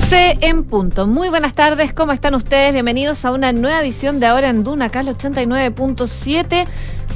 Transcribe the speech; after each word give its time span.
12 0.00 0.38
en 0.42 0.62
punto. 0.62 1.08
Muy 1.08 1.28
buenas 1.28 1.54
tardes, 1.54 1.92
¿cómo 1.92 2.12
están 2.12 2.36
ustedes? 2.36 2.72
Bienvenidos 2.72 3.24
a 3.24 3.32
una 3.32 3.52
nueva 3.52 3.80
edición 3.80 4.20
de 4.20 4.26
Ahora 4.26 4.48
en 4.48 4.62
Duna, 4.62 4.84
acá 4.84 5.00
el 5.00 5.08
89.7. 5.08 6.66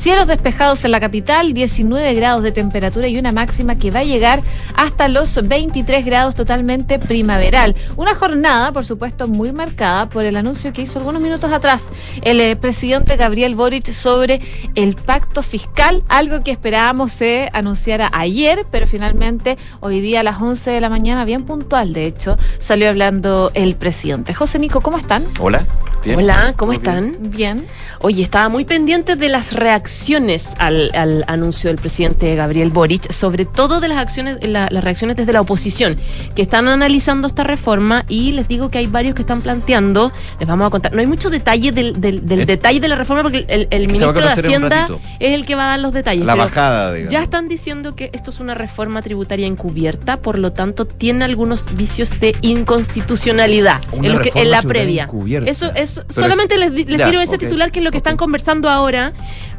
Cielos 0.02 0.26
despejados 0.26 0.84
en 0.84 0.90
la 0.90 0.98
capital, 0.98 1.54
19 1.54 2.14
grados 2.14 2.42
de 2.42 2.50
temperatura 2.50 3.06
y 3.06 3.18
una 3.18 3.30
máxima 3.30 3.78
que 3.78 3.92
va 3.92 4.00
a 4.00 4.04
llegar 4.04 4.40
hasta 4.74 5.06
los 5.06 5.46
23 5.46 6.04
grados 6.04 6.34
totalmente 6.34 6.98
primaveral. 6.98 7.76
Una 7.94 8.16
jornada, 8.16 8.72
por 8.72 8.84
supuesto, 8.84 9.28
muy 9.28 9.52
marcada 9.52 10.08
por 10.08 10.24
el 10.24 10.34
anuncio 10.34 10.72
que 10.72 10.82
hizo 10.82 10.98
algunos 10.98 11.22
minutos 11.22 11.52
atrás 11.52 11.84
el 12.22 12.40
eh, 12.40 12.56
presidente 12.56 13.16
Gabriel 13.16 13.54
Boric 13.54 13.92
sobre 13.92 14.40
el 14.74 14.96
pacto 14.96 15.40
fiscal, 15.44 16.02
algo 16.08 16.42
que 16.42 16.50
esperábamos 16.50 17.12
se 17.12 17.48
anunciara 17.52 18.10
ayer, 18.12 18.66
pero 18.72 18.88
finalmente 18.88 19.56
hoy 19.78 20.00
día 20.00 20.18
a 20.18 20.24
las 20.24 20.42
11 20.42 20.68
de 20.68 20.80
la 20.80 20.88
mañana, 20.88 21.24
bien 21.24 21.44
puntual 21.44 21.92
de 21.92 22.06
hecho, 22.06 22.36
salió 22.58 22.88
hablando 22.88 23.52
el 23.54 23.76
presidente. 23.76 24.34
José 24.34 24.58
Nico, 24.58 24.80
¿cómo 24.80 24.98
están? 24.98 25.22
Hola. 25.38 25.64
Hola, 26.04 26.54
¿cómo 26.56 26.72
están? 26.72 27.14
Bien. 27.20 27.66
Oye, 28.00 28.22
estaba 28.22 28.48
muy 28.48 28.64
pendiente 28.64 29.14
de 29.14 29.28
las 29.28 29.52
reacciones 29.52 30.48
al, 30.58 30.90
anuncio 31.28 31.70
del 31.70 31.78
presidente 31.78 32.34
Gabriel 32.34 32.70
Boric, 32.70 33.12
sobre 33.12 33.44
todo 33.44 33.80
de 33.80 33.86
las 33.86 33.98
acciones, 33.98 34.38
las 34.42 34.72
reacciones 34.82 35.16
desde 35.16 35.32
la 35.32 35.40
oposición, 35.40 35.96
que 36.34 36.42
están 36.42 36.66
analizando 36.66 37.28
esta 37.28 37.44
reforma 37.44 38.04
y 38.08 38.32
les 38.32 38.48
digo 38.48 38.70
que 38.70 38.78
hay 38.78 38.88
varios 38.88 39.14
que 39.14 39.22
están 39.22 39.40
planteando, 39.40 40.10
les 40.40 40.48
vamos 40.48 40.66
a 40.66 40.70
contar, 40.70 40.92
no 40.92 41.00
hay 41.00 41.06
mucho 41.06 41.30
detalle 41.30 41.70
del, 41.70 41.96
eh, 42.02 42.46
detalle 42.46 42.80
de 42.80 42.88
la 42.88 42.96
reforma 42.96 43.22
porque 43.22 43.46
el, 43.48 43.86
ministro 43.86 44.12
de 44.12 44.22
Hacienda 44.24 44.88
es 45.20 45.34
el 45.34 45.46
que 45.46 45.54
va 45.54 45.66
a 45.66 45.68
dar 45.68 45.80
los 45.80 45.92
detalles. 45.92 46.24
La 46.24 46.34
bajada, 46.34 46.92
digamos. 46.92 47.12
Ya 47.12 47.22
están 47.22 47.48
diciendo 47.48 47.94
que 47.94 48.10
esto 48.12 48.30
es 48.30 48.40
una 48.40 48.54
reforma 48.54 49.02
tributaria 49.02 49.46
encubierta, 49.46 50.16
por 50.16 50.40
lo 50.40 50.52
tanto 50.52 50.86
tiene 50.86 51.24
algunos 51.24 51.76
vicios 51.76 52.18
de 52.18 52.34
inconstitucionalidad 52.40 53.80
en, 53.92 54.50
la 54.50 54.62
previa. 54.62 55.08
Eso 55.46 55.70
solamente 56.08 56.58
les, 56.58 56.72
les 56.72 57.00
ese 57.22 57.38
titular 57.38 57.72
que 57.72 57.80
es 57.80 57.84
lo 57.84 57.90
que 57.90 57.98
están 57.98 58.16
conversando 58.16 58.68
ahora. 58.68 59.12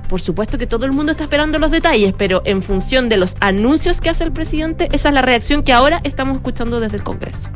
Por 0.09 0.21
supuesto 0.21 0.57
que 0.57 0.67
todo 0.67 0.85
el 0.85 0.91
mundo 0.91 1.11
está 1.13 1.23
esperando 1.23 1.57
los 1.59 1.71
detalles, 1.71 2.13
pero 2.17 2.41
en 2.45 2.61
función 2.61 3.09
de 3.09 3.17
los 3.17 3.35
anuncios 3.39 4.01
que 4.01 4.09
hace 4.09 4.23
el 4.23 4.31
presidente, 4.31 4.89
esa 4.91 5.09
es 5.09 5.15
la 5.15 5.21
reacción 5.21 5.63
que 5.63 5.73
ahora 5.73 6.01
estamos 6.03 6.37
escuchando 6.37 6.79
desde 6.79 6.97
el 6.97 7.03
Congreso. 7.03 7.49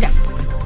Ya. 0.00 0.10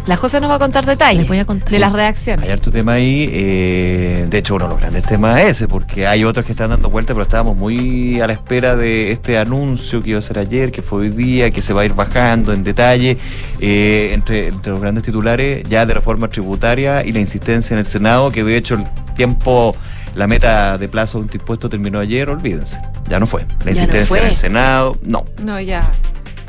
La 0.07 0.17
José 0.17 0.41
nos 0.41 0.51
va 0.51 0.57
a 0.57 0.59
contar 0.59 0.85
detalles 0.85 1.29
voy 1.29 1.39
a 1.39 1.45
contar. 1.45 1.71
de 1.71 1.79
las 1.79 1.93
reacciones. 1.93 2.45
Hay 2.45 2.51
harto 2.51 2.71
tema 2.71 2.95
ahí. 2.95 3.29
Eh, 3.33 4.27
de 4.29 4.39
hecho, 4.39 4.57
uno 4.57 4.65
de 4.65 4.71
los 4.73 4.81
grandes 4.81 5.05
temas 5.05 5.41
es 5.41 5.47
ese, 5.51 5.69
porque 5.69 6.07
hay 6.09 6.25
otros 6.25 6.45
que 6.45 6.53
están 6.53 6.71
dando 6.71 6.91
vuelta, 6.91 7.15
pero 7.15 7.23
estábamos 7.23 7.57
muy 7.57 8.21
a 8.21 8.27
la 8.27 8.33
espera 8.33 8.75
de 8.75 9.13
este 9.13 9.39
anuncio 9.39 10.03
que 10.03 10.11
iba 10.11 10.19
a 10.19 10.23
ser 10.23 10.39
ayer, 10.39 10.73
que 10.73 10.83
fue 10.83 11.03
hoy 11.03 11.11
día, 11.11 11.51
que 11.53 11.63
se 11.63 11.73
va 11.73 11.83
a 11.83 11.85
ir 11.85 11.95
bajando 11.95 12.53
en 12.53 12.65
detalle. 12.65 13.17
Eh, 13.61 14.11
entre, 14.13 14.49
entre 14.49 14.73
los 14.73 14.81
grandes 14.81 15.05
titulares, 15.05 15.63
ya 15.69 15.87
de 15.87 15.95
reforma 15.95 16.29
tributaria 16.29 17.05
y 17.05 17.13
la 17.13 17.21
insistencia 17.21 17.75
en 17.75 17.79
el 17.79 17.87
Senado, 17.87 18.33
que 18.33 18.43
de 18.43 18.57
hecho 18.57 18.75
el 18.75 18.85
tiempo 19.15 19.77
la 20.15 20.27
meta 20.27 20.79
de 20.79 20.89
plazo 20.89 21.19
de 21.19 21.25
un 21.25 21.31
impuesto 21.33 21.71
terminó 21.71 21.99
ayer, 22.01 22.29
olvídense, 22.29 22.81
ya 23.09 23.19
no 23.21 23.27
fue. 23.27 23.47
La 23.65 23.71
insistencia 23.71 24.19
en 24.19 24.27
el 24.27 24.35
Senado, 24.35 24.99
no. 25.03 25.25
No, 25.43 25.61
ya. 25.61 25.91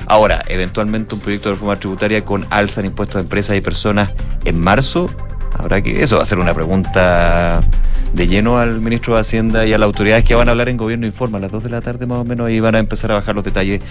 Ahora, 0.05 0.43
eventualmente 0.47 1.15
un 1.15 1.21
proyecto 1.21 1.49
de 1.49 1.55
reforma 1.55 1.77
tributaria 1.77 2.23
con 2.25 2.45
alza 2.49 2.81
en 2.81 2.87
impuestos 2.87 3.15
de 3.15 3.21
empresas 3.21 3.55
y 3.55 3.61
personas 3.61 4.11
en 4.45 4.59
marzo, 4.59 5.09
habrá 5.57 5.81
que. 5.81 6.03
Eso 6.03 6.17
va 6.17 6.23
a 6.23 6.25
ser 6.25 6.39
una 6.39 6.53
pregunta 6.53 7.61
de 8.13 8.27
lleno 8.27 8.59
al 8.59 8.79
ministro 8.79 9.15
de 9.15 9.21
Hacienda 9.21 9.65
y 9.65 9.73
a 9.73 9.77
las 9.77 9.87
autoridades 9.87 10.23
que 10.23 10.35
van 10.35 10.47
a 10.47 10.51
hablar 10.51 10.69
en 10.69 10.77
Gobierno 10.77 11.07
Informa 11.07 11.39
a 11.39 11.41
las 11.41 11.51
2 11.51 11.63
de 11.63 11.69
la 11.69 11.81
tarde 11.81 12.05
más 12.05 12.19
o 12.19 12.23
menos 12.23 12.49
y 12.51 12.59
van 12.59 12.75
a 12.75 12.79
empezar 12.79 13.11
a 13.11 13.15
bajar 13.15 13.33
los 13.33 13.43
detalles 13.43 13.81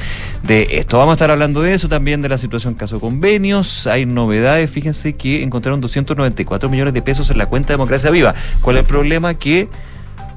de 0.45 0.69
esto. 0.71 0.99
Vamos 0.99 1.13
a 1.13 1.15
estar 1.15 1.31
hablando 1.31 1.61
de 1.63 1.75
eso 1.75 1.89
también, 1.89 2.23
de 2.23 2.29
la 2.29 2.39
situación 2.39 2.75
caso 2.75 3.01
convenios. 3.01 3.87
Hay 3.87 4.07
novedades, 4.07 4.71
fíjense 4.71 5.15
que 5.15 5.43
encontraron 5.43 5.81
294 5.81 6.69
millones 6.69 6.95
de 6.95 7.03
pesos 7.03 7.31
en 7.31 7.39
la 7.39 7.47
cuenta 7.47 7.69
de 7.69 7.75
Democracia 7.75 8.11
Viva. 8.11 8.35
¿Cuál 8.61 8.77
es 8.77 8.83
el 8.83 8.87
problema? 8.87 9.35
Que 9.35 9.69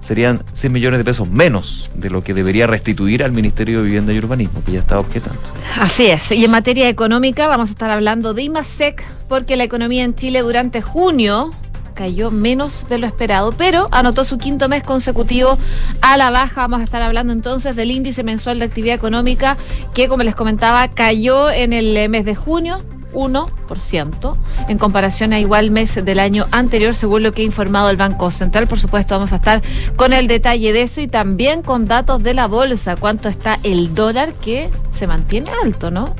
serían 0.05 0.43
100 0.53 0.71
millones 0.71 0.99
de 0.99 1.03
pesos 1.03 1.27
menos 1.27 1.89
de 1.95 2.11
lo 2.11 2.23
que 2.23 2.35
debería 2.35 2.67
restituir 2.67 3.23
al 3.23 3.31
Ministerio 3.31 3.79
de 3.79 3.85
Vivienda 3.85 4.13
y 4.13 4.19
Urbanismo, 4.19 4.63
que 4.63 4.73
ya 4.73 4.79
está 4.79 4.99
objetando. 4.99 5.39
Así 5.79 6.05
es. 6.05 6.31
Y 6.31 6.45
en 6.45 6.51
materia 6.51 6.87
económica 6.87 7.47
vamos 7.47 7.69
a 7.69 7.71
estar 7.71 7.89
hablando 7.89 8.35
de 8.35 8.43
IMASEC, 8.43 9.03
porque 9.27 9.55
la 9.55 9.63
economía 9.63 10.03
en 10.03 10.13
Chile 10.13 10.41
durante 10.41 10.83
junio 10.83 11.49
cayó 11.95 12.29
menos 12.29 12.87
de 12.87 12.99
lo 12.99 13.07
esperado, 13.07 13.51
pero 13.53 13.87
anotó 13.91 14.25
su 14.25 14.37
quinto 14.37 14.69
mes 14.69 14.83
consecutivo 14.83 15.57
a 16.01 16.17
la 16.17 16.29
baja. 16.29 16.61
Vamos 16.61 16.81
a 16.81 16.83
estar 16.83 17.01
hablando 17.01 17.33
entonces 17.33 17.75
del 17.75 17.89
índice 17.89 18.21
mensual 18.21 18.59
de 18.59 18.65
actividad 18.65 18.93
económica 18.93 19.57
que, 19.95 20.07
como 20.07 20.21
les 20.21 20.35
comentaba, 20.35 20.87
cayó 20.89 21.49
en 21.49 21.73
el 21.73 22.09
mes 22.09 22.25
de 22.25 22.35
junio, 22.35 22.83
1% 23.15 24.37
en 24.67 24.77
comparación 24.77 25.33
a 25.33 25.39
igual 25.39 25.71
mes 25.71 25.95
del 26.03 26.19
año 26.19 26.45
anterior, 26.51 26.93
según 26.93 27.23
lo 27.23 27.31
que 27.31 27.41
ha 27.41 27.45
informado 27.45 27.89
el 27.89 27.97
Banco 27.97 28.29
Central. 28.29 28.67
Por 28.67 28.79
supuesto, 28.79 29.15
vamos 29.15 29.33
a 29.33 29.37
estar 29.37 29.61
con 29.95 30.13
el 30.13 30.27
detalle 30.27 30.73
de 30.73 30.83
eso 30.83 31.01
y 31.01 31.07
también 31.07 31.61
con 31.61 31.85
datos 31.85 32.21
de 32.21 32.33
la 32.33 32.47
bolsa, 32.47 32.95
cuánto 32.95 33.29
está 33.29 33.57
el 33.63 33.95
dólar 33.95 34.33
que 34.33 34.69
se 34.91 35.07
mantiene 35.07 35.49
alto, 35.63 35.89
¿no? 35.89 36.13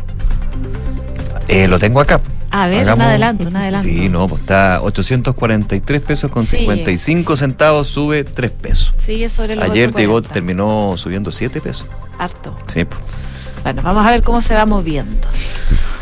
Eh, 1.48 1.68
lo 1.68 1.78
tengo 1.78 2.00
acá. 2.00 2.20
A 2.52 2.68
ver, 2.68 2.90
un 2.90 3.02
adelanto, 3.02 3.48
un 3.48 3.56
adelanto. 3.56 3.88
Sí, 3.88 4.08
no, 4.08 4.28
pues 4.30 4.42
está 4.42 4.82
843 4.82 6.02
pesos 6.02 6.32
con 6.32 6.46
55 6.46 7.36
centavos, 7.36 7.90
sube 7.90 8.24
3 8.24 8.52
pesos. 8.52 8.94
Sí, 8.98 9.28
sobre 9.28 9.58
los 9.58 9.66
Ayer 9.66 9.94
llegó, 9.94 10.22
terminó 10.22 10.94
subiendo 10.96 11.34
7 11.34 11.60
pesos. 11.60 11.86
Harto. 12.18 12.56
Sí. 12.74 12.86
Pues. 12.86 13.02
Bueno, 13.64 13.82
vamos 13.82 14.06
a 14.06 14.12
ver 14.12 14.22
cómo 14.22 14.42
se 14.42 14.54
va 14.54 14.66
moviendo. 14.66 15.28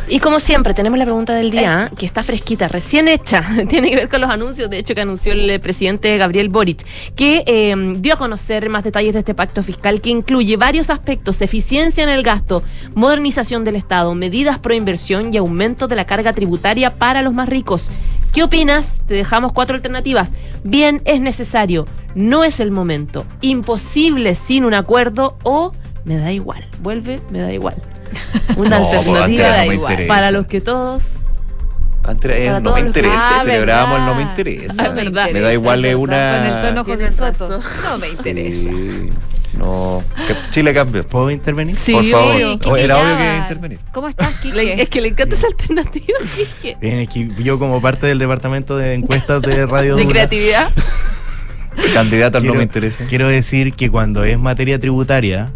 Y 0.08 0.19
como 0.19 0.40
siempre, 0.40 0.74
tenemos 0.74 1.00
la 1.00 1.06
pregunta 1.06 1.34
del 1.34 1.50
día, 1.50 1.90
que 1.97 2.06
está 2.06 2.24
fresquita, 2.24 2.68
recién 2.68 3.08
hecha. 3.08 3.41
Tiene 3.69 3.90
que 3.90 3.96
ver 3.96 4.09
con 4.09 4.19
los 4.19 4.30
anuncios, 4.30 4.69
de 4.69 4.78
hecho, 4.78 4.94
que 4.94 5.02
anunció 5.02 5.31
el 5.31 5.59
presidente 5.62 6.18
Gabriel 6.18 6.50
Boric, 6.50 6.86
que 7.16 7.44
eh, 7.47 7.75
dio 8.00 8.16
a 8.16 8.18
conocer 8.18 8.69
más 8.69 8.84
detalles 8.84 9.13
de 9.13 9.19
este 9.19 9.34
pacto 9.34 9.63
fiscal 9.63 10.02
que 10.02 10.09
incluye 10.09 10.58
varios 10.58 10.90
aspectos: 10.90 11.42
eficiencia 11.42 12.03
en 12.03 12.09
el 12.09 12.22
gasto, 12.22 12.63
modernización 12.96 13.63
del 13.63 13.78
Estado, 13.78 14.13
medidas 14.13 14.59
pro 14.59 14.74
inversión 14.74 15.34
y 15.34 15.38
aumento 15.38 15.88
de 15.88 15.96
la 15.96 16.06
carga 16.06 16.34
tributaria 16.34 16.92
para 16.92 17.22
los 17.22 17.34
más 17.34 17.47
ricos. 17.47 17.88
¿Qué 18.34 18.44
opinas? 18.44 19.02
Te 19.08 19.13
dejamos 19.13 19.53
cuatro 19.53 19.75
alternativas. 19.75 20.31
Bien, 20.63 21.02
es 21.06 21.22
necesario, 21.22 21.86
no 22.16 22.44
es 22.44 22.59
el 22.59 22.72
momento, 22.72 23.25
imposible 23.42 24.36
sin 24.36 24.66
un 24.66 24.74
acuerdo 24.74 25.38
o 25.44 25.72
me 26.06 26.18
da 26.18 26.31
igual. 26.31 26.66
Vuelve, 26.81 27.22
me 27.31 27.40
da 27.41 27.52
igual. 27.52 27.75
Una 28.58 28.78
alternativa 28.78 29.66
para 30.08 30.31
los 30.31 30.46
que 30.47 30.62
todos 30.62 31.14
antes 32.06 32.62
no 32.62 32.74
me 32.74 32.81
interesa, 32.81 33.40
ah, 33.40 33.44
celebrábamos 33.44 34.00
el 34.00 34.06
no 34.06 34.16
me 34.16 34.24
interesa. 34.24 34.90
me 34.92 35.40
da 35.40 35.53
igual 35.53 35.86
es 35.86 35.96
una. 35.96 36.38
Con 36.38 36.46
el 36.46 36.62
tono 36.62 36.84
José 36.84 37.12
Soto. 37.12 37.62
No 37.84 37.97
me 37.97 38.09
interesa. 38.09 38.69
No. 39.58 40.03
Chile 40.52 40.74
cambio. 40.74 41.06
¿Puedo 41.08 41.31
intervenir? 41.31 41.75
Sí, 41.75 41.94
Por 41.94 42.06
favor. 42.06 42.80
era 42.80 42.97
obvio 42.97 43.18
que 43.18 43.38
intervenir. 43.38 43.80
¿Cómo 43.94 44.09
estás, 44.09 44.34
Kike? 44.42 44.81
es 44.81 44.90
que 44.90 45.00
le 45.00 45.09
encanta 45.09 45.36
esa 45.36 45.47
alternativa, 45.47 46.19
Kike. 46.36 46.78
Bien, 46.81 47.00
es 47.00 47.09
que 47.09 47.30
yo 47.42 47.58
como 47.58 47.81
parte 47.81 48.08
del 48.08 48.19
departamento 48.19 48.75
de 48.75 48.96
encuestas 48.96 49.42
de 49.42 49.66
Radio 49.66 49.96
¿De 49.96 50.06
creatividad? 50.06 50.72
Candidato 51.94 52.38
al 52.38 52.46
no 52.46 52.53
me 52.53 52.63
interesa. 52.63 53.06
Quiero 53.08 53.28
decir 53.28 53.74
que 53.74 53.90
cuando 53.90 54.24
es 54.24 54.38
materia 54.38 54.78
tributaria, 54.80 55.52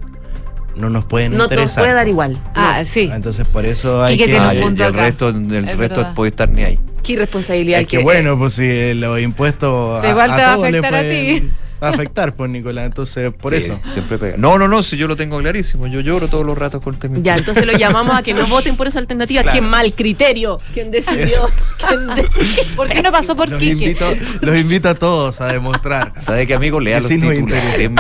no 0.78 0.90
nos 0.90 1.06
pueden 1.06 1.36
no 1.36 1.44
interesar. 1.44 1.60
No 1.60 1.66
nos 1.66 1.76
puede 1.76 1.94
dar 1.94 2.08
igual. 2.08 2.42
Ah, 2.56 2.84
sí. 2.86 3.10
Entonces 3.12 3.48
por 3.48 3.66
eso 3.66 4.04
hay 4.04 4.18
que... 4.18 4.38
Ah, 4.38 4.54
el 4.54 4.94
resto, 4.94 5.30
el 5.30 5.78
resto 5.78 6.14
puede 6.16 6.30
estar 6.30 6.50
ni 6.50 6.64
ahí. 6.64 6.80
¿Qué 7.04 7.16
responsabilidad? 7.16 7.82
Es 7.82 7.88
que, 7.88 8.00
bueno, 8.00 8.38
pues 8.38 8.54
si 8.54 8.94
los 8.94 9.20
impuestos... 9.20 10.06
igual 10.06 10.36
te 10.36 10.42
va 10.42 10.52
a 10.52 10.54
afectar 10.56 10.96
a 10.96 11.02
ti 11.02 11.50
afectar, 11.82 12.34
pues, 12.36 12.50
Nicolás. 12.50 12.86
Entonces, 12.86 13.32
por 13.34 13.54
eso. 13.54 13.80
Siempre 13.94 14.18
pega. 14.18 14.38
No, 14.38 14.58
no, 14.58 14.68
no, 14.68 14.84
si 14.84 14.98
yo 14.98 15.08
lo 15.08 15.16
tengo 15.16 15.38
clarísimo. 15.40 15.88
Yo 15.88 16.02
lloro 16.02 16.28
todos 16.28 16.46
los 16.46 16.58
ratos 16.58 16.84
con 16.84 16.94
el 16.94 17.00
tema. 17.00 17.18
Ya, 17.22 17.36
entonces 17.36 17.66
lo 17.66 17.74
llamamos 17.74 18.16
a 18.16 18.24
que 18.24 18.34
no 18.34 18.46
voten 18.48 18.76
por 18.76 18.88
esa 18.88 19.00
alternativa. 19.00 19.44
Qué 19.44 19.62
mal 19.62 19.94
criterio. 19.94 20.60
¿Quién 20.74 20.92
decidió? 20.92 21.48
¿Quién 21.88 22.08
decidió? 22.16 22.76
¿Por 22.76 22.88
qué 22.88 23.02
no 23.02 23.12
pasó 23.12 23.36
por 23.36 23.50
los 23.50 23.60
Quique? 23.60 23.86
Invito, 23.86 24.06
los 24.42 24.58
invito 24.58 24.90
a 24.90 24.96
todos 24.96 25.42
a 25.42 25.48
demostrar. 25.48 26.14
¿Sabe 26.22 26.48
qué, 26.48 26.54
amigo? 26.54 26.80
Lea 26.80 27.00
los 27.00 27.08
titulares. 27.08 27.92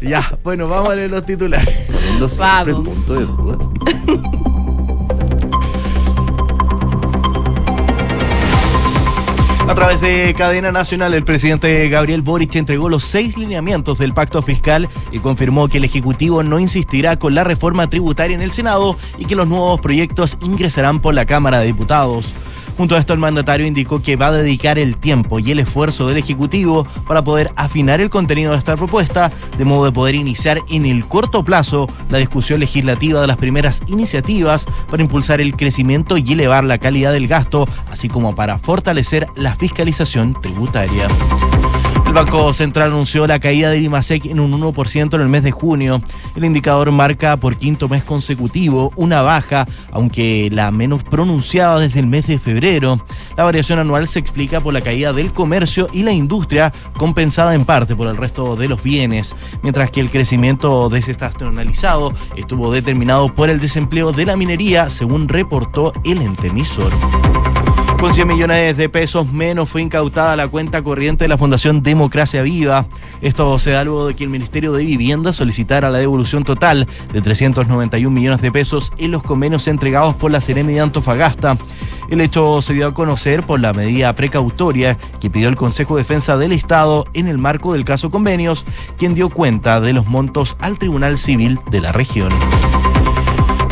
Ya, 0.00 0.36
bueno, 0.42 0.68
vamos 0.68 0.92
a 0.92 0.96
leer 0.96 1.10
los 1.10 1.24
titulares. 1.24 1.86
Poniendo 1.90 2.28
siempre 2.28 2.72
el 2.72 2.82
punto 2.82 3.14
de 3.14 3.24
duda. 3.24 4.51
A 9.68 9.74
través 9.74 10.00
de 10.00 10.34
cadena 10.36 10.72
nacional, 10.72 11.14
el 11.14 11.24
presidente 11.24 11.88
Gabriel 11.88 12.20
Boric 12.22 12.56
entregó 12.56 12.88
los 12.88 13.04
seis 13.04 13.38
lineamientos 13.38 13.98
del 13.98 14.12
pacto 14.12 14.42
fiscal 14.42 14.88
y 15.12 15.20
confirmó 15.20 15.68
que 15.68 15.78
el 15.78 15.84
Ejecutivo 15.84 16.42
no 16.42 16.58
insistirá 16.58 17.16
con 17.16 17.34
la 17.34 17.44
reforma 17.44 17.88
tributaria 17.88 18.34
en 18.34 18.42
el 18.42 18.50
Senado 18.50 18.96
y 19.18 19.24
que 19.24 19.36
los 19.36 19.48
nuevos 19.48 19.80
proyectos 19.80 20.36
ingresarán 20.42 21.00
por 21.00 21.14
la 21.14 21.26
Cámara 21.26 21.60
de 21.60 21.66
Diputados. 21.66 22.34
Junto 22.76 22.96
a 22.96 22.98
esto, 22.98 23.12
el 23.12 23.18
mandatario 23.18 23.66
indicó 23.66 24.02
que 24.02 24.16
va 24.16 24.28
a 24.28 24.32
dedicar 24.32 24.78
el 24.78 24.96
tiempo 24.96 25.38
y 25.38 25.50
el 25.50 25.58
esfuerzo 25.58 26.08
del 26.08 26.16
Ejecutivo 26.16 26.86
para 27.06 27.22
poder 27.22 27.52
afinar 27.56 28.00
el 28.00 28.10
contenido 28.10 28.52
de 28.52 28.58
esta 28.58 28.76
propuesta, 28.76 29.30
de 29.58 29.64
modo 29.64 29.84
de 29.84 29.92
poder 29.92 30.14
iniciar 30.14 30.60
en 30.70 30.86
el 30.86 31.06
corto 31.06 31.44
plazo 31.44 31.88
la 32.08 32.18
discusión 32.18 32.60
legislativa 32.60 33.20
de 33.20 33.26
las 33.26 33.36
primeras 33.36 33.82
iniciativas 33.88 34.66
para 34.90 35.02
impulsar 35.02 35.40
el 35.40 35.54
crecimiento 35.54 36.16
y 36.16 36.32
elevar 36.32 36.64
la 36.64 36.78
calidad 36.78 37.12
del 37.12 37.28
gasto, 37.28 37.68
así 37.90 38.08
como 38.08 38.34
para 38.34 38.58
fortalecer 38.58 39.26
la 39.36 39.54
fiscalización 39.54 40.40
tributaria. 40.40 41.08
El 42.12 42.16
Banco 42.16 42.52
Central 42.52 42.90
anunció 42.90 43.26
la 43.26 43.40
caída 43.40 43.70
del 43.70 43.84
IMASEC 43.84 44.26
en 44.26 44.38
un 44.38 44.52
1% 44.52 45.14
en 45.14 45.20
el 45.22 45.30
mes 45.30 45.42
de 45.42 45.50
junio. 45.50 46.02
El 46.36 46.44
indicador 46.44 46.90
marca 46.90 47.38
por 47.38 47.56
quinto 47.56 47.88
mes 47.88 48.04
consecutivo 48.04 48.92
una 48.96 49.22
baja, 49.22 49.66
aunque 49.90 50.50
la 50.52 50.70
menos 50.70 51.04
pronunciada 51.04 51.78
desde 51.78 52.00
el 52.00 52.06
mes 52.06 52.26
de 52.26 52.38
febrero. 52.38 53.02
La 53.34 53.44
variación 53.44 53.78
anual 53.78 54.06
se 54.08 54.18
explica 54.18 54.60
por 54.60 54.74
la 54.74 54.82
caída 54.82 55.14
del 55.14 55.32
comercio 55.32 55.88
y 55.90 56.02
la 56.02 56.12
industria, 56.12 56.70
compensada 56.98 57.54
en 57.54 57.64
parte 57.64 57.96
por 57.96 58.08
el 58.08 58.18
resto 58.18 58.56
de 58.56 58.68
los 58.68 58.82
bienes, 58.82 59.34
mientras 59.62 59.90
que 59.90 60.00
el 60.00 60.10
crecimiento 60.10 60.90
desestacionalizado 60.90 62.12
estuvo 62.36 62.70
determinado 62.70 63.34
por 63.34 63.48
el 63.48 63.58
desempleo 63.58 64.12
de 64.12 64.26
la 64.26 64.36
minería, 64.36 64.90
según 64.90 65.28
reportó 65.28 65.94
el 66.04 66.20
entemisor. 66.20 66.92
Con 68.02 68.12
100 68.12 68.26
millones 68.26 68.76
de 68.76 68.88
pesos 68.88 69.32
menos 69.32 69.70
fue 69.70 69.80
incautada 69.80 70.34
la 70.34 70.48
cuenta 70.48 70.82
corriente 70.82 71.22
de 71.22 71.28
la 71.28 71.38
Fundación 71.38 71.84
Democracia 71.84 72.42
Viva. 72.42 72.86
Esto 73.20 73.60
se 73.60 73.70
da 73.70 73.84
luego 73.84 74.08
de 74.08 74.16
que 74.16 74.24
el 74.24 74.28
Ministerio 74.28 74.72
de 74.72 74.84
Vivienda 74.84 75.32
solicitara 75.32 75.88
la 75.88 75.98
devolución 75.98 76.42
total 76.42 76.88
de 77.12 77.22
391 77.22 78.10
millones 78.12 78.42
de 78.42 78.50
pesos 78.50 78.92
en 78.98 79.12
los 79.12 79.22
convenios 79.22 79.68
entregados 79.68 80.16
por 80.16 80.32
la 80.32 80.40
Ceremi 80.40 80.72
de 80.72 80.80
Antofagasta. 80.80 81.56
El 82.10 82.20
hecho 82.20 82.60
se 82.60 82.72
dio 82.72 82.88
a 82.88 82.92
conocer 82.92 83.44
por 83.44 83.60
la 83.60 83.72
medida 83.72 84.12
precautoria 84.16 84.98
que 85.20 85.30
pidió 85.30 85.48
el 85.48 85.54
Consejo 85.54 85.94
de 85.94 86.02
Defensa 86.02 86.36
del 86.36 86.50
Estado 86.50 87.06
en 87.14 87.28
el 87.28 87.38
marco 87.38 87.72
del 87.72 87.84
caso 87.84 88.10
convenios, 88.10 88.64
quien 88.98 89.14
dio 89.14 89.28
cuenta 89.28 89.80
de 89.80 89.92
los 89.92 90.08
montos 90.08 90.56
al 90.58 90.76
Tribunal 90.76 91.18
Civil 91.18 91.60
de 91.70 91.80
la 91.80 91.92
región. 91.92 92.32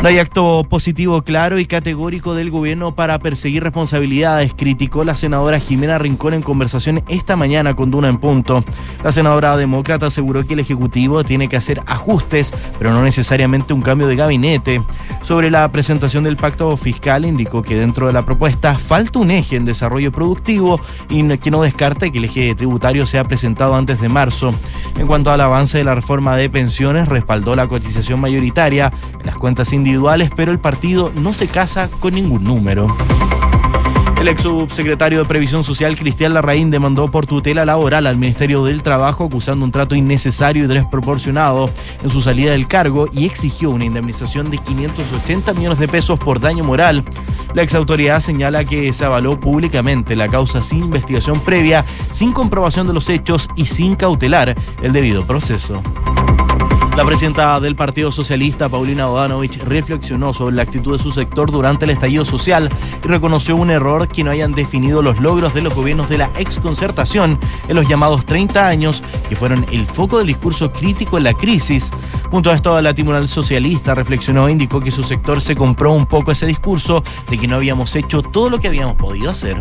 No 0.01 0.07
hay 0.07 0.17
acto 0.17 0.65
positivo 0.67 1.21
claro 1.21 1.59
y 1.59 1.67
categórico 1.67 2.33
del 2.33 2.49
gobierno 2.49 2.95
para 2.95 3.19
perseguir 3.19 3.61
responsabilidades, 3.61 4.51
criticó 4.57 5.03
la 5.03 5.13
senadora 5.13 5.59
Jimena 5.59 5.99
Rincón 5.99 6.33
en 6.33 6.41
conversación 6.41 7.03
esta 7.07 7.35
mañana 7.35 7.75
con 7.75 7.91
Duna 7.91 8.09
en 8.09 8.17
Punto. 8.17 8.63
La 9.03 9.11
senadora 9.11 9.55
demócrata 9.57 10.07
aseguró 10.07 10.43
que 10.47 10.55
el 10.55 10.59
Ejecutivo 10.59 11.23
tiene 11.23 11.47
que 11.47 11.55
hacer 11.55 11.83
ajustes, 11.85 12.51
pero 12.79 12.91
no 12.93 13.03
necesariamente 13.03 13.73
un 13.73 13.83
cambio 13.83 14.07
de 14.07 14.15
gabinete. 14.15 14.81
Sobre 15.21 15.51
la 15.51 15.71
presentación 15.71 16.23
del 16.23 16.35
pacto 16.35 16.75
fiscal, 16.77 17.23
indicó 17.23 17.61
que 17.61 17.75
dentro 17.75 18.07
de 18.07 18.13
la 18.13 18.25
propuesta 18.25 18.79
falta 18.79 19.19
un 19.19 19.29
eje 19.29 19.55
en 19.55 19.65
desarrollo 19.65 20.11
productivo 20.11 20.81
y 21.09 21.21
que 21.37 21.51
no 21.51 21.61
descarta 21.61 22.09
que 22.09 22.17
el 22.17 22.25
eje 22.25 22.55
tributario 22.55 23.05
sea 23.05 23.23
presentado 23.23 23.75
antes 23.75 24.01
de 24.01 24.09
marzo. 24.09 24.51
En 24.97 25.05
cuanto 25.05 25.29
al 25.29 25.41
avance 25.41 25.77
de 25.77 25.83
la 25.83 25.93
reforma 25.93 26.35
de 26.35 26.49
pensiones, 26.49 27.07
respaldó 27.07 27.55
la 27.55 27.67
cotización 27.67 28.19
mayoritaria, 28.19 28.91
las 29.23 29.37
cuentas 29.37 29.71
individuales 29.71 29.90
pero 30.35 30.51
el 30.51 30.59
partido 30.59 31.11
no 31.15 31.33
se 31.33 31.47
casa 31.47 31.89
con 31.99 32.13
ningún 32.13 32.43
número. 32.43 32.87
El 34.19 34.27
ex 34.27 34.43
subsecretario 34.43 35.19
de 35.19 35.25
Previsión 35.25 35.63
Social, 35.63 35.97
Cristian 35.97 36.35
Larraín, 36.35 36.69
demandó 36.69 37.09
por 37.09 37.25
tutela 37.25 37.65
laboral 37.65 38.05
al 38.05 38.17
Ministerio 38.17 38.63
del 38.63 38.83
Trabajo 38.83 39.25
acusando 39.25 39.65
un 39.65 39.71
trato 39.71 39.95
innecesario 39.95 40.65
y 40.65 40.67
desproporcionado 40.67 41.71
en 42.03 42.09
su 42.11 42.21
salida 42.21 42.51
del 42.51 42.67
cargo 42.67 43.07
y 43.11 43.25
exigió 43.25 43.71
una 43.71 43.85
indemnización 43.85 44.51
de 44.51 44.59
580 44.59 45.53
millones 45.53 45.79
de 45.79 45.87
pesos 45.87 46.19
por 46.19 46.39
daño 46.39 46.63
moral. 46.63 47.03
La 47.55 47.63
ex 47.63 47.73
autoridad 47.73 48.19
señala 48.19 48.63
que 48.63 48.93
se 48.93 49.05
avaló 49.05 49.39
públicamente 49.39 50.15
la 50.15 50.29
causa 50.29 50.61
sin 50.61 50.81
investigación 50.81 51.39
previa, 51.39 51.83
sin 52.11 52.31
comprobación 52.31 52.85
de 52.85 52.93
los 52.93 53.09
hechos 53.09 53.49
y 53.55 53.65
sin 53.65 53.95
cautelar 53.95 54.55
el 54.83 54.91
debido 54.91 55.25
proceso. 55.25 55.81
La 57.01 57.07
presidenta 57.07 57.59
del 57.59 57.75
Partido 57.75 58.11
Socialista, 58.11 58.69
Paulina 58.69 59.07
Bodanovich, 59.07 59.57
reflexionó 59.63 60.35
sobre 60.35 60.55
la 60.55 60.61
actitud 60.61 60.95
de 60.95 61.01
su 61.01 61.09
sector 61.09 61.49
durante 61.49 61.85
el 61.85 61.89
estallido 61.89 62.23
social 62.23 62.69
y 63.03 63.07
reconoció 63.07 63.55
un 63.55 63.71
error 63.71 64.07
que 64.07 64.23
no 64.23 64.29
hayan 64.29 64.51
definido 64.51 65.01
los 65.01 65.19
logros 65.19 65.55
de 65.55 65.63
los 65.63 65.73
gobiernos 65.73 66.09
de 66.09 66.19
la 66.19 66.29
exconcertación 66.37 67.39
en 67.67 67.75
los 67.75 67.87
llamados 67.87 68.23
30 68.27 68.67
años, 68.67 69.01
que 69.27 69.35
fueron 69.35 69.65
el 69.71 69.87
foco 69.87 70.19
del 70.19 70.27
discurso 70.27 70.71
crítico 70.71 71.17
en 71.17 71.23
la 71.23 71.33
crisis. 71.33 71.89
Junto 72.29 72.51
a 72.51 72.53
esto, 72.53 72.79
la 72.79 72.93
Tribunal 72.93 73.27
Socialista 73.27 73.95
reflexionó 73.95 74.47
e 74.47 74.51
indicó 74.51 74.79
que 74.79 74.91
su 74.91 75.01
sector 75.01 75.41
se 75.41 75.55
compró 75.55 75.93
un 75.93 76.05
poco 76.05 76.31
ese 76.31 76.45
discurso 76.45 77.03
de 77.31 77.39
que 77.39 77.47
no 77.47 77.55
habíamos 77.55 77.95
hecho 77.95 78.21
todo 78.21 78.51
lo 78.51 78.59
que 78.59 78.67
habíamos 78.67 78.93
podido 78.93 79.31
hacer. 79.31 79.59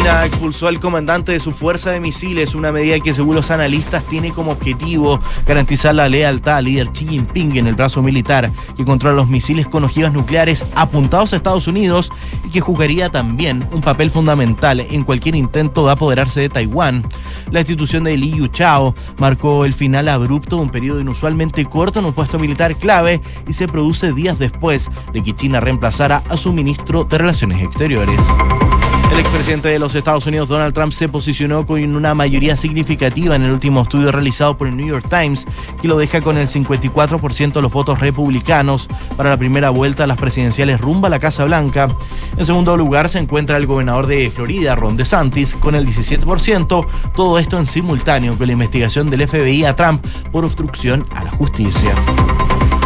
China 0.00 0.24
expulsó 0.24 0.66
al 0.66 0.80
comandante 0.80 1.32
de 1.32 1.40
su 1.40 1.52
fuerza 1.52 1.90
de 1.90 2.00
misiles, 2.00 2.54
una 2.54 2.72
medida 2.72 2.98
que 3.00 3.12
según 3.12 3.36
los 3.36 3.50
analistas 3.50 4.02
tiene 4.04 4.30
como 4.30 4.52
objetivo 4.52 5.20
garantizar 5.44 5.94
la 5.94 6.08
lealtad 6.08 6.56
al 6.56 6.64
líder 6.64 6.90
Xi 6.90 7.06
Jinping 7.06 7.58
en 7.58 7.66
el 7.66 7.74
brazo 7.74 8.00
militar, 8.00 8.50
que 8.78 8.86
controla 8.86 9.16
los 9.16 9.28
misiles 9.28 9.68
con 9.68 9.84
ojivas 9.84 10.14
nucleares 10.14 10.64
apuntados 10.74 11.34
a 11.34 11.36
Estados 11.36 11.66
Unidos 11.66 12.10
y 12.46 12.48
que 12.48 12.62
jugaría 12.62 13.10
también 13.10 13.68
un 13.72 13.82
papel 13.82 14.10
fundamental 14.10 14.80
en 14.80 15.04
cualquier 15.04 15.34
intento 15.34 15.84
de 15.84 15.92
apoderarse 15.92 16.40
de 16.40 16.48
Taiwán. 16.48 17.06
La 17.50 17.60
institución 17.60 18.04
de 18.04 18.16
Li 18.16 18.34
Yuchao 18.34 18.94
marcó 19.18 19.66
el 19.66 19.74
final 19.74 20.08
abrupto 20.08 20.56
de 20.56 20.62
un 20.62 20.70
periodo 20.70 21.00
inusualmente 21.00 21.66
corto 21.66 21.98
en 21.98 22.06
un 22.06 22.14
puesto 22.14 22.38
militar 22.38 22.74
clave 22.76 23.20
y 23.46 23.52
se 23.52 23.68
produce 23.68 24.14
días 24.14 24.38
después 24.38 24.90
de 25.12 25.22
que 25.22 25.36
China 25.36 25.60
reemplazara 25.60 26.22
a 26.30 26.38
su 26.38 26.54
ministro 26.54 27.04
de 27.04 27.18
Relaciones 27.18 27.62
Exteriores. 27.62 28.24
El 29.12 29.18
expresidente 29.18 29.68
de 29.68 29.78
los 29.78 29.94
Estados 29.94 30.24
Unidos, 30.26 30.48
Donald 30.48 30.72
Trump, 30.72 30.92
se 30.92 31.08
posicionó 31.08 31.66
con 31.66 31.80
una 31.96 32.14
mayoría 32.14 32.56
significativa 32.56 33.34
en 33.34 33.42
el 33.42 33.50
último 33.50 33.82
estudio 33.82 34.12
realizado 34.12 34.56
por 34.56 34.68
el 34.68 34.76
New 34.76 34.86
York 34.86 35.06
Times, 35.08 35.46
que 35.82 35.88
lo 35.88 35.98
deja 35.98 36.20
con 36.20 36.38
el 36.38 36.48
54% 36.48 37.52
de 37.52 37.62
los 37.62 37.72
votos 37.72 37.98
republicanos 37.98 38.88
para 39.16 39.30
la 39.30 39.36
primera 39.36 39.70
vuelta 39.70 40.04
a 40.04 40.06
las 40.06 40.16
presidenciales 40.16 40.80
rumba 40.80 41.08
a 41.08 41.10
la 41.10 41.18
Casa 41.18 41.44
Blanca. 41.44 41.88
En 42.36 42.46
segundo 42.46 42.76
lugar 42.76 43.08
se 43.08 43.18
encuentra 43.18 43.56
el 43.56 43.66
gobernador 43.66 44.06
de 44.06 44.30
Florida, 44.30 44.76
Ron 44.76 44.96
DeSantis, 44.96 45.54
con 45.54 45.74
el 45.74 45.86
17%, 45.86 46.86
todo 47.14 47.38
esto 47.38 47.58
en 47.58 47.66
simultáneo 47.66 48.38
con 48.38 48.46
la 48.46 48.52
investigación 48.52 49.10
del 49.10 49.26
FBI 49.26 49.64
a 49.64 49.74
Trump 49.74 50.06
por 50.30 50.44
obstrucción 50.44 51.04
a 51.16 51.24
la 51.24 51.30
justicia. 51.32 51.94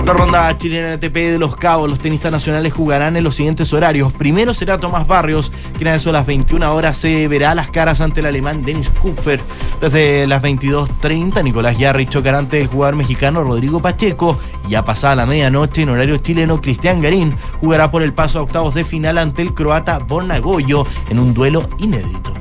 La 0.07 0.13
ronda 0.13 0.59
chilena 0.59 0.93
ATP 0.93 1.15
de 1.15 1.39
Los 1.39 1.57
Cabos, 1.57 1.89
los 1.89 1.99
tenistas 1.99 2.31
nacionales 2.31 2.75
jugarán 2.75 3.17
en 3.17 3.25
los 3.25 3.37
siguientes 3.37 3.73
horarios. 3.73 4.13
Primero 4.13 4.53
será 4.53 4.79
Tomás 4.79 5.07
Barrios, 5.07 5.51
que 5.79 5.89
a 5.89 5.95
eso 5.95 6.11
a 6.11 6.13
las 6.13 6.27
21 6.27 6.75
horas 6.75 6.99
se 6.99 7.27
verá 7.27 7.55
las 7.55 7.71
caras 7.71 8.03
ante 8.03 8.21
el 8.21 8.27
alemán 8.27 8.63
Dennis 8.63 8.91
Kupfer. 8.91 9.41
Desde 9.81 10.27
las 10.27 10.43
22.30, 10.43 11.43
Nicolás 11.43 11.79
Yarri 11.79 12.05
chocará 12.05 12.39
ante 12.39 12.61
el 12.61 12.67
jugador 12.67 12.97
mexicano 12.97 13.45
Rodrigo 13.45 13.81
Pacheco. 13.81 14.39
Y 14.67 14.73
ya 14.73 14.85
pasada 14.85 15.17
la 15.17 15.25
medianoche, 15.25 15.83
en 15.83 15.89
horario 15.89 16.19
chileno, 16.19 16.61
Cristian 16.61 17.01
Garín 17.01 17.35
jugará 17.61 17.91
por 17.91 18.03
el 18.03 18.13
paso 18.13 18.41
a 18.41 18.43
octavos 18.43 18.75
de 18.75 18.85
final 18.85 19.17
ante 19.17 19.41
el 19.41 19.55
croata 19.55 20.01
Borna 20.01 20.39
Goyo 20.39 20.87
en 21.09 21.19
un 21.19 21.33
duelo 21.33 21.67
inédito. 21.79 22.35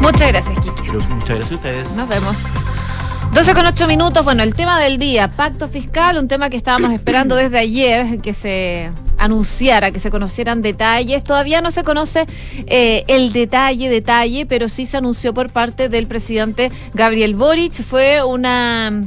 Muchas 0.00 0.28
gracias, 0.28 0.56
Kiki. 0.60 0.88
Muchas 0.90 1.36
gracias 1.36 1.50
a 1.50 1.54
ustedes. 1.56 1.96
Nos 1.96 2.08
vemos. 2.08 2.36
12 3.36 3.52
con 3.52 3.66
8 3.66 3.86
minutos, 3.86 4.24
bueno, 4.24 4.42
el 4.42 4.54
tema 4.54 4.80
del 4.80 4.96
día, 4.96 5.30
pacto 5.30 5.68
fiscal, 5.68 6.16
un 6.16 6.26
tema 6.26 6.48
que 6.48 6.56
estábamos 6.56 6.90
esperando 6.94 7.36
desde 7.36 7.58
ayer, 7.58 8.22
que 8.22 8.32
se 8.32 8.90
anunciara, 9.18 9.90
que 9.90 9.98
se 9.98 10.10
conocieran 10.10 10.62
detalles. 10.62 11.22
Todavía 11.22 11.60
no 11.60 11.70
se 11.70 11.84
conoce 11.84 12.24
eh, 12.66 13.04
el 13.08 13.34
detalle, 13.34 13.90
detalle, 13.90 14.46
pero 14.46 14.70
sí 14.70 14.86
se 14.86 14.96
anunció 14.96 15.34
por 15.34 15.52
parte 15.52 15.90
del 15.90 16.06
presidente 16.06 16.72
Gabriel 16.94 17.34
Boric. 17.34 17.74
Fue 17.82 18.24
una 18.24 19.02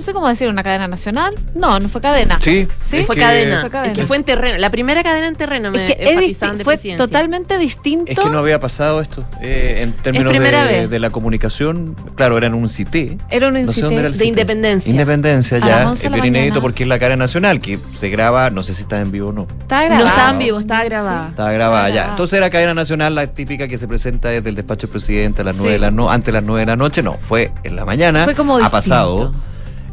no 0.00 0.04
sé 0.04 0.12
cómo 0.12 0.28
decir, 0.28 0.48
una 0.48 0.62
cadena 0.62 0.88
nacional. 0.88 1.34
No, 1.54 1.78
no 1.78 1.88
fue 1.88 2.00
cadena. 2.00 2.38
Sí, 2.40 2.66
sí, 2.84 3.04
fue, 3.04 3.14
que- 3.16 3.20
cadena. 3.20 3.60
Fue 3.60 3.70
cadena. 3.70 3.92
Es 3.92 3.98
que 3.98 4.06
fue 4.06 4.16
en 4.16 4.24
terreno. 4.24 4.58
La 4.58 4.70
primera 4.70 5.02
cadena 5.02 5.26
en 5.28 5.36
terreno 5.36 5.70
me 5.70 5.84
Es 5.84 5.94
que 5.94 6.02
es 6.02 6.08
enfatizaban 6.10 6.54
disti- 6.54 6.58
de 6.58 6.64
fue 6.64 6.74
presidencia. 6.74 7.06
totalmente 7.06 7.58
distinto. 7.58 8.10
Es 8.10 8.18
que 8.18 8.28
no 8.30 8.38
había 8.38 8.58
pasado 8.58 9.00
esto 9.00 9.24
eh, 9.40 9.80
en 9.82 9.92
términos 9.94 10.30
primera 10.30 10.64
de, 10.64 10.72
vez. 10.72 10.90
de 10.90 10.98
la 10.98 11.10
comunicación. 11.10 11.94
Claro, 12.14 12.38
era 12.38 12.46
en 12.46 12.54
un 12.54 12.68
CITE. 12.70 13.18
Era 13.30 13.48
un 13.48 13.52
No 13.54 13.58
sé 13.58 13.62
incité. 13.66 13.82
dónde 13.84 13.98
era 14.00 14.06
el 14.08 14.12
De 14.12 14.18
CITE. 14.18 14.28
Independencia. 14.28 14.90
Independencia, 14.90 15.56
A 15.58 15.60
ya. 15.60 15.88
11 15.90 16.08
de 16.08 16.16
Es 16.16 16.22
bien 16.22 16.34
inédito 16.34 16.60
porque 16.60 16.82
es 16.84 16.88
la 16.88 16.98
cara 16.98 17.16
nacional 17.16 17.60
que 17.60 17.78
se 17.94 18.08
graba, 18.08 18.50
no 18.50 18.62
sé 18.62 18.72
si 18.74 18.82
está 18.82 19.00
en 19.00 19.10
vivo 19.12 19.28
o 19.28 19.32
no. 19.32 19.46
Estaba 19.60 19.82
No 19.82 19.88
grabado. 19.88 20.08
estaba 20.08 20.30
en 20.32 20.38
vivo, 20.38 20.58
estaba 20.58 20.84
grabada. 20.84 21.28
Estaba 21.28 21.52
grabada 21.52 21.88
ya. 21.88 21.94
grabada. 21.94 22.10
Entonces 22.12 22.36
era 22.38 22.48
cadena 22.50 22.74
nacional, 22.74 23.14
la 23.14 23.26
típica 23.26 23.68
que 23.68 23.76
se 23.76 23.86
presenta 23.86 24.28
desde 24.30 24.48
el 24.48 24.54
despacho 24.56 24.86
del 24.86 24.92
presidente 24.92 25.42
a 25.42 25.44
las 25.44 25.56
Sí. 25.56 25.62
nueve 25.62 25.74
de 25.74 25.78
la 25.80 25.90
no, 25.90 26.10
antes 26.10 26.26
de 26.26 26.32
las 26.32 26.44
9 26.44 26.60
de 26.60 26.66
la 26.66 26.76
noche. 26.76 27.02
No, 27.02 27.14
fue 27.18 27.52
en 27.64 27.76
la 27.76 27.84
mañana. 27.84 28.24
Fue 28.24 28.34
como 28.34 28.54
Ha 28.54 28.58
distinto. 28.58 28.70
pasado. 28.76 29.34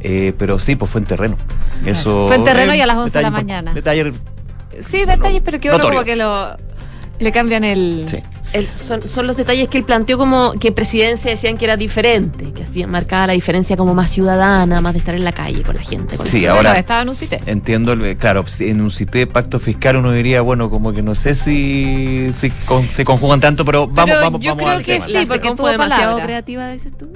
Eh, 0.01 0.33
pero 0.37 0.59
sí, 0.59 0.75
pues 0.75 0.91
fue 0.91 1.01
en 1.01 1.07
terreno. 1.07 1.37
Eso. 1.85 2.27
Fue 2.27 2.35
en 2.37 2.43
terreno 2.43 2.73
eh, 2.73 2.77
y 2.77 2.81
a 2.81 2.85
las 2.85 2.97
11 2.97 3.17
de 3.17 3.21
la 3.23 3.29
mañana. 3.31 3.73
Detalle 3.73 4.13
Sí, 4.87 5.05
detalles, 5.05 5.41
pero 5.43 5.59
que 5.59 5.69
uno 5.69 5.77
Notorio. 5.77 5.99
como 5.99 6.05
que 6.05 6.15
lo 6.15 6.55
le 7.19 7.31
cambian 7.31 7.63
el, 7.63 8.05
Sí. 8.07 8.17
El- 8.53 8.69
son, 8.75 9.01
son 9.09 9.25
los 9.25 9.35
detalles 9.35 9.67
que 9.69 9.79
él 9.79 9.83
planteó 9.83 10.17
como 10.19 10.53
que 10.53 10.71
presidencia 10.71 11.31
decían 11.31 11.57
que 11.57 11.65
era 11.65 11.75
diferente, 11.75 12.53
que 12.53 12.61
hacía 12.63 12.85
marcaba 12.87 13.25
la 13.27 13.33
diferencia 13.33 13.75
como 13.75 13.95
más 13.95 14.11
ciudadana, 14.11 14.79
más 14.81 14.93
de 14.93 14.99
estar 14.99 15.15
en 15.15 15.23
la 15.23 15.31
calle 15.31 15.63
con 15.63 15.75
la 15.75 15.81
gente. 15.81 16.15
con 16.15 16.25
la 16.27 16.31
Sí, 16.31 16.45
ahora- 16.45 16.77
estaba 16.77 17.01
en 17.01 17.09
un 17.09 17.15
CITE. 17.15 17.41
Entiendo, 17.47 17.91
el- 17.93 18.15
claro, 18.17 18.45
en 18.59 18.81
un 18.81 18.91
CITE 18.91 19.25
pacto 19.25 19.59
fiscal 19.59 19.95
uno 19.97 20.11
diría, 20.11 20.41
bueno, 20.41 20.69
como 20.69 20.93
que 20.93 21.01
no 21.01 21.15
sé 21.15 21.33
si, 21.33 22.29
si 22.33 22.51
con- 22.51 22.87
se 22.93 23.03
conjugan 23.03 23.41
tanto, 23.41 23.65
pero 23.65 23.87
vamos, 23.87 24.05
Pero 24.11 24.21
vamos, 24.21 24.41
yo 24.41 24.51
vamos 24.51 24.63
creo 24.63 24.77
al 24.77 24.83
que 24.85 24.93
tema. 24.93 25.05
sí, 25.07 25.13
La 25.13 25.25
porque 25.25 25.55
fue 25.55 25.71
demasiado 25.71 26.03
palabra. 26.03 26.23
creativa, 26.25 26.69
dices 26.69 26.93
tú. 26.95 27.09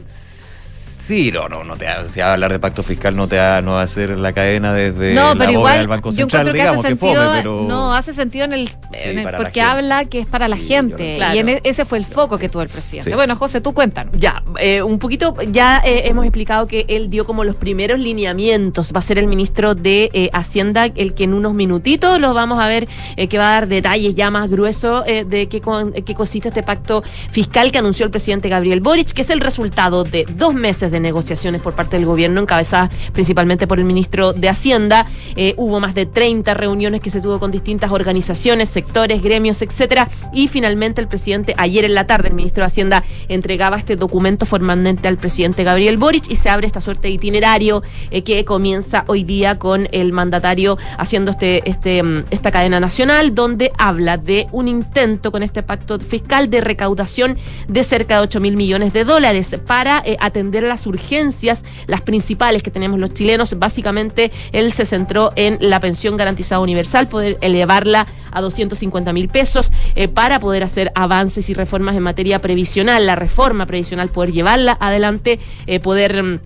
Sí, 1.11 1.29
no, 1.29 1.49
no, 1.49 1.65
no 1.65 1.75
te 1.75 1.89
ha- 1.89 2.07
si 2.07 2.21
hablar 2.21 2.53
de 2.53 2.57
pacto 2.59 2.83
fiscal 2.83 3.13
no 3.17 3.27
te 3.27 3.35
va, 3.37 3.61
no 3.61 3.73
va 3.73 3.81
a 3.81 3.87
ser 3.87 4.17
la 4.17 4.31
cadena 4.31 4.71
desde 4.71 5.13
No, 5.13 5.33
la 5.33 5.39
pero 5.39 5.39
bóveda 5.39 5.51
igual 5.51 5.77
del 5.79 5.87
Banco 5.89 6.09
yo 6.11 6.15
Central, 6.15 6.41
encuentro 6.47 6.53
que 6.53 6.59
digamos, 6.59 6.85
hace 6.85 6.93
que 6.93 6.99
fome, 6.99 7.11
sentido, 7.15 7.33
pero 7.35 7.65
no, 7.67 7.93
hace 7.93 8.13
sentido 8.13 8.45
en 8.45 8.53
el, 8.53 8.67
Sí, 8.69 8.75
en 8.93 9.17
el- 9.17 9.23
para 9.25 9.37
la 9.37 9.43
porque 9.43 9.61
habla 9.61 10.05
que 10.05 10.19
es 10.19 10.25
para 10.27 10.47
la 10.47 10.55
gente 10.55 11.17
yo 11.19 11.33
y 11.33 11.37
en 11.39 11.49
e- 11.49 11.61
ese 11.65 11.83
fue 11.83 11.97
el 11.97 12.05
foco 12.05 12.37
que 12.37 12.47
tuvo 12.47 12.61
el 12.61 12.69
presidente. 12.69 13.09
Sí. 13.09 13.13
Bueno, 13.15 13.35
José, 13.35 13.59
tú 13.59 13.73
cuéntanos. 13.73 14.15
Ya, 14.17 14.41
eh, 14.57 14.81
un 14.83 14.99
poquito, 14.99 15.35
ya 15.51 15.81
eh, 15.83 16.03
hemos 16.05 16.23
explicado 16.23 16.65
que 16.65 16.85
él 16.87 17.09
dio 17.09 17.25
como 17.25 17.43
los 17.43 17.57
primeros 17.57 17.99
lineamientos. 17.99 18.93
Va 18.95 18.99
a 18.99 19.01
ser 19.01 19.17
el 19.19 19.27
ministro 19.27 19.75
de 19.75 20.09
eh, 20.13 20.29
Hacienda 20.31 20.85
el 20.95 21.13
que 21.13 21.25
en 21.25 21.33
unos 21.33 21.53
minutitos 21.53 22.21
los 22.21 22.33
vamos 22.33 22.57
a 22.63 22.67
ver, 22.67 22.87
eh, 23.17 23.27
que 23.27 23.37
va 23.37 23.49
a 23.49 23.51
dar 23.51 23.67
detalles 23.67 24.15
ya 24.15 24.31
más 24.31 24.49
gruesos 24.49 25.03
eh, 25.07 25.25
de 25.25 25.49
qué, 25.49 25.59
con- 25.59 25.91
qué 25.91 26.15
consiste 26.15 26.47
este 26.47 26.63
pacto 26.63 27.03
fiscal 27.31 27.69
que 27.73 27.79
anunció 27.79 28.05
el 28.05 28.11
presidente 28.11 28.47
Gabriel 28.47 28.79
Boric, 28.79 29.11
que 29.11 29.23
es 29.23 29.29
el 29.29 29.41
resultado 29.41 30.05
de 30.05 30.25
dos 30.29 30.53
meses 30.53 30.89
de 30.89 31.00
negociaciones 31.01 31.61
por 31.61 31.73
parte 31.73 31.97
del 31.97 32.05
gobierno, 32.05 32.41
encabezadas 32.41 32.89
principalmente 33.13 33.67
por 33.67 33.79
el 33.79 33.85
ministro 33.85 34.33
de 34.33 34.49
Hacienda. 34.49 35.07
Eh, 35.35 35.53
hubo 35.57 35.79
más 35.79 35.95
de 35.95 36.05
30 36.05 36.53
reuniones 36.53 37.01
que 37.01 37.09
se 37.09 37.21
tuvo 37.21 37.39
con 37.39 37.51
distintas 37.51 37.91
organizaciones, 37.91 38.69
sectores, 38.69 39.21
gremios, 39.21 39.61
etcétera. 39.61 40.09
Y 40.33 40.47
finalmente 40.47 41.01
el 41.01 41.07
presidente, 41.07 41.53
ayer 41.57 41.85
en 41.85 41.93
la 41.93 42.07
tarde, 42.07 42.29
el 42.29 42.35
ministro 42.35 42.63
de 42.63 42.67
Hacienda 42.67 43.03
entregaba 43.27 43.77
este 43.77 43.95
documento 43.95 44.45
formalmente 44.45 45.07
al 45.07 45.17
presidente 45.17 45.63
Gabriel 45.63 45.97
Boric 45.97 46.29
y 46.29 46.35
se 46.35 46.49
abre 46.49 46.67
esta 46.67 46.81
suerte 46.81 47.07
de 47.07 47.15
itinerario 47.15 47.83
eh, 48.09 48.23
que 48.23 48.45
comienza 48.45 49.03
hoy 49.07 49.23
día 49.23 49.57
con 49.57 49.87
el 49.91 50.11
mandatario 50.11 50.77
haciendo 50.97 51.31
este, 51.31 51.67
este, 51.69 52.03
mm, 52.03 52.25
esta 52.31 52.51
cadena 52.51 52.79
nacional, 52.79 53.35
donde 53.35 53.71
habla 53.77 54.17
de 54.17 54.47
un 54.51 54.67
intento 54.67 55.31
con 55.31 55.43
este 55.43 55.63
pacto 55.63 55.99
fiscal 55.99 56.49
de 56.49 56.61
recaudación 56.61 57.37
de 57.67 57.83
cerca 57.83 58.15
de 58.15 58.21
8 58.21 58.39
mil 58.39 58.55
millones 58.55 58.93
de 58.93 59.03
dólares 59.03 59.55
para 59.65 60.01
eh, 60.05 60.17
atender 60.19 60.63
las 60.63 60.80
urgencias, 60.85 61.63
las 61.87 62.01
principales 62.01 62.63
que 62.63 62.71
tenemos 62.71 62.99
los 62.99 63.13
chilenos. 63.13 63.57
Básicamente, 63.57 64.31
él 64.51 64.71
se 64.73 64.85
centró 64.85 65.31
en 65.35 65.57
la 65.61 65.79
pensión 65.79 66.17
garantizada 66.17 66.61
universal, 66.61 67.07
poder 67.07 67.37
elevarla 67.41 68.07
a 68.31 68.41
250 68.41 69.13
mil 69.13 69.29
pesos 69.29 69.71
eh, 69.95 70.07
para 70.07 70.39
poder 70.39 70.63
hacer 70.63 70.91
avances 70.95 71.49
y 71.49 71.53
reformas 71.53 71.95
en 71.95 72.03
materia 72.03 72.39
previsional, 72.39 73.05
la 73.05 73.15
reforma 73.15 73.65
previsional, 73.65 74.09
poder 74.09 74.31
llevarla 74.31 74.77
adelante, 74.79 75.39
eh, 75.67 75.79
poder... 75.79 76.41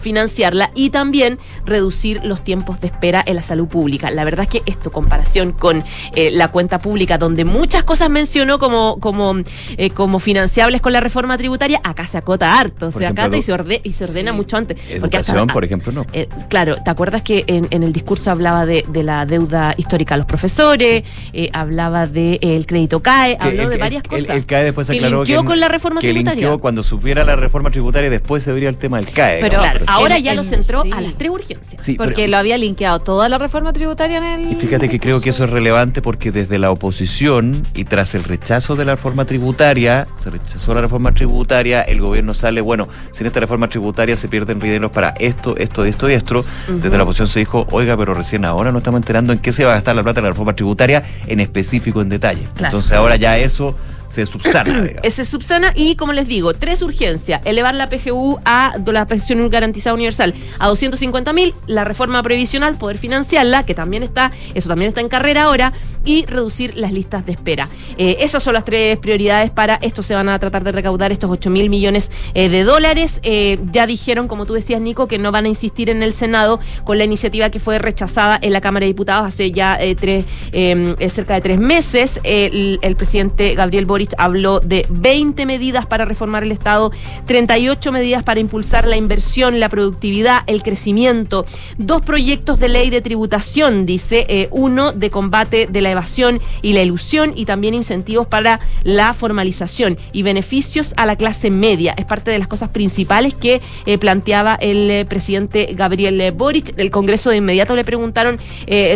financiarla 0.00 0.70
y 0.74 0.90
también 0.90 1.38
reducir 1.64 2.20
los 2.24 2.42
tiempos 2.44 2.80
de 2.80 2.88
espera 2.88 3.22
en 3.26 3.36
la 3.36 3.42
salud 3.42 3.68
pública. 3.68 4.10
La 4.10 4.24
verdad 4.24 4.42
es 4.44 4.48
que 4.48 4.62
esto, 4.70 4.90
comparación 4.92 5.52
con 5.52 5.84
eh, 6.14 6.30
la 6.32 6.48
cuenta 6.48 6.78
pública, 6.78 7.18
donde 7.18 7.44
muchas 7.44 7.84
cosas 7.84 8.10
mencionó 8.10 8.58
como, 8.58 8.98
como, 9.00 9.34
eh, 9.76 9.90
como 9.90 10.18
financiables 10.18 10.80
con 10.80 10.92
la 10.92 11.00
reforma 11.00 11.36
tributaria, 11.38 11.80
acá 11.84 12.06
se 12.06 12.18
acota 12.18 12.58
harto, 12.58 12.90
Por 12.90 12.92
se 12.92 13.04
ejemplo, 13.04 13.22
acata 13.24 13.36
y 13.36 13.42
se, 13.42 13.52
orde- 13.52 13.80
y 13.84 13.92
se 13.92 14.04
ordena 14.04 14.30
Sí. 14.32 14.36
mucho 14.36 14.56
antes. 14.56 14.78
Educación, 14.90 15.38
hasta- 15.38 15.52
por 15.52 15.64
ejemplo, 15.64 15.92
no. 15.92 16.06
eh, 16.12 16.28
claro, 16.48 16.76
¿te 16.84 16.90
acuerdas 16.90 17.22
que 17.22 17.44
en, 17.46 17.66
en 17.70 17.82
el 17.82 17.92
discurso 17.92 18.30
hablaba 18.30 18.66
de, 18.66 18.84
de 18.88 19.02
la 19.02 19.26
deuda 19.26 19.74
histórica 19.76 20.14
a 20.14 20.18
los 20.18 20.26
profesores, 20.26 21.02
eh, 21.32 21.50
hablaba 21.52 22.06
del 22.06 22.38
el 22.42 22.66
crédito 22.66 23.00
CAE, 23.02 23.36
Que 23.36 23.42
habló 23.44 23.62
el- 23.64 23.68
de 23.68 23.74
el- 23.74 23.80
varias 23.80 24.02
el- 24.04 24.08
cosas? 24.10 24.30
El, 24.36 24.46
CAE 24.46 24.64
después 24.64 24.88
que 24.88 24.96
aclaró 24.96 25.24
linkeó 25.24 25.42
que, 25.42 25.46
con 25.46 25.60
la 25.60 25.68
reforma 25.68 26.00
que 26.00 26.10
tributaria. 26.10 26.56
cuando 26.58 26.82
supiera 26.82 27.24
la 27.24 27.36
reforma 27.36 27.70
tributaria 27.70 28.10
después 28.10 28.42
se 28.42 28.52
vería 28.52 28.68
el 28.68 28.76
tema 28.76 28.96
del 28.98 29.10
CAE. 29.10 29.38
Pero 29.40 29.58
claro, 29.58 29.83
ahora 29.86 30.18
ya 30.18 30.32
en- 30.32 30.36
lo 30.36 30.44
centró 30.44 30.82
sí. 30.82 30.90
a 30.92 31.00
las 31.00 31.14
tres 31.14 31.30
urgencias. 31.30 31.84
Sí, 31.84 31.94
pero- 31.94 32.04
Porque 32.10 32.28
lo 32.28 32.36
había 32.36 32.58
linkeado 32.58 32.98
toda 33.00 33.28
la 33.28 33.38
reforma 33.38 33.72
tributaria 33.72 34.18
en 34.18 34.24
el. 34.24 34.52
Y 34.52 34.54
fíjate 34.56 34.88
que 34.88 34.98
creo 35.00 35.20
que 35.20 35.30
eso 35.30 35.44
es 35.44 35.50
relevante 35.50 36.02
porque 36.02 36.30
desde 36.32 36.58
la 36.58 36.70
oposición 36.70 37.66
y 37.74 37.84
tras 37.84 38.14
el 38.14 38.24
rechazo 38.24 38.76
de 38.76 38.84
la 38.84 38.94
reforma 38.94 39.24
tributaria, 39.24 40.06
se 40.16 40.30
rechazó 40.30 40.74
la 40.74 40.80
reforma 40.80 41.12
tributaria, 41.12 41.82
el 41.82 42.00
gobierno 42.00 42.34
sale, 42.34 42.60
bueno, 42.60 42.88
sin 43.12 43.26
esta 43.26 43.40
reforma 43.40 43.68
tributaria 43.68 44.16
se 44.16 44.28
pierden 44.28 44.58
dineros 44.58 44.90
para 44.90 45.10
esto, 45.18 45.56
esto, 45.56 45.84
esto 45.84 46.10
y 46.10 46.14
esto. 46.14 46.44
Desde 46.68 46.96
la 46.96 47.02
oposición 47.04 47.28
se 47.28 47.40
dijo, 47.40 47.66
oiga, 47.70 47.96
pero 47.96 48.14
recién 48.14 48.44
ahora 48.44 48.72
nos 48.72 48.80
estamos 48.80 48.98
enterando 48.98 49.32
en 49.32 49.38
qué 49.38 49.52
se 49.52 49.64
va 49.64 49.72
a 49.72 49.74
gastar 49.74 49.94
la 49.96 50.02
plata 50.02 50.20
de 50.20 50.22
la 50.22 50.30
reforma 50.30 50.54
tributaria 50.54 51.02
en 51.26 51.40
específico, 51.40 52.00
en 52.00 52.08
detalle. 52.08 52.42
Claro. 52.54 52.66
Entonces 52.66 52.92
ahora 52.92 53.16
ya 53.16 53.38
eso 53.38 53.76
se 54.06 54.26
subsana, 54.26 54.82
digamos. 54.82 55.04
Ese 55.04 55.24
subsana 55.24 55.72
y, 55.74 55.96
como 55.96 56.12
les 56.12 56.28
digo, 56.28 56.54
tres 56.54 56.82
urgencias. 56.82 57.40
Elevar 57.44 57.74
la 57.74 57.88
PGU 57.88 58.38
a 58.44 58.74
la 58.86 59.06
pensión 59.06 59.48
garantizada 59.50 59.94
universal 59.94 60.34
a 60.58 60.68
250 60.68 61.32
mil, 61.32 61.54
la 61.66 61.84
reforma 61.84 62.22
previsional, 62.22 62.76
poder 62.76 62.98
financiarla, 62.98 63.64
que 63.64 63.74
también 63.74 64.02
está, 64.02 64.32
eso 64.54 64.68
también 64.68 64.88
está 64.88 65.00
en 65.00 65.08
carrera 65.08 65.44
ahora, 65.44 65.72
y 66.04 66.26
reducir 66.26 66.76
las 66.76 66.92
listas 66.92 67.26
de 67.26 67.32
espera. 67.32 67.68
Eh, 67.98 68.18
esas 68.20 68.42
son 68.42 68.54
las 68.54 68.64
tres 68.64 68.98
prioridades 68.98 69.50
para 69.50 69.76
esto. 69.76 70.02
Se 70.02 70.14
van 70.14 70.28
a 70.28 70.38
tratar 70.38 70.62
de 70.62 70.72
recaudar 70.72 71.12
estos 71.12 71.30
8 71.30 71.50
mil 71.50 71.70
millones 71.70 72.10
eh, 72.34 72.48
de 72.48 72.64
dólares. 72.64 73.20
Eh, 73.22 73.58
ya 73.72 73.86
dijeron, 73.86 74.28
como 74.28 74.46
tú 74.46 74.54
decías, 74.54 74.80
Nico, 74.80 75.08
que 75.08 75.18
no 75.18 75.32
van 75.32 75.46
a 75.46 75.48
insistir 75.48 75.90
en 75.90 76.02
el 76.02 76.12
Senado 76.12 76.60
con 76.84 76.98
la 76.98 77.04
iniciativa 77.04 77.50
que 77.50 77.58
fue 77.58 77.78
rechazada 77.78 78.38
en 78.40 78.52
la 78.52 78.60
Cámara 78.60 78.84
de 78.84 78.88
Diputados 78.88 79.26
hace 79.26 79.50
ya 79.50 79.78
tres, 79.98 80.24
cerca 80.52 81.34
de 81.34 81.40
tres 81.40 81.58
meses. 81.58 82.20
El, 82.22 82.78
el 82.82 82.96
presidente 82.96 83.54
Gabriel 83.54 83.86
Boric 83.86 83.93
habló 84.18 84.60
de 84.60 84.86
20 84.90 85.46
medidas 85.46 85.86
para 85.86 86.04
reformar 86.04 86.42
el 86.42 86.52
Estado, 86.52 86.92
38 87.26 87.92
medidas 87.92 88.22
para 88.22 88.40
impulsar 88.40 88.86
la 88.86 88.96
inversión, 88.96 89.60
la 89.60 89.68
productividad, 89.68 90.42
el 90.46 90.62
crecimiento, 90.62 91.46
dos 91.78 92.02
proyectos 92.02 92.58
de 92.58 92.68
ley 92.68 92.90
de 92.90 93.00
tributación, 93.00 93.86
dice, 93.86 94.26
eh, 94.28 94.48
uno 94.50 94.92
de 94.92 95.10
combate 95.10 95.66
de 95.66 95.80
la 95.80 95.90
evasión 95.90 96.40
y 96.62 96.72
la 96.72 96.82
ilusión 96.82 97.32
y 97.34 97.44
también 97.44 97.74
incentivos 97.74 98.26
para 98.26 98.60
la 98.82 99.14
formalización 99.14 99.98
y 100.12 100.22
beneficios 100.22 100.94
a 100.96 101.06
la 101.06 101.16
clase 101.16 101.50
media. 101.50 101.94
Es 101.96 102.04
parte 102.04 102.30
de 102.30 102.38
las 102.38 102.48
cosas 102.48 102.70
principales 102.70 103.34
que 103.34 103.60
eh, 103.86 103.98
planteaba 103.98 104.54
el 104.56 104.90
eh, 104.90 105.04
presidente 105.04 105.68
Gabriel 105.74 106.32
Boric. 106.32 106.76
El 106.76 106.90
Congreso 106.90 107.30
de 107.30 107.36
inmediato 107.36 107.76
le 107.76 107.84
preguntaron, 107.84 108.38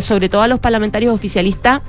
sobre 0.00 0.28
todo 0.28 0.43
a 0.43 0.49
los 0.49 0.61
parlamentarios 0.61 1.14
oficialistas, 1.14 1.83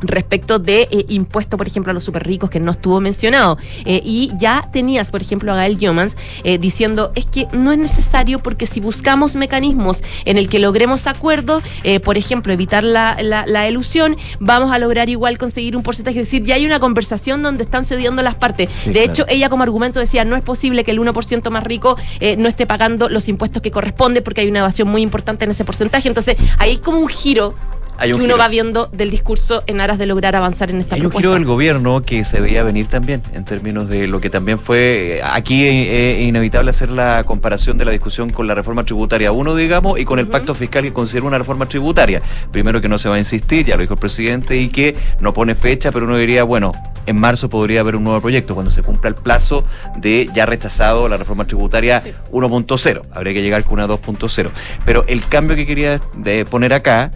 respecto 0.00 0.58
de 0.58 0.88
eh, 0.90 1.06
impuesto, 1.08 1.56
por 1.56 1.66
ejemplo, 1.66 1.90
a 1.90 1.94
los 1.94 2.04
super 2.04 2.26
ricos, 2.26 2.50
que 2.50 2.60
no 2.60 2.72
estuvo 2.72 3.00
mencionado. 3.00 3.58
Eh, 3.84 4.00
y 4.04 4.30
ya 4.38 4.68
tenías, 4.72 5.10
por 5.10 5.22
ejemplo, 5.22 5.52
a 5.52 5.56
Gael 5.56 5.78
Yomans 5.78 6.16
eh, 6.44 6.58
diciendo, 6.58 7.12
es 7.14 7.26
que 7.26 7.46
no 7.52 7.72
es 7.72 7.78
necesario 7.78 8.38
porque 8.38 8.66
si 8.66 8.80
buscamos 8.80 9.34
mecanismos 9.34 10.02
en 10.24 10.36
el 10.36 10.48
que 10.48 10.58
logremos 10.58 11.06
acuerdos, 11.06 11.62
eh, 11.82 12.00
por 12.00 12.18
ejemplo, 12.18 12.52
evitar 12.52 12.84
la, 12.84 13.16
la, 13.22 13.46
la 13.46 13.66
elusión, 13.66 14.16
vamos 14.40 14.72
a 14.72 14.78
lograr 14.78 15.08
igual 15.08 15.38
conseguir 15.38 15.76
un 15.76 15.82
porcentaje. 15.82 16.20
Es 16.20 16.26
decir, 16.26 16.44
ya 16.44 16.56
hay 16.56 16.66
una 16.66 16.80
conversación 16.80 17.42
donde 17.42 17.62
están 17.62 17.84
cediendo 17.84 18.22
las 18.22 18.34
partes. 18.34 18.70
Sí, 18.70 18.88
de 18.88 18.94
claro. 18.94 19.12
hecho, 19.12 19.24
ella 19.28 19.48
como 19.48 19.62
argumento 19.62 20.00
decía, 20.00 20.24
no 20.24 20.36
es 20.36 20.42
posible 20.42 20.84
que 20.84 20.90
el 20.90 21.00
1% 21.00 21.50
más 21.50 21.64
rico 21.64 21.96
eh, 22.20 22.36
no 22.36 22.48
esté 22.48 22.66
pagando 22.66 23.08
los 23.08 23.28
impuestos 23.28 23.62
que 23.62 23.70
corresponde 23.70 24.22
porque 24.22 24.42
hay 24.42 24.48
una 24.48 24.60
evasión 24.60 24.88
muy 24.88 25.02
importante 25.02 25.44
en 25.44 25.50
ese 25.50 25.64
porcentaje. 25.64 26.08
Entonces, 26.08 26.36
ahí 26.58 26.74
hay 26.74 26.78
como 26.78 26.98
un 26.98 27.08
giro 27.08 27.54
Hay 27.98 28.12
un 28.12 28.18
que 28.18 28.24
uno 28.24 28.34
giro. 28.34 28.38
va 28.38 28.48
viendo 28.48 28.86
del 28.92 29.10
discurso 29.10 29.62
en 29.66 29.80
aras 29.80 29.98
de 29.98 30.06
lograr 30.06 30.34
avanzar 30.36 30.70
en 30.70 30.80
esta 30.80 30.94
Hay 30.96 31.00
un 31.00 31.04
propuesta. 31.06 31.20
giro 31.28 31.34
del 31.34 31.44
gobierno 31.44 32.02
que 32.02 32.24
se 32.24 32.40
veía 32.40 32.62
venir 32.62 32.86
también, 32.88 33.22
en 33.32 33.44
términos 33.44 33.88
de 33.88 34.06
lo 34.06 34.20
que 34.20 34.30
también 34.30 34.58
fue. 34.58 35.18
eh, 35.18 35.20
Aquí 35.22 35.64
es 35.66 36.20
inevitable 36.22 36.70
hacer 36.70 36.90
la 36.90 37.24
comparación 37.24 37.78
de 37.78 37.84
la 37.84 37.92
discusión 37.92 38.30
con 38.30 38.46
la 38.46 38.54
reforma 38.54 38.84
tributaria 38.84 39.32
1, 39.32 39.54
digamos, 39.54 39.98
y 39.98 40.04
con 40.04 40.18
el 40.18 40.26
pacto 40.26 40.54
fiscal 40.54 40.82
que 40.82 40.92
considera 40.92 41.26
una 41.26 41.38
reforma 41.38 41.66
tributaria. 41.66 42.20
Primero 42.50 42.80
que 42.80 42.88
no 42.88 42.98
se 42.98 43.08
va 43.08 43.14
a 43.14 43.18
insistir, 43.18 43.66
ya 43.66 43.76
lo 43.76 43.82
dijo 43.82 43.94
el 43.94 44.00
presidente, 44.00 44.56
y 44.56 44.68
que 44.68 44.96
no 45.20 45.32
pone 45.32 45.54
fecha, 45.54 45.92
pero 45.92 46.06
uno 46.06 46.16
diría, 46.16 46.42
bueno, 46.44 46.72
en 47.06 47.16
marzo 47.20 47.50
podría 47.50 47.80
haber 47.80 47.96
un 47.96 48.04
nuevo 48.04 48.20
proyecto, 48.20 48.54
cuando 48.54 48.70
se 48.72 48.82
cumpla 48.82 49.08
el 49.10 49.14
plazo 49.14 49.64
de 49.98 50.28
ya 50.34 50.46
rechazado 50.46 51.08
la 51.08 51.16
reforma 51.18 51.46
tributaria 51.46 52.02
1.0. 52.32 53.02
Habría 53.12 53.32
que 53.34 53.42
llegar 53.42 53.62
con 53.64 53.74
una 53.74 53.86
2.0. 53.86 54.50
Pero 54.86 55.04
el 55.06 55.24
cambio 55.26 55.54
que 55.56 55.66
quería 55.66 56.00
de 56.16 56.44
poner 56.44 56.72
acá 56.72 57.10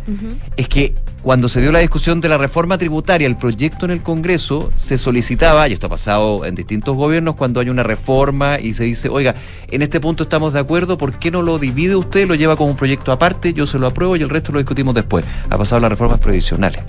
es 0.56 0.67
que 0.68 0.94
cuando 1.22 1.48
se 1.48 1.60
dio 1.60 1.72
la 1.72 1.80
discusión 1.80 2.20
de 2.20 2.28
la 2.28 2.38
reforma 2.38 2.78
tributaria, 2.78 3.26
el 3.26 3.36
proyecto 3.36 3.84
en 3.84 3.90
el 3.90 4.02
Congreso, 4.02 4.70
se 4.76 4.98
solicitaba, 4.98 5.68
y 5.68 5.72
esto 5.72 5.86
ha 5.86 5.90
pasado 5.90 6.44
en 6.44 6.54
distintos 6.54 6.96
gobiernos, 6.96 7.34
cuando 7.34 7.60
hay 7.60 7.68
una 7.68 7.82
reforma 7.82 8.58
y 8.60 8.74
se 8.74 8.84
dice, 8.84 9.08
oiga, 9.08 9.34
en 9.70 9.82
este 9.82 10.00
punto 10.00 10.22
estamos 10.22 10.52
de 10.52 10.60
acuerdo, 10.60 10.96
¿por 10.96 11.18
qué 11.18 11.30
no 11.30 11.42
lo 11.42 11.58
divide 11.58 11.96
usted, 11.96 12.26
lo 12.26 12.34
lleva 12.34 12.56
como 12.56 12.70
un 12.70 12.76
proyecto 12.76 13.12
aparte, 13.12 13.52
yo 13.52 13.66
se 13.66 13.78
lo 13.78 13.86
apruebo 13.86 14.16
y 14.16 14.22
el 14.22 14.30
resto 14.30 14.52
lo 14.52 14.58
discutimos 14.58 14.94
después? 14.94 15.24
Ha 15.50 15.58
pasado 15.58 15.80
las 15.80 15.90
reformas 15.90 16.20
previsionales. 16.20 16.82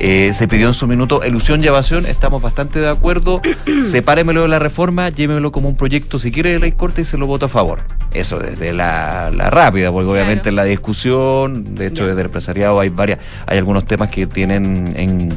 Eh, 0.00 0.30
se 0.32 0.46
pidió 0.46 0.68
en 0.68 0.74
su 0.74 0.86
minuto 0.86 1.24
elusión 1.24 1.62
y 1.62 1.66
evasión, 1.66 2.06
estamos 2.06 2.40
bastante 2.40 2.78
de 2.78 2.88
acuerdo, 2.88 3.42
sepáremelo 3.82 4.42
de 4.42 4.48
la 4.48 4.60
reforma, 4.60 5.08
llévemelo 5.08 5.50
como 5.50 5.68
un 5.68 5.76
proyecto 5.76 6.18
si 6.20 6.30
quiere 6.30 6.52
de 6.52 6.60
ley 6.60 6.72
corta 6.72 7.00
y 7.00 7.04
se 7.04 7.18
lo 7.18 7.26
voto 7.26 7.46
a 7.46 7.48
favor. 7.48 7.80
Eso 8.12 8.38
desde 8.38 8.72
la, 8.72 9.30
la 9.34 9.50
rápida, 9.50 9.90
porque 9.90 10.08
obviamente 10.08 10.28
Claro. 10.38 10.48
en 10.50 10.56
la 10.56 10.64
discusión, 10.64 11.74
de 11.74 11.88
hecho 11.88 12.06
desde 12.06 12.20
el 12.20 12.26
empresariado 12.26 12.78
hay 12.80 12.90
varias, 12.90 13.18
hay 13.48 13.58
algunos 13.58 13.84
temas 13.84 14.10
que 14.10 14.26
tienen 14.26 14.94
en 14.96 15.32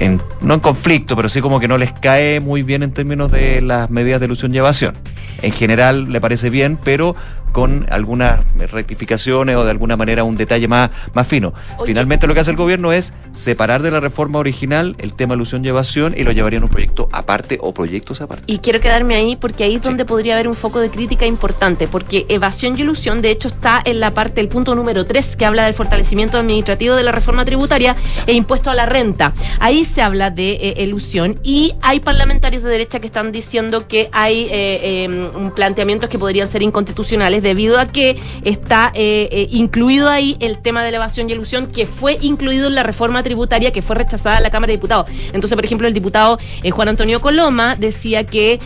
en, 0.00 0.20
no 0.40 0.54
en 0.54 0.60
conflicto, 0.60 1.16
pero 1.16 1.28
sí 1.28 1.40
como 1.40 1.60
que 1.60 1.68
no 1.68 1.78
les 1.78 1.92
cae 1.92 2.40
muy 2.40 2.62
bien 2.62 2.82
en 2.82 2.92
términos 2.92 3.30
de 3.30 3.60
las 3.60 3.90
medidas 3.90 4.20
de 4.20 4.26
ilusión 4.26 4.54
y 4.54 4.58
evasión. 4.58 4.94
En 5.42 5.52
general 5.52 6.12
le 6.12 6.20
parece 6.20 6.50
bien, 6.50 6.78
pero 6.82 7.14
con 7.54 7.86
algunas 7.88 8.40
rectificaciones 8.56 9.54
o 9.54 9.64
de 9.64 9.70
alguna 9.70 9.96
manera 9.96 10.24
un 10.24 10.36
detalle 10.36 10.66
más, 10.66 10.90
más 11.14 11.28
fino. 11.28 11.54
Oye. 11.78 11.86
Finalmente 11.86 12.26
lo 12.26 12.34
que 12.34 12.40
hace 12.40 12.50
el 12.50 12.56
gobierno 12.56 12.92
es 12.92 13.14
separar 13.32 13.80
de 13.80 13.92
la 13.92 14.00
reforma 14.00 14.40
original 14.40 14.96
el 14.98 15.14
tema 15.14 15.34
ilusión 15.34 15.64
y 15.64 15.68
evasión 15.68 16.14
y 16.16 16.24
lo 16.24 16.32
llevaría 16.32 16.58
en 16.58 16.64
un 16.64 16.68
proyecto 16.68 17.08
aparte 17.12 17.58
o 17.60 17.72
proyectos 17.72 18.20
aparte. 18.20 18.42
Y 18.48 18.58
quiero 18.58 18.80
quedarme 18.80 19.14
ahí 19.14 19.36
porque 19.36 19.62
ahí 19.62 19.76
es 19.76 19.82
donde 19.82 20.04
podría 20.04 20.34
haber 20.34 20.48
un 20.48 20.56
foco 20.56 20.80
de 20.80 20.90
crítica 20.90 21.26
importante, 21.26 21.86
porque 21.86 22.26
evasión 22.28 22.76
y 22.76 22.80
ilusión, 22.80 23.22
de 23.22 23.30
hecho, 23.30 23.46
está 23.46 23.80
en 23.84 24.00
la 24.00 24.10
parte, 24.10 24.40
el 24.40 24.48
punto 24.48 24.74
número 24.74 25.04
3, 25.04 25.36
que 25.36 25.44
habla 25.44 25.64
del 25.64 25.74
fortalecimiento 25.74 26.38
administrativo 26.38 26.96
de 26.96 27.04
la 27.04 27.12
reforma 27.12 27.44
tributaria 27.44 27.94
e 28.26 28.32
impuesto 28.32 28.68
a 28.68 28.74
la 28.74 28.86
renta. 28.86 29.32
Ahí 29.60 29.84
se 29.84 30.02
habla 30.02 30.32
de 30.32 30.54
eh, 30.54 30.82
ilusión 30.82 31.38
y 31.44 31.74
hay 31.82 32.00
parlamentarios 32.00 32.64
de 32.64 32.70
derecha 32.70 32.98
que 32.98 33.06
están 33.06 33.30
diciendo 33.30 33.86
que 33.86 34.08
hay 34.10 34.48
eh, 34.50 35.06
eh, 35.06 35.50
planteamientos 35.54 36.10
que 36.10 36.18
podrían 36.18 36.48
ser 36.48 36.62
inconstitucionales 36.62 37.43
debido 37.44 37.78
a 37.78 37.86
que 37.86 38.18
está 38.42 38.90
eh, 38.94 39.28
eh, 39.30 39.46
incluido 39.52 40.10
ahí 40.10 40.36
el 40.40 40.58
tema 40.58 40.82
de 40.82 40.94
evasión 40.94 41.28
y 41.28 41.32
ilusión 41.32 41.68
que 41.68 41.86
fue 41.86 42.18
incluido 42.20 42.66
en 42.66 42.74
la 42.74 42.82
reforma 42.82 43.22
tributaria 43.22 43.72
que 43.72 43.82
fue 43.82 43.94
rechazada 43.94 44.38
en 44.38 44.42
la 44.42 44.50
Cámara 44.50 44.72
de 44.72 44.78
Diputados. 44.78 45.06
Entonces, 45.32 45.54
por 45.54 45.64
ejemplo, 45.64 45.86
el 45.86 45.94
diputado 45.94 46.38
eh, 46.62 46.70
Juan 46.70 46.88
Antonio 46.88 47.20
Coloma 47.20 47.76
decía 47.76 48.24
que... 48.24 48.58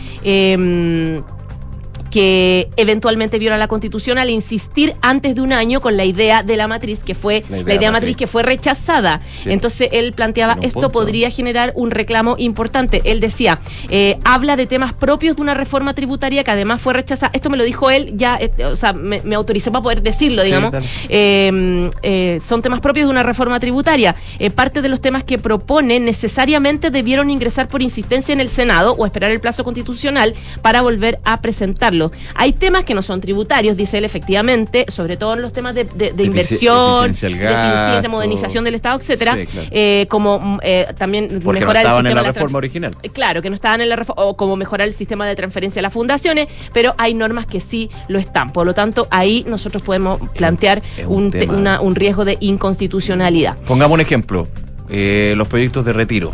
que 2.09 2.69
eventualmente 2.77 3.37
viola 3.39 3.57
la 3.57 3.67
constitución 3.67 4.17
al 4.17 4.29
insistir 4.29 4.95
antes 5.01 5.35
de 5.35 5.41
un 5.41 5.53
año 5.53 5.81
con 5.81 5.97
la 5.97 6.05
idea 6.05 6.43
de 6.43 6.57
la 6.57 6.67
matriz 6.67 7.03
que 7.03 7.15
fue 7.15 7.43
La 7.49 7.57
la 7.57 7.61
idea 7.63 7.75
idea, 7.75 7.91
matriz. 7.91 8.09
matriz 8.09 8.17
que 8.17 8.27
fue 8.27 8.43
rechazada. 8.43 9.21
Sí. 9.43 9.51
Entonces 9.51 9.89
él 9.91 10.13
planteaba 10.13 10.57
esto 10.61 10.73
punto. 10.81 10.91
podría 10.91 11.29
generar 11.29 11.73
un 11.75 11.91
reclamo 11.91 12.35
importante. 12.37 13.01
Él 13.05 13.19
decía 13.19 13.59
eh, 13.89 14.17
habla 14.23 14.55
de 14.55 14.65
temas 14.65 14.93
propios 14.93 15.35
de 15.35 15.41
una 15.41 15.53
reforma 15.53 15.93
tributaria 15.93 16.43
que 16.43 16.51
además 16.51 16.81
fue 16.81 16.93
rechazada. 16.93 17.31
Esto 17.33 17.49
me 17.49 17.57
lo 17.57 17.63
dijo 17.63 17.89
él 17.89 18.13
ya, 18.15 18.37
eh, 18.39 18.51
o 18.65 18.75
sea, 18.75 18.93
me, 18.93 19.21
me 19.23 19.35
autorizó 19.35 19.71
para 19.71 19.83
poder 19.83 20.01
decirlo, 20.01 20.43
digamos. 20.43 20.71
dale. 20.71 20.85
Eh, 21.09 21.89
eh, 22.03 22.39
son 22.41 22.61
temas 22.61 22.79
propios 22.81 23.07
de 23.07 23.11
una 23.11 23.23
reforma 23.23 23.59
tributaria. 23.59 24.15
Parte 24.55 24.81
de 24.81 24.89
los 24.89 24.99
temas 25.01 25.23
que 25.23 25.37
propone 25.37 25.99
necesariamente 25.99 26.89
debieron 26.91 27.29
ingresar 27.29 27.67
por 27.67 27.81
insistencia 27.81 28.33
en 28.33 28.39
el 28.39 28.49
Senado 28.49 28.93
o 28.97 29.05
esperar 29.05 29.31
el 29.31 29.39
plazo 29.39 29.63
constitucional 29.63 30.33
para 30.61 30.81
volver 30.81 31.19
a 31.23 31.41
presentarlo. 31.41 31.98
Hay 32.35 32.53
temas 32.53 32.83
que 32.85 32.93
no 32.93 33.01
son 33.01 33.19
tributarios, 33.21 33.75
dice 33.77 33.97
él 33.97 34.05
efectivamente, 34.05 34.85
sobre 34.87 35.17
todo 35.17 35.33
en 35.33 35.41
los 35.41 35.51
temas 35.53 35.75
de, 35.75 35.83
de- 35.83 36.11
de 36.13 36.23
inversión, 36.23 37.03
de 37.03 37.09
eficiencia, 37.11 38.09
modernización 38.09 38.63
del 38.63 38.75
Estado, 38.75 38.97
etcétera, 38.99 39.35
Sí, 39.35 39.45
claro. 39.47 39.67
eh, 39.71 40.05
como 40.09 40.39
mm, 40.39 40.59
eh, 40.63 40.87
también 40.97 41.27
Porque 41.43 41.45
no 41.45 41.53
mejorar 41.53 41.75
el 41.77 41.81
estaban 41.81 42.05
en 42.05 42.09
sistema 42.11 42.21
la 42.21 42.27
de 42.27 42.33
reforma 42.33 42.57
original. 42.57 42.91
eh, 43.03 43.09
Claro, 43.09 43.41
que 43.41 43.49
no 43.49 43.55
estaban 43.55 43.81
en 43.81 43.89
la 43.89 43.95
reforma, 43.95 44.23
o 44.23 44.37
como 44.37 44.55
mejorar 44.55 44.87
el 44.87 44.93
sistema 44.93 45.27
de 45.27 45.35
transferencia 45.35 45.79
a 45.79 45.83
las 45.83 45.93
fundaciones, 45.93 46.47
pero 46.73 46.95
hay 46.97 47.13
normas 47.13 47.45
que 47.45 47.59
sí 47.59 47.89
lo 48.07 48.19
están. 48.19 48.51
Por 48.53 48.65
lo 48.65 48.73
tanto, 48.73 49.07
ahí 49.11 49.43
nosotros 49.47 49.83
podemos 49.83 50.19
plantear 50.35 50.81
es 50.97 51.05
un 51.05 51.19
un, 51.25 51.31
te- 51.31 51.39
tema. 51.39 51.53
una- 51.57 51.81
un 51.81 51.95
riesgo 51.95 52.23
de 52.25 52.37
inconstitucionalidad. 52.39 53.57
Pongamos 53.65 53.95
un 53.95 54.01
ejemplo, 54.01 54.47
eh, 54.89 55.33
los 55.37 55.47
proyectos 55.47 55.83
de 55.85 55.93
retiro, 55.93 56.31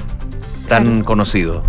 tan 0.67 1.03
conocidos. 1.03 1.63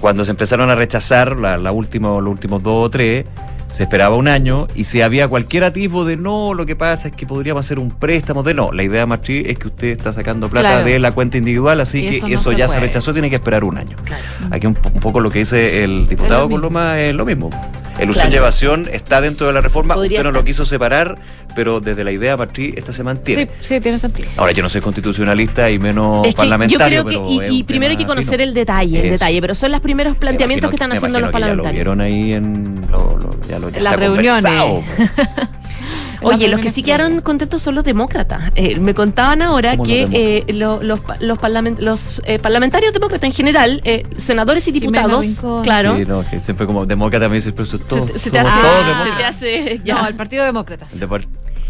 Cuando 0.00 0.24
se 0.24 0.30
empezaron 0.30 0.70
a 0.70 0.74
rechazar 0.74 1.38
la, 1.38 1.56
la 1.56 1.72
última, 1.72 2.08
los 2.20 2.28
últimos 2.30 2.62
dos 2.62 2.86
o 2.86 2.90
tres, 2.90 3.24
se 3.70 3.82
esperaba 3.82 4.16
un 4.16 4.28
año 4.28 4.66
y 4.74 4.84
si 4.84 5.02
había 5.02 5.28
cualquier 5.28 5.64
atisbo 5.64 6.04
de 6.06 6.16
no, 6.16 6.54
lo 6.54 6.64
que 6.64 6.74
pasa 6.74 7.08
es 7.08 7.14
que 7.14 7.26
podríamos 7.26 7.66
hacer 7.66 7.78
un 7.78 7.90
préstamo 7.90 8.42
de 8.42 8.54
no, 8.54 8.72
la 8.72 8.82
idea 8.82 9.04
matriz 9.04 9.46
es 9.46 9.58
que 9.58 9.66
usted 9.68 9.88
está 9.88 10.12
sacando 10.12 10.48
plata 10.48 10.68
Claro. 10.70 10.86
de 10.86 10.98
la 10.98 11.12
cuenta 11.12 11.36
individual, 11.36 11.80
así 11.80 11.98
Y 11.98 12.08
que 12.08 12.16
eso 12.16 12.26
eso, 12.28 12.50
no 12.50 12.56
se 12.56 12.58
ya 12.60 12.68
se 12.68 12.80
rechazó, 12.80 13.12
tiene 13.12 13.28
que 13.28 13.36
esperar 13.36 13.64
un 13.64 13.76
año. 13.76 13.96
Aquí 14.50 14.66
un, 14.66 14.78
un 14.94 15.00
poco 15.00 15.20
lo 15.20 15.30
que 15.30 15.40
dice 15.40 15.84
el 15.84 16.06
diputado. 16.08 16.48
Coloma 16.48 16.98
es 17.00 17.14
lo 17.14 17.26
mismo. 17.26 17.50
Ilusión 18.00 18.14
Claro. 18.14 18.32
y 18.32 18.36
evasión 18.36 18.88
está 18.92 19.20
dentro 19.20 19.46
de 19.46 19.52
la 19.52 19.60
reforma, 19.60 19.94
Podría 19.94 20.20
usted 20.20 20.24
no 20.24 20.32
lo 20.32 20.44
quiso 20.44 20.64
separar, 20.64 21.16
pero 21.54 21.80
desde 21.80 22.04
la 22.04 22.12
idea 22.12 22.36
matriz 22.36 22.74
esta 22.76 22.92
se 22.92 23.02
mantiene. 23.02 23.46
Sí, 23.60 23.74
sí, 23.74 23.80
tiene 23.80 23.98
sentido. 23.98 24.28
Ahora 24.36 24.52
yo 24.52 24.62
no 24.62 24.68
soy 24.68 24.80
constitucionalista 24.80 25.68
y 25.70 25.78
menos 25.78 26.26
Es 26.26 26.34
que 26.34 26.42
yo 26.42 26.48
parlamentario, 26.48 27.04
creo 27.04 27.04
que, 27.28 27.36
pero 27.38 27.52
y, 27.52 27.58
y 27.58 27.62
primero 27.64 27.90
hay 27.90 27.96
que 27.96 28.06
conocer 28.06 28.34
fino. 28.38 28.44
el 28.44 28.54
detalle, 28.54 28.98
el 29.00 29.04
Eso. 29.06 29.12
detalle, 29.12 29.40
pero 29.40 29.54
son 29.54 29.72
los 29.72 29.80
primeros 29.80 30.16
planteamientos 30.16 30.70
que 30.70 30.76
están 30.76 30.92
haciendo 30.92 31.18
los 31.20 31.28
que 31.28 31.32
parlamentarios. 31.32 31.64
Ya 31.64 31.84
lo 31.84 31.96
vieron 31.96 32.00
ahí 32.00 32.32
en 32.34 32.86
lo- 32.90 33.18
lo- 33.18 33.30
ya 33.48 33.58
ya 33.80 33.96
reuniones. 33.96 34.44
conversado. 34.44 34.82
Oye, 36.22 36.48
Las 36.48 36.56
los 36.56 36.60
que 36.60 36.70
sí 36.70 36.82
quedaron 36.82 37.20
contentos 37.20 37.62
son 37.62 37.74
los 37.74 37.84
demócratas. 37.84 38.50
Eh, 38.54 38.78
me 38.80 38.94
contaban 38.94 39.42
ahora 39.42 39.72
¿Cómo 39.72 39.84
los 39.84 39.88
que 40.10 40.44
eh, 40.48 40.52
lo- 40.52 40.82
los, 40.82 41.00
los, 41.20 41.38
parlament- 41.38 41.78
los 41.78 42.20
eh, 42.24 42.38
parlamentarios 42.38 42.92
demócratas 42.92 43.24
en 43.28 43.32
general, 43.32 43.80
eh, 43.84 44.02
senadores 44.16 44.66
y 44.68 44.72
diputados, 44.72 45.26
claro, 45.62 45.96
Sí, 45.96 46.04
no, 46.06 46.24
que 46.28 46.40
siempre 46.40 46.66
como 46.66 46.86
demócrata 46.86 47.28
me 47.28 47.36
dice, 47.36 47.52
pero 47.52 47.64
eso 47.64 47.76
es 47.76 47.86
todo. 47.86 48.06
se, 48.06 48.12
te- 48.12 48.18
se 48.18 48.30
te 48.30 48.38
hace, 48.38 48.50
todos 48.60 48.72
se 48.78 48.82
te 48.82 48.88
demócratas. 48.98 49.36
hace- 49.36 49.80
ya. 49.84 50.02
No, 50.02 50.08
el 50.08 50.14
Partido 50.16 50.44
Demócrata. 50.44 50.86
De 50.92 51.06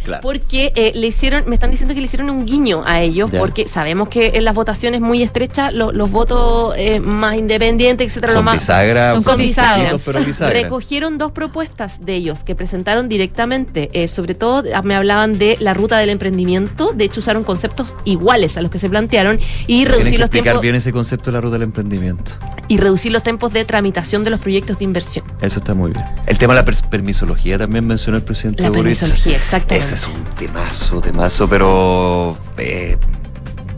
claro. 0.05 0.23
Porque 0.23 0.73
eh, 0.77 0.93
le 0.95 1.07
hicieron, 1.07 1.45
me 1.47 1.55
están 1.55 1.71
diciendo 1.71 1.95
que 1.95 2.01
le 2.01 2.07
hicieron 2.07 2.31
un 2.31 2.47
guiño 2.47 2.83
a 2.87 3.01
ellos, 3.01 3.31
Ya. 3.31 3.39
porque 3.39 3.67
sabemos 3.69 4.09
que 4.09 4.33
en 4.35 4.45
las 4.45 4.55
votaciones 4.55 5.01
muy 5.01 5.23
estrechas, 5.23 5.73
lo- 5.75 5.93
los 5.93 6.11
votos 6.11 6.75
eh, 6.77 7.01
más 7.01 7.37
independientes, 7.37 8.07
etcétera, 8.09 8.33
lo 8.33 8.39
Son 8.39 8.45
más 8.45 8.55
bisagra, 8.59 9.13
son 9.13 9.23
son 9.23 9.33
cotizados. 9.35 9.79
bisagra. 9.83 9.99
pero 10.05 10.25
bisagra. 10.25 10.61
Recogieron 10.63 11.19
dos 11.19 11.33
propuestas 11.33 12.05
de 12.05 12.15
ellos 12.17 12.45
que 12.45 12.55
presentaron 12.55 13.09
directamente, 13.09 13.91
eh, 13.93 14.09
sobre 14.09 14.35
todo 14.35 14.63
ah, 14.75 14.83
me 14.83 14.95
hablaban 14.95 15.39
de 15.39 15.57
la 15.61 15.75
ruta 15.75 15.99
del 15.99 16.11
emprendimiento, 16.11 16.93
de 16.95 17.05
hecho 17.05 17.21
usaron 17.21 17.45
conceptos 17.45 17.89
iguales 18.05 18.57
a 18.57 18.63
los 18.63 18.71
que 18.71 18.79
se 18.79 18.89
plantearon 18.89 19.39
y 19.67 19.85
que 19.85 19.91
reducir 19.91 20.19
los 20.21 20.27
explicar 20.27 20.45
tiempos 20.45 20.63
bien 20.63 20.75
ese 20.75 20.93
concepto 20.93 21.27
de 21.31 21.33
la 21.35 21.41
ruta 21.41 21.55
del 21.55 21.63
emprendimiento. 21.63 22.33
y 22.69 22.77
reducir 22.77 23.13
los 23.13 23.23
tiempos 23.23 23.53
de 23.53 23.65
tramitación 23.65 24.25
de 24.25 24.31
los 24.31 24.41
proyectos 24.41 24.79
de 24.79 24.85
inversión. 24.85 25.25
Eso 25.41 25.59
está 25.61 25.73
muy 25.75 25.91
bien. 25.91 26.05
El 26.27 26.37
tema 26.39 26.55
de 26.55 26.61
la 26.63 26.65
permisología 26.91 27.59
también 27.59 27.87
mencionó 27.87 28.17
el 28.19 28.23
presidente 28.23 28.63
La 28.63 28.69
Boric. 28.69 28.83
permisología, 28.85 29.37
exactamente. 29.37 29.87
Ese 29.87 29.97
es 29.99 30.07
un 30.07 30.23
temazo, 30.37 31.01
temazo, 31.01 31.49
pero 31.49 32.39
eh, 32.57 32.97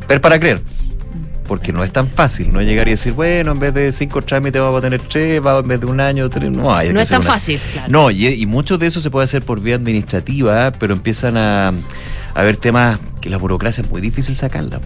ver 0.09 0.21
para 0.21 0.39
creer. 0.39 0.61
Porque 1.49 1.73
no 1.73 1.83
es 1.83 1.93
tan 1.93 2.07
fácil, 2.07 2.53
no 2.53 2.61
llegar 2.63 2.87
y 2.87 2.93
decir, 2.93 3.13
bueno, 3.15 3.53
en 3.53 3.59
vez 3.59 3.75
de 3.75 3.91
cinco 3.91 4.23
trámites 4.23 4.61
vamos 4.63 4.79
a 4.79 4.83
tener 4.83 5.01
tres, 5.01 5.45
va 5.45 5.59
en 5.59 5.67
vez 5.67 5.81
de 5.81 5.87
un 5.87 5.99
año, 5.99 6.29
tres. 6.31 6.51
No, 6.51 6.73
hay 6.75 6.93
No 6.93 7.01
es 7.01 7.09
tan 7.09 7.23
una- 7.23 7.33
fácil, 7.33 7.59
claro. 7.73 7.89
No, 7.91 8.11
y, 8.11 8.27
y 8.29 8.47
mucho 8.47 8.79
de 8.79 8.87
eso 8.87 9.01
se 9.01 9.11
puede 9.11 9.25
hacer 9.25 9.43
por 9.43 9.61
vía 9.61 9.75
administrativa, 9.77 10.71
pero 10.73 10.93
empiezan 10.93 11.37
a, 11.37 11.69
a 11.69 11.73
haber 12.35 12.57
temas 12.59 13.01
que 13.21 13.31
la 13.31 13.39
burocracia 13.39 13.83
es 13.83 13.91
muy 13.91 14.01
difícil 14.01 14.37
sacarla. 14.37 14.79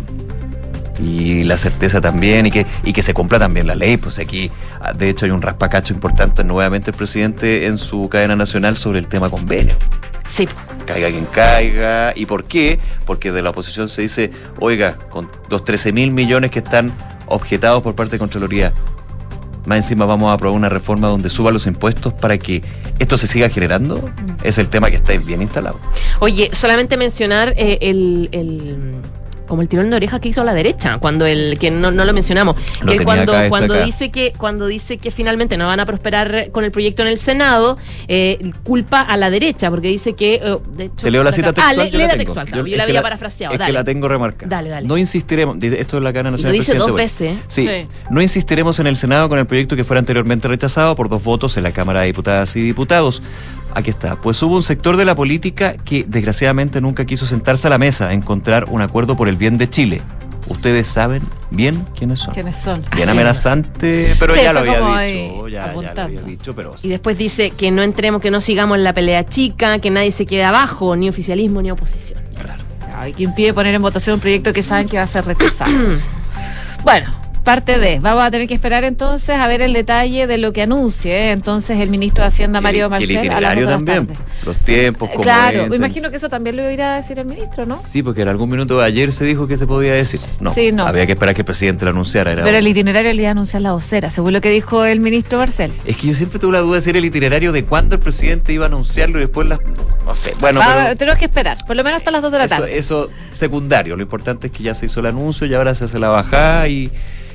Y 1.03 1.43
la 1.43 1.59
certeza 1.59 2.01
también, 2.01 2.47
y 2.47 2.51
que, 2.51 2.67
y 2.85 2.93
que 2.95 3.03
se 3.03 3.13
cumpla 3.13 3.39
también 3.39 3.67
la 3.67 3.75
ley. 3.75 3.97
Pues 3.99 4.19
aquí, 4.19 4.51
ah, 4.81 4.93
de 4.95 5.11
hecho, 5.11 5.27
hay 5.27 5.33
un 5.33 5.43
raspacacho 5.43 5.93
importante 5.93 6.45
nuevamente 6.45 6.93
el 6.93 6.97
presidente 6.97 7.67
en 7.67 7.77
su 7.77 8.09
cadena 8.09 8.37
nacional 8.37 8.77
sobre 8.77 9.01
el 9.01 9.07
tema 9.09 9.29
convenio 9.29 9.75
Sí, 10.27 10.49
caiga 10.85 11.09
quien 11.11 11.25
caiga. 11.27 12.13
¿Y 12.15 12.27
por 12.27 12.45
qué? 12.45 12.79
Porque 13.07 13.33
de 13.33 13.43
la 13.43 13.51
oposición 13.51 13.89
se 13.89 14.03
dice, 14.03 14.31
oiga, 14.61 14.97
con 15.11 15.29
los 15.51 15.65
13 15.65 15.93
mil 15.93 16.11
millones 16.11 16.51
que 16.51 16.61
están 16.61 16.95
objetados 17.27 17.83
por 17.83 17.95
parte 17.95 18.13
de 18.13 18.19
Contraloría, 18.19 18.73
más 19.67 19.77
encima 19.79 20.05
vamos 20.05 20.31
a 20.31 20.35
aprobar 20.35 20.57
una 20.57 20.69
reforma 20.69 21.09
donde 21.09 21.31
suba 21.31 21.51
los 21.51 21.67
impuestos 21.67 22.13
para 22.13 22.37
que 22.37 22.63
esto 22.99 23.17
se 23.17 23.27
siga 23.27 23.49
generando, 23.49 24.05
es 24.43 24.59
el 24.59 24.69
tema 24.69 24.91
que 24.91 24.97
está 24.97 25.15
bien 25.17 25.41
instalado. 25.41 25.81
Oye, 26.21 26.51
solamente 26.53 26.97
mencionar 26.99 27.55
eh, 27.57 27.79
el, 27.81 28.29
el- 28.33 28.97
como 29.47 29.63
el 29.63 29.69
tirón 29.69 29.91
de 29.91 29.97
oreja 29.97 30.21
que 30.21 30.29
hizo 30.29 30.41
a 30.41 30.45
la 30.45 30.55
derecha, 30.55 30.99
cuando 30.99 31.27
el 31.27 31.59
que 31.59 31.71
no, 31.71 31.91
no 31.91 32.05
lo 32.05 32.13
mencionamos, 32.13 32.57
Lo 32.83 32.93
que 32.93 33.05
cuando 33.05 33.33
acá, 33.35 33.49
cuando 33.49 33.75
acá. 33.75 33.85
dice 33.85 34.11
que 34.11 34.33
cuando 34.37 34.67
dice 34.67 34.99
que 34.99 35.11
finalmente 35.11 35.57
no 35.57 35.67
van 35.67 35.81
a 35.81 35.87
prosperar 35.87 36.51
con 36.53 36.65
el 36.65 36.71
proyecto 36.71 37.03
en 37.03 37.09
el 37.09 37.19
Senado, 37.19 37.77
eh, 38.09 38.53
culpa 38.63 39.01
a 39.03 39.17
la 39.17 39.31
derecha 39.31 39.71
porque 39.71 39.89
dice 39.89 40.15
que 40.15 40.35
eh, 40.43 40.59
de 40.77 40.85
hecho 40.85 40.95
Te 41.05 41.11
leo 41.11 41.23
la 41.25 41.33
cita 41.33 41.49
Ah, 41.49 41.53
textual. 41.53 41.77
le- 41.77 41.91
yo 41.91 41.99
lee 41.99 42.05
la 42.07 42.17
textual, 42.17 42.47
claro, 42.47 42.67
yo, 42.67 42.77
la 42.77 42.83
había 42.85 43.03
parafraseado, 43.03 43.53
Es 43.55 43.59
dale. 43.59 43.69
que 43.69 43.73
la 43.75 43.85
tengo 43.85 44.09
remarcada. 44.09 44.49
Dale, 44.49 44.69
dale. 44.71 44.87
No 44.89 44.97
insistiremos, 44.99 45.57
esto 45.61 45.97
es 45.99 46.03
la 46.03 46.11
lo 46.13 46.23
nacional. 46.31 46.53
del 46.53 46.53
dice 46.61 46.75
dos 46.75 46.95
veces. 46.95 47.31
Sí, 47.47 47.63
Sí. 47.67 47.87
no 48.11 48.23
insistiremos 48.23 48.79
en 48.81 48.87
el 48.87 48.97
Senado 48.97 49.29
con 49.29 49.39
el 49.39 49.47
proyecto 49.47 49.77
que 49.77 49.85
fuera 49.85 49.99
anteriormente 50.01 50.49
rechazado 50.49 50.95
por 50.97 51.09
dos 51.09 51.23
votos 51.23 51.57
en 51.57 51.63
la 51.65 51.73
Cámara 51.73 52.01
de 52.01 52.07
Diputadas 52.07 52.55
y 52.57 52.63
Diputados. 52.63 53.23
Aquí 53.75 53.91
está. 53.91 54.17
Pues 54.17 54.41
hubo 54.43 54.57
un 54.57 54.63
sector 54.63 54.97
de 54.97 55.05
la 55.05 55.15
política 55.15 55.77
que 55.77 56.05
desgraciadamente 56.07 56.81
nunca 56.81 57.05
quiso 57.05 57.27
sentarse 57.27 57.67
a 57.67 57.71
la 57.71 57.79
mesa 57.79 58.09
a 58.09 58.13
encontrar 58.13 58.67
un 58.71 58.81
acuerdo 58.81 59.17
por 59.17 59.29
el 59.29 59.37
bien 59.37 59.57
de 59.57 59.69
Chile. 59.69 60.01
Ustedes 60.47 60.87
saben 60.87 61.23
bien 61.51 61.87
quiénes 61.97 62.21
son. 62.21 62.35
¿Quiénes 62.35 62.57
son? 62.57 62.85
Bien 62.95 63.09
amenazante, 63.09 64.15
pero 64.19 64.35
Sí, 64.35 64.43
ya 64.43 64.53
lo 64.53 64.61
había 64.61 64.75
dicho. 64.75 65.49
Ya, 65.49 65.75
ya 65.75 65.95
lo 65.95 66.03
había 66.03 66.21
dicho, 66.21 66.55
pero. 66.55 66.75
Y 66.83 66.89
después 66.89 67.17
dice 67.17 67.51
que 67.51 67.71
no 67.71 67.83
entremos, 67.83 68.21
que 68.21 68.31
no 68.31 68.41
sigamos 68.41 68.79
la 68.79 68.93
pelea 68.93 69.25
chica, 69.27 69.79
que 69.79 69.91
nadie 69.91 70.13
se 70.13 70.27
quede 70.27 70.45
abajo, 70.45 70.97
ni 70.97 71.09
oficialismo 71.09 71.63
ni 71.63 71.71
oposición. 71.71 72.21
Claro. 72.41 72.63
Ay, 72.95 73.13
que 73.15 73.25
impide 73.25 73.55
poner 73.55 73.75
en 73.75 73.83
votación 73.83 74.15
un 74.15 74.21
proyecto 74.21 74.53
que 74.53 74.63
saben 74.63 74.89
que 74.89 74.99
va 74.99 75.05
a 75.05 75.09
ser 75.09 75.25
rechazado. 75.25 75.73
bueno, 76.85 77.11
Parte 77.45 77.79
de. 77.79 77.99
Vamos 78.01 78.25
a 78.25 78.31
tener 78.31 78.49
que 78.49 78.55
esperar 78.55 78.85
entonces 78.85 79.37
a 79.37 79.47
ver 79.47 79.61
el 79.61 79.75
detalle 79.75 80.27
de 80.27 80.39
lo 80.39 80.53
que 80.55 80.63
anuncie. 80.63 81.13
¿eh? 81.29 81.31
Entonces 81.33 81.79
el 81.79 81.91
ministro 81.91 82.23
de 82.23 82.29
Hacienda, 82.29 82.61
Mario 82.63 82.81
Y 82.81 82.85
el 82.85 82.91
Marcel. 82.91 83.11
a 83.11 83.15
las 83.15 83.25
itinerario 83.27 83.69
también. 83.69 84.09
Los 84.45 84.57
tiempos, 84.57 85.11
cómo 85.11 85.23
Claro, 85.23 85.67
me 85.69 85.77
imagino 85.77 86.11
que 86.11 86.17
eso 86.17 86.29
también 86.31 86.57
lo 86.57 86.71
irá 86.71 86.95
a 86.95 86.97
decir 86.97 87.19
el 87.19 87.27
ministro, 87.27 87.67
¿no? 87.67 87.75
Sí, 87.75 88.03
porque 88.03 88.23
en 88.23 88.29
algún 88.29 88.49
minuto 88.51 88.79
de 88.79 88.85
ayer 88.87 89.13
se 89.13 89.25
dijo 89.27 89.47
que 89.47 89.57
se 89.59 89.67
podía 89.67 89.93
decir. 89.95 90.21
No, 90.41 90.53
Sí, 90.55 90.73
no. 90.73 90.87
había 90.87 91.05
que 91.07 91.13
esperar 91.13 91.35
que 91.35 91.43
el 91.43 91.45
presidente 91.45 91.85
lo 91.85 91.91
anunciara. 91.91 92.33
Era 92.33 92.45
Pero 92.45 92.57
el 92.57 92.67
itinerario 92.67 93.13
le 93.13 93.21
iba 93.23 93.29
a 93.29 93.33
anunciar 93.33 93.61
la 93.63 93.73
vocera, 93.73 94.09
según 94.11 94.33
lo 94.33 94.41
que 94.41 94.49
dijo 94.51 94.85
el 94.87 95.01
ministro 95.01 95.39
Barcel. 95.39 95.73
Es 95.85 95.97
que 95.99 96.07
yo 96.09 96.15
siempre 96.15 96.39
tuve 96.39 96.53
la 96.53 96.61
duda 96.61 96.77
de 96.77 96.83
si 96.83 96.91
era 96.91 96.99
el 96.99 97.05
itinerario 97.05 97.53
de 97.53 97.65
cuándo 97.65 97.95
el 97.97 98.01
presidente 98.01 98.53
iba 98.55 98.65
a 98.65 98.69
anunciarlo 98.69 99.19
y 99.19 99.23
después 99.23 99.47
las... 99.49 99.59
No 100.07 100.15
sé, 100.15 100.33
bueno, 100.41 100.61
Va- 100.61 100.75
pero 100.85 100.97
tenemos 100.97 101.19
que 101.19 101.25
esperar, 101.27 101.59
por 101.67 101.77
lo 101.77 101.85
menos 101.85 101.99
hasta 101.99 102.11
las 102.11 102.23
2 102.23 102.33
de 102.33 102.39
la 102.39 102.45
eso, 102.45 102.55
tarde. 102.57 102.79
eso 102.79 103.11
secundario. 103.35 103.97
Lo 103.97 104.03
importante 104.03 104.47
es 104.47 104.53
que 104.53 104.63
ya 104.63 104.75
se 104.75 104.87
hizo 104.87 105.01
el 105.01 105.07
anuncio 105.07 105.47
y 105.47 105.55
ahora 105.55 105.75
se 105.75 105.85
hace 105.85 105.99
la 105.99 106.09
bajada 106.09 106.69
y, 106.69 106.91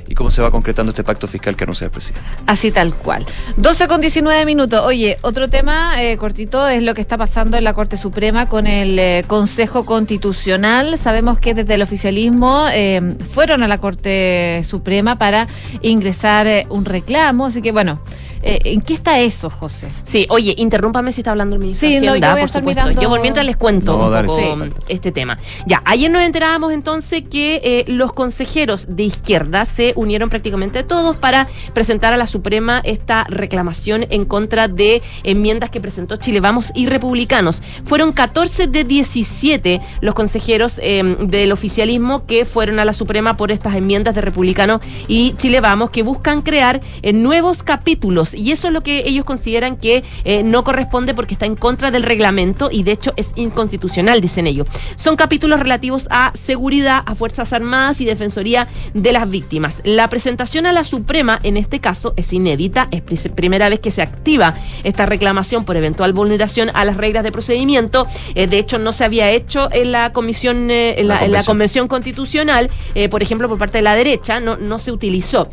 y 0.10 0.15
cómo 0.15 0.32
se 0.32 0.41
va 0.41 0.50
concretando 0.50 0.89
este 0.89 1.04
pacto 1.04 1.28
fiscal 1.28 1.56
que 1.56 1.63
anuncia 1.63 1.86
el 1.86 1.91
presidente. 1.91 2.28
Así 2.48 2.72
tal 2.72 2.93
cual. 2.95 3.26
12 3.58 3.88
con 3.88 4.02
19 4.02 4.43
minutos. 4.45 4.82
Oye, 4.84 5.19
otro 5.22 5.50
tema 5.50 6.02
eh, 6.02 6.17
cortito 6.17 6.67
es 6.67 6.82
lo 6.82 6.95
que 6.95 7.02
está 7.02 7.15
pasando 7.15 7.58
en 7.58 7.63
la 7.63 7.74
Corte 7.74 7.95
Suprema 7.95 8.48
con 8.48 8.65
el 8.65 8.98
eh, 8.98 9.24
Consejo 9.28 9.86
Constitucional. 9.86 10.98
Sabemos 10.98 11.39
que 11.39 11.54
desde 11.54 11.76
el 11.76 11.84
oficialismo 11.84 12.65
eh, 12.74 13.15
fueron 13.32 13.62
a 13.62 13.67
la 13.67 13.78
Corte 13.78 14.62
Suprema 14.63 15.17
para 15.17 15.48
ingresar 15.82 16.48
eh, 16.48 16.65
un 16.69 16.86
reclamo. 16.86 17.45
Así 17.45 17.62
que 17.62 17.72
bueno, 17.72 18.00
eh, 18.41 18.60
¿en 18.65 18.82
qué 18.82 18.93
está 18.93 19.19
eso, 19.19 19.49
José? 19.49 19.89
Sí, 20.04 20.25
oye, 20.30 20.54
interrúmpame 20.58 21.12
si 21.12 21.21
está 21.21 21.32
hablando 21.32 21.56
el 21.56 21.62
ministro 21.62 21.88
Sí, 21.88 21.95
de 21.95 21.99
no, 22.02 22.06
yo 22.06 22.12
Hacienda, 22.12 22.32
voy 22.32 22.39
a 22.39 22.41
por 22.41 22.45
estar 22.47 22.62
supuesto. 22.62 22.82
mirando- 22.84 23.02
Yo 23.02 23.10
por 23.10 23.21
mientras 23.21 23.45
les 23.45 23.58
cuento 23.58 23.97
No, 23.97 24.06
un 24.08 24.12
dale, 24.12 24.28
poco 24.28 24.39
sí. 24.65 24.73
este 24.88 25.12
tema. 25.12 25.38
Ya, 25.65 25.82
ayer 25.86 26.10
nos 26.12 26.21
enterábamos 26.23 26.71
entonces 26.73 27.23
que 27.30 27.62
eh, 27.63 27.84
los 27.88 28.13
consejeros 28.13 28.86
de 28.89 29.04
izquierda 29.04 29.65
se 29.65 29.93
unieron 29.95 30.30
prácticamente 30.30 30.84
todos 30.84 31.17
para 31.17 31.47
presentar 31.73 32.13
a 32.13 32.17
la 32.17 32.28
Suprema 32.28 32.82
esta 32.84 33.25
reclamación 33.30 34.06
en 34.10 34.25
contra 34.25 34.67
de 34.67 35.02
enmiendas 35.23 35.69
que 35.69 35.80
presentó 35.82 36.15
Chile 36.17 36.39
Vamos 36.39 36.71
y 36.75 36.86
Republicanos. 36.88 37.62
Fueron 37.86 38.12
14 38.12 38.67
de 38.67 38.84
17 38.84 39.82
los 40.02 40.15
consejeros 40.15 40.80
eh, 40.82 41.04
del 41.21 41.52
oficialismo 41.52 42.25
que 42.25 42.45
fueron 42.45 42.80
a 42.80 42.86
la 42.86 42.93
Suprema 42.93 43.38
por 43.38 43.52
estas 43.52 43.75
enmiendas 43.75 44.15
de 44.15 44.21
Republicano 44.21 44.80
y 45.08 45.34
Chile 45.38 45.60
Vamos 45.62 45.89
que 45.89 46.04
buscan 46.04 46.41
crear 46.41 46.82
eh, 47.02 47.13
nuevos 47.13 47.63
capítulos 47.63 48.28
y 48.33 48.51
eso 48.51 48.67
es 48.67 48.73
lo 48.73 48.81
que 48.81 49.03
ellos 49.07 49.25
consideran 49.25 49.77
que 49.77 50.03
eh, 50.23 50.43
no 50.43 50.63
corresponde 50.63 51.13
porque 51.13 51.33
está 51.33 51.45
en 51.45 51.55
contra 51.55 51.91
del 51.91 52.03
reglamento 52.03 52.69
y 52.71 52.83
de 52.83 52.91
hecho 52.91 53.13
es 53.15 53.31
inconstitucional, 53.35 54.21
dicen 54.21 54.47
ellos. 54.47 54.67
Son 54.95 55.15
capítulos 55.15 55.59
relativos 55.59 56.07
a 56.09 56.31
seguridad, 56.35 57.03
a 57.05 57.15
Fuerzas 57.15 57.53
Armadas 57.53 58.01
y 58.01 58.05
Defensoría 58.05 58.67
de 58.93 59.11
las 59.11 59.29
Víctimas. 59.29 59.81
La 59.83 60.07
presentación 60.07 60.65
a 60.65 60.71
la 60.73 60.83
Suprema 60.83 61.39
en 61.43 61.57
este 61.57 61.79
caso 61.79 62.13
es 62.15 62.31
inédita, 62.33 62.87
es 62.91 63.01
pri- 63.01 63.29
primera 63.35 63.69
vez 63.69 63.79
que 63.79 63.91
se 63.91 64.01
activa 64.01 64.55
esta 64.83 65.05
reclamación 65.05 65.65
por 65.65 65.77
eventual 65.77 66.13
vulneración 66.13 66.71
a 66.73 66.85
las 66.85 66.97
reglas 66.97 67.23
de 67.23 67.31
procedimiento. 67.31 68.07
Eh, 68.35 68.47
de 68.47 68.57
hecho, 68.59 68.77
no 68.79 68.91
se 68.91 69.03
había 69.05 69.29
hecho 69.31 69.69
en 69.71 69.91
la 69.91 70.11
comisión, 70.13 70.69
eh, 70.71 70.99
en, 70.99 71.07
la, 71.07 71.15
La 71.19 71.25
en 71.25 71.31
la 71.31 71.43
convención. 71.43 71.87
constitucional, 71.87 72.69
por 73.09 73.21
ejemplo, 73.23 73.47
por 73.49 73.57
parte 73.57 73.77
de 73.79 73.81
la 73.81 73.95
derecha, 73.95 74.39
no, 74.39 74.57
no 74.57 74.79
se 74.79 74.91
utilizó. 74.91 75.49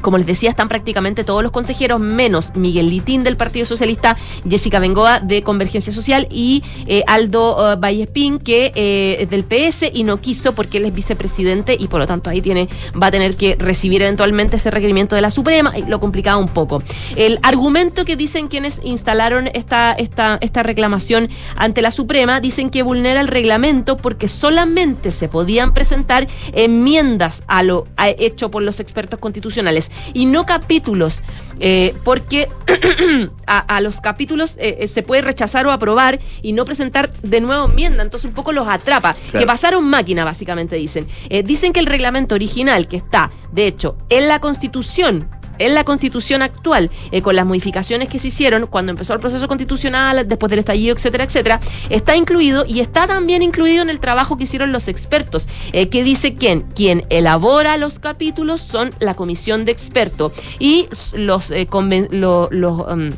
Eh, 0.00 0.10
como 0.10 0.18
les 0.18 0.26
decía, 0.26 0.50
están 0.50 0.68
prácticamente 0.68 1.24
todos 1.24 1.42
los 1.42 1.52
consejeros, 1.52 2.00
menos 2.00 2.54
Miguel 2.54 2.90
Litín 2.90 3.24
del 3.24 3.36
Partido 3.36 3.66
Socialista, 3.66 4.16
Jessica 4.48 4.78
Bengoa 4.78 5.20
de 5.20 5.42
Convergencia 5.42 5.92
Social 5.92 6.26
y 6.30 6.62
eh, 6.86 7.04
Aldo 7.06 7.72
eh, 7.72 7.76
Vallespín, 7.76 8.38
que 8.38 8.72
eh, 8.74 9.16
es 9.20 9.30
del 9.30 9.44
PS 9.44 9.90
y 9.92 10.04
no 10.04 10.20
quiso 10.20 10.52
porque 10.52 10.78
él 10.78 10.86
es 10.86 10.94
vicepresidente 10.94 11.76
y 11.78 11.88
por 11.88 12.00
lo 12.00 12.06
tanto 12.06 12.30
ahí 12.30 12.40
tiene, 12.40 12.68
va 13.00 13.08
a 13.08 13.10
tener 13.10 13.36
que 13.36 13.56
recibir 13.58 14.02
eventualmente 14.02 14.56
ese 14.56 14.70
requerimiento 14.70 15.16
de 15.16 15.22
la 15.22 15.30
Suprema 15.30 15.76
y 15.76 15.82
lo 15.82 16.00
complicaba 16.00 16.38
un 16.38 16.48
poco. 16.48 16.82
El 17.16 17.38
argumento 17.42 18.04
que 18.04 18.16
dicen 18.16 18.48
quienes 18.48 18.80
instalaron 18.84 19.48
esta, 19.54 19.92
esta, 19.92 20.38
esta 20.40 20.62
reclamación 20.62 21.28
ante 21.56 21.82
la 21.82 21.90
Suprema, 21.90 22.40
dicen 22.40 22.70
que 22.70 22.82
vulnera 22.82 23.20
el 23.20 23.28
reglamento 23.28 23.96
porque 23.96 24.28
solamente 24.28 25.10
se 25.10 25.28
podían 25.28 25.74
presentar 25.74 26.26
enmiendas 26.52 27.42
a 27.46 27.62
lo 27.62 27.86
hecho 28.18 28.50
por 28.50 28.62
los 28.62 28.80
expertos 28.80 29.20
constitucionales 29.20 29.89
y 30.14 30.26
no 30.26 30.46
capítulos, 30.46 31.22
eh, 31.60 31.94
porque 32.04 32.48
a, 33.46 33.58
a 33.58 33.80
los 33.80 34.00
capítulos 34.00 34.56
eh, 34.58 34.78
eh, 34.80 34.88
se 34.88 35.02
puede 35.02 35.22
rechazar 35.22 35.66
o 35.66 35.72
aprobar 35.72 36.18
y 36.42 36.52
no 36.52 36.64
presentar 36.64 37.12
de 37.22 37.40
nuevo 37.40 37.66
enmienda, 37.66 38.02
entonces 38.02 38.28
un 38.28 38.34
poco 38.34 38.52
los 38.52 38.66
atrapa, 38.68 39.14
Claro. 39.14 39.38
que 39.40 39.46
pasaron 39.46 39.84
máquina 39.84 40.24
básicamente 40.24 40.76
dicen. 40.76 41.06
Eh, 41.28 41.42
dicen 41.42 41.72
que 41.72 41.80
el 41.80 41.86
reglamento 41.86 42.34
original 42.34 42.88
que 42.88 42.96
está, 42.96 43.30
de 43.52 43.66
hecho, 43.66 43.96
en 44.08 44.28
la 44.28 44.40
Constitución, 44.40 45.28
en 45.60 45.74
la 45.74 45.84
constitución 45.84 46.42
actual, 46.42 46.90
eh, 47.12 47.22
con 47.22 47.36
las 47.36 47.46
modificaciones 47.46 48.08
que 48.08 48.18
se 48.18 48.28
hicieron 48.28 48.66
cuando 48.66 48.90
empezó 48.90 49.14
el 49.14 49.20
proceso 49.20 49.46
constitucional, 49.46 50.26
después 50.26 50.50
del 50.50 50.58
estallido, 50.58 50.96
etcétera, 50.96 51.24
etcétera, 51.24 51.60
está 51.88 52.16
incluido 52.16 52.64
y 52.66 52.80
está 52.80 53.06
también 53.06 53.42
incluido 53.42 53.82
en 53.82 53.90
el 53.90 54.00
trabajo 54.00 54.36
que 54.36 54.44
hicieron 54.44 54.72
los 54.72 54.88
expertos, 54.88 55.46
eh, 55.72 55.88
que 55.88 56.02
dice 56.02 56.34
quién, 56.34 56.62
quien 56.74 57.04
elabora 57.10 57.76
los 57.76 57.98
capítulos 57.98 58.60
son 58.60 58.92
la 58.98 59.14
comisión 59.14 59.64
de 59.64 59.72
expertos 59.72 60.32
y 60.58 60.88
los, 61.12 61.50
eh, 61.50 61.68
los 62.10 62.50
um, 62.52 63.10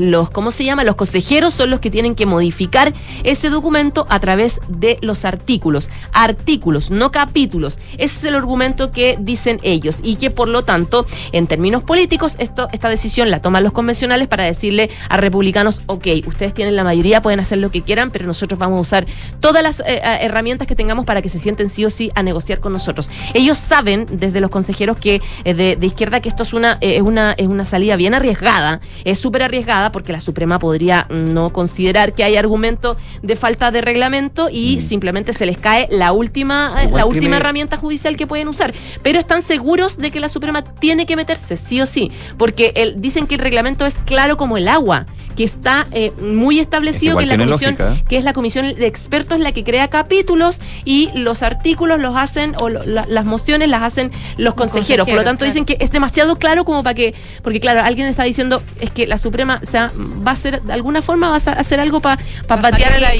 los, 0.00 0.30
¿cómo 0.30 0.50
se 0.50 0.64
llama? 0.64 0.84
Los 0.84 0.96
consejeros 0.96 1.54
son 1.54 1.70
los 1.70 1.80
que 1.80 1.90
tienen 1.90 2.14
que 2.14 2.26
modificar 2.26 2.92
ese 3.24 3.50
documento 3.50 4.06
a 4.08 4.20
través 4.20 4.60
de 4.68 4.98
los 5.02 5.24
artículos. 5.24 5.90
Artículos, 6.12 6.90
no 6.90 7.12
capítulos. 7.12 7.78
Ese 7.98 8.18
es 8.18 8.24
el 8.24 8.34
argumento 8.34 8.90
que 8.90 9.16
dicen 9.20 9.60
ellos 9.62 9.98
y 10.02 10.16
que 10.16 10.30
por 10.30 10.48
lo 10.48 10.62
tanto, 10.62 11.06
en 11.32 11.46
términos 11.46 11.82
políticos, 11.82 12.34
esto, 12.38 12.68
esta 12.72 12.88
decisión 12.88 13.30
la 13.30 13.42
toman 13.42 13.62
los 13.62 13.72
convencionales 13.72 14.28
para 14.28 14.44
decirle 14.44 14.90
a 15.08 15.16
republicanos, 15.16 15.82
ok, 15.86 16.06
ustedes 16.26 16.54
tienen 16.54 16.76
la 16.76 16.84
mayoría, 16.84 17.22
pueden 17.22 17.40
hacer 17.40 17.58
lo 17.58 17.70
que 17.70 17.82
quieran, 17.82 18.10
pero 18.10 18.26
nosotros 18.26 18.58
vamos 18.58 18.78
a 18.78 18.80
usar 18.80 19.06
todas 19.40 19.62
las 19.62 19.80
eh, 19.80 19.84
eh, 19.88 20.18
herramientas 20.22 20.66
que 20.66 20.74
tengamos 20.74 21.04
para 21.04 21.22
que 21.22 21.28
se 21.28 21.38
sienten 21.38 21.68
sí 21.68 21.84
o 21.84 21.90
sí 21.90 22.10
a 22.14 22.22
negociar 22.22 22.60
con 22.60 22.72
nosotros. 22.72 23.10
Ellos 23.34 23.58
saben 23.58 24.06
desde 24.10 24.40
los 24.40 24.50
consejeros 24.50 24.96
que 24.98 25.20
eh, 25.44 25.54
de, 25.54 25.86
izquierda 25.86 26.20
que 26.20 26.28
esto 26.28 26.42
es 26.42 26.52
una, 26.52 26.78
eh, 26.80 26.96
es 26.96 27.02
una, 27.02 27.32
es 27.32 27.46
una 27.46 27.64
salida 27.64 27.96
bien 27.96 28.14
arriesgada, 28.14 28.80
es 29.04 29.18
súper 29.18 29.42
arriesgada 29.42 29.89
porque 29.92 30.12
la 30.12 30.20
Suprema 30.20 30.58
podría 30.58 31.06
no 31.10 31.50
considerar 31.52 32.12
que 32.12 32.24
hay 32.24 32.36
argumento 32.36 32.96
de 33.22 33.36
falta 33.36 33.70
de 33.70 33.80
reglamento 33.80 34.48
y 34.50 34.80
simplemente 34.80 35.32
se 35.32 35.46
les 35.46 35.58
cae 35.58 35.88
la 35.90 36.12
última, 36.12 36.74
eh, 36.80 36.84
Igual 36.84 36.98
la 37.00 37.06
última 37.06 37.20
tiene- 37.22 37.36
herramienta 37.36 37.76
judicial 37.76 38.16
que 38.16 38.26
pueden 38.26 38.48
usar. 38.48 38.72
Pero 39.02 39.18
están 39.18 39.42
seguros 39.42 39.96
de 39.96 40.10
que 40.10 40.20
la 40.20 40.28
Suprema 40.28 40.62
tiene 40.62 41.06
que 41.06 41.16
meterse, 41.16 41.56
sí 41.56 41.80
o 41.80 41.86
sí, 41.86 42.10
porque 42.38 42.72
el, 42.76 43.00
dicen 43.00 43.26
que 43.26 43.34
el 43.36 43.40
reglamento 43.40 43.86
es 43.86 43.94
claro 44.04 44.36
como 44.36 44.56
el 44.56 44.68
agua, 44.68 45.06
que 45.40 45.44
está 45.44 45.86
eh, 45.92 46.12
muy 46.20 46.60
establecido 46.60 47.12
igual 47.12 47.24
que, 47.24 47.28
la 47.28 47.36
tiene 47.36 47.50
comisión, 47.50 47.70
lógica, 47.78 47.94
¿eh? 47.98 48.04
que 48.10 48.18
es 48.18 48.24
la 48.24 48.34
comisión 48.34 48.74
de 48.74 48.86
expertos 48.86 49.40
la 49.40 49.52
que 49.52 49.64
crea 49.64 49.88
capítulos 49.88 50.58
y 50.84 51.08
los 51.14 51.42
artículos 51.42 51.98
los 51.98 52.14
hacen 52.14 52.54
o 52.60 52.68
lo- 52.68 52.84
la- 52.84 53.06
las 53.06 53.24
mociones 53.24 53.70
las 53.70 53.82
hacen 53.82 54.12
los 54.36 54.52
consejeros. 54.52 55.06
Por 55.06 55.16
lo 55.16 55.24
tanto, 55.24 55.38
claro. 55.38 55.52
dicen 55.54 55.64
que 55.64 55.78
es 55.82 55.92
demasiado 55.92 56.36
claro 56.36 56.66
como 56.66 56.82
para 56.82 56.92
que, 56.92 57.14
porque 57.42 57.58
claro, 57.58 57.80
alguien 57.80 58.06
está 58.06 58.24
diciendo 58.24 58.62
es 58.80 58.90
que 58.90 59.06
la 59.06 59.16
Suprema, 59.16 59.60
o 59.62 59.66
sea, 59.66 59.90
va 60.26 60.32
a 60.32 60.36
ser, 60.36 60.60
de 60.60 60.74
alguna 60.74 61.00
forma 61.00 61.30
va 61.30 61.36
a 61.36 61.38
hacer 61.38 61.80
algo 61.80 62.00
para 62.00 62.22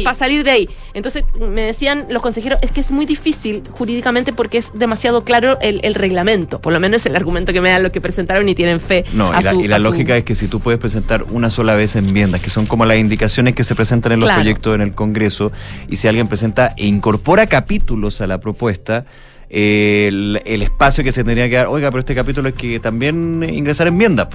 Pa' 0.05 0.13
salir 0.15 0.45
de 0.45 0.51
ahí. 0.51 0.69
Entonces, 0.95 1.25
me 1.39 1.63
decían 1.63 2.07
los 2.11 2.23
consejeros, 2.23 2.59
es 2.63 2.71
que 2.71 2.81
es 2.81 2.91
muy 2.91 3.07
difícil 3.07 3.63
jurídicamente 3.71 4.33
porque 4.33 4.59
es 4.59 4.73
demasiado 4.75 5.25
claro 5.25 5.59
el, 5.61 5.81
el 5.85 5.95
reglamento. 5.95 6.61
Por 6.61 6.73
lo 6.73 6.81
menos 6.81 7.03
es 7.03 7.07
el 7.07 7.17
argumento 7.17 7.53
que 7.53 7.61
me 7.61 7.71
dan 7.71 7.83
los 7.83 7.93
que 7.93 8.01
presentaron 8.01 8.49
y 8.49 8.55
tienen 8.55 8.81
fe. 8.81 9.05
No, 9.13 9.33
a 9.33 9.41
y 9.41 9.43
la, 9.45 9.53
su- 9.53 9.61
y 9.63 9.69
la 9.69 9.77
su- 9.79 9.83
lógica 9.85 10.17
es 10.17 10.25
que 10.25 10.35
si 10.35 10.49
tú 10.49 10.61
puedes 10.61 10.81
presentar 10.81 11.25
una 11.31 11.51
sola 11.51 11.75
vez 11.75 11.97
enmiendas, 11.97 12.41
que 12.41 12.51
son 12.51 12.67
como 12.67 12.85
las 12.87 12.99
indicaciones 12.99 13.55
que 13.55 13.65
se 13.65 13.75
presentan 13.75 14.13
en 14.13 14.21
los 14.21 14.27
Claro. 14.29 14.41
proyectos 14.43 14.75
en 14.75 14.81
el 14.83 14.95
Congreso, 14.95 15.53
y 15.89 15.97
si 15.97 16.09
alguien 16.09 16.29
presenta 16.29 16.75
e 16.77 16.87
incorpora 16.87 17.47
capítulos 17.47 18.21
a 18.21 18.27
la 18.27 18.39
propuesta, 18.41 19.05
el, 19.49 20.41
el 20.45 20.63
espacio 20.63 21.03
que 21.05 21.13
se 21.13 21.25
tendría 21.25 21.49
que 21.49 21.57
dar, 21.57 21.67
oiga, 21.67 21.91
pero 21.91 22.01
este 22.01 22.15
capítulo 22.15 22.49
es 22.49 22.55
que 22.55 22.79
también 22.81 23.45
ingresar 23.53 23.87
enmienda. 23.89 24.29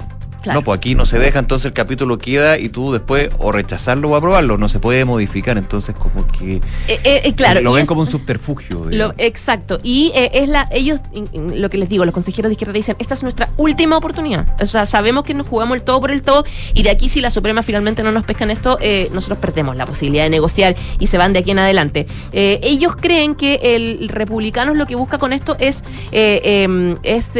Po". 0.46 0.52
Claro. 0.52 0.60
No, 0.60 0.64
pues 0.64 0.78
aquí 0.78 0.94
no 0.94 1.06
se 1.06 1.18
deja, 1.18 1.38
entonces 1.38 1.66
el 1.66 1.72
capítulo 1.72 2.18
queda 2.18 2.58
y 2.58 2.68
tú 2.68 2.92
después 2.92 3.30
o 3.38 3.50
rechazarlo 3.52 4.10
o 4.10 4.16
aprobarlo, 4.16 4.58
no 4.58 4.68
se 4.68 4.78
puede 4.78 5.04
modificar, 5.04 5.58
entonces 5.58 5.94
como 5.94 6.26
que 6.28 6.56
Eh, 6.56 6.60
eh, 7.04 7.20
eh, 7.24 7.34
claro, 7.34 7.60
lo 7.60 7.72
ven 7.72 7.82
es- 7.82 7.88
como 7.88 8.02
un 8.02 8.06
subterfugio. 8.06 8.86
Lo- 8.90 9.12
exacto. 9.18 9.80
Y 9.82 10.12
eh, 10.14 10.30
es 10.34 10.48
la, 10.48 10.68
ellos, 10.70 11.00
lo 11.34 11.68
que 11.68 11.78
les 11.78 11.88
digo, 11.88 12.04
los 12.04 12.14
consejeros 12.14 12.48
de 12.50 12.52
izquierda 12.54 12.72
dicen, 12.72 12.96
esta 12.98 13.14
es 13.14 13.22
nuestra 13.22 13.50
última 13.56 13.96
oportunidad. 13.96 14.46
O 14.60 14.66
sea, 14.66 14.86
sabemos 14.86 15.24
que 15.24 15.34
nos 15.34 15.46
jugamos 15.46 15.76
el 15.76 15.82
todo 15.82 16.00
por 16.00 16.10
el 16.10 16.22
todo 16.22 16.44
y 16.74 16.82
de 16.82 16.90
aquí 16.90 17.08
si 17.08 17.20
la 17.20 17.30
Suprema 17.30 17.62
finalmente 17.62 18.02
no 18.02 18.12
nos 18.12 18.24
pesca 18.24 18.44
en 18.44 18.50
esto, 18.50 18.78
eh, 18.80 19.08
nosotros 19.12 19.38
perdemos 19.38 19.76
la 19.76 19.86
posibilidad 19.86 20.24
de 20.24 20.30
negociar 20.30 20.76
y 21.00 21.06
se 21.08 21.18
van 21.18 21.32
de 21.32 21.40
aquí 21.40 21.50
en 21.50 21.58
adelante. 21.58 22.06
Ellos 22.32 22.94
creen 22.96 23.34
que 23.34 23.60
el 23.62 24.08
republicano 24.08 24.74
lo 24.74 24.86
que 24.86 24.94
busca 24.96 25.18
con 25.18 25.32
esto 25.32 25.56
es, 25.58 25.82
eh, 26.12 26.40
eh, 26.44 26.96
es 27.02 27.30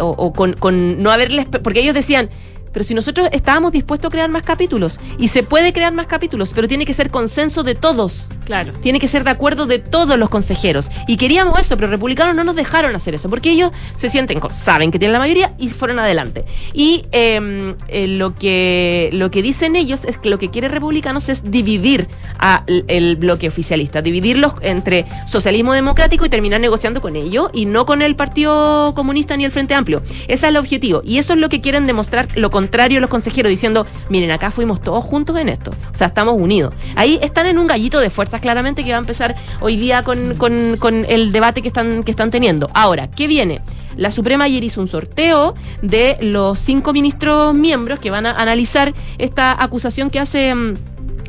o, 0.00 0.08
o 0.10 0.32
con, 0.32 0.52
con 0.54 1.02
no 1.02 1.10
haberles, 1.10 1.46
porque 1.62 1.80
ellos 1.80 1.94
decían, 1.94 2.30
pero 2.72 2.84
si 2.84 2.94
nosotros 2.94 3.28
estábamos 3.32 3.72
dispuestos 3.72 4.08
a 4.08 4.10
crear 4.10 4.30
más 4.30 4.42
capítulos, 4.42 4.98
y 5.18 5.28
se 5.28 5.42
puede 5.42 5.72
crear 5.72 5.92
más 5.92 6.06
capítulos, 6.06 6.52
pero 6.54 6.68
tiene 6.68 6.86
que 6.86 6.94
ser 6.94 7.10
consenso 7.10 7.62
de 7.62 7.74
todos. 7.74 8.28
Claro. 8.44 8.72
Tiene 8.82 8.98
que 8.98 9.08
ser 9.08 9.24
de 9.24 9.30
acuerdo 9.30 9.66
de 9.66 9.78
todos 9.78 10.18
los 10.18 10.28
consejeros. 10.28 10.90
Y 11.06 11.16
queríamos 11.16 11.58
eso, 11.60 11.76
pero 11.76 11.88
republicanos 11.88 12.34
no 12.34 12.44
nos 12.44 12.56
dejaron 12.56 12.94
hacer 12.96 13.14
eso, 13.14 13.28
porque 13.28 13.50
ellos 13.50 13.70
se 13.94 14.08
sienten, 14.08 14.40
saben 14.50 14.90
que 14.90 14.98
tienen 14.98 15.12
la 15.12 15.18
mayoría 15.18 15.54
y 15.58 15.68
fueron 15.68 15.98
adelante. 15.98 16.44
Y 16.72 17.04
em, 17.12 17.74
eh, 17.88 18.08
lo, 18.08 18.34
que, 18.34 19.10
lo 19.12 19.30
que 19.30 19.42
dicen 19.42 19.76
ellos 19.76 20.04
es 20.04 20.18
que 20.18 20.30
lo 20.30 20.38
que 20.38 20.50
quiere 20.50 20.68
republicanos 20.68 21.28
es 21.28 21.50
dividir 21.50 22.08
a 22.38 22.64
el 22.66 23.16
bloque 23.16 23.48
oficialista, 23.48 24.02
dividirlos 24.02 24.54
entre 24.62 25.06
socialismo 25.26 25.72
democrático 25.72 26.24
y 26.26 26.28
terminar 26.28 26.60
negociando 26.60 27.00
con 27.00 27.16
ellos 27.16 27.50
y 27.52 27.66
no 27.66 27.86
con 27.86 28.02
el 28.02 28.16
Partido 28.16 28.94
Comunista 28.94 29.36
ni 29.36 29.44
el 29.44 29.50
Frente 29.50 29.74
Amplio. 29.74 30.02
Ese 30.24 30.32
es 30.32 30.42
el 30.44 30.56
objetivo. 30.56 31.02
Y 31.04 31.18
eso 31.18 31.34
es 31.34 31.38
lo 31.38 31.48
que 31.48 31.60
quieren 31.60 31.86
demostrar, 31.86 32.28
lo 32.34 32.50
contrario 32.50 32.61
los 33.00 33.10
consejeros, 33.10 33.50
diciendo, 33.50 33.86
miren, 34.08 34.30
acá 34.30 34.50
fuimos 34.50 34.80
todos 34.80 35.04
juntos 35.04 35.36
en 35.38 35.48
esto. 35.48 35.72
O 35.92 35.96
sea, 35.96 36.08
estamos 36.08 36.40
unidos. 36.40 36.74
Ahí 36.96 37.18
están 37.22 37.46
en 37.46 37.58
un 37.58 37.66
gallito 37.66 38.00
de 38.00 38.10
fuerzas 38.10 38.40
claramente 38.40 38.84
que 38.84 38.90
va 38.90 38.96
a 38.96 39.00
empezar 39.00 39.34
hoy 39.60 39.76
día 39.76 40.02
con, 40.02 40.36
con 40.36 41.04
el 41.08 41.32
debate 41.32 41.62
que 41.62 41.68
están, 41.68 42.04
que 42.04 42.10
están 42.10 42.30
teniendo. 42.30 42.70
Ahora, 42.74 43.08
¿qué 43.08 43.26
viene? 43.26 43.60
La 43.96 44.10
Suprema 44.10 44.44
ayer 44.44 44.64
hizo 44.64 44.80
un 44.80 44.88
sorteo 44.88 45.54
de 45.82 46.16
los 46.20 46.58
cinco 46.58 46.92
ministros 46.92 47.54
miembros 47.54 47.98
que 47.98 48.10
van 48.10 48.26
a 48.26 48.32
analizar 48.32 48.94
esta 49.18 49.62
acusación 49.62 50.10
que 50.10 50.20
hace... 50.20 50.54
Mm, 50.54 50.74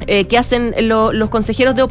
eh, 0.07 0.25
que 0.25 0.37
hacen 0.37 0.75
los 0.81 1.29
consejeros 1.29 1.75
de 1.75 1.83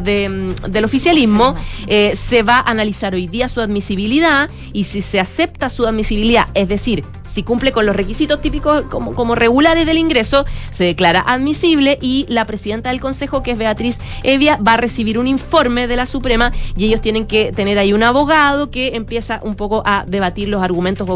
de, 0.00 0.28
mm, 0.28 0.70
del 0.72 0.84
oficialismo, 0.84 1.54
eh, 1.86 2.16
se 2.16 2.42
va 2.42 2.56
a 2.56 2.70
analizar 2.70 3.14
hoy 3.14 3.28
día 3.28 3.48
su 3.48 3.60
admisibilidad 3.60 4.50
y 4.72 4.84
si 4.84 5.00
se 5.00 5.20
acepta 5.20 5.68
su 5.68 5.86
admisibilidad, 5.86 6.48
es 6.54 6.68
decir, 6.68 7.04
si 7.34 7.42
cumple 7.42 7.72
con 7.72 7.84
los 7.84 7.96
requisitos 7.96 8.40
típicos 8.40 8.84
como, 8.90 9.12
como 9.14 9.34
regulares 9.34 9.86
del 9.86 9.98
ingreso, 9.98 10.44
se 10.70 10.84
declara 10.84 11.24
admisible 11.26 11.98
y 12.00 12.26
la 12.28 12.44
presidenta 12.44 12.90
del 12.90 13.00
Consejo, 13.00 13.42
que 13.42 13.50
es 13.50 13.58
Beatriz 13.58 13.98
Evia, 14.22 14.56
va 14.56 14.74
a 14.74 14.76
recibir 14.76 15.18
un 15.18 15.26
informe 15.26 15.88
de 15.88 15.96
la 15.96 16.06
Suprema 16.06 16.52
y 16.76 16.84
ellos 16.84 17.00
tienen 17.00 17.26
que 17.26 17.52
tener 17.52 17.78
ahí 17.78 17.92
un 17.92 18.04
abogado 18.04 18.70
que 18.70 18.94
empieza 18.94 19.40
un 19.42 19.56
poco 19.56 19.82
a 19.84 20.04
debatir 20.06 20.48
los 20.48 20.62
argumentos 20.62 21.08
o 21.08 21.14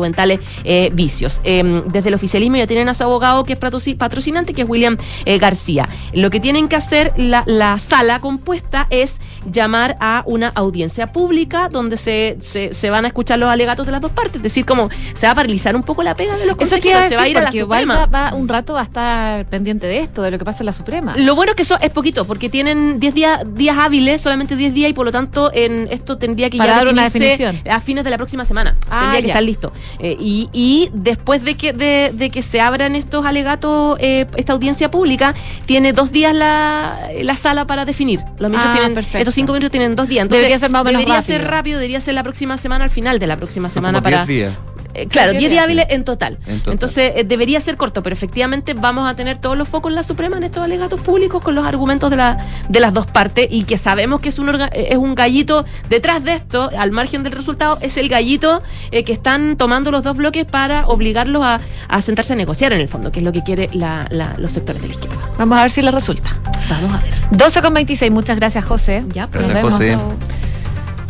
eh, 0.65 0.91
vicios. 0.93 1.41
Em, 1.45 1.85
desde 1.87 2.09
el 2.09 2.15
oficialismo 2.15 2.57
ya 2.57 2.67
tienen 2.67 2.89
a 2.89 2.95
su 2.95 3.05
abogado 3.05 3.45
que 3.45 3.53
es 3.53 3.59
patrocinante, 3.59 4.55
que 4.55 4.63
es 4.63 4.69
William 4.69 4.97
eh, 5.25 5.39
García. 5.39 5.89
Lo 6.13 6.31
que 6.31 6.41
tienen 6.41 6.69
que 6.69 6.77
hacer 6.77 7.13
la, 7.17 7.45
la, 7.47 7.79
sala 7.79 8.21
compuesta 8.21 8.87
es 8.91 9.21
llamar 9.51 9.97
a 10.01 10.23
una 10.27 10.49
audiencia 10.49 11.13
pública 11.13 11.69
donde 11.69 11.97
se, 11.97 12.39
se, 12.41 12.73
se, 12.73 12.91
van 12.91 13.05
a 13.05 13.09
escuchar 13.09 13.39
los 13.39 13.49
alegatos 13.49 13.87
de 13.87 13.93
las 13.93 14.01
dos 14.01 14.13
partes, 14.13 14.37
es 14.37 14.43
decir, 14.43 14.65
como 14.65 14.89
se 15.15 15.27
va 15.27 15.33
a 15.33 15.35
paralizar 15.35 15.77
un 15.77 15.83
poco 15.83 16.03
la 16.03 16.08
pega 16.15 16.37
de 16.37 16.47
los 16.47 16.57
Eso 16.59 16.77
consejeros, 16.77 17.09
se 17.09 17.17
va 17.17 17.23
a 17.23 17.29
ir 17.29 17.39
a 17.39 17.43
la 17.43 17.53
Suprema. 17.53 18.07
Va, 18.07 18.35
un 18.35 18.49
rato 18.49 18.75
va 18.75 18.81
a 18.81 18.85
estar 18.85 19.47
pendiente 19.47 19.87
de 19.87 20.01
esto, 20.01 20.23
de 20.23 20.31
lo 20.31 20.39
que 20.39 20.45
pasa 20.45 20.63
en 20.63 20.67
la 20.67 20.73
Suprema. 20.73 21.15
Lo 21.17 21.35
bueno 21.35 21.53
es 21.53 21.57
que 21.57 21.63
eso 21.63 21.79
es 21.81 21.91
poquito, 21.91 22.25
porque 22.25 22.49
tienen 22.49 22.99
10 23.01 23.15
días, 23.15 23.41
días 23.55 23.77
hábiles, 23.79 24.21
solamente 24.21 24.57
10 24.57 24.75
días, 24.75 24.91
y 24.91 24.93
por 24.95 25.07
lo 25.07 25.13
tanto 25.13 25.51
en 25.53 25.89
esto 25.91 26.19
tendría 26.19 26.51
que 26.51 26.59
Para 26.59 26.75
dar 26.77 26.89
una 26.89 27.03
definición. 27.05 27.61
a 27.71 27.81
fines 27.81 28.05
de 28.05 28.11
la 28.11 28.17
próxima 28.17 28.45
semana. 28.45 28.77
Ah, 28.91 29.01
tendría 29.03 29.21
que 29.23 29.27
estar 29.29 29.43
listo. 29.43 29.73
Eh, 29.99 30.17
y, 30.19 30.49
y, 30.53 30.91
después 30.93 31.45
de 31.45 31.57
que, 31.57 31.73
de, 31.73 32.11
de, 32.15 32.31
que 32.31 32.43
se 32.43 32.61
abran 32.61 32.95
estos 32.95 33.25
alegatos, 33.27 33.99
eh, 34.01 34.27
esta 34.37 34.53
audiencia 34.53 34.91
pública, 34.91 35.35
tiene 35.67 35.93
dos 35.93 36.13
días 36.13 36.35
la, 36.35 36.99
la 37.23 37.37
sala 37.37 37.67
para 37.67 37.85
definir. 37.85 38.21
Los 38.39 38.51
ministros 38.51 38.77
ah, 38.77 38.79
tienen, 38.79 39.07
estos 39.15 39.35
cinco 39.35 39.53
minutos 39.53 39.71
tienen 39.71 39.97
dos 39.97 40.09
días. 40.09 40.23
Entonces, 40.23 40.43
debería 40.43 40.59
ser 40.59 40.71
más 40.71 40.83
o 40.83 40.85
menos 40.85 41.01
Debería 41.01 41.21
rápido. 41.21 41.39
ser 41.39 41.49
rápido, 41.51 41.79
debería 41.79 42.01
ser 42.01 42.15
la 42.15 42.23
próxima 42.23 42.57
semana, 42.59 42.85
al 42.85 42.91
final 42.91 43.19
de 43.19 43.27
la 43.27 43.37
próxima 43.37 43.69
semana. 43.69 44.01
para 44.03 44.25
días. 44.27 44.55
Eh, 44.95 45.07
claro, 45.07 45.33
10 45.33 45.51
días 45.51 45.65
hábiles 45.65 45.87
en 45.91 46.05
total. 46.05 46.39
Entonces 46.67 47.13
eh, 47.15 47.25
debería 47.25 47.61
ser 47.61 47.77
corto, 47.77 48.03
pero 48.03 48.15
efectivamente 48.15 48.75
vamos 48.75 49.09
a 49.09 49.15
tener 49.15 49.39
todos 49.39 49.57
los 49.57 49.69
focos 49.69 49.91
en 49.91 49.97
la 49.97 50.03
Suprema 50.03 50.37
en 50.37 50.45
estos 50.45 50.63
alegatos 50.63 51.01
públicos 51.01 51.43
con 51.43 51.55
los 51.55 51.67
argumentos 51.67 52.11
de, 52.11 52.17
la, 52.17 52.39
de 52.69 52.81
las 52.81 52.93
dos 52.93 53.07
partes 53.07 53.49
y 53.51 53.65
que 53.65 53.79
sabemos 53.79 54.21
que 54.21 54.31
es 54.31 54.39
un, 54.39 54.49
eh, 54.49 54.69
es 54.73 54.97
un 54.97 55.15
gallito 55.15 55.65
detrás 55.89 56.25
de 56.25 56.35
esto, 56.35 56.71
al 56.77 56.91
margen 56.91 57.23
del 57.23 57.33
resultado, 57.33 57.79
es 57.81 57.97
el 57.97 58.09
gallito 58.09 58.63
que 58.91 59.13
están 59.13 59.57
tomando 59.57 59.91
los 59.91 60.03
dos 60.03 60.17
bloques 60.17 60.45
para 60.45 60.87
obligarlos 60.87 61.43
a, 61.43 61.61
a, 61.89 62.03
sentarse 62.03 62.33
a 62.33 62.37
negociar 62.37 62.73
en 62.73 62.81
el 62.81 62.89
fondo, 62.89 63.13
que 63.13 63.21
es 63.21 63.25
lo 63.25 63.33
que 63.33 63.43
quiere 63.43 63.69
la, 63.73 64.09
los 64.39 64.53
sectores 64.53 64.83
de 64.83 64.89
la 64.89 64.95
izquierda. 64.95 65.17
Vamos 65.39 65.59
a 65.59 65.63
ver 65.63 65.71
si 65.71 65.83
le 65.83 65.91
resulta. 65.91 66.37
Vamos 66.69 66.95
a 66.95 66.99
ver. 66.99 67.15
12 67.31 67.63
con 67.63 67.75
26, 67.75 68.11
muchas 68.11 68.37
gracias 68.37 68.65
José. 68.65 69.05
Ya, 69.13 69.27
pues. 69.27 69.47
Gracias, 69.47 69.73
José. 69.73 69.99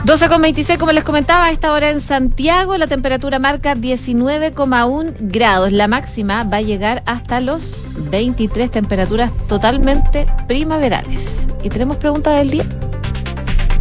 12 0.04 0.28
con 0.28 0.40
26, 0.40 0.78
como 0.78 0.92
les 0.92 1.04
comentaba, 1.04 1.46
a 1.46 1.50
esta 1.50 1.72
hora 1.72 1.90
en 1.90 2.00
Santiago 2.00 2.76
la 2.78 2.86
temperatura 2.86 3.38
marca 3.38 3.74
19,1 3.74 5.14
grados. 5.20 5.72
La 5.72 5.88
máxima 5.88 6.44
va 6.44 6.58
a 6.58 6.62
llegar 6.62 7.02
hasta 7.04 7.40
los 7.40 7.84
23 8.10 8.70
temperaturas 8.70 9.32
totalmente 9.48 10.26
primaverales. 10.46 11.46
¿Y 11.62 11.68
tenemos 11.68 11.96
pregunta 11.96 12.30
del 12.32 12.50
día? 12.50 12.64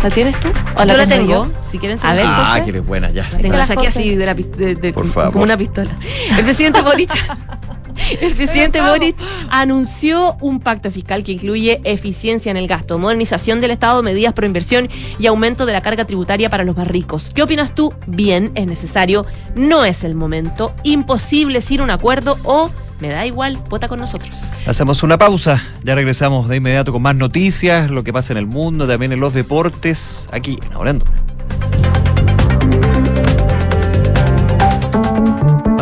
¿La 0.03 0.09
tienes 0.09 0.39
tú? 0.39 0.49
¿O 0.75 0.85
la, 0.85 0.97
la 0.97 1.07
tengo? 1.07 1.47
Si 1.67 1.79
quieren 1.79 1.97
saber. 1.97 2.25
Ah, 2.27 2.59
que 2.63 2.69
eres 2.71 2.85
buena, 2.85 3.09
ya. 3.09 3.27
La 3.31 3.37
tengo, 3.39 3.55
la 3.57 3.65
saqué 3.65 3.87
así 3.87 4.15
de 4.15 4.25
la, 4.25 4.33
de, 4.33 4.75
de, 4.75 4.93
como 4.93 5.43
una 5.43 5.57
pistola. 5.57 5.91
El 6.37 6.43
presidente 6.43 6.81
Boric 6.81 7.11
el 8.21 8.33
presidente 8.33 8.81
Boric 8.81 9.17
anunció 9.49 10.35
un 10.41 10.59
pacto 10.59 10.91
fiscal 10.91 11.23
que 11.23 11.33
incluye 11.33 11.81
eficiencia 11.83 12.49
en 12.49 12.57
el 12.57 12.67
gasto, 12.67 12.97
modernización 12.99 13.61
del 13.61 13.71
Estado, 13.71 14.03
medidas 14.03 14.33
pro 14.33 14.45
inversión 14.45 14.89
y 15.19 15.27
aumento 15.27 15.65
de 15.65 15.73
la 15.73 15.81
carga 15.81 16.05
tributaria 16.05 16.49
para 16.49 16.63
los 16.63 16.77
más 16.77 16.87
ricos. 16.87 17.31
¿Qué 17.33 17.43
opinas 17.43 17.73
tú? 17.73 17.93
Bien, 18.05 18.51
es 18.55 18.67
necesario, 18.67 19.25
no 19.55 19.85
es 19.85 20.03
el 20.03 20.15
momento, 20.15 20.73
imposible 20.83 21.61
sin 21.61 21.81
un 21.81 21.89
acuerdo 21.89 22.37
o 22.43 22.69
me 22.99 23.09
da 23.09 23.25
igual, 23.25 23.59
vota 23.69 23.87
con 23.87 23.99
nosotros. 23.99 24.41
Hacemos 24.65 25.03
una 25.03 25.17
pausa, 25.17 25.61
ya 25.83 25.93
regresamos 25.93 26.47
de 26.49 26.57
inmediato 26.57 26.91
con 26.91 27.01
más 27.01 27.15
noticias, 27.15 27.91
lo 27.91 28.03
que 28.03 28.11
pasa 28.11 28.33
en 28.33 28.39
el 28.39 28.47
mundo, 28.47 28.87
también 28.87 29.11
en 29.11 29.19
los 29.19 29.33
deportes, 29.33 30.27
aquí 30.31 30.57
en 30.65 30.73
Ahora 30.73 30.93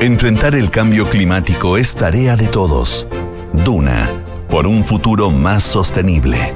Enfrentar 0.00 0.54
el 0.54 0.70
cambio 0.70 1.10
climático 1.10 1.76
es 1.76 1.96
tarea 1.96 2.36
de 2.36 2.46
todos. 2.46 3.08
Duna, 3.52 4.08
por 4.48 4.68
un 4.68 4.84
futuro 4.84 5.32
más 5.32 5.64
sostenible. 5.64 6.52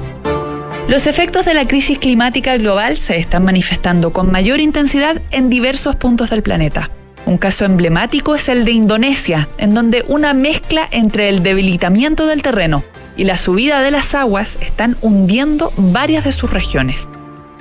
Los 0.87 1.07
efectos 1.07 1.43
de 1.43 1.53
la 1.53 1.67
crisis 1.67 1.99
climática 1.99 2.55
global 2.55 2.95
se 2.95 3.17
están 3.17 3.43
manifestando 3.43 4.13
con 4.13 4.31
mayor 4.31 4.61
intensidad 4.61 5.21
en 5.31 5.49
diversos 5.49 5.97
puntos 5.97 6.29
del 6.29 6.41
planeta. 6.41 6.89
Un 7.25 7.37
caso 7.37 7.65
emblemático 7.65 8.33
es 8.33 8.47
el 8.47 8.63
de 8.63 8.71
Indonesia, 8.71 9.49
en 9.57 9.73
donde 9.73 10.05
una 10.07 10.33
mezcla 10.33 10.87
entre 10.89 11.27
el 11.27 11.43
debilitamiento 11.43 12.27
del 12.27 12.41
terreno 12.41 12.85
y 13.17 13.25
la 13.25 13.35
subida 13.35 13.81
de 13.81 13.91
las 13.91 14.15
aguas 14.15 14.57
están 14.61 14.95
hundiendo 15.01 15.73
varias 15.75 16.23
de 16.23 16.31
sus 16.31 16.49
regiones. 16.49 17.09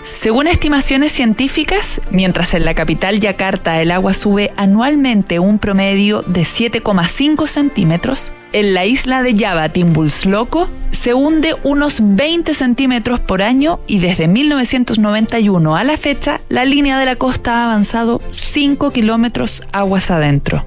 Según 0.03 0.49
estimaciones 0.49 1.13
científicas, 1.13 2.01
mientras 2.11 2.55
en 2.55 2.65
la 2.65 2.75
capital 2.75 3.21
Yakarta 3.21 3.81
el 3.81 3.93
agua 3.93 4.15
sube 4.15 4.53
anualmente 4.57 5.39
un 5.39 5.61
promedio 5.61 6.23
de 6.23 6.43
7,5 6.43 7.47
centímetros, 7.47 8.33
en 8.53 8.75
la 8.75 8.85
isla 8.85 9.23
de 9.23 9.37
Java, 9.39 9.69
Timbulsloko, 9.69 10.69
se 10.91 11.15
hunde 11.15 11.55
unos 11.63 11.99
20 12.01 12.53
centímetros 12.53 13.21
por 13.21 13.43
año 13.43 13.79
y 13.87 14.01
desde 14.01 14.27
1991 14.27 15.77
a 15.77 15.85
la 15.85 15.97
fecha, 15.97 16.41
la 16.49 16.65
línea 16.65 16.99
de 16.99 17.07
la 17.07 17.17
costa 17.17 17.61
ha 17.61 17.65
avanzado 17.67 18.21
5 18.33 18.91
kilómetros 18.91 19.63
aguas 19.73 20.11
adentro. 20.11 20.67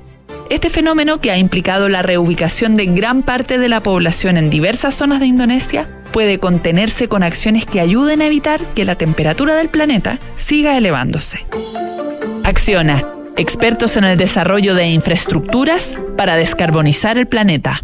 Este 0.50 0.69
fenómeno, 0.69 1.19
que 1.19 1.32
ha 1.32 1.38
implicado 1.38 1.89
la 1.89 2.04
reubicación 2.04 2.76
de 2.76 2.86
gran 2.86 3.24
parte 3.24 3.58
de 3.58 3.67
la 3.67 3.82
población 3.82 4.38
en 4.38 4.50
diversas 4.50 4.93
zonas 4.93 5.19
de 5.19 5.26
Indonesia, 5.26 5.89
puede 6.15 6.39
contenerse 6.39 7.10
con 7.10 7.23
acciones 7.23 7.65
que 7.65 7.82
ayuden 7.82 8.21
a 8.21 8.28
evitar 8.28 8.62
que 8.73 8.86
la 8.86 8.95
temperatura 8.95 9.54
del 9.56 9.67
planeta 9.67 10.17
siga 10.38 10.78
elevándose. 10.78 11.45
Acciona, 12.45 13.04
expertos 13.36 13.97
en 13.97 14.06
el 14.06 14.17
desarrollo 14.17 14.75
de 14.75 14.88
infraestructuras 14.88 15.97
para 16.15 16.38
descarbonizar 16.38 17.17
el 17.17 17.28
planeta. 17.28 17.84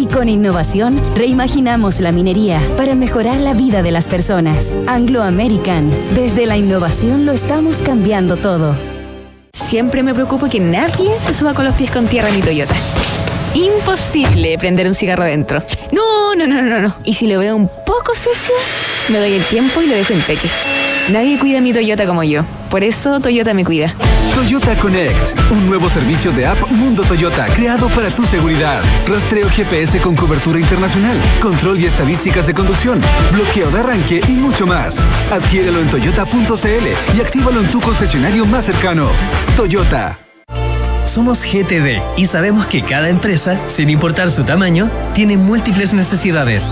Con 0.13 0.27
innovación 0.27 1.01
reimaginamos 1.15 2.01
la 2.01 2.11
minería 2.11 2.61
para 2.75 2.95
mejorar 2.95 3.39
la 3.39 3.53
vida 3.53 3.81
de 3.81 3.91
las 3.91 4.07
personas. 4.07 4.75
Anglo 4.85 5.23
American. 5.23 5.89
Desde 6.13 6.45
la 6.45 6.57
innovación 6.57 7.25
lo 7.25 7.31
estamos 7.31 7.81
cambiando 7.81 8.35
todo. 8.35 8.75
Siempre 9.53 10.03
me 10.03 10.13
preocupo 10.13 10.49
que 10.49 10.59
nadie 10.59 11.17
se 11.17 11.33
suba 11.33 11.53
con 11.53 11.63
los 11.63 11.75
pies 11.75 11.91
con 11.91 12.07
tierra 12.07 12.27
en 12.27 12.35
mi 12.35 12.41
Toyota. 12.41 12.75
Imposible 13.53 14.57
prender 14.57 14.87
un 14.87 14.95
cigarro 14.95 15.23
adentro. 15.23 15.63
No, 15.93 16.35
no, 16.35 16.45
no, 16.45 16.61
no, 16.61 16.81
no. 16.81 16.93
Y 17.05 17.13
si 17.13 17.27
lo 17.27 17.39
veo 17.39 17.55
un 17.55 17.69
poco 17.85 18.13
sucio, 18.13 18.55
me 19.11 19.19
doy 19.19 19.33
el 19.33 19.43
tiempo 19.43 19.81
y 19.81 19.87
lo 19.87 19.95
dejo 19.95 20.13
en 20.13 20.21
peque. 20.21 20.49
Nadie 21.09 21.37
cuida 21.37 21.61
mi 21.61 21.73
Toyota 21.73 22.05
como 22.05 22.23
yo. 22.23 22.43
Por 22.69 22.83
eso 22.83 23.19
Toyota 23.19 23.53
me 23.53 23.65
cuida. 23.65 23.93
Toyota 24.33 24.77
Connect, 24.77 25.37
un 25.51 25.67
nuevo 25.67 25.89
servicio 25.89 26.31
de 26.31 26.45
app 26.45 26.57
Mundo 26.71 27.03
Toyota 27.03 27.47
creado 27.47 27.89
para 27.89 28.09
tu 28.15 28.25
seguridad. 28.25 28.81
Rastreo 29.07 29.49
GPS 29.49 29.99
con 29.99 30.15
cobertura 30.15 30.59
internacional, 30.59 31.19
control 31.41 31.81
y 31.81 31.85
estadísticas 31.85 32.47
de 32.47 32.53
conducción, 32.53 33.01
bloqueo 33.33 33.69
de 33.69 33.79
arranque 33.79 34.21
y 34.27 34.31
mucho 34.31 34.65
más. 34.65 34.99
Adquiérelo 35.31 35.79
en 35.81 35.89
toyota.cl 35.89 37.17
y 37.17 37.21
actívalo 37.21 37.59
en 37.59 37.69
tu 37.69 37.81
concesionario 37.81 38.45
más 38.45 38.65
cercano. 38.65 39.11
Toyota. 39.57 40.17
Somos 41.03 41.43
GTD 41.43 41.99
y 42.15 42.27
sabemos 42.27 42.67
que 42.67 42.83
cada 42.83 43.09
empresa, 43.09 43.59
sin 43.67 43.89
importar 43.89 44.31
su 44.31 44.43
tamaño, 44.43 44.89
tiene 45.13 45.35
múltiples 45.35 45.93
necesidades. 45.93 46.71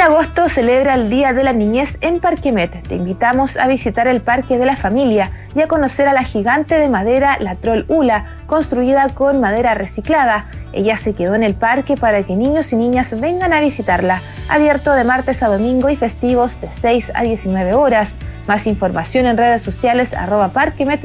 En 0.00 0.06
agosto 0.06 0.48
celebra 0.48 0.94
el 0.94 1.10
Día 1.10 1.34
de 1.34 1.44
la 1.44 1.52
Niñez 1.52 1.98
en 2.00 2.20
Parquemet. 2.20 2.88
Te 2.88 2.94
invitamos 2.94 3.58
a 3.58 3.66
visitar 3.66 4.08
el 4.08 4.22
Parque 4.22 4.56
de 4.56 4.64
la 4.64 4.74
Familia 4.74 5.30
y 5.54 5.60
a 5.60 5.68
conocer 5.68 6.08
a 6.08 6.14
la 6.14 6.22
gigante 6.22 6.76
de 6.76 6.88
madera, 6.88 7.36
la 7.38 7.56
Troll 7.56 7.84
Ula, 7.86 8.24
construida 8.46 9.10
con 9.10 9.42
madera 9.42 9.74
reciclada. 9.74 10.46
Ella 10.72 10.96
se 10.96 11.14
quedó 11.14 11.34
en 11.34 11.42
el 11.42 11.52
parque 11.52 11.98
para 11.98 12.22
que 12.22 12.34
niños 12.34 12.72
y 12.72 12.76
niñas 12.76 13.20
vengan 13.20 13.52
a 13.52 13.60
visitarla. 13.60 14.22
Abierto 14.48 14.94
de 14.94 15.04
martes 15.04 15.42
a 15.42 15.48
domingo 15.48 15.90
y 15.90 15.96
festivos 15.96 16.58
de 16.62 16.70
6 16.70 17.12
a 17.14 17.20
19 17.20 17.74
horas. 17.74 18.16
Más 18.46 18.66
información 18.66 19.26
en 19.26 19.36
redes 19.36 19.60
sociales 19.60 20.14
arroba 20.14 20.48
Parquemet 20.48 21.04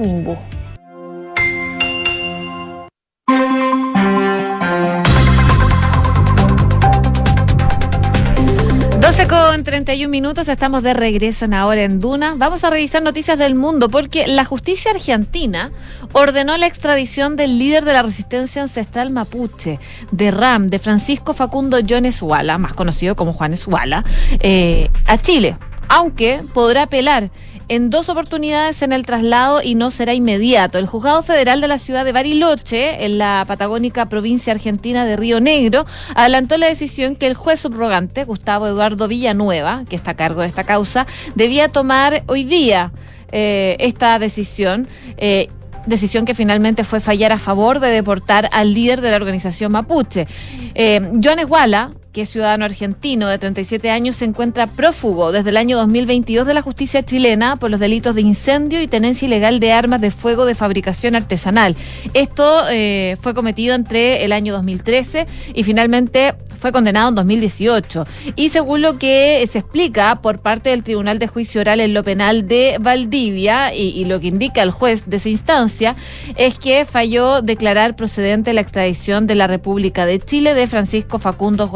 31 9.65 10.09
minutos, 10.09 10.47
estamos 10.47 10.83
de 10.83 10.93
regreso 10.93 11.43
en 11.43 11.55
ahora 11.55 11.81
en 11.81 11.99
Duna. 11.99 12.35
Vamos 12.37 12.63
a 12.63 12.69
revisar 12.69 13.01
noticias 13.01 13.37
del 13.37 13.55
mundo 13.55 13.89
porque 13.89 14.27
la 14.27 14.45
justicia 14.45 14.91
argentina 14.91 15.71
ordenó 16.13 16.55
la 16.55 16.67
extradición 16.67 17.35
del 17.35 17.57
líder 17.57 17.83
de 17.83 17.93
la 17.93 18.03
resistencia 18.03 18.61
ancestral 18.61 19.11
mapuche, 19.11 19.79
de 20.11 20.31
RAM, 20.31 20.69
de 20.69 20.77
Francisco 20.77 21.33
Facundo 21.33 21.79
Jones 21.87 22.21
Wala, 22.21 22.59
más 22.59 22.73
conocido 22.73 23.15
como 23.15 23.33
Juanes 23.33 23.67
Wala, 23.67 24.05
eh, 24.39 24.89
a 25.07 25.17
Chile, 25.17 25.57
aunque 25.89 26.41
podrá 26.53 26.83
apelar 26.83 27.31
en 27.67 27.89
dos 27.89 28.09
oportunidades 28.09 28.81
en 28.81 28.93
el 28.93 29.05
traslado 29.05 29.61
y 29.61 29.75
no 29.75 29.91
será 29.91 30.13
inmediato. 30.13 30.77
El 30.77 30.85
juzgado 30.85 31.23
federal 31.23 31.61
de 31.61 31.67
la 31.67 31.79
ciudad 31.79 32.05
de 32.05 32.11
Bariloche, 32.11 33.05
en 33.05 33.17
la 33.17 33.43
patagónica 33.47 34.07
provincia 34.07 34.53
argentina 34.53 35.05
de 35.05 35.15
Río 35.15 35.39
Negro, 35.39 35.85
adelantó 36.15 36.57
la 36.57 36.67
decisión 36.67 37.15
que 37.15 37.27
el 37.27 37.33
juez 37.33 37.59
subrogante, 37.59 38.23
Gustavo 38.23 38.67
Eduardo 38.67 39.07
Villanueva, 39.07 39.83
que 39.89 39.95
está 39.95 40.11
a 40.11 40.15
cargo 40.15 40.41
de 40.41 40.47
esta 40.47 40.63
causa, 40.63 41.07
debía 41.35 41.69
tomar 41.69 42.23
hoy 42.27 42.43
día 42.43 42.91
eh, 43.31 43.75
esta 43.79 44.19
decisión. 44.19 44.87
Eh, 45.17 45.49
decisión 45.85 46.25
que 46.25 46.33
finalmente 46.33 46.83
fue 46.83 46.99
fallar 46.99 47.31
a 47.31 47.37
favor 47.37 47.79
de 47.79 47.89
deportar 47.89 48.49
al 48.51 48.73
líder 48.73 49.01
de 49.01 49.11
la 49.11 49.17
organización 49.17 49.71
mapuche. 49.71 50.27
Eh, 50.73 51.11
Joan 51.23 51.39
Esguala, 51.39 51.91
que 52.15 52.21
es 52.21 52.29
ciudadano 52.29 52.63
argentino 52.63 53.27
de 53.27 53.37
37 53.37 53.91
años, 53.91 54.15
se 54.15 54.23
encuentra 54.23 54.67
prófugo 54.67 55.33
desde 55.33 55.49
el 55.49 55.57
año 55.57 55.75
2022 55.75 56.47
de 56.47 56.53
la 56.53 56.61
justicia 56.61 57.03
chilena 57.03 57.57
por 57.57 57.69
los 57.69 57.81
delitos 57.81 58.15
de 58.15 58.21
incendio 58.21 58.81
y 58.81 58.87
tenencia 58.87 59.25
ilegal 59.25 59.59
de 59.59 59.73
armas 59.73 59.99
de 59.99 60.11
fuego 60.11 60.45
de 60.45 60.55
fabricación 60.55 61.15
artesanal. 61.15 61.75
Esto 62.13 62.61
eh, 62.71 63.17
fue 63.19 63.33
cometido 63.33 63.75
entre 63.75 64.23
el 64.23 64.31
año 64.31 64.53
2013 64.53 65.27
y 65.53 65.63
finalmente 65.63 66.35
fue 66.57 66.71
condenado 66.71 67.09
en 67.09 67.15
2018. 67.15 68.07
Y 68.37 68.47
según 68.47 68.81
lo 68.81 68.97
que 68.97 69.45
se 69.51 69.59
explica 69.59 70.21
por 70.21 70.39
parte 70.39 70.69
del 70.69 70.83
Tribunal 70.83 71.19
de 71.19 71.27
Juicio 71.27 71.59
Oral 71.59 71.81
en 71.81 71.93
lo 71.93 72.03
Penal 72.03 72.47
de 72.47 72.77
Valdivia 72.79 73.73
y 73.73 74.05
lo 74.05 74.21
que 74.21 74.27
indica 74.27 74.63
el 74.63 74.71
juez 74.71 75.03
de 75.05 75.17
esa 75.17 75.29
instancia, 75.29 75.95
es 76.37 76.57
que 76.57 76.85
falló 76.85 77.41
declarar 77.41 77.97
procedente 77.97 78.53
la 78.53 78.61
extradición 78.61 79.27
de 79.27 79.35
la 79.35 79.47
República 79.47 80.05
de 80.05 80.19
Chile 80.19 80.53
de 80.53 80.65
Francisco 80.65 81.19
Facundo 81.19 81.67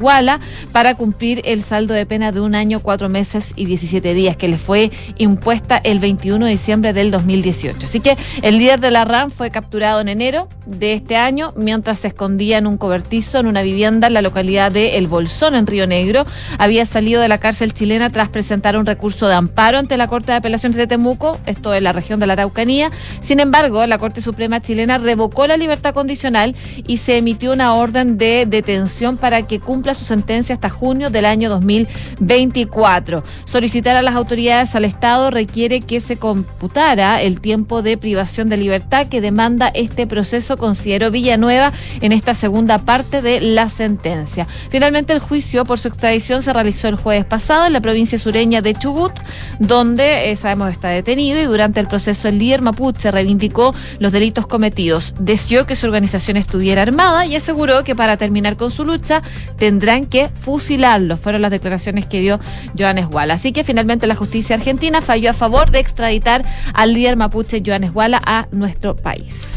Wala 0.00 0.40
para 0.72 0.94
cumplir 0.94 1.42
el 1.44 1.62
saldo 1.62 1.94
de 1.94 2.06
pena 2.06 2.32
de 2.32 2.40
un 2.40 2.54
año, 2.54 2.80
cuatro 2.80 3.08
meses 3.08 3.52
y 3.56 3.66
17 3.66 4.14
días 4.14 4.36
que 4.36 4.48
le 4.48 4.56
fue 4.56 4.90
impuesta 5.18 5.80
el 5.82 5.98
21 5.98 6.44
de 6.44 6.50
diciembre 6.50 6.92
del 6.92 7.10
2018. 7.10 7.78
Así 7.82 8.00
que 8.00 8.16
el 8.42 8.58
líder 8.58 8.80
de 8.80 8.90
la 8.90 9.04
RAM 9.04 9.30
fue 9.30 9.50
capturado 9.50 10.00
en 10.00 10.08
enero 10.08 10.48
de 10.66 10.94
este 10.94 11.16
año 11.16 11.52
mientras 11.56 12.00
se 12.00 12.08
escondía 12.08 12.58
en 12.58 12.66
un 12.66 12.78
cobertizo 12.78 13.38
en 13.38 13.46
una 13.46 13.62
vivienda 13.62 14.06
en 14.06 14.14
la 14.14 14.22
localidad 14.22 14.72
de 14.72 14.96
El 14.96 15.06
Bolsón, 15.06 15.54
en 15.54 15.66
Río 15.66 15.86
Negro. 15.86 16.26
Había 16.58 16.86
salido 16.86 17.20
de 17.20 17.28
la 17.28 17.38
cárcel 17.38 17.72
chilena 17.72 18.10
tras 18.10 18.28
presentar 18.28 18.76
un 18.76 18.86
recurso 18.86 19.26
de 19.26 19.34
amparo 19.34 19.78
ante 19.78 19.96
la 19.96 20.08
Corte 20.08 20.32
de 20.32 20.38
Apelaciones 20.38 20.76
de 20.76 20.86
Temuco, 20.86 21.38
esto 21.46 21.74
en 21.74 21.84
la 21.84 21.92
región 21.92 22.20
de 22.20 22.26
la 22.26 22.34
Araucanía. 22.34 22.90
Sin 23.20 23.40
embargo, 23.40 23.86
la 23.86 23.98
Corte 23.98 24.20
Suprema 24.20 24.60
chilena 24.60 24.98
revocó 24.98 25.46
la 25.46 25.56
libertad 25.56 25.94
condicional 25.94 26.54
y 26.86 26.98
se 26.98 27.16
emitió 27.16 27.52
una 27.52 27.74
orden 27.74 28.18
de 28.18 28.46
detención 28.46 29.16
para 29.16 29.46
que 29.46 29.60
cumpla 29.64 29.94
su 29.94 30.04
sentencia 30.04 30.54
hasta 30.54 30.68
junio 30.68 31.10
del 31.10 31.24
año 31.24 31.48
2024. 31.50 33.24
Solicitar 33.44 33.96
a 33.96 34.02
las 34.02 34.14
autoridades 34.14 34.74
al 34.74 34.84
Estado 34.84 35.30
requiere 35.30 35.80
que 35.80 36.00
se 36.00 36.16
computara 36.16 37.20
el 37.20 37.40
tiempo 37.40 37.82
de 37.82 37.96
privación 37.96 38.48
de 38.48 38.56
libertad 38.56 39.08
que 39.08 39.20
demanda 39.20 39.68
este 39.68 40.06
proceso, 40.06 40.56
consideró 40.56 41.10
Villanueva 41.10 41.72
en 42.00 42.12
esta 42.12 42.34
segunda 42.34 42.78
parte 42.78 43.22
de 43.22 43.40
la 43.40 43.68
sentencia. 43.68 44.46
Finalmente, 44.68 45.12
el 45.12 45.18
juicio 45.18 45.64
por 45.64 45.78
su 45.78 45.88
extradición 45.88 46.42
se 46.42 46.52
realizó 46.52 46.88
el 46.88 46.96
jueves 46.96 47.24
pasado 47.24 47.66
en 47.66 47.72
la 47.72 47.80
provincia 47.80 48.18
sureña 48.18 48.62
de 48.62 48.74
Chubut, 48.74 49.12
donde 49.58 50.30
eh, 50.30 50.36
sabemos 50.36 50.70
está 50.70 50.88
detenido 50.88 51.40
y 51.40 51.44
durante 51.44 51.80
el 51.80 51.86
proceso 51.86 52.28
el 52.28 52.38
líder 52.38 52.62
mapuche 52.62 53.10
reivindicó 53.10 53.74
los 53.98 54.12
delitos 54.12 54.46
cometidos, 54.46 55.14
deseó 55.18 55.66
que 55.66 55.76
su 55.76 55.86
organización 55.86 56.36
estuviera 56.36 56.82
armada 56.82 57.26
y 57.26 57.36
aseguró 57.36 57.84
que 57.84 57.94
para 57.94 58.16
terminar 58.16 58.56
con 58.56 58.70
su 58.70 58.84
lucha 58.84 59.22
tendrán 59.58 60.06
que 60.06 60.28
fusilarlo. 60.28 61.16
Fueron 61.16 61.42
las 61.42 61.50
declaraciones 61.50 62.06
que 62.06 62.20
dio 62.20 62.40
Joanes 62.78 63.06
Walla. 63.10 63.34
Así 63.34 63.52
que 63.52 63.64
finalmente 63.64 64.06
la 64.06 64.16
justicia 64.16 64.56
argentina 64.56 65.02
falló 65.02 65.30
a 65.30 65.32
favor 65.34 65.70
de 65.70 65.78
extraditar 65.78 66.44
al 66.72 66.94
líder 66.94 67.16
mapuche 67.16 67.62
Joanes 67.64 67.90
Walla 67.94 68.20
a 68.24 68.46
nuestro 68.50 68.96
país. 68.96 69.54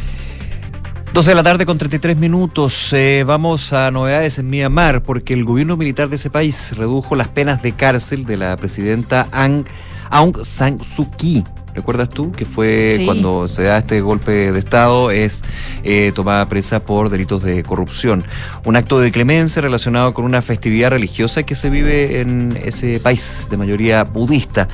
12 1.13 1.31
de 1.31 1.35
la 1.35 1.43
tarde 1.43 1.65
con 1.65 1.77
33 1.77 2.17
minutos. 2.17 2.93
Eh, 2.93 3.23
vamos 3.25 3.73
a 3.73 3.89
novedades 3.91 4.37
en 4.39 4.49
Myanmar 4.49 5.01
porque 5.01 5.33
el 5.33 5.45
gobierno 5.45 5.77
militar 5.77 6.09
de 6.09 6.15
ese 6.15 6.29
país 6.29 6.75
redujo 6.75 7.15
las 7.15 7.29
penas 7.29 7.61
de 7.61 7.71
cárcel 7.71 8.25
de 8.25 8.37
la 8.37 8.55
presidenta 8.57 9.27
Aung, 9.31 9.65
Aung 10.11 10.43
San 10.43 10.83
Suu 10.83 11.09
Kyi 11.11 11.43
¿recuerdas 11.77 12.09
tú? 12.09 12.31
Que 12.33 12.45
fue 12.45 12.95
Sí. 12.97 13.05
cuando 13.05 13.47
se 13.47 13.63
da 13.63 13.77
este 13.77 14.01
golpe 14.01 14.51
de 14.51 14.59
Estado, 14.59 15.11
es 15.11 15.43
eh, 15.83 16.11
tomada 16.13 16.45
presa 16.47 16.79
por 16.81 17.09
delitos 17.09 17.43
de 17.43 17.63
corrupción. 17.63 18.25
Un 18.65 18.75
acto 18.75 18.99
de 18.99 19.11
clemencia 19.11 19.61
relacionado 19.61 20.11
con 20.13 20.25
una 20.25 20.41
festividad 20.41 20.89
religiosa 20.89 21.43
que 21.43 21.55
se 21.55 21.69
vive 21.69 22.19
en 22.19 22.59
ese 22.61 22.99
país 22.99 23.47
de 23.49 23.57
mayoría 23.57 24.03
budista. 24.03 24.67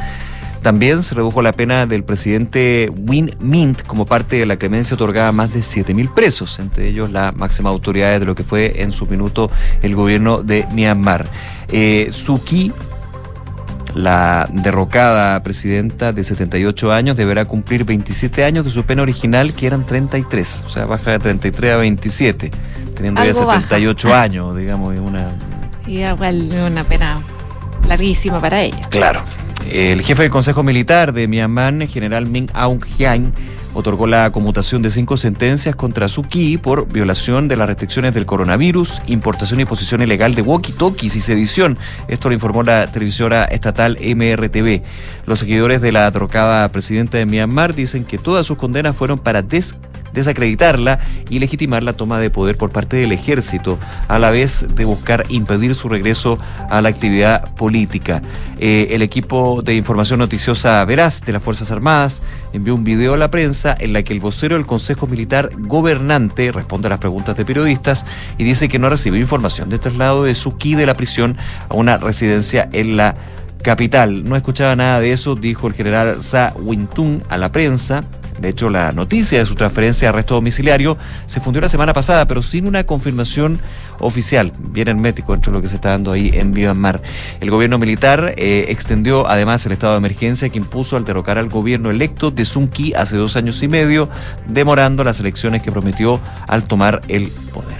También 0.61 1.03
se 1.03 1.13
redujo 1.13 1.41
la 1.41 1.51
pena 1.51 1.85
del 1.85 2.05
presidente 2.05 2.89
Win 3.05 3.35
Mint 3.41 3.83
como 3.83 4.05
parte 4.05 4.37
de 4.37 4.45
la 4.45 4.55
clemencia 4.55 4.95
otorgada 4.95 5.27
a 5.27 5.31
más 5.33 5.53
de 5.53 5.59
7.000 5.59 6.13
presos, 6.13 6.57
entre 6.57 6.87
ellos 6.87 7.11
la 7.11 7.33
máxima 7.33 7.69
autoridad 7.69 8.17
de 8.17 8.25
lo 8.25 8.33
que 8.33 8.45
fue 8.45 8.81
en 8.81 8.93
su 8.93 9.05
minuto 9.05 9.51
el 9.81 9.93
gobierno 9.93 10.41
de 10.41 10.65
Myanmar. 10.71 11.27
Eh, 11.67 12.11
Suu 12.13 12.41
Kyi, 12.41 12.71
la 13.95 14.49
derrocada 14.51 15.41
presidenta 15.43 16.11
de 16.13 16.23
78 16.23 16.91
años 16.91 17.17
deberá 17.17 17.45
cumplir 17.45 17.85
27 17.85 18.43
años 18.43 18.65
de 18.65 18.71
su 18.71 18.83
pena 18.83 19.03
original, 19.03 19.53
que 19.53 19.67
eran 19.67 19.85
33, 19.85 20.63
o 20.65 20.69
sea, 20.69 20.85
baja 20.85 21.11
de 21.11 21.19
33 21.19 21.73
a 21.73 21.77
27, 21.77 22.51
teniendo 22.95 23.23
ya 23.23 23.29
Algo 23.29 23.45
baja. 23.45 23.61
78 23.61 24.15
años, 24.15 24.55
digamos, 24.55 24.93
es 24.93 24.99
una 24.99 25.31
Y 25.85 26.01
igual 26.01 26.49
una 26.65 26.83
pena 26.83 27.21
larguísima 27.87 28.39
para 28.39 28.61
ella. 28.61 28.81
Claro. 28.89 29.21
El 29.69 30.01
jefe 30.01 30.23
del 30.23 30.31
Consejo 30.31 30.63
Militar 30.63 31.13
de 31.13 31.27
Myanmar, 31.27 31.87
general 31.87 32.27
Min 32.27 32.49
Aung 32.53 32.83
Hlaing, 32.97 33.31
otorgó 33.73 34.07
la 34.07 34.31
conmutación 34.31 34.81
de 34.81 34.91
cinco 34.91 35.17
sentencias 35.17 35.75
contra 35.75 36.07
Suu 36.07 36.23
Kyi 36.23 36.57
por 36.57 36.87
violación 36.87 37.47
de 37.47 37.57
las 37.57 37.67
restricciones 37.67 38.13
del 38.13 38.25
coronavirus, 38.25 39.01
importación 39.07 39.59
y 39.59 39.65
posesión 39.65 40.01
ilegal 40.01 40.35
de 40.35 40.43
walkie-talkies 40.43 41.15
y 41.15 41.21
sedición. 41.21 41.77
Esto 42.07 42.29
lo 42.29 42.35
informó 42.35 42.63
la 42.63 42.87
televisora 42.87 43.45
estatal 43.45 43.97
MRTV. 43.99 44.81
Los 45.25 45.39
seguidores 45.39 45.81
de 45.81 45.91
la 45.91 46.09
derrocada 46.11 46.69
presidenta 46.69 47.17
de 47.17 47.25
Myanmar 47.25 47.73
dicen 47.73 48.05
que 48.05 48.17
todas 48.17 48.45
sus 48.45 48.57
condenas 48.57 48.95
fueron 48.95 49.19
para 49.19 49.41
des 49.41 49.75
desacreditarla 50.13 50.99
y 51.29 51.39
legitimar 51.39 51.83
la 51.83 51.93
toma 51.93 52.19
de 52.19 52.29
poder 52.29 52.57
por 52.57 52.71
parte 52.71 52.97
del 52.97 53.11
ejército, 53.11 53.79
a 54.07 54.19
la 54.19 54.31
vez 54.31 54.65
de 54.75 54.85
buscar 54.85 55.25
impedir 55.29 55.75
su 55.75 55.89
regreso 55.89 56.37
a 56.69 56.81
la 56.81 56.89
actividad 56.89 57.53
política. 57.55 58.21
Eh, 58.59 58.89
el 58.91 59.01
equipo 59.01 59.61
de 59.63 59.75
información 59.75 60.19
noticiosa 60.19 60.83
Veraz 60.85 61.21
de 61.21 61.33
las 61.33 61.43
Fuerzas 61.43 61.71
Armadas 61.71 62.21
envió 62.53 62.75
un 62.75 62.83
video 62.83 63.13
a 63.13 63.17
la 63.17 63.31
prensa 63.31 63.75
en 63.79 63.93
la 63.93 64.03
que 64.03 64.13
el 64.13 64.19
vocero 64.19 64.55
del 64.55 64.65
Consejo 64.65 65.07
Militar 65.07 65.49
Gobernante 65.57 66.51
responde 66.51 66.87
a 66.87 66.89
las 66.89 66.99
preguntas 66.99 67.35
de 67.35 67.45
periodistas 67.45 68.05
y 68.37 68.43
dice 68.43 68.69
que 68.69 68.79
no 68.79 68.89
recibió 68.89 69.19
información 69.19 69.69
de 69.69 69.79
traslado 69.79 70.23
de 70.23 70.35
Suu 70.35 70.57
Kyi 70.57 70.75
de 70.75 70.85
la 70.85 70.95
prisión 70.95 71.37
a 71.69 71.75
una 71.75 71.97
residencia 71.97 72.69
en 72.71 72.97
la 72.97 73.15
capital. 73.63 74.23
No 74.25 74.35
escuchaba 74.35 74.75
nada 74.75 74.99
de 74.99 75.11
eso, 75.11 75.35
dijo 75.35 75.67
el 75.67 75.73
general 75.73 76.21
Sa 76.21 76.53
Wintun 76.55 77.23
a 77.29 77.37
la 77.37 77.51
prensa. 77.51 78.03
De 78.43 78.49
hecho, 78.49 78.69
la 78.69 78.91
noticia 78.91 79.39
de 79.39 79.45
su 79.45 79.55
transferencia 79.55 80.09
a 80.09 80.11
arresto 80.11 80.35
domiciliario 80.35 80.97
se 81.27 81.39
fundió 81.39 81.61
la 81.61 81.69
semana 81.69 81.93
pasada, 81.93 82.27
pero 82.27 82.41
sin 82.41 82.67
una 82.67 82.83
confirmación 82.83 83.57
oficial, 83.99 84.51
bien 84.59 84.89
hermético 84.89 85.33
entre 85.33 85.53
lo 85.53 85.61
que 85.61 85.69
se 85.69 85.77
está 85.77 85.91
dando 85.91 86.11
ahí 86.11 86.29
en 86.33 86.51
Myanmar. 86.51 87.01
El 87.39 87.49
gobierno 87.49 87.77
militar 87.79 88.33
eh, 88.35 88.65
extendió 88.67 89.29
además 89.29 89.65
el 89.65 89.71
estado 89.71 89.93
de 89.93 89.99
emergencia 89.99 90.49
que 90.49 90.57
impuso 90.57 90.97
al 90.97 91.05
derrocar 91.05 91.37
al 91.37 91.47
gobierno 91.47 91.89
electo 91.89 92.31
de 92.31 92.43
Sun 92.43 92.67
Kyi 92.67 92.93
hace 92.95 93.15
dos 93.15 93.37
años 93.37 93.63
y 93.63 93.69
medio, 93.69 94.09
demorando 94.45 95.05
las 95.05 95.21
elecciones 95.21 95.61
que 95.61 95.71
prometió 95.71 96.19
al 96.45 96.67
tomar 96.67 96.99
el 97.07 97.29
poder. 97.53 97.77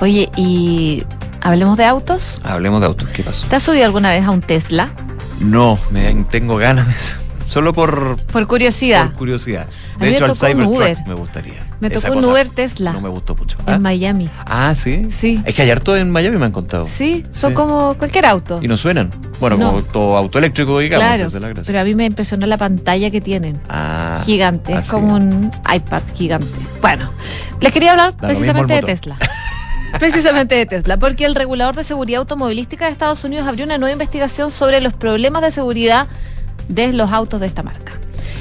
Oye, 0.00 0.28
y 0.34 1.04
hablemos 1.40 1.78
de 1.78 1.84
autos. 1.84 2.40
Hablemos 2.42 2.80
de 2.80 2.88
autos, 2.88 3.08
¿qué 3.10 3.22
pasó? 3.22 3.46
¿Te 3.46 3.54
has 3.54 3.62
subido 3.62 3.84
alguna 3.84 4.10
vez 4.10 4.24
a 4.24 4.32
un 4.32 4.40
Tesla? 4.40 4.90
No, 5.38 5.78
me 5.92 6.12
tengo 6.32 6.56
ganas 6.56 6.88
de 6.88 6.94
eso. 6.94 7.20
Solo 7.50 7.72
por, 7.72 8.16
Por 8.16 8.46
curiosidad. 8.46 9.06
por 9.06 9.14
curiosidad. 9.16 9.66
De 9.98 10.10
hecho, 10.10 10.24
al 10.26 10.36
Cybertruck 10.36 11.04
me 11.04 11.14
gustaría. 11.14 11.66
Me 11.80 11.90
tocó 11.90 12.12
un 12.12 12.24
Uber 12.24 12.48
Tesla 12.48 12.92
No 12.92 13.00
me 13.00 13.08
gustó 13.08 13.34
mucho. 13.34 13.58
¿Ah? 13.66 13.74
en 13.74 13.82
Miami. 13.82 14.30
Ah, 14.46 14.72
¿sí? 14.76 15.08
Sí. 15.10 15.42
Es 15.44 15.54
que 15.56 15.62
hay 15.62 15.70
harto 15.70 15.96
en 15.96 16.12
Miami 16.12 16.36
me 16.38 16.44
han 16.44 16.52
contado. 16.52 16.86
Sí, 16.86 17.24
son 17.32 17.50
Sí. 17.50 17.54
como 17.56 17.94
cualquier 17.94 18.26
auto. 18.26 18.60
Y 18.62 18.68
no 18.68 18.76
suenan. 18.76 19.10
Bueno, 19.40 19.56
No. 19.56 19.66
como 19.72 19.82
todo 19.82 20.16
auto 20.16 20.38
eléctrico, 20.38 20.78
digamos. 20.78 21.04
claro, 21.04 21.40
la 21.54 21.62
pero 21.62 21.80
a 21.80 21.84
mí 21.84 21.94
me 21.96 22.04
impresionó 22.04 22.46
la 22.46 22.56
pantalla 22.56 23.10
que 23.10 23.20
tienen. 23.20 23.60
Ah, 23.68 24.22
gigante, 24.24 24.72
ah, 24.74 24.78
es 24.78 24.88
como 24.88 25.14
un 25.16 25.50
iPad 25.74 26.02
gigante. 26.14 26.46
Bueno, 26.80 27.10
les 27.60 27.72
quería 27.72 27.90
hablar 27.90 28.14
Da 28.16 28.28
precisamente 28.28 28.74
de. 28.74 28.82
Tesla. 28.82 29.16
Precisamente 29.98 30.54
de 30.54 30.66
Tesla, 30.66 30.98
porque 30.98 31.24
el 31.24 31.34
regulador 31.34 31.74
de 31.74 31.82
seguridad 31.82 32.20
automovilística 32.20 32.86
de 32.86 32.92
Estados 32.92 33.24
Unidos 33.24 33.48
abrió 33.48 33.64
una 33.64 33.76
nueva 33.76 33.92
investigación 33.92 34.52
sobre 34.52 34.80
los 34.80 34.92
problemas 34.94 35.42
de 35.42 35.50
seguridad 35.50 36.06
de 36.70 36.92
los 36.92 37.10
autos 37.10 37.40
de 37.40 37.46
esta 37.46 37.62
marca. 37.62 37.92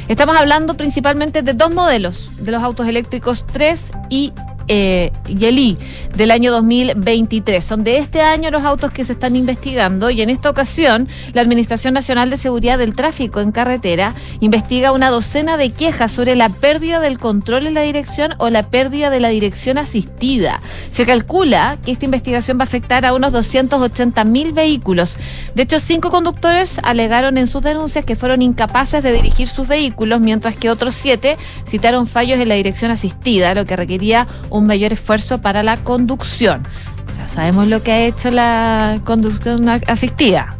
Estamos 0.07 0.35
hablando 0.35 0.75
principalmente 0.75 1.43
de 1.43 1.53
dos 1.53 1.73
modelos, 1.73 2.31
de 2.39 2.51
los 2.51 2.63
autos 2.63 2.87
eléctricos 2.87 3.45
3 3.51 3.91
y, 4.09 4.33
eh, 4.69 5.11
y 5.27 5.45
el 5.45 5.57
i 5.59 5.77
del 6.15 6.31
año 6.31 6.51
2023. 6.51 7.65
Son 7.65 7.83
de 7.83 7.97
este 7.97 8.21
año 8.21 8.51
los 8.51 8.63
autos 8.63 8.91
que 8.91 9.03
se 9.03 9.13
están 9.13 9.35
investigando 9.35 10.09
y 10.09 10.21
en 10.21 10.29
esta 10.29 10.49
ocasión 10.49 11.07
la 11.33 11.41
Administración 11.41 11.93
Nacional 11.93 12.29
de 12.29 12.37
Seguridad 12.37 12.77
del 12.77 12.95
Tráfico 12.95 13.41
en 13.41 13.51
Carretera 13.51 14.13
investiga 14.39 14.91
una 14.91 15.09
docena 15.09 15.57
de 15.57 15.71
quejas 15.71 16.11
sobre 16.11 16.35
la 16.35 16.49
pérdida 16.49 16.99
del 16.99 17.17
control 17.17 17.65
en 17.65 17.73
la 17.73 17.81
dirección 17.81 18.35
o 18.37 18.49
la 18.49 18.63
pérdida 18.63 19.09
de 19.09 19.19
la 19.19 19.29
dirección 19.29 19.77
asistida. 19.77 20.61
Se 20.91 21.05
calcula 21.05 21.77
que 21.83 21.91
esta 21.91 22.05
investigación 22.05 22.57
va 22.57 22.61
a 22.61 22.65
afectar 22.65 23.05
a 23.05 23.13
unos 23.13 23.31
280 23.31 24.23
mil 24.23 24.53
vehículos. 24.53 25.17
De 25.55 25.63
hecho, 25.63 25.79
cinco 25.79 26.11
conductores 26.11 26.79
alegaron 26.83 27.37
en 27.37 27.47
sus 27.47 27.63
denuncias 27.63 28.05
que 28.05 28.15
fueron 28.15 28.43
incapaces 28.43 29.01
de 29.01 29.13
dirigir 29.13 29.47
sus 29.47 29.67
vehículos, 29.67 30.21
mientras 30.21 30.55
que 30.55 30.69
otros 30.69 30.93
siete 30.93 31.37
citaron 31.67 32.05
fallos 32.05 32.39
en 32.39 32.49
la 32.49 32.55
dirección 32.55 32.91
asistida, 32.91 33.55
lo 33.55 33.65
que 33.65 33.75
requería 33.75 34.27
un 34.49 34.58
mayor 34.65 34.93
esfuerzo 34.93 35.41
para 35.41 35.63
la 35.63 35.77
conducción. 35.77 36.63
O 37.11 37.15
sea, 37.15 37.27
sabemos 37.27 37.67
lo 37.67 37.81
que 37.81 37.91
ha 37.91 37.99
hecho 38.05 38.31
la 38.31 38.99
conducción 39.05 39.67
asistida. 39.69 40.55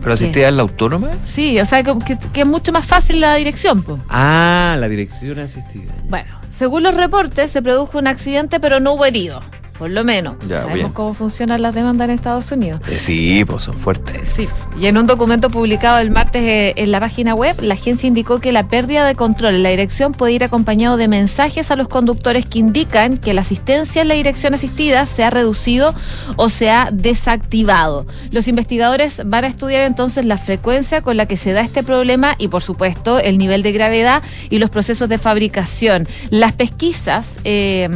¿Pero 0.00 0.14
asistida 0.14 0.48
es 0.48 0.54
la 0.54 0.62
autónoma? 0.62 1.10
Sí, 1.24 1.60
o 1.60 1.64
sea, 1.64 1.82
que 1.82 2.40
es 2.40 2.46
mucho 2.46 2.72
más 2.72 2.84
fácil 2.84 3.20
la 3.20 3.36
dirección. 3.36 3.82
po. 3.82 3.98
Ah, 4.08 4.76
la 4.78 4.88
dirección 4.88 5.38
asistida. 5.38 5.92
Bueno, 6.08 6.40
según 6.50 6.82
los 6.82 6.94
reportes, 6.94 7.50
se 7.52 7.62
produjo 7.62 7.98
un 7.98 8.08
accidente, 8.08 8.58
pero 8.58 8.80
no 8.80 8.94
hubo 8.94 9.04
heridos. 9.04 9.44
Por 9.78 9.90
lo 9.90 10.04
menos. 10.04 10.36
Ya, 10.46 10.58
Sabemos 10.60 10.74
bien. 10.74 10.92
cómo 10.92 11.14
funcionan 11.14 11.60
las 11.62 11.74
demandas 11.74 12.08
en 12.08 12.14
Estados 12.14 12.50
Unidos. 12.52 12.80
Eh, 12.88 12.98
sí, 13.00 13.44
pues 13.44 13.64
son 13.64 13.76
fuertes. 13.76 14.28
Sí, 14.28 14.48
y 14.78 14.86
en 14.86 14.96
un 14.96 15.06
documento 15.06 15.50
publicado 15.50 15.98
el 15.98 16.10
martes 16.10 16.42
eh, 16.42 16.72
en 16.76 16.92
la 16.92 17.00
página 17.00 17.34
web, 17.34 17.56
la 17.60 17.74
agencia 17.74 18.06
indicó 18.06 18.38
que 18.38 18.52
la 18.52 18.68
pérdida 18.68 19.04
de 19.06 19.14
control 19.14 19.56
en 19.56 19.62
la 19.62 19.70
dirección 19.70 20.12
puede 20.12 20.34
ir 20.34 20.44
acompañado 20.44 20.96
de 20.96 21.08
mensajes 21.08 21.70
a 21.70 21.76
los 21.76 21.88
conductores 21.88 22.46
que 22.46 22.60
indican 22.60 23.16
que 23.16 23.34
la 23.34 23.40
asistencia 23.40 24.02
en 24.02 24.08
la 24.08 24.14
dirección 24.14 24.54
asistida 24.54 25.06
se 25.06 25.24
ha 25.24 25.30
reducido 25.30 25.94
o 26.36 26.48
se 26.48 26.70
ha 26.70 26.90
desactivado. 26.92 28.06
Los 28.30 28.48
investigadores 28.48 29.22
van 29.24 29.44
a 29.44 29.48
estudiar 29.48 29.82
entonces 29.82 30.24
la 30.24 30.38
frecuencia 30.38 31.02
con 31.02 31.16
la 31.16 31.26
que 31.26 31.36
se 31.36 31.52
da 31.52 31.60
este 31.62 31.82
problema 31.82 32.36
y, 32.38 32.48
por 32.48 32.62
supuesto, 32.62 33.18
el 33.18 33.36
nivel 33.38 33.62
de 33.62 33.72
gravedad 33.72 34.22
y 34.48 34.58
los 34.58 34.70
procesos 34.70 35.08
de 35.08 35.18
fabricación. 35.18 36.06
Las 36.30 36.52
pesquisas... 36.52 37.36
eh, 37.44 37.88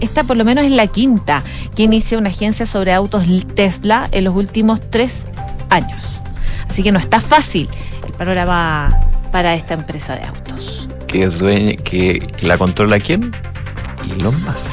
esta 0.00 0.24
por 0.24 0.36
lo 0.36 0.44
menos 0.44 0.64
es 0.64 0.70
la 0.70 0.86
quinta 0.86 1.42
que 1.74 1.84
inicia 1.84 2.18
una 2.18 2.30
agencia 2.30 2.66
sobre 2.66 2.92
autos 2.92 3.24
Tesla 3.54 4.08
en 4.12 4.24
los 4.24 4.34
últimos 4.34 4.80
tres 4.90 5.26
años. 5.70 6.00
Así 6.68 6.82
que 6.82 6.92
no 6.92 6.98
está 6.98 7.20
fácil 7.20 7.68
el 8.06 8.12
panorama 8.12 8.98
para 9.32 9.54
esta 9.54 9.74
empresa 9.74 10.16
de 10.16 10.24
autos. 10.24 10.88
Que 11.06 11.24
es 11.24 11.38
dueña, 11.38 11.76
que 11.76 12.22
la 12.42 12.58
controla 12.58 13.00
quién? 13.00 13.32
Elon 14.10 14.34
Musk. 14.44 14.70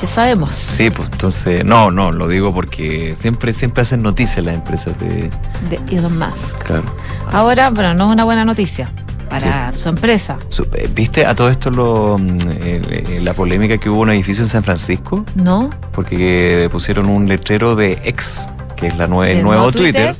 Ya 0.00 0.06
sabemos. 0.06 0.54
Sí, 0.54 0.90
pues 0.90 1.08
entonces, 1.10 1.64
no, 1.64 1.90
no, 1.90 2.12
lo 2.12 2.28
digo 2.28 2.54
porque 2.54 3.14
siempre, 3.16 3.52
siempre 3.52 3.82
hacen 3.82 4.02
noticias 4.02 4.44
las 4.44 4.54
empresas 4.54 4.98
de. 4.98 5.30
De 5.70 5.96
Elon 5.96 6.18
Musk. 6.18 6.64
Claro. 6.64 6.84
Ahora, 7.32 7.70
bueno, 7.70 7.94
no 7.94 8.06
es 8.06 8.12
una 8.12 8.24
buena 8.24 8.44
noticia 8.44 8.90
para 9.28 9.72
su 9.74 9.88
empresa. 9.88 10.38
Eh, 10.74 10.88
¿Viste 10.94 11.26
a 11.26 11.34
todo 11.34 11.48
esto 11.50 11.70
lo, 11.70 12.16
el- 12.16 13.24
la 13.24 13.34
polémica 13.34 13.78
que 13.78 13.88
hubo 13.90 14.02
en 14.04 14.08
un 14.10 14.14
edificio 14.14 14.44
en 14.44 14.50
San 14.50 14.62
Francisco? 14.64 15.24
¿No? 15.34 15.70
Porque 15.92 16.68
pusieron 16.70 17.06
un 17.08 17.28
letrero 17.28 17.74
de 17.76 17.98
ex, 18.04 18.48
que 18.76 18.86
es 18.88 18.96
la 18.96 19.08
nue- 19.08 19.28
el 19.28 19.36
¿Del 19.36 19.44
nuevo 19.44 19.70
Twitter, 19.72 20.14
Twitter? 20.14 20.16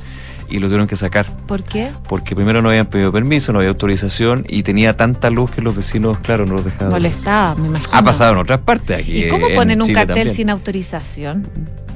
y 0.49 0.59
lo 0.59 0.67
tuvieron 0.67 0.87
que 0.87 0.95
sacar. 0.97 1.25
¿Por 1.47 1.63
qué? 1.63 1.91
Porque 2.07 2.35
primero 2.35 2.61
no 2.61 2.69
habían 2.69 2.85
pedido 2.87 3.11
permiso, 3.11 3.51
no 3.53 3.59
había 3.59 3.69
autorización 3.69 4.45
y 4.49 4.63
tenía 4.63 4.97
tanta 4.97 5.29
luz 5.29 5.51
que 5.51 5.61
los 5.61 5.75
vecinos, 5.75 6.17
claro, 6.19 6.45
no 6.45 6.53
los 6.55 6.65
dejaban. 6.65 6.89
Molestaba, 6.91 7.55
me 7.55 7.67
imagino. 7.67 7.89
Ha 7.97 8.01
pasado 8.03 8.31
en 8.33 8.37
otras 8.39 8.59
partes 8.61 8.99
aquí. 9.01 9.25
¿Y 9.25 9.29
cómo 9.29 9.47
en 9.47 9.55
ponen 9.55 9.79
un 9.81 9.85
Chile 9.87 9.95
cartel 9.99 10.15
también. 10.15 10.35
sin 10.35 10.49
autorización? 10.49 11.47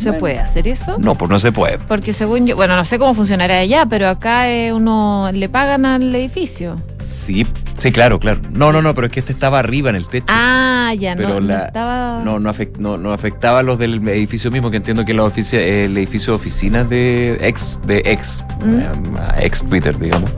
¿Se 0.04 0.14
puede 0.14 0.40
hacer 0.40 0.68
eso? 0.68 0.98
No, 1.00 1.16
pues 1.16 1.30
no 1.32 1.40
se 1.40 1.52
puede. 1.52 1.78
Porque 1.80 2.14
según 2.14 2.46
yo, 2.48 2.56
bueno, 2.56 2.76
no 2.76 2.86
sé 2.86 3.00
cómo 3.00 3.14
funcionará 3.14 3.60
allá, 3.60 3.86
pero 3.88 4.08
acá 4.10 4.50
eh, 4.50 4.74
uno 4.74 5.30
le 5.34 5.50
pagan 5.50 5.86
al 5.86 6.14
edificio. 6.16 6.76
Sí, 7.00 7.46
sí, 7.78 7.92
claro, 7.92 8.20
claro. 8.20 8.40
No, 8.52 8.72
no, 8.72 8.82
no, 8.82 8.94
pero 8.94 9.08
es 9.08 9.14
que 9.14 9.20
este 9.20 9.34
estaba 9.34 9.60
arriba 9.60 9.90
en 9.90 9.96
el 9.96 10.08
techo. 10.08 10.26
Ah, 10.30 10.94
ya 11.00 11.16
pero 11.16 11.30
no, 11.30 11.34
no 11.40 11.48
la- 11.48 11.66
estaba. 11.66 12.22
no, 12.24 12.40
no, 12.40 12.54
afect- 12.54 12.78
no, 12.78 12.98
no 12.98 13.14
afectaba 13.14 13.60
a 13.60 13.64
los 13.64 13.80
del 13.80 14.08
edificio 14.08 14.52
mismo, 14.52 14.70
que 14.72 14.78
entiendo 14.78 15.06
que 15.06 15.14
la 15.14 15.24
ofici- 15.24 15.58
el 15.58 15.98
edificio 15.98 16.34
de 16.34 16.36
oficinas 16.38 16.90
de 16.90 17.38
ex, 17.42 17.80
de 17.86 18.02
ex, 18.06 18.44
Mm. 18.64 18.80
eh, 18.80 18.88
ex 19.46 19.64
Twitter, 19.64 19.98
digamos. 19.98 20.32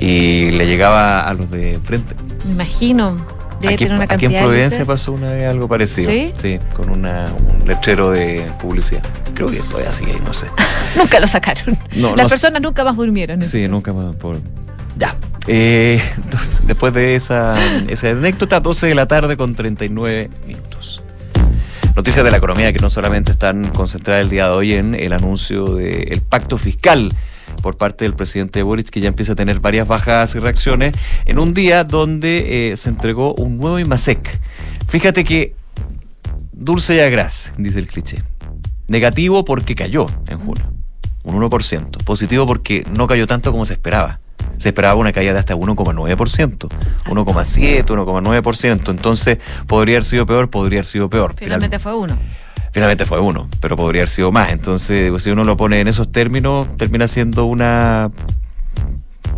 y 0.00 0.52
le 0.52 0.66
llegaba 0.66 1.22
a 1.28 1.34
los 1.34 1.50
de 1.50 1.80
frente. 1.82 2.14
Me 2.46 2.52
imagino. 2.52 3.16
Debe 3.60 3.74
Aquí, 3.74 3.84
tener 3.84 3.96
una 3.96 4.06
aquí 4.08 4.26
en 4.26 4.42
Providencia 4.42 4.84
pasó 4.84 5.12
una 5.12 5.32
vez 5.32 5.48
algo 5.48 5.66
parecido. 5.66 6.10
¿Sí? 6.10 6.58
con 6.74 6.90
una, 6.90 7.26
un 7.32 7.66
letrero 7.66 8.10
de 8.12 8.46
publicidad. 8.60 9.02
Creo 9.34 9.48
que 9.48 9.58
todavía 9.58 9.90
sigue 9.90 10.12
ahí, 10.12 10.20
no 10.24 10.32
sé. 10.32 10.46
Nunca 10.96 11.18
lo 11.18 11.26
sacaron. 11.26 11.76
No, 11.94 12.14
Las 12.14 12.24
no 12.24 12.28
personas 12.28 12.62
nunca 12.62 12.84
más 12.84 12.96
durmieron. 12.96 13.42
Sí, 13.42 13.66
nunca 13.68 13.92
más. 13.92 14.14
Por... 14.16 14.38
Ya. 14.96 15.16
Eh, 15.46 16.02
entonces, 16.16 16.66
después 16.66 16.92
de 16.94 17.16
esa, 17.16 17.56
esa 17.88 18.10
anécdota, 18.10 18.60
12 18.60 18.86
de 18.88 18.94
la 18.94 19.06
tarde 19.06 19.36
con 19.36 19.54
39 19.54 20.30
minutos. 20.46 21.02
Noticias 21.96 22.24
de 22.24 22.30
la 22.30 22.36
economía 22.36 22.72
que 22.72 22.78
no 22.78 22.90
solamente 22.90 23.32
están 23.32 23.68
concentradas 23.70 24.22
el 24.22 24.30
día 24.30 24.46
de 24.46 24.52
hoy 24.52 24.72
en 24.74 24.94
el 24.94 25.12
anuncio 25.12 25.74
del 25.74 26.20
pacto 26.20 26.56
fiscal 26.56 27.12
por 27.62 27.76
parte 27.76 28.04
del 28.04 28.14
presidente 28.14 28.62
Boric, 28.62 28.88
que 28.90 29.00
ya 29.00 29.08
empieza 29.08 29.32
a 29.32 29.36
tener 29.36 29.60
varias 29.60 29.86
bajas 29.86 30.34
y 30.34 30.38
reacciones, 30.38 30.92
en 31.24 31.38
un 31.38 31.54
día 31.54 31.84
donde 31.84 32.72
eh, 32.72 32.76
se 32.76 32.88
entregó 32.88 33.34
un 33.34 33.58
nuevo 33.58 33.78
IMASEC. 33.78 34.38
Fíjate 34.88 35.24
que 35.24 35.54
dulce 36.52 36.96
y 36.96 37.00
agraz, 37.00 37.52
dice 37.56 37.78
el 37.78 37.86
cliché. 37.86 38.22
Negativo 38.88 39.44
porque 39.44 39.74
cayó 39.74 40.06
en 40.26 40.38
junio, 40.38 40.64
un 41.22 41.40
1%. 41.40 42.04
Positivo 42.04 42.46
porque 42.46 42.84
no 42.90 43.06
cayó 43.06 43.26
tanto 43.26 43.52
como 43.52 43.64
se 43.64 43.74
esperaba. 43.74 44.20
Se 44.56 44.70
esperaba 44.70 44.94
una 44.96 45.12
caída 45.12 45.34
de 45.34 45.38
hasta 45.38 45.54
1,9%, 45.54 46.68
1,7, 47.06 47.84
1,9%. 47.84 48.90
Entonces, 48.90 49.38
podría 49.66 49.96
haber 49.96 50.04
sido 50.04 50.26
peor, 50.26 50.50
podría 50.50 50.78
haber 50.78 50.86
sido 50.86 51.08
peor. 51.08 51.34
Finalmente 51.36 51.78
fue 51.78 51.96
uno. 51.96 52.18
Finalmente 52.78 53.06
fue 53.06 53.18
uno, 53.18 53.48
pero 53.60 53.76
podría 53.76 54.02
haber 54.02 54.08
sido 54.08 54.30
más. 54.30 54.52
Entonces, 54.52 55.12
si 55.20 55.30
uno 55.30 55.42
lo 55.42 55.56
pone 55.56 55.80
en 55.80 55.88
esos 55.88 56.12
términos, 56.12 56.68
termina 56.76 57.08
siendo 57.08 57.44
una 57.44 58.12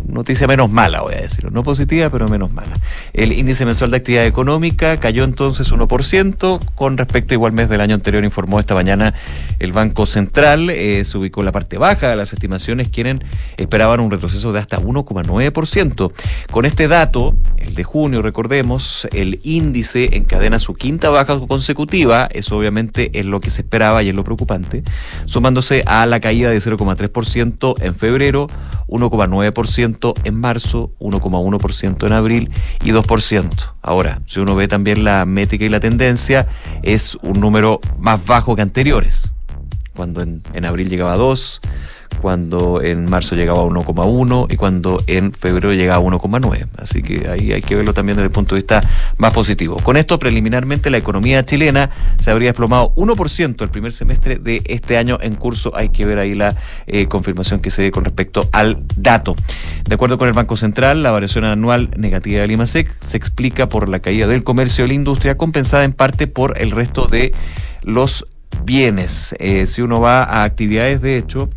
noticia 0.07 0.47
menos 0.47 0.69
mala, 0.69 1.01
voy 1.01 1.13
a 1.13 1.21
decirlo. 1.21 1.51
No 1.51 1.63
positiva, 1.63 2.09
pero 2.09 2.27
menos 2.27 2.51
mala. 2.51 2.73
El 3.13 3.31
índice 3.31 3.65
mensual 3.65 3.91
de 3.91 3.97
actividad 3.97 4.25
económica 4.25 4.99
cayó 4.99 5.23
entonces 5.23 5.71
1% 5.71 6.59
con 6.75 6.97
respecto 6.97 7.33
igual 7.33 7.53
mes 7.53 7.69
del 7.69 7.81
año 7.81 7.95
anterior, 7.95 8.23
informó 8.23 8.59
esta 8.59 8.73
mañana 8.73 9.13
el 9.59 9.71
Banco 9.71 10.05
Central. 10.05 10.69
Eh, 10.69 11.03
se 11.05 11.17
ubicó 11.17 11.41
en 11.41 11.45
la 11.45 11.51
parte 11.51 11.77
baja 11.77 12.09
de 12.09 12.15
las 12.15 12.33
estimaciones, 12.33 12.89
quienes 12.89 13.19
esperaban 13.57 13.99
un 13.99 14.11
retroceso 14.11 14.51
de 14.51 14.59
hasta 14.59 14.79
1,9%. 14.79 16.11
Con 16.51 16.65
este 16.65 16.87
dato, 16.87 17.35
el 17.57 17.75
de 17.75 17.83
junio, 17.83 18.21
recordemos, 18.21 19.07
el 19.13 19.39
índice 19.43 20.15
encadena 20.17 20.59
su 20.59 20.73
quinta 20.73 21.09
baja 21.09 21.39
consecutiva, 21.47 22.27
eso 22.31 22.57
obviamente 22.57 23.11
es 23.19 23.25
lo 23.25 23.39
que 23.39 23.51
se 23.51 23.61
esperaba 23.61 24.03
y 24.03 24.09
es 24.09 24.15
lo 24.15 24.23
preocupante, 24.23 24.83
sumándose 25.25 25.83
a 25.85 26.05
la 26.05 26.19
caída 26.19 26.49
de 26.49 26.57
0,3% 26.57 27.75
en 27.81 27.95
febrero, 27.95 28.47
1,9% 28.87 29.90
en 30.23 30.35
marzo, 30.35 30.91
1,1% 30.99 32.05
en 32.05 32.13
abril 32.13 32.51
y 32.83 32.91
2%. 32.91 33.73
Ahora, 33.81 34.21
si 34.27 34.39
uno 34.39 34.55
ve 34.55 34.67
también 34.67 35.03
la 35.03 35.25
métrica 35.25 35.65
y 35.65 35.69
la 35.69 35.79
tendencia, 35.79 36.47
es 36.83 37.15
un 37.21 37.39
número 37.39 37.79
más 37.99 38.25
bajo 38.25 38.55
que 38.55 38.61
anteriores. 38.61 39.33
Cuando 39.95 40.21
en, 40.21 40.43
en 40.53 40.65
abril 40.65 40.89
llegaba 40.89 41.13
a 41.13 41.17
2, 41.17 41.61
cuando 42.21 42.81
en 42.81 43.09
marzo 43.09 43.35
llegaba 43.35 43.59
a 43.59 43.63
1,1 43.63 44.47
y 44.51 44.55
cuando 44.55 44.97
en 45.07 45.33
febrero 45.33 45.73
llegaba 45.73 46.05
a 46.05 46.07
1,9. 46.07 46.67
Así 46.77 47.01
que 47.01 47.27
ahí 47.27 47.51
hay 47.51 47.61
que 47.61 47.75
verlo 47.75 47.93
también 47.93 48.17
desde 48.17 48.27
el 48.27 48.31
punto 48.31 48.55
de 48.55 48.61
vista 48.61 48.81
más 49.17 49.33
positivo. 49.33 49.77
Con 49.83 49.97
esto, 49.97 50.19
preliminarmente, 50.19 50.89
la 50.89 50.97
economía 50.97 51.45
chilena 51.45 51.89
se 52.19 52.31
habría 52.31 52.49
desplomado 52.49 52.93
1% 52.95 53.61
el 53.61 53.69
primer 53.69 53.93
semestre 53.93 54.37
de 54.37 54.61
este 54.65 54.97
año 54.97 55.17
en 55.21 55.35
curso. 55.35 55.75
Hay 55.75 55.89
que 55.89 56.05
ver 56.05 56.19
ahí 56.19 56.35
la 56.35 56.55
eh, 56.87 57.07
confirmación 57.07 57.59
que 57.59 57.71
se 57.71 57.81
dé 57.81 57.91
con 57.91 58.05
respecto 58.05 58.47
al 58.51 58.83
dato. 58.95 59.35
De 59.87 59.95
acuerdo 59.95 60.17
con 60.17 60.27
el 60.27 60.33
Banco 60.33 60.55
Central, 60.55 61.03
la 61.03 61.11
variación 61.11 61.45
anual 61.45 61.89
negativa 61.97 62.41
del 62.41 62.51
IMASEC 62.51 62.95
se 62.99 63.17
explica 63.17 63.69
por 63.69 63.89
la 63.89 63.99
caída 63.99 64.27
del 64.27 64.43
comercio 64.43 64.85
y 64.85 64.89
la 64.89 64.93
industria, 64.93 65.37
compensada 65.37 65.83
en 65.83 65.93
parte 65.93 66.27
por 66.27 66.61
el 66.61 66.71
resto 66.71 67.07
de 67.07 67.33
los 67.81 68.27
bienes. 68.63 69.35
Eh, 69.39 69.65
si 69.67 69.81
uno 69.81 70.01
va 70.01 70.23
a 70.23 70.43
actividades, 70.43 71.01
de 71.01 71.17
hecho, 71.17 71.49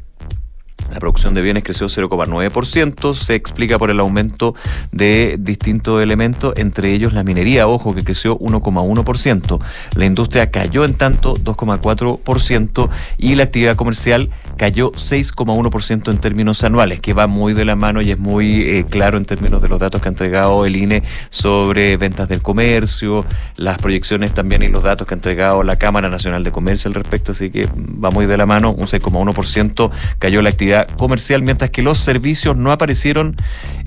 la 0.95 1.01
producción 1.01 1.35
de 1.35 1.43
bienes 1.43 1.65
creció 1.65 1.89
0,9%, 1.89 3.15
se 3.15 3.35
explica 3.35 3.81
por 3.81 3.91
el 3.91 3.99
aumento 3.99 4.55
de 4.93 5.35
distintos 5.41 6.01
elementos, 6.01 6.55
entre 6.57 6.93
ellos 6.93 7.13
la 7.13 7.25
minería, 7.25 7.67
ojo, 7.67 7.97
que 7.97 8.05
creció 8.05 8.39
1,1%. 8.39 9.61
La 9.97 10.05
industria 10.05 10.53
cayó 10.53 10.85
en 10.85 10.95
tanto 10.95 11.35
2,4% 11.35 12.91
y 13.19 13.35
la 13.35 13.43
actividad 13.43 13.75
comercial 13.75 14.31
cayó 14.57 14.93
6,1% 14.93 16.13
en 16.13 16.19
términos 16.19 16.63
anuales, 16.63 17.01
que 17.01 17.13
va 17.13 17.27
muy 17.27 17.55
de 17.55 17.65
la 17.65 17.75
mano 17.75 18.01
y 18.01 18.13
es 18.13 18.19
muy 18.21 18.63
eh, 18.63 18.87
claro 18.89 19.19
en 19.19 19.25
términos 19.25 19.63
de 19.63 19.69
los 19.69 19.81
datos 19.81 20.01
que 20.01 20.07
ha 20.07 20.11
entregado 20.13 20.65
el 20.65 20.77
INE 20.77 21.03
sobre 21.31 21.97
ventas 21.97 22.29
del 22.29 22.41
comercio, 22.41 23.27
las 23.57 23.79
proyecciones 23.79 24.33
también 24.33 24.63
y 24.63 24.69
los 24.69 24.85
datos 24.85 25.09
que 25.09 25.15
ha 25.15 25.17
entregado 25.17 25.65
la 25.65 25.75
Cámara 25.75 26.09
Nacional 26.09 26.45
de 26.45 26.53
Comercio 26.53 26.87
al 26.87 26.95
respecto, 26.95 27.33
así 27.33 27.51
que 27.51 27.67
va 27.67 28.13
muy 28.13 28.27
de 28.27 28.37
la 28.37 28.47
mano, 28.47 28.71
un 28.71 28.87
6,1% 28.87 29.91
cayó 30.21 30.41
la 30.41 30.51
actividad 30.51 30.84
comercial, 30.97 31.43
mientras 31.43 31.71
que 31.71 31.83
los 31.83 31.99
servicios 31.99 32.57
no 32.57 32.73
aparecieron 32.73 33.37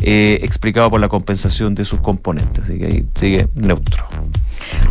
eh, 0.01 0.39
explicado 0.41 0.89
por 0.89 0.99
la 0.99 1.09
compensación 1.09 1.75
de 1.75 1.85
sus 1.85 1.99
componentes, 2.01 2.63
así 2.63 2.77
que 2.77 2.85
ahí 2.85 3.05
sigue 3.15 3.47
neutro. 3.55 4.05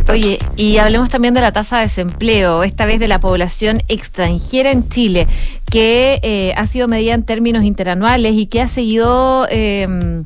Oye, 0.09 0.39
y 0.55 0.77
hablemos 0.77 1.09
también 1.09 1.33
de 1.33 1.41
la 1.41 1.51
tasa 1.51 1.77
de 1.77 1.83
desempleo, 1.83 2.63
esta 2.63 2.85
vez 2.85 2.99
de 2.99 3.07
la 3.07 3.19
población 3.19 3.81
extranjera 3.89 4.71
en 4.71 4.87
Chile, 4.87 5.27
que 5.69 6.19
eh, 6.23 6.53
ha 6.55 6.65
sido 6.65 6.87
medida 6.87 7.13
en 7.13 7.23
términos 7.23 7.63
interanuales 7.63 8.35
y 8.35 8.45
que 8.45 8.61
ha 8.61 8.67
seguido 8.69 9.45
eh, 9.49 10.23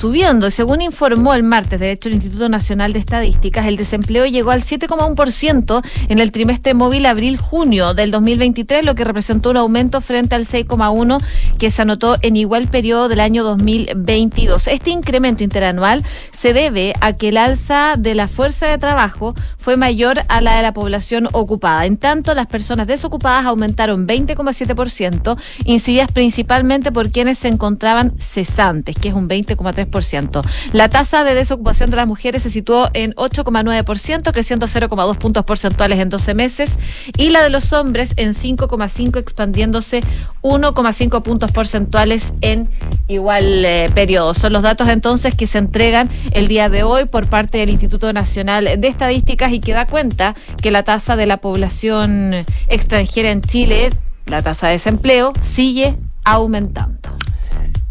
subiendo. 0.00 0.50
Según 0.50 0.80
informó 0.80 1.34
el 1.34 1.42
martes, 1.42 1.78
de 1.78 1.92
hecho, 1.92 2.08
el 2.08 2.16
Instituto 2.16 2.48
Nacional 2.48 2.92
de 2.92 2.98
Estadísticas, 2.98 3.66
el 3.66 3.76
desempleo 3.76 4.26
llegó 4.26 4.50
al 4.50 4.62
7,1% 4.62 5.82
en 6.08 6.18
el 6.18 6.32
trimestre 6.32 6.74
móvil 6.74 7.06
abril-junio 7.06 7.94
del 7.94 8.10
2023, 8.10 8.84
lo 8.84 8.94
que 8.94 9.04
representó 9.04 9.50
un 9.50 9.58
aumento 9.58 10.00
frente 10.00 10.34
al 10.34 10.46
6,1% 10.46 11.19
que 11.58 11.70
se 11.70 11.82
anotó 11.82 12.16
en 12.22 12.36
igual 12.36 12.68
periodo 12.68 13.08
del 13.08 13.20
año 13.20 13.44
2022. 13.44 14.68
Este 14.68 14.90
incremento 14.90 15.44
interanual 15.44 16.04
se 16.30 16.52
debe 16.52 16.94
a 17.00 17.12
que 17.14 17.28
el 17.28 17.36
alza 17.36 17.94
de 17.98 18.14
la 18.14 18.28
fuerza 18.28 18.66
de 18.66 18.78
trabajo 18.78 19.34
fue 19.58 19.76
mayor 19.76 20.22
a 20.28 20.40
la 20.40 20.56
de 20.56 20.62
la 20.62 20.72
población 20.72 21.28
ocupada. 21.32 21.86
En 21.86 21.96
tanto, 21.96 22.34
las 22.34 22.46
personas 22.46 22.86
desocupadas 22.86 23.46
aumentaron 23.46 24.06
20,7%, 24.06 25.38
incididas 25.64 26.10
principalmente 26.12 26.92
por 26.92 27.10
quienes 27.10 27.38
se 27.38 27.48
encontraban 27.48 28.14
cesantes, 28.18 28.96
que 28.96 29.08
es 29.08 29.14
un 29.14 29.28
20,3%. 29.28 30.42
La 30.72 30.88
tasa 30.88 31.24
de 31.24 31.34
desocupación 31.34 31.90
de 31.90 31.96
las 31.96 32.06
mujeres 32.06 32.42
se 32.42 32.50
situó 32.50 32.88
en 32.94 33.14
8,9%, 33.14 34.32
creciendo 34.32 34.66
0,2 34.66 35.18
puntos 35.18 35.44
porcentuales 35.44 35.98
en 35.98 36.08
12 36.08 36.34
meses, 36.34 36.78
y 37.16 37.30
la 37.30 37.42
de 37.42 37.50
los 37.50 37.72
hombres 37.72 38.14
en 38.16 38.34
5,5, 38.34 39.18
expandiéndose 39.18 40.00
1,5 40.42 40.99
puntos 41.08 41.52
porcentuales 41.52 42.32
en 42.42 42.68
igual 43.08 43.64
eh, 43.64 43.88
periodo. 43.94 44.34
Son 44.34 44.52
los 44.52 44.62
datos 44.62 44.88
entonces 44.88 45.34
que 45.34 45.46
se 45.46 45.58
entregan 45.58 46.10
el 46.32 46.48
día 46.48 46.68
de 46.68 46.82
hoy 46.82 47.06
por 47.06 47.26
parte 47.28 47.58
del 47.58 47.70
Instituto 47.70 48.12
Nacional 48.12 48.68
de 48.78 48.88
Estadísticas 48.88 49.52
y 49.52 49.60
que 49.60 49.72
da 49.72 49.86
cuenta 49.86 50.34
que 50.60 50.70
la 50.70 50.82
tasa 50.82 51.16
de 51.16 51.26
la 51.26 51.38
población 51.38 52.44
extranjera 52.68 53.30
en 53.30 53.40
Chile, 53.40 53.90
la 54.26 54.42
tasa 54.42 54.66
de 54.66 54.74
desempleo, 54.74 55.32
sigue 55.40 55.96
aumentando. 56.24 57.10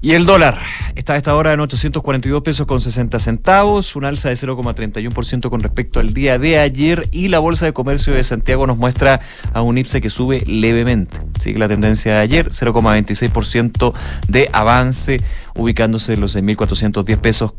Y 0.02 0.14
el 0.14 0.26
dólar 0.26 0.58
está 0.96 1.14
a 1.14 1.18
esta 1.18 1.36
hora 1.36 1.52
en 1.52 1.60
842 1.60 2.42
pesos 2.42 2.66
con 2.66 2.80
60 2.80 3.20
centavos, 3.20 3.98
un 3.98 4.06
alza 4.06 4.30
de 4.30 4.36
0,31% 4.36 5.50
con 5.50 5.60
respecto 5.60 6.00
al 6.00 6.14
día 6.14 6.40
de 6.40 6.58
ayer 6.58 7.10
y 7.12 7.28
la 7.28 7.40
Bolsa 7.40 7.66
de 7.66 7.74
Comercio 7.74 8.14
de 8.14 8.24
Santiago 8.24 8.66
nos 8.66 8.78
muestra 8.78 9.20
a 9.52 9.62
un 9.62 9.78
IPSE 9.78 10.00
que 10.00 10.10
sube 10.10 10.44
levemente. 10.46 11.18
Sigue 11.42 11.60
la 11.60 11.68
tendencia 11.68 12.14
de 12.14 12.20
ayer, 12.20 12.50
0,26% 12.50 13.94
de 14.30 14.50
avance, 14.54 15.22
ubicándose 15.56 16.14
en 16.14 16.22
los 16.22 16.34
6.410 16.34 17.18
pesos, 17.18 17.54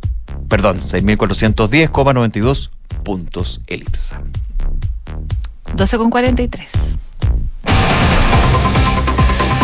perdón, 0.49 0.81
6.410,92 0.81 2.71
puntos 3.05 3.61
el 3.67 3.83
IPSA. 3.83 4.23
12 5.75 5.99
con 5.99 6.09
43. 6.09 6.71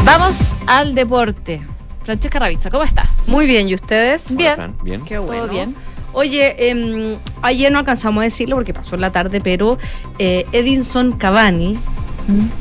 Vamos 0.04 0.54
al 0.66 0.94
deporte. 0.94 1.62
Francesca 2.06 2.38
Ravizza, 2.38 2.70
¿cómo 2.70 2.84
estás? 2.84 3.26
Muy 3.28 3.46
bien, 3.46 3.68
¿y 3.68 3.74
ustedes? 3.74 4.30
Hola, 4.30 4.36
Bien. 4.38 4.54
Fran, 4.54 4.74
Bien. 4.84 5.04
Qué 5.04 5.18
bueno. 5.18 5.42
¿Todo 5.42 5.52
bien? 5.52 5.74
Oye, 6.12 6.70
em, 6.70 7.18
ayer 7.42 7.70
no 7.72 7.80
alcanzamos 7.80 8.20
a 8.22 8.24
decirlo 8.24 8.54
porque 8.54 8.72
pasó 8.72 8.94
en 8.94 9.00
la 9.00 9.10
tarde, 9.10 9.40
pero 9.40 9.76
eh, 10.20 10.46
Edinson 10.52 11.12
Cavani, 11.18 11.78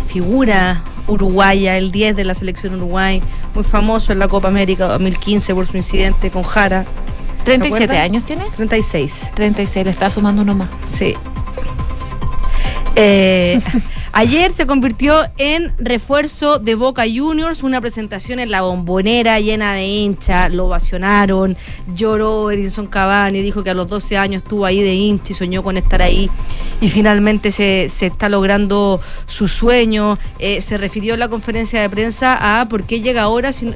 figura 0.08 0.84
uruguaya, 1.08 1.78
el 1.78 1.92
10 1.92 2.16
de 2.16 2.26
la 2.26 2.34
selección 2.34 2.74
Uruguay, 2.76 3.22
muy 3.54 3.64
famoso 3.64 4.12
en 4.12 4.18
la 4.20 4.28
Copa 4.28 4.48
América 4.48 4.88
2015 4.88 5.54
por 5.54 5.68
su 5.68 5.78
incidente 5.78 6.32
con 6.32 6.42
Jara, 6.42 6.84
37 7.46 7.84
acuerdas? 7.84 8.04
años 8.04 8.24
tiene. 8.24 8.46
36. 8.56 9.30
36, 9.36 9.86
le 9.86 9.92
está 9.92 10.10
sumando 10.10 10.42
uno 10.42 10.56
más. 10.56 10.70
Sí. 10.88 11.14
Eh, 12.96 13.60
ayer 14.14 14.54
se 14.54 14.66
convirtió 14.66 15.18
en 15.38 15.74
refuerzo 15.78 16.60
de 16.60 16.76
Boca 16.76 17.04
Juniors, 17.04 17.64
una 17.64 17.82
presentación 17.82 18.40
en 18.40 18.52
la 18.52 18.62
bombonera 18.62 19.40
llena 19.40 19.74
de 19.74 19.86
hinchas, 19.86 20.52
lo 20.54 20.68
ovacionaron, 20.68 21.58
lloró 21.94 22.52
Edinson 22.52 22.88
Cavani, 22.88 23.42
dijo 23.42 23.64
que 23.64 23.72
a 23.72 23.74
los 23.74 23.88
12 23.88 24.18
años 24.18 24.44
estuvo 24.44 24.66
ahí 24.66 24.82
de 24.82 24.94
hincha 24.96 25.32
y 25.32 25.36
soñó 25.36 25.62
con 25.64 25.76
estar 25.78 26.02
ahí 26.02 26.30
y 26.80 26.90
finalmente 26.90 27.52
se, 27.52 27.88
se 27.90 28.06
está 28.08 28.30
logrando 28.30 29.02
su 29.26 29.48
sueño. 29.48 30.18
Eh, 30.40 30.62
se 30.62 30.78
refirió 30.78 31.14
en 31.16 31.20
la 31.20 31.28
conferencia 31.28 31.82
de 31.82 31.90
prensa 31.90 32.62
a 32.62 32.70
por 32.70 32.84
qué 32.84 33.02
llega 33.02 33.24
ahora, 33.24 33.52
si- 33.52 33.74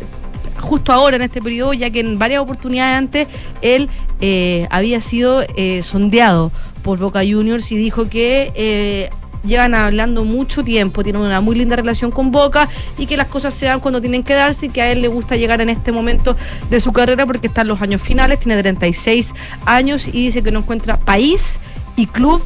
justo 0.59 0.91
ahora 0.91 1.15
en 1.15 1.21
este 1.21 1.41
periodo, 1.41 1.73
ya 1.73 1.89
que 1.89 2.01
en 2.01 2.19
varias 2.19 2.41
oportunidades 2.41 2.97
antes 2.97 3.27
él 3.61 3.87
eh, 4.21 4.67
había 4.69 4.99
sido 4.99 5.41
eh, 5.55 5.81
sondeado 5.83 6.51
por 6.83 6.99
Boca 6.99 7.21
Juniors 7.21 7.71
y 7.71 7.77
dijo 7.77 8.09
que 8.09 8.51
eh, 8.55 9.09
llevan 9.43 9.73
hablando 9.73 10.25
mucho 10.25 10.63
tiempo, 10.63 11.03
tienen 11.03 11.21
una 11.21 11.41
muy 11.41 11.55
linda 11.55 11.75
relación 11.75 12.11
con 12.11 12.31
Boca 12.31 12.67
y 12.97 13.05
que 13.05 13.17
las 13.17 13.27
cosas 13.27 13.53
se 13.53 13.65
dan 13.65 13.79
cuando 13.79 14.01
tienen 14.01 14.23
que 14.23 14.33
darse 14.33 14.67
y 14.67 14.69
que 14.69 14.81
a 14.81 14.91
él 14.91 15.01
le 15.01 15.07
gusta 15.07 15.35
llegar 15.35 15.61
en 15.61 15.69
este 15.69 15.91
momento 15.91 16.35
de 16.69 16.79
su 16.79 16.91
carrera 16.91 17.25
porque 17.25 17.47
está 17.47 17.61
en 17.61 17.69
los 17.69 17.81
años 17.81 18.01
finales, 18.01 18.39
tiene 18.39 18.61
36 18.61 19.33
años 19.65 20.07
y 20.07 20.11
dice 20.11 20.43
que 20.43 20.51
no 20.51 20.59
encuentra 20.59 20.99
país 20.99 21.59
y 21.95 22.07
club 22.07 22.41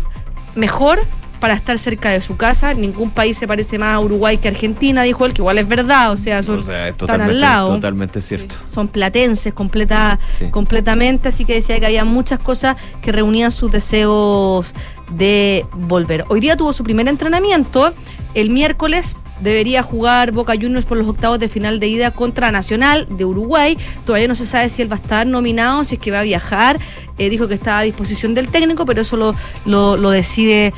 mejor 0.56 1.00
para 1.44 1.56
estar 1.56 1.78
cerca 1.78 2.10
de 2.10 2.22
su 2.22 2.38
casa. 2.38 2.74
Ningún 2.74 3.12
país 3.12 3.38
se 3.38 3.50
parece 3.50 3.78
más 3.78 3.96
a 3.96 4.00
Uruguay 4.00 4.38
que 4.38 4.48
Argentina, 4.48 5.04
dijo 5.04 5.26
él, 5.26 5.34
que 5.34 5.42
igual 5.42 5.58
es 5.58 5.68
verdad, 5.68 6.14
o 6.14 6.16
sea, 6.16 6.42
son 6.42 6.60
O 6.60 6.62
sea, 6.64 6.84
es 6.88 6.92
están 6.94 6.98
totalmente, 7.00 7.34
al 7.34 7.42
lado 7.42 7.68
totalmente 7.76 8.22
cierto. 8.22 8.56
son 8.74 8.88
platenses 8.88 9.54
completa, 9.54 10.20
Sí. 10.30 10.46
completamente, 10.52 11.28
así 11.28 11.44
que 11.44 11.56
decía 11.56 11.78
que 11.82 11.86
había 11.86 12.06
muchas 12.06 12.40
cosas 12.40 12.78
que 13.02 13.12
reunían 13.12 13.52
sus 13.52 13.70
deseos 13.74 14.74
de 15.12 15.66
volver. 15.74 16.24
Hoy 16.30 16.40
día 16.40 16.56
tuvo 16.56 16.72
su 16.72 16.86
primer 16.86 17.10
entrenamiento, 17.10 17.94
el 18.36 18.50
miércoles 18.50 19.18
debería 19.42 19.84
jugar 19.84 20.32
Boca 20.32 20.54
Juniors 20.54 20.86
por 20.86 20.98
los 20.98 21.08
octavos 21.10 21.40
de 21.40 21.50
final 21.50 21.82
de 21.82 21.88
ida 21.88 22.12
contra 22.12 22.52
Nacional 22.52 23.06
de 23.10 23.26
Uruguay. 23.26 23.78
Todavía 24.06 24.30
no 24.30 24.36
se 24.36 24.46
sabe 24.46 24.70
si 24.70 24.82
él 24.82 24.90
va 24.90 24.96
a 24.96 25.00
estar 25.02 25.28
nominado, 25.28 25.84
si 25.84 25.96
es 25.96 26.02
que 26.02 26.12
va 26.12 26.22
a 26.22 26.24
viajar. 26.24 26.80
Eh, 27.18 27.30
dijo 27.30 27.50
que 27.50 27.56
está 27.56 27.80
a 27.80 27.82
disposición 27.82 28.34
del 28.36 28.48
técnico, 28.48 28.86
pero 28.86 29.02
eso 29.02 29.18
lo, 29.18 29.36
lo, 29.66 29.98
lo 29.98 30.12
decide 30.12 30.74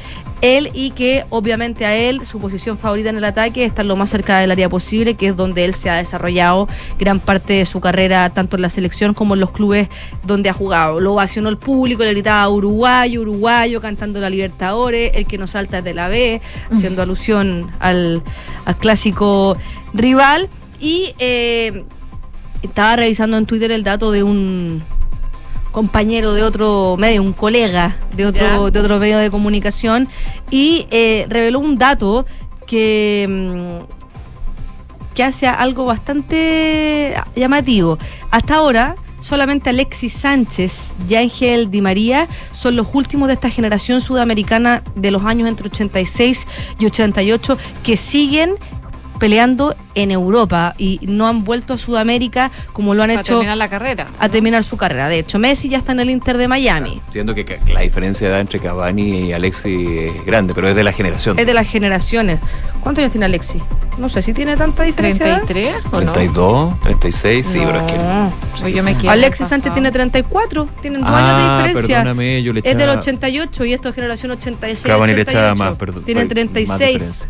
él 0.46 0.70
y 0.74 0.91
que 0.91 1.26
obviamente 1.30 1.86
a 1.86 1.96
él 1.96 2.26
su 2.26 2.39
posición 2.39 2.78
favorita 2.78 3.10
en 3.10 3.18
el 3.18 3.24
ataque 3.24 3.64
es 3.64 3.70
estar 3.70 3.86
lo 3.86 3.96
más 3.96 4.10
cerca 4.10 4.39
del 4.39 4.52
área 4.52 4.70
posible, 4.70 5.16
que 5.16 5.28
es 5.28 5.36
donde 5.36 5.66
él 5.66 5.74
se 5.74 5.89
ha 5.89 5.96
desarrollado 5.96 6.68
gran 7.00 7.20
parte 7.20 7.54
de 7.54 7.66
su 7.66 7.82
carrera, 7.82 8.30
tanto 8.30 8.56
en 8.56 8.62
la 8.62 8.70
selección 8.70 9.14
como 9.14 9.34
en 9.34 9.39
los 9.39 9.52
clubes 9.52 9.89
donde 10.24 10.50
ha 10.50 10.54
jugado. 10.54 11.00
Lo 11.00 11.14
ovacionó 11.14 11.50
el 11.50 11.58
público, 11.58 12.04
le 12.04 12.12
gritaba 12.12 12.48
uruguayo, 12.50 13.22
uruguayo, 13.22 13.82
cantando 13.82 14.20
la 14.20 14.30
Libertadores, 14.30 15.12
el 15.16 15.26
que 15.26 15.38
no 15.38 15.48
salta 15.48 15.80
es 15.80 15.84
de 15.84 15.93
la 15.93 16.08
B, 16.08 16.41
haciendo 16.72 17.02
alusión 17.02 17.72
al, 17.80 18.22
al 18.66 18.78
clásico 18.78 19.58
rival. 19.93 20.50
Y 20.80 21.14
eh, 21.20 21.84
estaba 22.62 22.98
revisando 22.98 23.38
en 23.38 23.46
Twitter 23.46 23.72
el 23.72 23.84
dato 23.84 24.12
de 24.12 24.24
un 24.24 24.84
compañero 25.76 26.34
de 26.34 26.42
otro 26.42 26.96
medio, 26.98 27.22
un 27.22 27.34
colega 27.34 27.98
de 28.16 28.26
otro, 28.26 28.46
Ya. 28.46 28.72
de 28.72 28.80
otro 28.80 28.98
medio 28.98 29.18
de 29.18 29.30
comunicación, 29.30 30.08
y 30.50 30.88
eh, 30.90 31.26
reveló 31.28 31.60
un 31.60 31.78
dato 31.78 32.26
que, 32.66 33.28
mm, 33.30 35.14
que 35.14 35.24
hace 35.24 35.48
algo 35.48 35.84
bastante 35.84 37.14
llamativo. 37.36 37.98
Hasta 38.32 38.56
ahora, 38.56 38.96
solamente 39.20 39.70
Alexis 39.70 40.14
Sánchez 40.14 40.94
y 41.10 41.16
Ángel 41.16 41.70
Di 41.70 41.82
María 41.82 42.30
son 42.54 42.78
los 42.78 42.88
últimos 42.94 43.28
de 43.28 43.34
esta 43.34 43.50
generación 43.50 44.00
sudamericana 44.00 44.82
de 44.96 45.12
los 45.12 45.24
años 45.26 45.50
entre 45.50 45.68
86 45.68 46.48
y 46.80 46.86
88 46.86 47.58
que 47.84 47.98
siguen 47.98 48.56
peleando 49.26 49.76
en 49.96 50.12
Europa 50.12 50.76
y 50.78 51.00
no 51.08 51.26
han 51.28 51.44
vuelto 51.44 51.74
a 51.74 51.78
Sudamérica 51.80 52.52
como 52.74 52.94
lo 52.94 53.02
han 53.02 53.10
Para 53.10 53.22
hecho 53.22 53.34
terminar 53.36 53.58
la 53.58 53.70
carrera. 53.72 54.08
a 54.20 54.30
terminar 54.30 54.64
su 54.64 54.78
carrera. 54.78 55.10
De 55.10 55.18
hecho, 55.18 55.40
Messi 55.40 55.68
ya 55.68 55.80
está 55.80 55.94
en 55.94 56.02
el 56.02 56.12
Inter 56.12 56.38
de 56.38 56.48
Miami. 56.48 57.02
Siendo 57.10 57.34
que 57.34 57.60
la 57.74 57.80
diferencia 57.80 58.28
de 58.28 58.34
edad 58.34 58.42
entre 58.42 58.60
Cavani 58.60 59.22
y 59.30 59.34
Alexi 59.34 59.98
es 60.14 60.26
grande, 60.28 60.54
pero 60.54 60.68
es 60.68 60.76
de 60.76 60.84
la 60.84 60.92
generación. 60.94 61.40
Es 61.40 61.48
de 61.48 61.54
las 61.56 61.68
generaciones. 61.68 62.40
¿Cuántos 62.82 63.02
años 63.02 63.14
tiene 63.14 63.26
Alexi? 63.26 63.60
No 63.98 64.10
sé 64.10 64.22
si 64.22 64.32
tiene 64.32 64.56
tanta 64.58 64.84
diferencia. 64.84 65.26
de 65.26 65.32
edad. 65.32 65.42
33 65.48 65.76
o 65.92 66.02
no. 66.02 66.12
32, 66.12 66.80
36, 66.82 67.48
sí, 67.48 67.62
pero 67.66 67.80
es 67.80 67.92
que. 67.92 67.98
No. 67.98 68.32
Pues 68.62 68.76
yo 68.76 68.84
me 68.84 68.96
Alexis 69.10 69.48
Sánchez 69.48 69.74
tiene 69.74 69.92
34, 69.92 70.68
tienen 70.84 71.02
dos 71.02 71.10
Ah, 71.12 71.18
años 71.18 71.38
de 71.64 71.68
diferencia. 71.70 71.98
perdóname, 72.04 72.44
yo 72.44 72.54
le 72.54 72.60
Es 72.60 72.66
del 72.78 72.82
echaba- 72.90 73.00
88 73.00 73.66
y 73.66 73.74
esto 73.74 73.90
es 73.90 73.96
generación 73.96 74.32
86. 74.34 74.86
Cavani 74.94 75.14
le 75.16 75.22
echaba 75.22 75.54
88. 75.54 75.64
más, 75.72 75.80
perdón. 75.80 76.04
Tienen 76.04 76.26
más 76.26 76.30
36. 76.30 76.94
diferencia. 76.94 77.30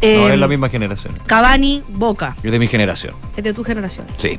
Eh, 0.00 0.18
no, 0.18 0.28
es 0.32 0.38
la 0.38 0.48
misma 0.48 0.68
generación. 0.68 1.14
Cavani, 1.26 1.82
Boca. 1.88 2.36
Yo 2.42 2.50
de 2.50 2.58
mi 2.58 2.66
generación. 2.68 3.14
Es 3.36 3.44
de 3.44 3.52
tu 3.52 3.62
generación. 3.64 4.06
Sí. 4.16 4.38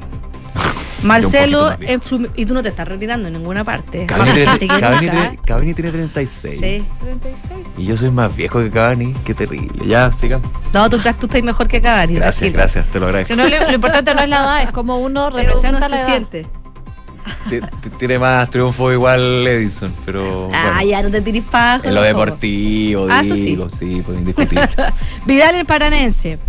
Marcelo 1.04 1.72
en. 1.80 2.00
Y 2.36 2.46
tú 2.46 2.54
no 2.54 2.62
te 2.62 2.70
estás 2.70 2.88
retirando 2.88 3.28
en 3.28 3.34
ninguna 3.34 3.64
parte. 3.64 4.06
Cavani 4.06 4.32
tiene, 4.34 4.68
Cavani 4.68 5.00
tiene- 5.10 5.40
Cavani 5.46 5.74
tiene 5.74 5.92
36. 5.92 6.60
Sí. 6.60 6.86
36. 7.00 7.60
Y 7.78 7.86
yo 7.86 7.98
soy 7.98 8.12
más 8.12 8.36
viejo 8.36 8.60
que 8.60 8.70
Cavani. 8.70 9.14
Qué 9.26 9.34
terrible. 9.34 9.86
Ya, 9.88 10.12
sigamos. 10.14 10.50
No, 10.74 10.90
tú, 10.90 10.98
estás- 10.98 11.18
tú 11.18 11.26
estás 11.26 11.42
mejor 11.44 11.68
que 11.68 11.82
Cavani. 11.82 12.16
Gracias, 12.16 12.36
tranquilo. 12.40 12.58
gracias. 12.60 12.88
Te 12.88 13.00
lo 13.00 13.06
agradezco. 13.08 13.34
Si 13.34 13.38
no, 13.40 13.48
lo, 13.48 13.68
lo 13.68 13.74
importante 13.74 14.14
no 14.14 14.22
es 14.22 14.30
la 14.30 14.38
edad, 14.38 14.62
es 14.64 14.72
como 14.72 14.98
uno 15.00 15.30
representa 15.30 15.70
uno 15.70 15.80
la 15.80 15.88
se 15.88 15.96
edad. 15.96 16.06
siente. 16.06 16.48
Tiene 17.98 18.20
más 18.20 18.50
triunfo 18.50 18.92
igual 18.92 19.46
Edison, 19.48 19.94
pero. 20.06 20.50
Ah, 20.54 20.74
bueno, 20.76 20.90
ya 20.90 21.04
no 21.04 21.12
te 21.12 21.22
tires 21.22 21.44
paja. 21.44 21.88
en 21.88 21.96
lo 21.96 22.02
deportivo, 22.02 23.08
Ah, 23.10 23.22
eso 23.22 23.36
sí. 23.36 23.46
digo, 23.52 23.70
sí, 23.70 24.02
pues 24.06 24.18
indiscutible. 24.20 24.68
Vidal 25.26 25.56
en 25.56 25.66
Paranense. 25.66 26.40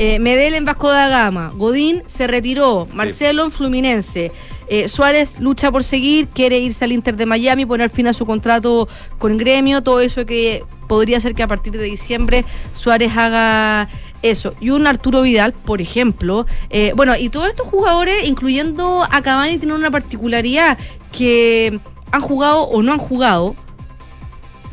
Eh, 0.00 0.20
Medel 0.20 0.54
en 0.54 0.64
Vasco 0.64 0.90
da 0.90 1.08
Gama. 1.08 1.52
Godín 1.56 2.02
se 2.06 2.28
retiró. 2.28 2.86
Sí. 2.90 2.96
Marcelo 2.96 3.44
en 3.44 3.50
Fluminense. 3.50 4.30
Eh, 4.68 4.86
Suárez 4.88 5.40
lucha 5.40 5.72
por 5.72 5.82
seguir, 5.82 6.28
quiere 6.28 6.58
irse 6.58 6.84
al 6.84 6.92
Inter 6.92 7.16
de 7.16 7.26
Miami, 7.26 7.66
poner 7.66 7.90
fin 7.90 8.06
a 8.06 8.12
su 8.12 8.24
contrato 8.26 8.86
con 9.18 9.38
gremio, 9.38 9.82
todo 9.82 10.00
eso 10.00 10.24
que 10.26 10.62
podría 10.88 11.20
ser 11.20 11.34
que 11.34 11.42
a 11.42 11.46
partir 11.48 11.72
de 11.72 11.82
diciembre 11.84 12.44
Suárez 12.72 13.12
haga 13.16 13.88
eso. 14.22 14.54
Y 14.60 14.70
un 14.70 14.86
Arturo 14.86 15.22
Vidal, 15.22 15.52
por 15.52 15.80
ejemplo. 15.80 16.46
eh, 16.70 16.92
bueno, 16.96 17.16
y 17.16 17.28
todos 17.28 17.48
estos 17.48 17.66
jugadores, 17.66 18.28
incluyendo 18.28 19.06
a 19.10 19.22
Cavani, 19.22 19.58
tienen 19.58 19.76
una 19.76 19.90
particularidad 19.90 20.78
que 21.12 21.80
han 22.10 22.20
jugado 22.20 22.62
o 22.62 22.82
no 22.82 22.92
han 22.92 22.98
jugado 22.98 23.54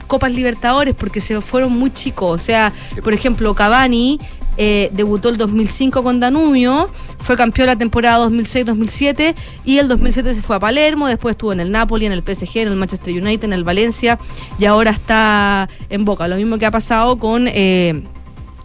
Copas 0.08 0.34
Libertadores 0.34 0.96
porque 0.96 1.22
se 1.22 1.40
fueron 1.42 1.74
muy 1.74 1.92
chicos. 1.92 2.42
O 2.42 2.44
sea, 2.44 2.74
por 3.04 3.14
ejemplo, 3.14 3.54
Cavani 3.56 4.20
eh, 4.58 4.90
debutó 4.94 5.30
el 5.30 5.38
2005 5.38 6.04
con 6.04 6.20
Danubio, 6.20 6.90
fue 7.20 7.36
campeón 7.36 7.68
la 7.68 7.76
temporada 7.76 8.26
2006-2007 8.28 9.36
y 9.66 9.80
el 9.80 9.88
2007 9.88 10.34
se 10.34 10.42
fue 10.42 10.56
a 10.56 10.60
Palermo, 10.60 11.08
después 11.08 11.34
estuvo 11.34 11.52
en 11.52 11.60
el 11.60 11.72
Napoli, 11.72 12.06
en 12.06 12.14
el 12.14 12.24
PSG, 12.24 12.60
en 12.60 12.70
el 12.70 12.76
Manchester 12.76 13.14
United, 13.14 13.46
en 13.46 13.54
el 13.54 13.64
Valencia 13.64 14.18
y 14.58 14.66
ahora 14.66 14.92
está 14.92 15.68
en 15.90 16.06
Boca. 16.06 16.28
Lo 16.28 16.38
mismo 16.38 16.58
que 16.58 16.66
ha 16.66 16.72
pasado 16.72 17.18
con 17.18 17.48
eh, 17.50 18.04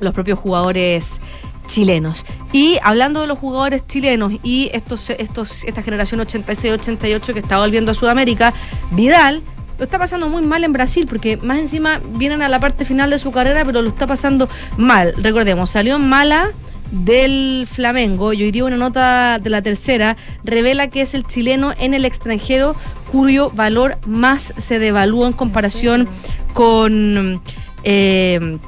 los 0.01 0.13
propios 0.13 0.39
jugadores 0.39 1.21
chilenos. 1.67 2.27
Y 2.53 2.79
hablando 2.83 3.21
de 3.21 3.27
los 3.27 3.39
jugadores 3.39 3.87
chilenos 3.87 4.33
y 4.43 4.71
estos, 4.73 5.11
estos, 5.11 5.65
esta 5.65 5.83
generación 5.83 6.21
86-88 6.21 7.33
que 7.33 7.39
está 7.39 7.59
volviendo 7.59 7.93
a 7.93 7.95
Sudamérica, 7.95 8.53
Vidal 8.91 9.43
lo 9.79 9.85
está 9.85 9.99
pasando 9.99 10.29
muy 10.29 10.43
mal 10.43 10.63
en 10.63 10.73
Brasil 10.75 11.07
porque 11.09 11.39
más 11.39 11.59
encima 11.59 12.03
vienen 12.17 12.43
a 12.43 12.49
la 12.51 12.61
parte 12.61 12.85
final 12.85 13.09
de 13.09 13.19
su 13.19 13.33
carrera, 13.33 13.65
pero 13.65 13.81
lo 13.81 13.89
está 13.89 14.07
pasando 14.07 14.49
mal. 14.77 15.15
Recordemos, 15.17 15.71
salió 15.71 15.97
en 15.97 16.07
mala 16.07 16.51
del 16.91 17.67
Flamengo 17.71 18.33
y 18.33 18.43
hoy 18.43 18.51
día 18.51 18.65
una 18.65 18.77
nota 18.77 19.39
de 19.39 19.49
la 19.49 19.63
tercera 19.63 20.17
revela 20.45 20.89
que 20.89 21.03
es 21.03 21.15
el 21.15 21.25
chileno 21.25 21.73
en 21.79 21.95
el 21.95 22.05
extranjero 22.05 22.75
cuyo 23.13 23.51
valor 23.51 23.97
más 24.07 24.53
se 24.59 24.79
devalúa 24.79 25.29
en 25.29 25.33
comparación 25.33 26.09
con 26.53 27.41
eh, 27.85 28.59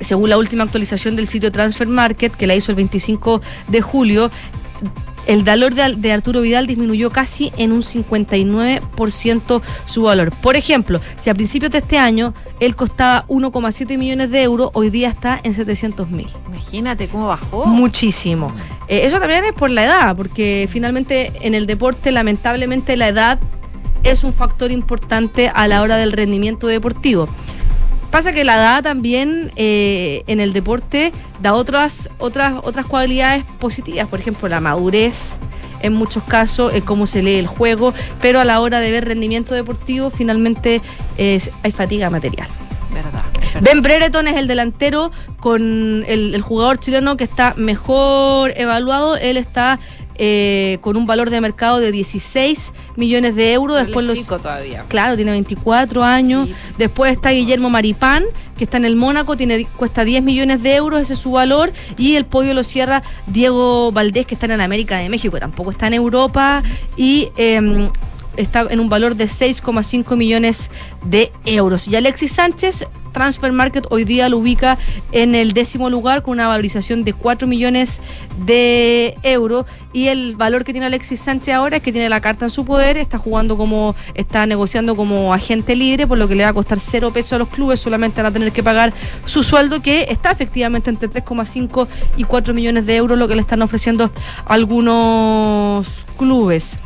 según 0.00 0.30
la 0.30 0.38
última 0.38 0.64
actualización 0.64 1.16
del 1.16 1.28
sitio 1.28 1.52
Transfer 1.52 1.88
Market, 1.88 2.34
que 2.34 2.46
la 2.46 2.54
hizo 2.54 2.72
el 2.72 2.76
25 2.76 3.40
de 3.68 3.80
julio, 3.80 4.30
el 5.26 5.42
valor 5.42 5.74
de, 5.74 6.12
Arturo 6.12 6.40
Vidal 6.42 6.66
disminuyó 6.66 7.10
casi 7.10 7.52
en 7.56 7.72
un 7.72 7.82
59% 7.82 9.62
su 9.86 10.02
valor. 10.02 10.30
Por 10.32 10.56
ejemplo, 10.56 11.00
si 11.16 11.30
a 11.30 11.34
principios 11.34 11.72
de 11.72 11.78
este 11.78 11.98
año 11.98 12.34
él 12.60 12.76
costaba 12.76 13.26
1,7 13.28 13.98
millones 13.98 14.30
de 14.30 14.42
euros, 14.42 14.70
hoy 14.74 14.90
día 14.90 15.08
está 15.08 15.40
en 15.42 15.54
700 15.54 16.10
mil. 16.10 16.28
Imagínate 16.48 17.08
cómo 17.08 17.28
bajó. 17.28 17.64
Muchísimo. 17.66 18.54
Eh, 18.88 19.06
eso 19.06 19.18
también 19.18 19.44
es 19.44 19.52
por 19.52 19.70
la 19.70 19.84
edad, 19.84 20.16
porque 20.16 20.68
finalmente 20.70 21.32
en 21.40 21.54
el 21.54 21.66
deporte 21.66 22.12
lamentablemente 22.12 22.96
la 22.96 23.08
edad 23.08 23.38
es 24.02 24.22
un 24.22 24.34
factor 24.34 24.70
importante 24.70 25.50
a 25.52 25.66
la 25.66 25.80
hora 25.80 25.96
del 25.96 26.12
rendimiento 26.12 26.66
deportivo. 26.66 27.28
Pasa 28.14 28.32
que 28.32 28.44
la 28.44 28.54
edad 28.54 28.84
también 28.84 29.50
eh, 29.56 30.22
en 30.28 30.38
el 30.38 30.52
deporte 30.52 31.12
da 31.42 31.52
otras, 31.52 32.08
otras, 32.18 32.54
otras 32.62 32.86
cualidades 32.86 33.42
positivas, 33.58 34.06
por 34.06 34.20
ejemplo 34.20 34.48
la 34.48 34.60
madurez 34.60 35.40
en 35.80 35.94
muchos 35.94 36.22
casos, 36.22 36.72
eh, 36.74 36.82
cómo 36.82 37.08
se 37.08 37.24
lee 37.24 37.34
el 37.34 37.48
juego, 37.48 37.92
pero 38.20 38.38
a 38.38 38.44
la 38.44 38.60
hora 38.60 38.78
de 38.78 38.92
ver 38.92 39.06
rendimiento 39.06 39.52
deportivo 39.52 40.10
finalmente 40.10 40.80
eh, 41.18 41.40
hay 41.64 41.72
fatiga 41.72 42.08
material. 42.08 42.46
Verdad. 42.92 43.24
Ben 43.60 43.82
Brereton 43.82 44.28
es 44.28 44.36
el 44.36 44.46
delantero 44.46 45.10
con 45.40 46.04
el, 46.06 46.36
el 46.36 46.40
jugador 46.40 46.78
chileno 46.78 47.16
que 47.16 47.24
está 47.24 47.54
mejor 47.56 48.52
evaluado. 48.54 49.16
Él 49.16 49.36
está 49.36 49.80
eh, 50.16 50.78
con 50.80 50.96
un 50.96 51.06
valor 51.06 51.30
de 51.30 51.40
mercado 51.40 51.80
de 51.80 51.90
16 51.92 52.72
millones 52.96 53.34
de 53.34 53.52
euros. 53.52 53.78
Él 53.78 53.86
Después 53.86 54.04
es 54.04 54.08
los, 54.08 54.18
chico 54.18 54.38
todavía. 54.38 54.84
Claro, 54.88 55.16
tiene 55.16 55.32
24 55.32 56.04
años. 56.04 56.46
Sí. 56.46 56.54
Después 56.78 57.12
está 57.12 57.30
Guillermo 57.30 57.70
Maripán, 57.70 58.24
que 58.56 58.64
está 58.64 58.76
en 58.76 58.84
el 58.84 58.96
Mónaco, 58.96 59.36
tiene, 59.36 59.66
cuesta 59.76 60.04
10 60.04 60.22
millones 60.22 60.62
de 60.62 60.74
euros, 60.74 61.00
ese 61.00 61.14
es 61.14 61.20
su 61.20 61.32
valor. 61.32 61.72
Y 61.96 62.16
el 62.16 62.24
podio 62.24 62.54
lo 62.54 62.62
cierra 62.62 63.02
Diego 63.26 63.92
Valdés, 63.92 64.26
que 64.26 64.34
está 64.34 64.46
en 64.46 64.52
el 64.52 64.60
América 64.60 64.98
de 64.98 65.08
México, 65.08 65.38
tampoco 65.38 65.70
está 65.70 65.86
en 65.86 65.94
Europa. 65.94 66.62
Y. 66.96 67.30
em, 67.36 67.88
Está 68.36 68.66
en 68.70 68.80
un 68.80 68.88
valor 68.88 69.16
de 69.16 69.26
6,5 69.26 70.16
millones 70.16 70.70
de 71.04 71.32
euros. 71.44 71.86
Y 71.88 71.96
Alexis 71.96 72.32
Sánchez, 72.32 72.86
Transfer 73.14 73.52
Market 73.52 73.86
hoy 73.90 74.04
día 74.04 74.28
lo 74.28 74.38
ubica 74.38 74.76
en 75.12 75.34
el 75.34 75.52
décimo 75.52 75.88
lugar 75.88 76.22
con 76.22 76.32
una 76.32 76.48
valorización 76.48 77.04
de 77.04 77.14
4 77.14 77.48
millones 77.48 78.02
de 78.44 79.16
euros. 79.22 79.64
Y 79.94 80.08
el 80.08 80.36
valor 80.36 80.64
que 80.64 80.72
tiene 80.72 80.86
Alexis 80.86 81.20
Sánchez 81.20 81.54
ahora 81.54 81.78
es 81.78 81.82
que 81.82 81.92
tiene 81.92 82.10
la 82.10 82.20
carta 82.20 82.46
en 82.46 82.50
su 82.50 82.64
poder, 82.66 82.98
está 82.98 83.16
jugando 83.16 83.56
como, 83.56 83.94
está 84.14 84.44
negociando 84.46 84.96
como 84.96 85.32
agente 85.32 85.76
libre, 85.76 86.06
por 86.06 86.18
lo 86.18 86.28
que 86.28 86.34
le 86.34 86.42
va 86.42 86.50
a 86.50 86.52
costar 86.52 86.80
cero 86.80 87.12
pesos 87.12 87.34
a 87.34 87.38
los 87.38 87.48
clubes, 87.48 87.80
solamente 87.80 88.20
van 88.20 88.32
a 88.32 88.32
tener 88.32 88.52
que 88.52 88.62
pagar 88.62 88.92
su 89.24 89.42
sueldo, 89.44 89.80
que 89.80 90.06
está 90.10 90.32
efectivamente 90.32 90.90
entre 90.90 91.08
3,5 91.08 91.86
y 92.16 92.24
4 92.24 92.52
millones 92.52 92.84
de 92.84 92.96
euros, 92.96 93.16
lo 93.16 93.28
que 93.28 93.36
le 93.36 93.40
están 93.40 93.62
ofreciendo 93.62 94.10
algunos 94.44 95.88
clubes. 96.18 96.78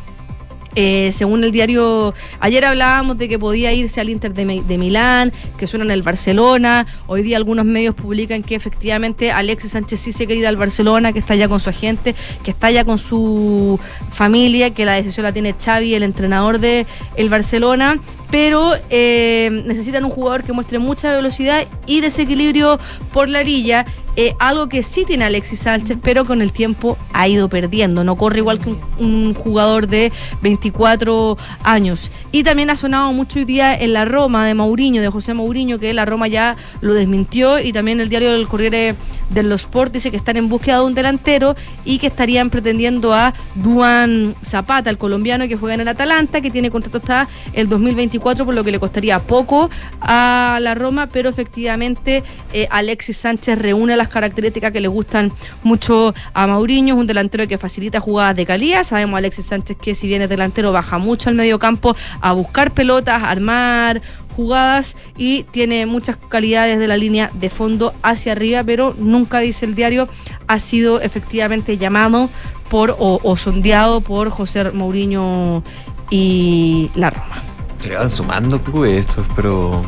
Eh, 0.75 1.11
según 1.13 1.43
el 1.43 1.51
diario, 1.51 2.15
ayer 2.41 2.65
hablábamos 2.65 3.19
de 3.19 3.29
que 3.29 3.39
podía 3.39 3.73
irse 3.73 4.01
al 4.01 4.11
Inter 4.11 4.33
de, 4.35 4.45
Mi- 4.45 4.61
de 4.61 4.79
Milán, 4.79 5.33
que 5.57 5.67
suena 5.67 5.85
en 5.85 5.91
el 5.91 6.03
Barcelona. 6.03 6.87
Hoy 7.07 7.23
día 7.23 7.37
algunos 7.37 7.65
medios 7.65 7.95
publican 7.95 8.43
que 8.43 8.55
efectivamente 8.55 9.33
Alexis 9.33 9.73
Sánchez 9.73 9.99
sí 9.99 10.13
se 10.13 10.27
quiere 10.27 10.41
ir 10.43 10.47
al 10.47 10.57
Barcelona, 10.57 11.13
que 11.13 11.19
está 11.19 11.35
ya 11.35 11.49
con 11.49 11.59
su 11.59 11.71
agente, 11.71 12.15
que 12.45 12.51
está 12.51 12.71
ya 12.71 12.85
con 12.85 12.99
su 12.99 13.81
familia, 14.13 14.71
que 14.71 14.85
la 14.85 14.93
decisión 14.95 15.25
la 15.25 15.33
tiene 15.33 15.55
Xavi, 15.59 15.95
el 15.95 16.03
entrenador 16.03 16.61
de 16.61 16.87
el 17.17 17.29
Barcelona. 17.29 18.01
Pero 18.31 18.73
eh, 18.91 19.63
necesitan 19.65 20.05
un 20.05 20.11
jugador 20.11 20.45
que 20.45 20.53
muestre 20.53 20.79
mucha 20.79 21.13
velocidad 21.15 21.67
y 21.87 22.03
desequilibrio 22.03 22.79
por 23.13 23.29
la 23.29 23.41
orilla. 23.41 23.87
Eh, 24.21 24.35
algo 24.41 24.69
que 24.69 24.83
sí 24.83 25.05
tiene 25.05 25.27
Alexis 25.27 25.61
Sánchez, 25.61 25.97
pero 26.03 26.25
con 26.25 26.43
el 26.43 26.53
tiempo 26.53 26.99
ha 27.13 27.29
ido 27.29 27.49
perdiendo. 27.49 28.03
No 28.03 28.17
corre 28.17 28.39
igual 28.39 28.59
que 28.59 28.75
un, 28.99 29.33
jugador 29.33 29.87
de 29.87 30.11
24 30.43 31.39
años. 31.63 32.11
Y 32.33 32.43
también 32.43 32.69
ha 32.71 32.77
sonado 32.77 33.13
mucho 33.13 33.39
hoy 33.39 33.45
día 33.45 33.77
en 33.77 33.93
la 33.93 34.05
Roma 34.05 34.45
de 34.45 34.55
Mourinho, 34.55 35.01
de 35.03 35.09
José 35.09 35.35
Mourinho, 35.35 35.79
que 35.79 35.95
la 35.95 36.05
Roma 36.05 36.27
ya 36.27 36.57
lo 36.81 36.95
desmintió. 36.95 37.61
Y 37.61 37.73
también 37.73 38.01
el 38.01 38.09
diario 38.09 38.33
del 38.33 38.49
Corriere 38.49 38.97
dello 39.31 39.55
Sport 39.55 39.93
dice 39.93 40.11
que 40.11 40.17
están 40.17 40.37
en 40.37 40.49
búsqueda 40.49 40.79
de 40.79 40.87
un 40.87 40.95
delantero 40.95 41.55
y 41.85 41.99
que 41.99 42.09
estarían 42.09 42.51
pretendiendo 42.51 43.15
a 43.15 43.35
Duan 43.55 44.35
Zapata, 44.43 44.91
el 44.91 44.99
colombiano 44.99 45.47
que 45.47 45.57
juega 45.57 45.75
en 45.75 45.83
el 45.83 45.89
Atalanta, 45.89 46.41
que 46.41 46.51
tiene 46.51 46.73
contrato 46.73 46.99
hasta 46.99 47.29
el 47.53 47.69
2024, 47.69 48.45
por 48.45 48.55
lo 48.57 48.65
que 48.65 48.73
le 48.73 48.81
costaría 48.81 49.21
poco 49.21 49.71
a 50.01 50.59
la 50.61 50.75
Roma, 50.75 51.07
pero 51.07 51.29
efectivamente 51.29 52.25
eh, 52.53 52.67
Alexis 52.73 53.17
Sánchez 53.19 53.59
reúne 53.59 53.97
las 53.97 54.08
características 54.09 54.73
que 54.73 54.81
le 54.81 54.89
gustan 54.89 55.33
mucho 55.63 56.15
a 56.35 56.47
Mauriño, 56.47 56.95
es 56.95 57.01
un 57.01 57.07
delantero 57.07 57.47
que 57.47 57.59
facilita 57.59 58.01
jugadas 58.01 58.37
de 58.37 58.47
calidad, 58.47 58.83
sabemos 58.83 59.19
Alexis 59.19 59.47
Sánchez 59.47 59.77
que 59.81 59.95
si 59.95 60.09
bien 60.09 60.23
es 60.23 60.29
delantero 60.29 60.73
baja 60.73 60.99
mucho 60.99 61.29
al 61.29 61.35
medio 61.35 61.59
campo 61.59 61.97
a 62.21 62.33
buscar 62.33 62.73
pelotas, 62.73 63.23
a 63.23 63.31
armar 63.31 64.03
jugadas 64.39 64.97
y 65.17 65.43
tiene 65.43 65.85
muchas 65.87 66.17
calidades 66.17 66.79
de 66.79 66.87
la 66.87 66.97
línea 66.97 67.29
de 67.35 67.51
fondo 67.51 67.93
hacia 68.03 68.33
arriba, 68.33 68.63
pero 68.63 68.95
nunca, 68.97 69.41
dice 69.41 69.67
el 69.67 69.75
diario, 69.75 70.09
ha 70.47 70.61
sido 70.61 71.01
efectivamente 71.01 71.77
llamado 71.77 72.31
por 72.71 72.95
o, 73.01 73.37
sondeado 73.37 74.01
por 74.01 74.31
José 74.31 74.71
Mourinho 74.71 75.65
y 76.11 76.89
la 76.95 77.11
Roma. 77.11 77.43
Se 77.81 77.95
van 77.95 78.11
sumando 78.11 78.61
clubes 78.61 79.07
estos, 79.07 79.27
pero. 79.35 79.83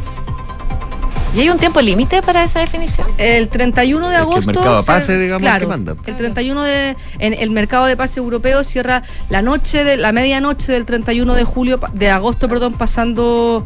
¿Y 1.34 1.40
hay 1.40 1.48
un 1.48 1.58
tiempo 1.58 1.80
límite 1.80 2.22
para 2.22 2.42
esa 2.42 2.58
definición? 2.60 3.06
El 3.16 3.48
31 3.48 4.08
de 4.08 4.14
Es 4.14 4.18
que 4.18 4.24
el 4.24 4.30
agosto. 4.32 4.46
mercado 4.52 4.76
de 4.76 4.82
se- 4.82 4.86
pase, 4.86 5.16
digamos, 5.18 5.42
claro, 5.42 5.60
que 5.60 5.66
manda. 5.66 5.94
El 6.04 6.16
31 6.16 6.62
de. 6.64 6.96
En 7.20 7.34
el 7.34 7.50
mercado 7.50 7.86
de 7.86 7.96
pase 7.96 8.18
europeo 8.18 8.64
cierra 8.64 9.02
la 9.28 9.40
noche 9.40 9.84
de 9.84 9.96
la 9.96 10.10
medianoche 10.10 10.72
del 10.72 10.84
31 10.86 11.34
de 11.34 11.44
julio, 11.44 11.78
de 11.94 12.10
agosto, 12.10 12.48
perdón, 12.48 12.72
pasando. 12.74 13.64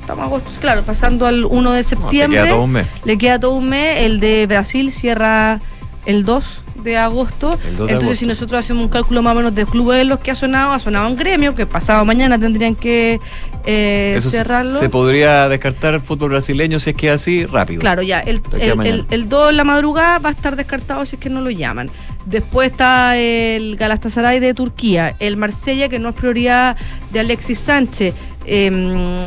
Estamos 0.00 0.22
a 0.22 0.26
agosto, 0.26 0.50
claro, 0.60 0.82
pasando 0.82 1.26
al 1.26 1.44
1 1.44 1.72
de 1.72 1.82
No, 1.82 1.88
septiembre. 1.88 2.40
queda 2.42 2.50
todo 2.50 2.62
un 2.62 2.70
mes. 2.70 2.86
Le 3.04 3.18
queda 3.18 3.40
todo 3.40 3.54
un 3.54 3.68
mes. 3.68 4.00
El 4.00 4.20
de 4.20 4.46
Brasil 4.46 4.92
cierra 4.92 5.60
el 6.06 6.24
2 6.24 6.64
de 6.82 6.96
agosto. 6.96 7.50
El 7.68 7.76
2 7.76 7.86
de 7.88 7.92
Entonces, 7.92 8.18
si 8.18 8.26
nosotros 8.26 8.58
hacemos 8.60 8.82
un 8.84 8.88
cálculo 8.88 9.22
más 9.22 9.32
o 9.32 9.36
menos 9.36 9.54
de 9.54 9.66
clubes 9.66 10.00
en 10.00 10.08
los 10.08 10.18
que 10.20 10.30
ha 10.30 10.34
sonado, 10.34 10.72
ha 10.72 10.78
sonado 10.80 11.08
un 11.08 11.16
gremio 11.16 11.54
que 11.54 11.66
pasado 11.66 12.04
mañana 12.04 12.38
tendrían 12.38 12.74
que 12.74 13.20
eh, 13.66 14.14
Eso 14.16 14.30
cerrarlo. 14.30 14.70
se 14.70 14.88
podría 14.88 15.48
descartar 15.48 15.94
el 15.94 16.00
fútbol 16.00 16.30
brasileño 16.30 16.78
si 16.80 16.90
es 16.90 16.96
que 16.96 17.08
es 17.08 17.14
así, 17.14 17.44
rápido. 17.44 17.80
Claro, 17.80 18.02
ya. 18.02 18.20
El, 18.20 18.40
De 18.42 18.70
el, 18.70 18.86
el, 18.86 19.06
el 19.10 19.28
2 19.28 19.50
en 19.50 19.56
la 19.58 19.64
madrugada 19.64 20.18
va 20.18 20.30
a 20.30 20.32
estar 20.32 20.56
descartado 20.56 21.04
si 21.04 21.16
es 21.16 21.20
que 21.20 21.28
no 21.28 21.42
lo 21.42 21.50
llaman. 21.50 21.90
Después 22.24 22.70
está 22.70 23.16
el 23.18 23.76
Galatasaray 23.76 24.40
de 24.40 24.54
Turquía, 24.54 25.16
el 25.18 25.36
Marsella, 25.36 25.88
que 25.88 25.98
no 25.98 26.10
es 26.10 26.14
prioridad 26.14 26.76
de 27.12 27.20
Alexis 27.20 27.58
Sánchez. 27.58 28.14
em, 28.46 29.26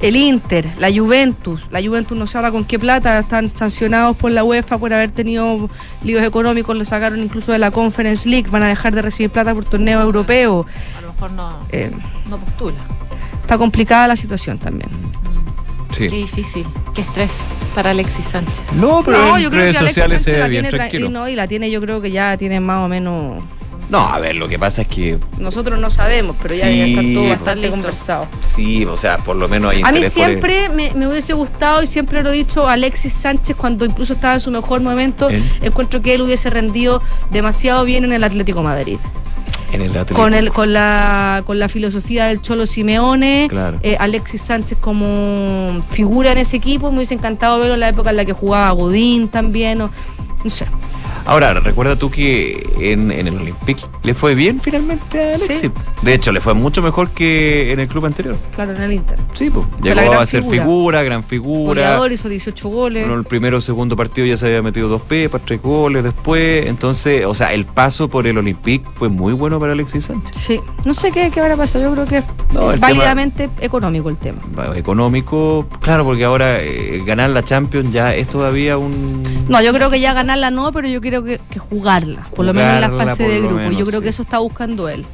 el 0.00 0.14
Inter, 0.16 0.68
la 0.78 0.90
Juventus. 0.92 1.66
La 1.70 1.82
Juventus 1.82 2.16
no 2.16 2.26
se 2.26 2.38
habla 2.38 2.50
con 2.52 2.64
qué 2.64 2.78
plata, 2.78 3.18
están 3.18 3.48
sancionados 3.48 4.16
por 4.16 4.30
la 4.30 4.44
UEFA 4.44 4.78
por 4.78 4.92
haber 4.92 5.10
tenido 5.10 5.68
líos 6.04 6.22
económicos, 6.22 6.76
lo 6.76 6.84
sacaron 6.84 7.20
incluso 7.20 7.50
de 7.52 7.58
la 7.58 7.70
Conference 7.70 8.28
League, 8.28 8.48
van 8.50 8.62
a 8.62 8.68
dejar 8.68 8.94
de 8.94 9.02
recibir 9.02 9.30
plata 9.30 9.54
por 9.54 9.64
torneo 9.64 10.00
europeo. 10.00 10.66
A 10.96 11.00
lo 11.00 11.12
mejor 11.12 11.32
no, 11.32 11.58
Eh, 11.70 11.90
no 12.28 12.38
postula. 12.38 12.78
está 13.40 13.58
complicada 13.58 14.06
la 14.08 14.16
situación 14.16 14.58
también. 14.58 14.90
Sí. 15.90 16.06
Qué 16.06 16.16
difícil, 16.16 16.66
qué 16.94 17.00
estrés 17.00 17.32
para 17.74 17.90
Alexis 17.90 18.26
Sánchez. 18.26 18.72
No, 18.74 19.02
pero 19.04 19.18
No, 19.18 19.36
en 19.36 19.42
yo 19.44 19.50
creo 19.50 19.62
redes 19.62 19.72
que 19.76 19.78
Alexis 19.80 19.94
sociales 20.04 20.22
se 20.22 20.30
Sánchez 20.30 20.34
ve 20.34 20.38
la 20.40 20.48
bien 20.48 20.62
tiene 20.62 20.76
tra- 20.76 20.78
tranquilo. 20.78 21.06
y 21.06 21.10
no, 21.10 21.28
y 21.28 21.34
la 21.34 21.48
tiene, 21.48 21.70
yo 21.70 21.80
creo 21.80 22.00
que 22.00 22.10
ya 22.10 22.36
tiene 22.36 22.60
más 22.60 22.84
o 22.84 22.88
menos. 22.88 23.42
No, 23.90 24.00
a 24.00 24.18
ver, 24.18 24.36
lo 24.36 24.48
que 24.48 24.58
pasa 24.58 24.82
es 24.82 24.88
que 24.88 25.18
Nosotros 25.38 25.78
no 25.78 25.88
sabemos, 25.88 26.36
pero 26.42 26.54
ya 26.54 26.66
Sí, 26.66 26.76
debe 26.78 26.88
estar 26.90 27.04
todo 27.04 27.14
pues. 27.22 27.30
bastante 27.30 27.60
Listo. 27.62 27.70
conversado. 27.70 28.26
sí, 28.42 28.84
o 28.84 28.96
sea, 28.98 29.18
por 29.18 29.36
lo 29.36 29.48
menos 29.48 29.72
hay 29.72 29.82
A 29.82 29.92
mí 29.92 30.02
siempre 30.02 30.68
me, 30.68 30.92
me 30.94 31.08
hubiese 31.08 31.32
gustado 31.32 31.82
y 31.82 31.86
siempre 31.86 32.22
lo 32.22 32.30
he 32.30 32.34
dicho 32.34 32.68
Alexis 32.68 33.12
Sánchez 33.14 33.56
cuando 33.56 33.84
incluso 33.86 34.12
estaba 34.12 34.34
en 34.34 34.40
su 34.40 34.50
mejor 34.50 34.80
momento. 34.82 35.30
¿Eh? 35.30 35.42
Encuentro 35.62 36.02
que 36.02 36.14
él 36.14 36.22
hubiese 36.22 36.50
rendido 36.50 37.00
demasiado 37.30 37.84
bien 37.86 38.04
en 38.04 38.12
el 38.12 38.24
Atlético 38.24 38.62
Madrid. 38.62 38.98
en 39.72 39.80
el 39.82 39.90
Atlético. 39.90 40.20
Con 40.20 40.34
el, 40.34 40.50
con 40.50 40.72
la 40.74 41.42
con 41.46 41.58
la 41.58 41.68
filosofía 41.70 42.26
del 42.26 42.42
Cholo 42.42 42.66
Simeone, 42.66 43.46
Claro. 43.48 43.78
eh, 43.82 43.96
Alexis 43.98 44.42
Sánchez 44.42 44.76
como 44.80 45.80
figura 45.88 46.32
en 46.32 46.38
ese 46.38 46.56
equipo, 46.58 46.90
me 46.90 46.98
hubiese 46.98 47.14
encantado 47.14 47.58
verlo 47.58 47.74
en 47.74 47.80
la 47.80 47.88
época 47.88 48.10
en 48.10 48.16
la 48.16 48.24
que 48.26 48.32
jugaba 48.34 48.70
Godín 48.72 49.28
también, 49.28 49.80
o, 49.80 49.90
no 50.44 50.50
sé. 50.50 50.66
Ahora, 51.24 51.54
recuerda 51.54 51.96
tú 51.96 52.10
que 52.10 52.68
en, 52.80 53.10
en 53.10 53.26
el 53.26 53.36
Olympique 53.36 53.82
le 54.02 54.14
fue 54.14 54.34
bien 54.34 54.60
finalmente 54.60 55.32
a 55.32 55.34
Alexis. 55.34 55.58
Sí. 55.58 55.70
De 56.02 56.14
hecho, 56.14 56.32
le 56.32 56.40
fue 56.40 56.54
mucho 56.54 56.82
mejor 56.82 57.10
que 57.10 57.72
en 57.72 57.80
el 57.80 57.88
club 57.88 58.06
anterior. 58.06 58.36
Claro, 58.54 58.74
en 58.74 58.82
el 58.82 58.92
Inter. 58.92 59.18
Sí, 59.34 59.50
pues. 59.50 59.66
Llegó 59.82 60.12
a 60.12 60.26
ser 60.26 60.42
figura. 60.42 60.62
figura, 60.62 61.02
gran 61.02 61.24
figura. 61.24 61.68
Goleador, 61.68 62.12
hizo 62.12 62.28
18 62.28 62.68
goles. 62.68 63.02
Bueno, 63.06 63.18
el 63.20 63.26
primero 63.26 63.58
o 63.58 63.60
segundo 63.60 63.96
partido 63.96 64.26
ya 64.26 64.36
se 64.36 64.46
había 64.46 64.62
metido 64.62 64.88
dos 64.88 65.02
pepas, 65.02 65.42
tres 65.44 65.60
goles 65.62 66.04
después. 66.04 66.66
Entonces, 66.66 67.24
o 67.26 67.34
sea, 67.34 67.52
el 67.52 67.64
paso 67.66 68.08
por 68.08 68.26
el 68.26 68.38
Olympique 68.38 68.86
fue 68.92 69.08
muy 69.08 69.32
bueno 69.32 69.58
para 69.58 69.72
Alexis 69.72 70.04
Sánchez. 70.04 70.36
Sí, 70.36 70.60
no 70.84 70.94
sé 70.94 71.10
qué, 71.12 71.30
qué 71.30 71.40
habrá 71.40 71.56
pasado. 71.56 71.84
Yo 71.84 71.92
creo 71.92 72.06
que 72.06 72.18
es 72.18 72.24
No, 72.52 72.66
válidamente 72.78 73.50
económico 73.60 74.08
el 74.08 74.16
tema. 74.16 74.38
Económico, 74.74 75.66
claro, 75.80 76.04
porque 76.04 76.24
ahora 76.24 76.60
eh, 76.60 77.02
ganar 77.04 77.30
la 77.30 77.42
Champions 77.42 77.92
ya 77.92 78.14
es 78.14 78.28
todavía 78.28 78.78
un. 78.78 79.22
No, 79.48 79.60
yo 79.62 79.72
creo 79.72 79.90
que 79.90 80.00
ya 80.00 80.12
ganarla 80.14 80.50
no, 80.50 80.72
pero 80.72 80.88
yo 80.88 81.00
creo 81.00 81.07
que, 81.10 81.40
que 81.50 81.58
jugarla, 81.58 82.28
por 82.34 82.44
lo 82.44 82.54
menos 82.54 82.74
en 82.74 82.80
la 82.80 82.90
fase 82.90 83.24
de 83.24 83.40
grupo. 83.40 83.62
yo 83.62 83.68
menos, 83.68 83.88
creo 83.88 84.00
sí. 84.00 84.04
que 84.04 84.08
eso 84.10 84.22
está 84.22 84.38
buscando 84.38 84.88
él. 84.88 85.04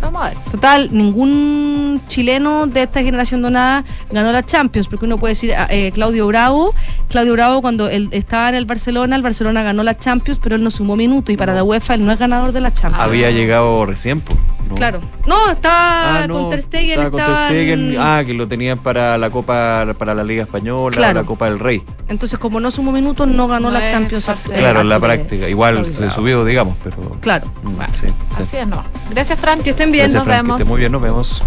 Vamos 0.00 0.22
a 0.22 0.28
ver. 0.30 0.38
Total, 0.50 0.88
ningún 0.92 2.00
chileno 2.08 2.66
de 2.66 2.82
esta 2.82 3.02
generación 3.02 3.42
donada 3.42 3.84
ganó 4.10 4.32
la 4.32 4.44
Champions, 4.44 4.88
porque 4.88 5.04
uno 5.04 5.18
puede 5.18 5.34
decir 5.34 5.52
eh, 5.68 5.90
Claudio 5.92 6.26
Bravo. 6.26 6.74
Claudio 7.08 7.34
Bravo, 7.34 7.60
cuando 7.60 7.88
él 7.88 8.08
estaba 8.12 8.48
en 8.48 8.54
el 8.54 8.64
Barcelona, 8.64 9.16
el 9.16 9.22
Barcelona 9.22 9.62
ganó 9.62 9.82
la 9.82 9.96
Champions, 9.96 10.40
pero 10.42 10.56
él 10.56 10.62
no 10.62 10.70
sumó 10.70 10.96
minutos 10.96 11.32
y 11.32 11.36
para 11.36 11.54
la 11.54 11.64
UEFA 11.64 11.94
él 11.94 12.06
no 12.06 12.12
es 12.12 12.18
ganador 12.18 12.52
de 12.52 12.60
la 12.60 12.72
Champions. 12.72 13.04
Había 13.04 13.30
llegado 13.30 13.84
recién, 13.84 14.20
pues. 14.20 14.38
¿No? 14.70 14.76
Claro. 14.76 15.00
No, 15.26 15.50
estaba 15.50 16.22
Ah, 16.22 16.26
no, 16.26 16.34
con 16.34 16.50
Ter 16.50 16.62
Stegen, 16.62 16.90
estaba 16.90 17.10
con 17.10 17.18
Ter 17.20 17.28
estaban- 17.28 17.48
Stegen. 17.50 17.96
Ah, 17.98 18.22
que 18.24 18.34
lo 18.34 18.48
tenían 18.48 18.78
para 18.78 19.18
la 19.18 19.28
Copa, 19.30 19.86
para 19.98 20.14
la 20.14 20.24
Liga 20.24 20.42
Española, 20.44 20.96
Claro. 20.96 21.20
la 21.20 21.26
Copa 21.26 21.44
del 21.50 21.58
Rey. 21.58 21.82
Entonces, 22.08 22.38
como 22.38 22.60
no 22.60 22.70
sumó 22.70 22.92
minutos, 22.92 23.28
no 23.28 23.46
ganó 23.48 23.68
No 23.70 23.78
la 23.78 23.84
es 23.84 23.90
Champions. 23.90 24.46
eh, 24.48 24.52
claro, 24.56 24.80
en 24.80 24.88
la 24.88 24.98
práctica. 24.98 25.48
Igual 25.48 25.84
se 25.86 26.10
subió, 26.10 26.44
digamos, 26.44 26.76
pero. 26.82 26.96
Claro. 27.20 27.46
Mm, 27.62 27.80
sí, 27.92 28.06
sí. 28.30 28.42
Así 28.42 28.56
es, 28.56 28.66
no. 28.66 28.82
Gracias, 29.10 29.38
Fran. 29.38 29.60
Que 29.62 29.70
estén 29.70 29.92
bien, 29.92 30.04
Gracias, 30.04 30.18
nos 30.20 30.24
Frank, 30.24 30.38
que 30.38 30.42
vemos. 30.42 30.60
esté 30.60 30.68
muy 30.70 30.78
bien, 30.80 30.92
nos 30.92 31.02
vemos. 31.02 31.42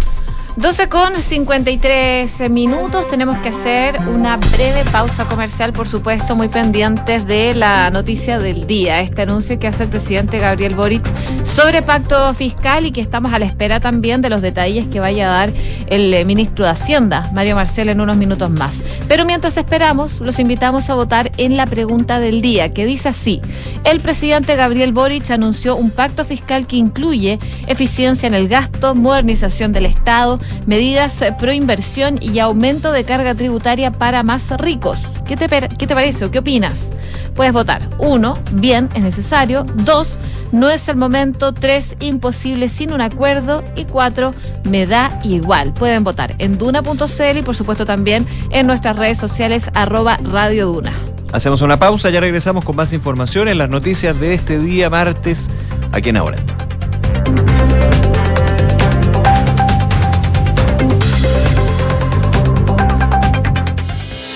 12 0.56 0.88
con 0.88 1.20
53 1.20 2.48
minutos. 2.48 3.08
Tenemos 3.08 3.38
que 3.38 3.48
hacer 3.48 3.98
una 4.06 4.36
breve 4.36 4.84
pausa 4.92 5.24
comercial, 5.24 5.72
por 5.72 5.88
supuesto, 5.88 6.36
muy 6.36 6.46
pendientes 6.46 7.26
de 7.26 7.56
la 7.56 7.90
noticia 7.90 8.38
del 8.38 8.68
día. 8.68 9.00
Este 9.00 9.22
anuncio 9.22 9.58
que 9.58 9.66
hace 9.66 9.82
el 9.82 9.88
presidente 9.88 10.38
Gabriel 10.38 10.76
Boric 10.76 11.04
sobre 11.44 11.82
pacto 11.82 12.32
fiscal 12.34 12.86
y 12.86 12.92
que 12.92 13.00
estamos 13.00 13.32
a 13.32 13.40
la 13.40 13.46
espera 13.46 13.80
también 13.80 14.22
de 14.22 14.30
los 14.30 14.42
detalles 14.42 14.86
que 14.86 15.00
vaya 15.00 15.26
a 15.26 15.46
dar 15.46 15.52
el 15.88 16.14
eh, 16.14 16.24
ministro 16.24 16.64
de 16.64 16.70
Hacienda, 16.70 17.28
Mario 17.34 17.56
Marcel, 17.56 17.88
en 17.88 18.00
unos 18.00 18.16
minutos 18.16 18.48
más. 18.50 18.78
Pero 19.08 19.24
mientras 19.24 19.56
esperamos, 19.56 20.20
los 20.20 20.38
invitamos 20.38 20.88
a 20.88 20.94
votar 20.94 21.32
en 21.36 21.56
la 21.56 21.66
pregunta 21.66 22.20
del 22.20 22.40
día, 22.42 22.72
que 22.72 22.86
dice 22.86 23.08
así. 23.08 23.40
El 23.82 24.00
presidente 24.00 24.54
Gabriel 24.54 24.92
Boric 24.92 25.30
anunció 25.32 25.74
un 25.74 25.90
pacto 25.90 26.24
fiscal 26.24 26.68
que 26.68 26.76
incluye 26.76 27.40
eficiencia 27.66 28.28
en 28.28 28.34
el 28.34 28.48
gasto, 28.48 28.94
modernización 28.94 29.72
del 29.72 29.86
Estado, 29.86 30.38
medidas 30.66 31.22
pro 31.38 31.52
inversión 31.52 32.18
y 32.20 32.38
aumento 32.38 32.92
de 32.92 33.04
carga 33.04 33.34
tributaria 33.34 33.90
para 33.90 34.22
más 34.22 34.50
ricos. 34.58 34.98
¿Qué 35.26 35.36
te, 35.36 35.48
qué 35.48 35.86
te 35.86 35.94
parece 35.94 36.24
o 36.24 36.30
qué 36.30 36.38
opinas? 36.38 36.88
Puedes 37.34 37.52
votar. 37.52 37.88
Uno, 37.98 38.34
bien, 38.52 38.88
es 38.94 39.02
necesario. 39.02 39.64
Dos, 39.64 40.08
no 40.52 40.70
es 40.70 40.88
el 40.88 40.96
momento. 40.96 41.52
Tres, 41.52 41.96
imposible 42.00 42.68
sin 42.68 42.92
un 42.92 43.00
acuerdo. 43.00 43.64
Y 43.76 43.84
cuatro, 43.84 44.34
me 44.64 44.86
da 44.86 45.18
igual. 45.24 45.72
Pueden 45.72 46.04
votar 46.04 46.34
en 46.38 46.58
duna.cl 46.58 47.38
y 47.38 47.42
por 47.42 47.56
supuesto 47.56 47.84
también 47.84 48.26
en 48.50 48.66
nuestras 48.66 48.96
redes 48.96 49.18
sociales 49.18 49.70
arroba 49.74 50.16
Radio 50.22 50.66
Duna. 50.66 50.94
Hacemos 51.32 51.62
una 51.62 51.76
pausa, 51.78 52.10
ya 52.10 52.20
regresamos 52.20 52.64
con 52.64 52.76
más 52.76 52.92
información 52.92 53.48
en 53.48 53.58
las 53.58 53.68
noticias 53.68 54.20
de 54.20 54.34
este 54.34 54.60
día 54.60 54.88
martes, 54.88 55.50
aquí 55.90 56.10
en 56.10 56.18
Ahora. 56.18 56.38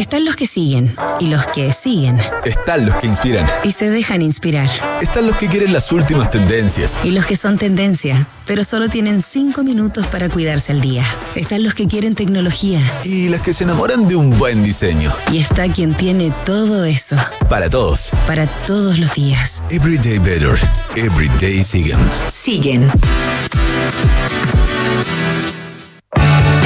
Están 0.00 0.24
los 0.24 0.34
que 0.34 0.46
siguen 0.46 0.96
y 1.18 1.26
los 1.26 1.46
que 1.48 1.74
siguen. 1.74 2.18
Están 2.46 2.86
los 2.86 2.94
que 2.96 3.06
inspiran. 3.06 3.46
Y 3.62 3.72
se 3.72 3.90
dejan 3.90 4.22
inspirar. 4.22 4.70
Están 5.02 5.26
los 5.26 5.36
que 5.36 5.46
quieren 5.46 5.74
las 5.74 5.92
últimas 5.92 6.30
tendencias. 6.30 6.98
Y 7.04 7.10
los 7.10 7.26
que 7.26 7.36
son 7.36 7.58
tendencia, 7.58 8.26
pero 8.46 8.64
solo 8.64 8.88
tienen 8.88 9.20
cinco 9.20 9.62
minutos 9.62 10.06
para 10.06 10.30
cuidarse 10.30 10.72
al 10.72 10.80
día. 10.80 11.04
Están 11.34 11.64
los 11.64 11.74
que 11.74 11.86
quieren 11.86 12.14
tecnología. 12.14 12.80
Y 13.04 13.28
las 13.28 13.42
que 13.42 13.52
se 13.52 13.64
enamoran 13.64 14.08
de 14.08 14.16
un 14.16 14.38
buen 14.38 14.64
diseño. 14.64 15.12
Y 15.30 15.36
está 15.36 15.68
quien 15.68 15.92
tiene 15.92 16.32
todo 16.46 16.86
eso. 16.86 17.16
Para 17.50 17.68
todos. 17.68 18.10
Para 18.26 18.46
todos 18.46 18.98
los 18.98 19.14
días. 19.14 19.62
Everyday 19.68 20.18
better. 20.18 20.58
Everyday 20.96 21.62
siguen. 21.62 21.98
Siguen. 22.26 22.90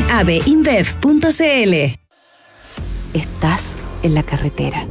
aveinbev.cl. 0.00 1.74
Estás 3.12 3.76
en 4.02 4.14
la 4.14 4.22
carretera. 4.22 4.86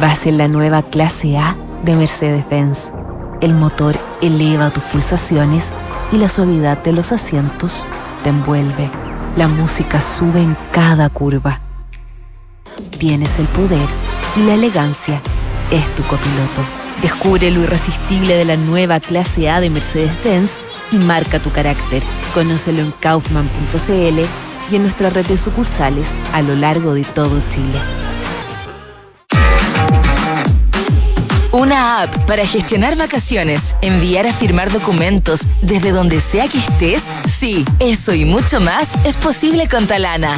Vas 0.00 0.26
en 0.26 0.38
la 0.38 0.48
nueva 0.48 0.82
clase 0.82 1.36
A 1.36 1.56
de 1.84 1.94
Mercedes-Benz. 1.94 2.92
El 3.40 3.54
motor 3.54 3.96
eleva 4.22 4.70
tus 4.70 4.82
pulsaciones 4.84 5.70
y 6.12 6.16
la 6.16 6.28
suavidad 6.28 6.78
de 6.82 6.92
los 6.92 7.12
asientos 7.12 7.86
te 8.22 8.30
envuelve. 8.30 8.90
La 9.36 9.46
música 9.46 10.00
sube 10.00 10.40
en 10.40 10.56
cada 10.72 11.08
curva. 11.10 11.60
Tienes 12.98 13.38
el 13.38 13.46
poder 13.46 13.86
y 14.36 14.40
la 14.46 14.54
elegancia 14.54 15.20
es 15.70 15.92
tu 15.94 16.02
copiloto. 16.04 16.62
Descubre 17.02 17.50
lo 17.50 17.60
irresistible 17.60 18.34
de 18.34 18.44
la 18.44 18.56
nueva 18.56 19.00
clase 19.00 19.50
A 19.50 19.60
de 19.60 19.70
Mercedes-Benz 19.70 20.50
y 20.92 20.96
marca 20.96 21.40
tu 21.40 21.50
carácter. 21.50 22.02
Conócelo 22.34 22.80
en 22.80 22.92
kaufman.cl 22.92 24.20
y 24.70 24.76
en 24.76 24.82
nuestra 24.82 25.10
red 25.10 25.26
de 25.26 25.36
sucursales 25.36 26.14
a 26.32 26.42
lo 26.42 26.54
largo 26.54 26.94
de 26.94 27.04
todo 27.04 27.40
Chile. 27.48 27.78
Una 31.52 32.02
app 32.02 32.14
para 32.26 32.46
gestionar 32.46 32.96
vacaciones, 32.96 33.74
enviar 33.80 34.26
a 34.26 34.32
firmar 34.32 34.70
documentos 34.70 35.40
desde 35.62 35.92
donde 35.92 36.20
sea 36.20 36.46
que 36.46 36.58
estés. 36.58 37.02
Sí, 37.26 37.64
eso 37.80 38.12
y 38.12 38.24
mucho 38.24 38.60
más 38.60 38.88
es 39.04 39.16
posible 39.16 39.66
con 39.66 39.86
Talana. 39.86 40.34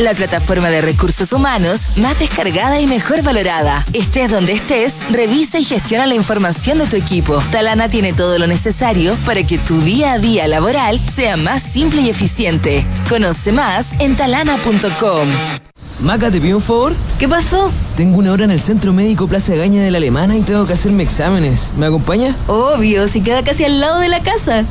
La 0.00 0.14
plataforma 0.14 0.70
de 0.70 0.80
recursos 0.80 1.30
humanos 1.34 1.82
más 1.96 2.18
descargada 2.18 2.80
y 2.80 2.86
mejor 2.86 3.22
valorada. 3.22 3.84
Estés 3.92 4.30
donde 4.30 4.54
estés, 4.54 4.94
revisa 5.10 5.58
y 5.58 5.64
gestiona 5.64 6.06
la 6.06 6.14
información 6.14 6.78
de 6.78 6.86
tu 6.86 6.96
equipo. 6.96 7.36
Talana 7.52 7.90
tiene 7.90 8.14
todo 8.14 8.38
lo 8.38 8.46
necesario 8.46 9.14
para 9.26 9.42
que 9.42 9.58
tu 9.58 9.78
día 9.82 10.14
a 10.14 10.18
día 10.18 10.48
laboral 10.48 10.98
sea 11.14 11.36
más 11.36 11.62
simple 11.62 12.00
y 12.00 12.08
eficiente. 12.08 12.86
Conoce 13.10 13.52
más 13.52 13.88
en 13.98 14.16
talana.com. 14.16 15.28
Maca, 16.00 16.30
¿te 16.30 16.40
pido 16.40 16.56
un 16.56 16.62
favor? 16.62 16.96
¿Qué 17.18 17.28
pasó? 17.28 17.70
Tengo 17.94 18.20
una 18.20 18.32
hora 18.32 18.44
en 18.44 18.52
el 18.52 18.60
Centro 18.60 18.94
Médico 18.94 19.28
Plaza 19.28 19.54
Gaña 19.54 19.82
de 19.82 19.90
la 19.90 19.98
Alemana 19.98 20.34
y 20.34 20.40
tengo 20.40 20.66
que 20.66 20.72
hacerme 20.72 21.02
exámenes. 21.02 21.72
¿Me 21.76 21.84
acompaña? 21.84 22.34
Obvio, 22.46 23.06
si 23.06 23.20
queda 23.20 23.44
casi 23.44 23.64
al 23.64 23.80
lado 23.80 23.98
de 23.98 24.08
la 24.08 24.22
casa. 24.22 24.64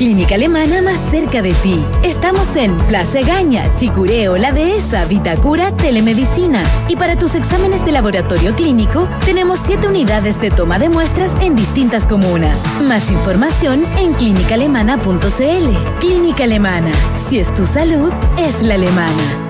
Clínica 0.00 0.36
Alemana 0.36 0.80
más 0.80 0.98
cerca 1.10 1.42
de 1.42 1.52
ti. 1.52 1.84
Estamos 2.02 2.56
en 2.56 2.74
Plaza 2.86 3.20
Gaña, 3.20 3.62
Chicureo, 3.76 4.38
La 4.38 4.50
Dehesa, 4.50 5.04
Vitacura, 5.04 5.76
Telemedicina. 5.76 6.62
Y 6.88 6.96
para 6.96 7.18
tus 7.18 7.34
exámenes 7.34 7.84
de 7.84 7.92
laboratorio 7.92 8.54
clínico, 8.54 9.06
tenemos 9.26 9.60
siete 9.62 9.88
unidades 9.88 10.40
de 10.40 10.50
toma 10.50 10.78
de 10.78 10.88
muestras 10.88 11.36
en 11.42 11.54
distintas 11.54 12.06
comunas. 12.06 12.64
Más 12.80 13.10
información 13.10 13.84
en 13.98 14.14
clínicaalemana.cl. 14.14 15.98
Clínica 16.00 16.44
Alemana. 16.44 16.92
Si 17.16 17.38
es 17.38 17.52
tu 17.52 17.66
salud, 17.66 18.10
es 18.38 18.62
la 18.62 18.76
alemana. 18.76 19.49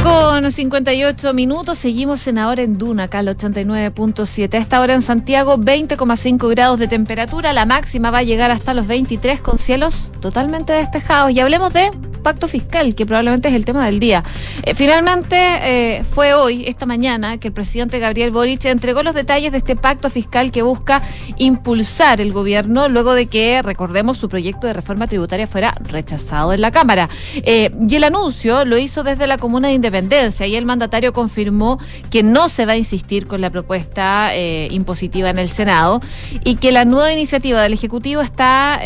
12 0.11 0.41
12 0.41 0.41
con 0.41 0.51
58 0.51 1.33
minutos, 1.33 1.77
seguimos 1.77 2.27
en 2.27 2.37
ahora 2.37 2.63
en 2.63 2.77
Duna, 2.77 3.03
acá 3.03 3.19
al 3.19 3.27
89.7. 3.27 4.53
A 4.55 4.57
esta 4.57 4.81
hora 4.81 4.93
en 4.93 5.01
Santiago, 5.01 5.57
20,5 5.57 6.49
grados 6.49 6.79
de 6.79 6.87
temperatura. 6.87 7.53
La 7.53 7.65
máxima 7.65 8.11
va 8.11 8.19
a 8.19 8.23
llegar 8.23 8.51
hasta 8.51 8.73
los 8.73 8.87
23 8.87 9.39
con 9.39 9.57
cielos 9.57 10.11
totalmente 10.19 10.73
despejados. 10.73 11.31
Y 11.31 11.39
hablemos 11.39 11.71
de 11.71 11.91
pacto 12.23 12.47
fiscal, 12.47 12.93
que 12.93 13.05
probablemente 13.05 13.47
es 13.47 13.55
el 13.55 13.65
tema 13.65 13.85
del 13.85 13.99
día. 13.99 14.23
Eh, 14.63 14.75
finalmente, 14.75 15.35
eh, 15.37 16.03
fue 16.03 16.33
hoy, 16.33 16.65
esta 16.67 16.85
mañana, 16.85 17.37
que 17.37 17.47
el 17.47 17.53
presidente 17.53 17.97
Gabriel 17.99 18.31
Boric 18.31 18.65
entregó 18.65 19.01
los 19.03 19.15
detalles 19.15 19.51
de 19.51 19.57
este 19.59 19.75
pacto 19.75 20.09
fiscal 20.09 20.51
que 20.51 20.61
busca 20.61 21.01
impulsar 21.37 22.21
el 22.21 22.31
gobierno 22.31 22.89
luego 22.89 23.15
de 23.15 23.25
que, 23.25 23.61
recordemos, 23.61 24.17
su 24.17 24.29
proyecto 24.29 24.67
de 24.67 24.73
reforma 24.73 25.07
tributaria 25.07 25.47
fuera 25.47 25.73
rechazado 25.79 26.53
en 26.53 26.61
la 26.61 26.71
Cámara. 26.71 27.09
Eh, 27.35 27.71
y 27.89 27.95
el 27.95 28.03
anuncio 28.03 28.65
lo 28.65 28.77
hizo 28.77 29.03
desde 29.03 29.25
la 29.25 29.37
Comuna 29.37 29.69
de 29.69 29.73
Independencia 29.73 30.00
y 30.01 30.55
el 30.55 30.65
mandatario 30.65 31.13
confirmó 31.13 31.79
que 32.09 32.23
no 32.23 32.49
se 32.49 32.65
va 32.65 32.73
a 32.73 32.77
insistir 32.77 33.27
con 33.27 33.41
la 33.41 33.49
propuesta 33.49 34.31
impositiva 34.69 35.29
en 35.29 35.39
el 35.39 35.49
Senado 35.49 36.01
y 36.43 36.55
que 36.55 36.71
la 36.71 36.85
nueva 36.85 37.11
iniciativa 37.13 37.61
del 37.61 37.73
Ejecutivo 37.73 38.21
está 38.21 38.81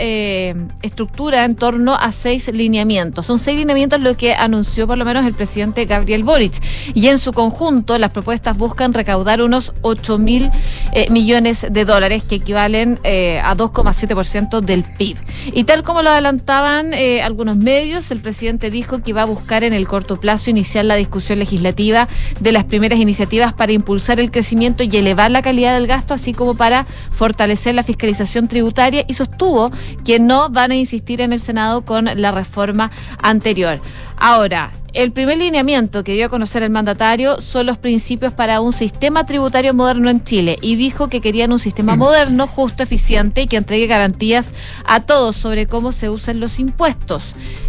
estructurada 0.82 1.46
en 1.46 1.56
torno 1.56 1.96
a 1.96 2.12
seis 2.12 2.52
lineamientos. 2.52 3.26
Son 3.26 3.40
seis 3.40 3.58
lineamientos 3.58 4.02
lo 4.02 4.18
que 4.18 4.34
anunció 4.34 4.88
por 4.88 4.98
lo 4.98 5.06
menos 5.06 5.26
el 5.26 5.34
presidente 5.34 5.86
Gabriel 5.86 6.24
Boric. 6.24 6.62
Y 6.94 7.08
en 7.08 7.20
su 7.20 7.34
conjunto, 7.34 7.98
las 7.98 8.12
propuestas 8.12 8.58
buscan 8.58 8.94
recaudar 8.94 9.42
unos 9.42 9.74
8 9.82 10.18
mil 10.18 10.50
eh, 10.92 11.10
millones 11.10 11.66
de 11.70 11.86
dólares, 11.86 12.24
que 12.24 12.36
equivalen 12.36 13.00
eh, 13.04 13.40
a 13.44 13.56
2,7% 13.56 14.62
del 14.62 14.84
PIB. 14.84 15.18
Y 15.54 15.64
tal 15.64 15.84
como 15.84 16.02
lo 16.02 16.10
adelantaban 16.10 16.94
eh, 16.94 17.22
algunos 17.22 17.58
medios, 17.58 18.12
el 18.12 18.20
presidente 18.20 18.70
dijo 18.72 19.02
que 19.02 19.12
iba 19.12 19.22
a 19.22 19.26
buscar 19.26 19.64
en 19.64 19.74
el 19.74 19.88
corto 19.88 20.20
plazo 20.20 20.50
iniciar 20.50 20.86
la 20.86 20.96
discusión 21.06 21.40
legislativa 21.40 22.08
de 22.40 22.52
las 22.52 22.66
primeras 22.66 23.00
iniciativas 23.00 23.54
para 23.54 23.72
impulsar 23.72 24.20
el 24.20 24.32
crecimiento 24.32 24.84
y 24.84 24.98
elevar 24.98 25.32
la 25.32 25.42
calidad 25.42 25.74
del 25.74 25.88
gasto, 25.88 26.14
así 26.14 26.34
como 26.34 26.56
para 26.56 26.86
fortalecer 27.12 27.76
la 27.76 27.84
fiscalización 27.84 28.48
tributaria 28.48 29.06
y 29.08 29.14
sostuvo 29.14 29.72
que 30.04 30.20
no 30.20 30.50
van 30.50 30.72
a 30.72 30.76
insistir 30.76 31.22
en 31.22 31.34
el 31.34 31.40
Senado 31.40 31.86
con 31.86 32.06
la 32.06 32.32
reforma 32.32 32.92
anterior. 33.22 33.80
Ahora, 34.18 34.72
el 34.94 35.12
primer 35.12 35.38
lineamiento 35.38 36.06
que 36.06 36.14
dio 36.14 36.28
a 36.28 36.30
conocer 36.30 36.64
el 36.64 36.70
mandatario 36.70 37.42
son 37.42 37.66
los 37.66 37.78
principios 37.78 38.34
para 38.34 38.62
un 38.62 38.72
sistema 38.72 39.26
tributario 39.26 39.74
moderno 39.74 40.10
en 40.10 40.24
Chile 40.24 40.58
y 40.62 40.78
dijo 40.78 41.10
que 41.10 41.20
querían 41.20 41.52
un 41.52 41.60
sistema 41.60 41.98
moderno, 41.98 42.48
justo, 42.48 42.82
eficiente 42.82 43.42
y 43.42 43.48
que 43.48 43.58
entregue 43.58 43.88
garantías 43.88 44.54
a 44.86 45.02
todos 45.02 45.36
sobre 45.36 45.68
cómo 45.68 45.92
se 45.92 46.10
usan 46.10 46.40
los 46.40 46.60
impuestos. 46.60 47.24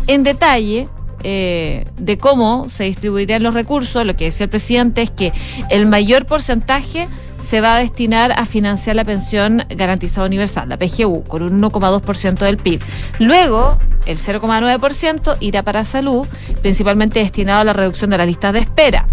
En 0.07 0.23
detalle, 0.23 0.89
eh, 1.29 1.85
de 1.99 2.19
cómo 2.19 2.69
se 2.69 2.85
distribuirían 2.85 3.43
los 3.43 3.53
recursos, 3.53 4.07
lo 4.07 4.15
que 4.15 4.27
decía 4.27 4.45
el 4.45 4.51
presidente 4.51 5.03
es 5.03 5.11
que 5.11 5.33
el 5.71 5.87
mayor 5.87 6.25
porcentaje 6.25 7.09
se 7.45 7.61
va 7.61 7.75
a 7.75 7.79
destinar 7.81 8.31
a 8.31 8.45
financiar 8.45 8.95
la 8.95 9.05
pensión 9.05 9.65
garantizada 9.71 10.25
universal, 10.29 10.69
la 10.69 10.77
PGU, 10.77 11.25
con 11.25 11.43
un 11.43 11.61
1,2% 11.61 12.39
del 12.39 12.59
PIB. 12.59 12.81
Luego, 13.19 13.77
el 14.07 14.19
0,9% 14.19 15.37
irá 15.41 15.65
para 15.65 15.85
salud, 15.85 16.29
principalmente 16.63 17.19
destinado 17.19 17.63
a 17.63 17.65
la 17.65 17.73
reducción 17.73 18.11
de 18.11 18.19
las 18.19 18.27
listas 18.29 18.53
de 18.53 18.61
espera 18.61 19.09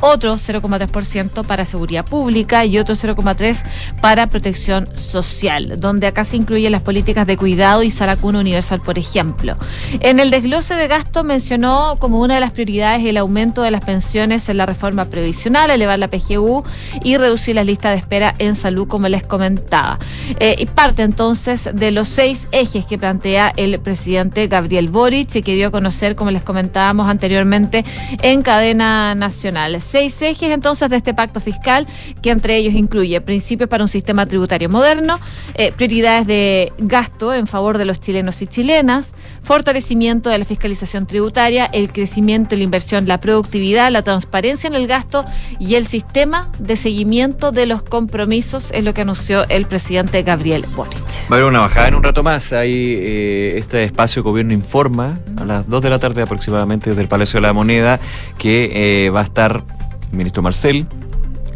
otro 0.00 0.34
0,3% 0.34 1.44
para 1.44 1.64
seguridad 1.64 2.04
pública 2.04 2.64
y 2.64 2.78
otro 2.78 2.94
0,3% 2.94 3.64
para 4.00 4.26
protección 4.28 4.88
social, 4.96 5.78
donde 5.78 6.06
acá 6.06 6.24
se 6.24 6.36
incluyen 6.36 6.72
las 6.72 6.82
políticas 6.82 7.26
de 7.26 7.36
cuidado 7.36 7.82
y 7.82 7.90
salacuna 7.90 8.40
universal, 8.40 8.80
por 8.80 8.98
ejemplo. 8.98 9.56
En 10.00 10.20
el 10.20 10.30
desglose 10.30 10.74
de 10.74 10.88
gasto 10.88 11.24
mencionó 11.24 11.96
como 11.98 12.20
una 12.20 12.34
de 12.34 12.40
las 12.40 12.52
prioridades 12.52 13.04
el 13.04 13.16
aumento 13.16 13.62
de 13.62 13.70
las 13.70 13.84
pensiones 13.84 14.48
en 14.48 14.58
la 14.58 14.66
reforma 14.66 15.06
previsional, 15.06 15.70
elevar 15.70 15.98
la 15.98 16.08
PGU 16.08 16.64
y 17.02 17.16
reducir 17.16 17.54
las 17.54 17.66
listas 17.66 17.92
de 17.92 17.98
espera 17.98 18.34
en 18.38 18.56
salud, 18.56 18.86
como 18.88 19.08
les 19.08 19.22
comentaba. 19.22 19.98
Eh, 20.40 20.56
y 20.58 20.66
parte 20.66 21.02
entonces 21.02 21.68
de 21.72 21.90
los 21.90 22.08
seis 22.08 22.46
ejes 22.52 22.86
que 22.86 22.98
plantea 22.98 23.52
el 23.56 23.78
presidente 23.80 24.46
Gabriel 24.46 24.88
Boric 24.88 25.36
y 25.36 25.42
que 25.42 25.54
dio 25.54 25.68
a 25.68 25.70
conocer, 25.70 26.16
como 26.16 26.30
les 26.30 26.42
comentábamos 26.42 27.08
anteriormente, 27.08 27.84
en 28.22 28.42
cadena 28.42 29.14
nacional 29.14 29.74
seis 29.86 30.20
ejes 30.22 30.50
entonces 30.50 30.90
de 30.90 30.96
este 30.96 31.14
pacto 31.14 31.40
fiscal, 31.40 31.86
que 32.22 32.30
entre 32.30 32.56
ellos 32.56 32.74
incluye 32.74 33.20
principios 33.20 33.68
para 33.68 33.84
un 33.84 33.88
sistema 33.88 34.26
tributario 34.26 34.68
moderno, 34.68 35.18
eh, 35.54 35.72
prioridades 35.72 36.26
de 36.26 36.72
gasto 36.78 37.32
en 37.32 37.46
favor 37.46 37.78
de 37.78 37.84
los 37.84 38.00
chilenos 38.00 38.42
y 38.42 38.46
chilenas, 38.46 39.12
fortalecimiento 39.42 40.28
de 40.28 40.38
la 40.38 40.44
fiscalización 40.44 41.06
tributaria, 41.06 41.66
el 41.66 41.92
crecimiento, 41.92 42.56
la 42.56 42.62
inversión, 42.62 43.06
la 43.06 43.20
productividad, 43.20 43.90
la 43.90 44.02
transparencia 44.02 44.68
en 44.68 44.74
el 44.74 44.86
gasto 44.86 45.24
y 45.58 45.76
el 45.76 45.86
sistema 45.86 46.50
de 46.58 46.76
seguimiento 46.76 47.52
de 47.52 47.66
los 47.66 47.82
compromisos, 47.82 48.72
es 48.72 48.84
lo 48.84 48.92
que 48.92 49.02
anunció 49.02 49.48
el 49.48 49.66
presidente 49.66 50.22
Gabriel 50.22 50.64
Boric. 50.74 50.96
Va 51.30 51.36
a 51.36 51.38
haber 51.38 51.44
una 51.44 51.60
bajada 51.60 51.88
en 51.88 51.94
un 51.94 52.02
rato 52.02 52.22
más. 52.22 52.52
Hay 52.52 52.72
eh, 52.72 53.58
este 53.58 53.84
espacio 53.84 54.22
Gobierno 54.22 54.52
Informa 54.52 55.18
a 55.36 55.44
las 55.44 55.68
2 55.68 55.82
de 55.82 55.90
la 55.90 55.98
tarde 55.98 56.22
aproximadamente 56.22 56.90
desde 56.90 57.02
el 57.02 57.08
Palacio 57.08 57.38
de 57.38 57.42
la 57.42 57.52
Moneda 57.52 58.00
que 58.38 59.06
eh, 59.06 59.10
va 59.10 59.20
a 59.20 59.24
estar 59.24 59.64
el 60.10 60.16
ministro 60.18 60.42
Marcel, 60.42 60.86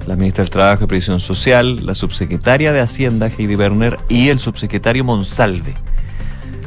la 0.07 0.17
ministra 0.17 0.43
del 0.43 0.51
Trabajo 0.51 0.85
y 0.85 0.87
Previsión 0.87 1.21
Social, 1.21 1.85
la 1.85 1.95
subsecretaria 1.95 2.73
de 2.73 2.81
Hacienda, 2.81 3.29
Heidi 3.29 3.57
Werner, 3.57 3.99
y 4.09 4.29
el 4.29 4.39
subsecretario 4.39 5.05
Monsalve. 5.05 5.75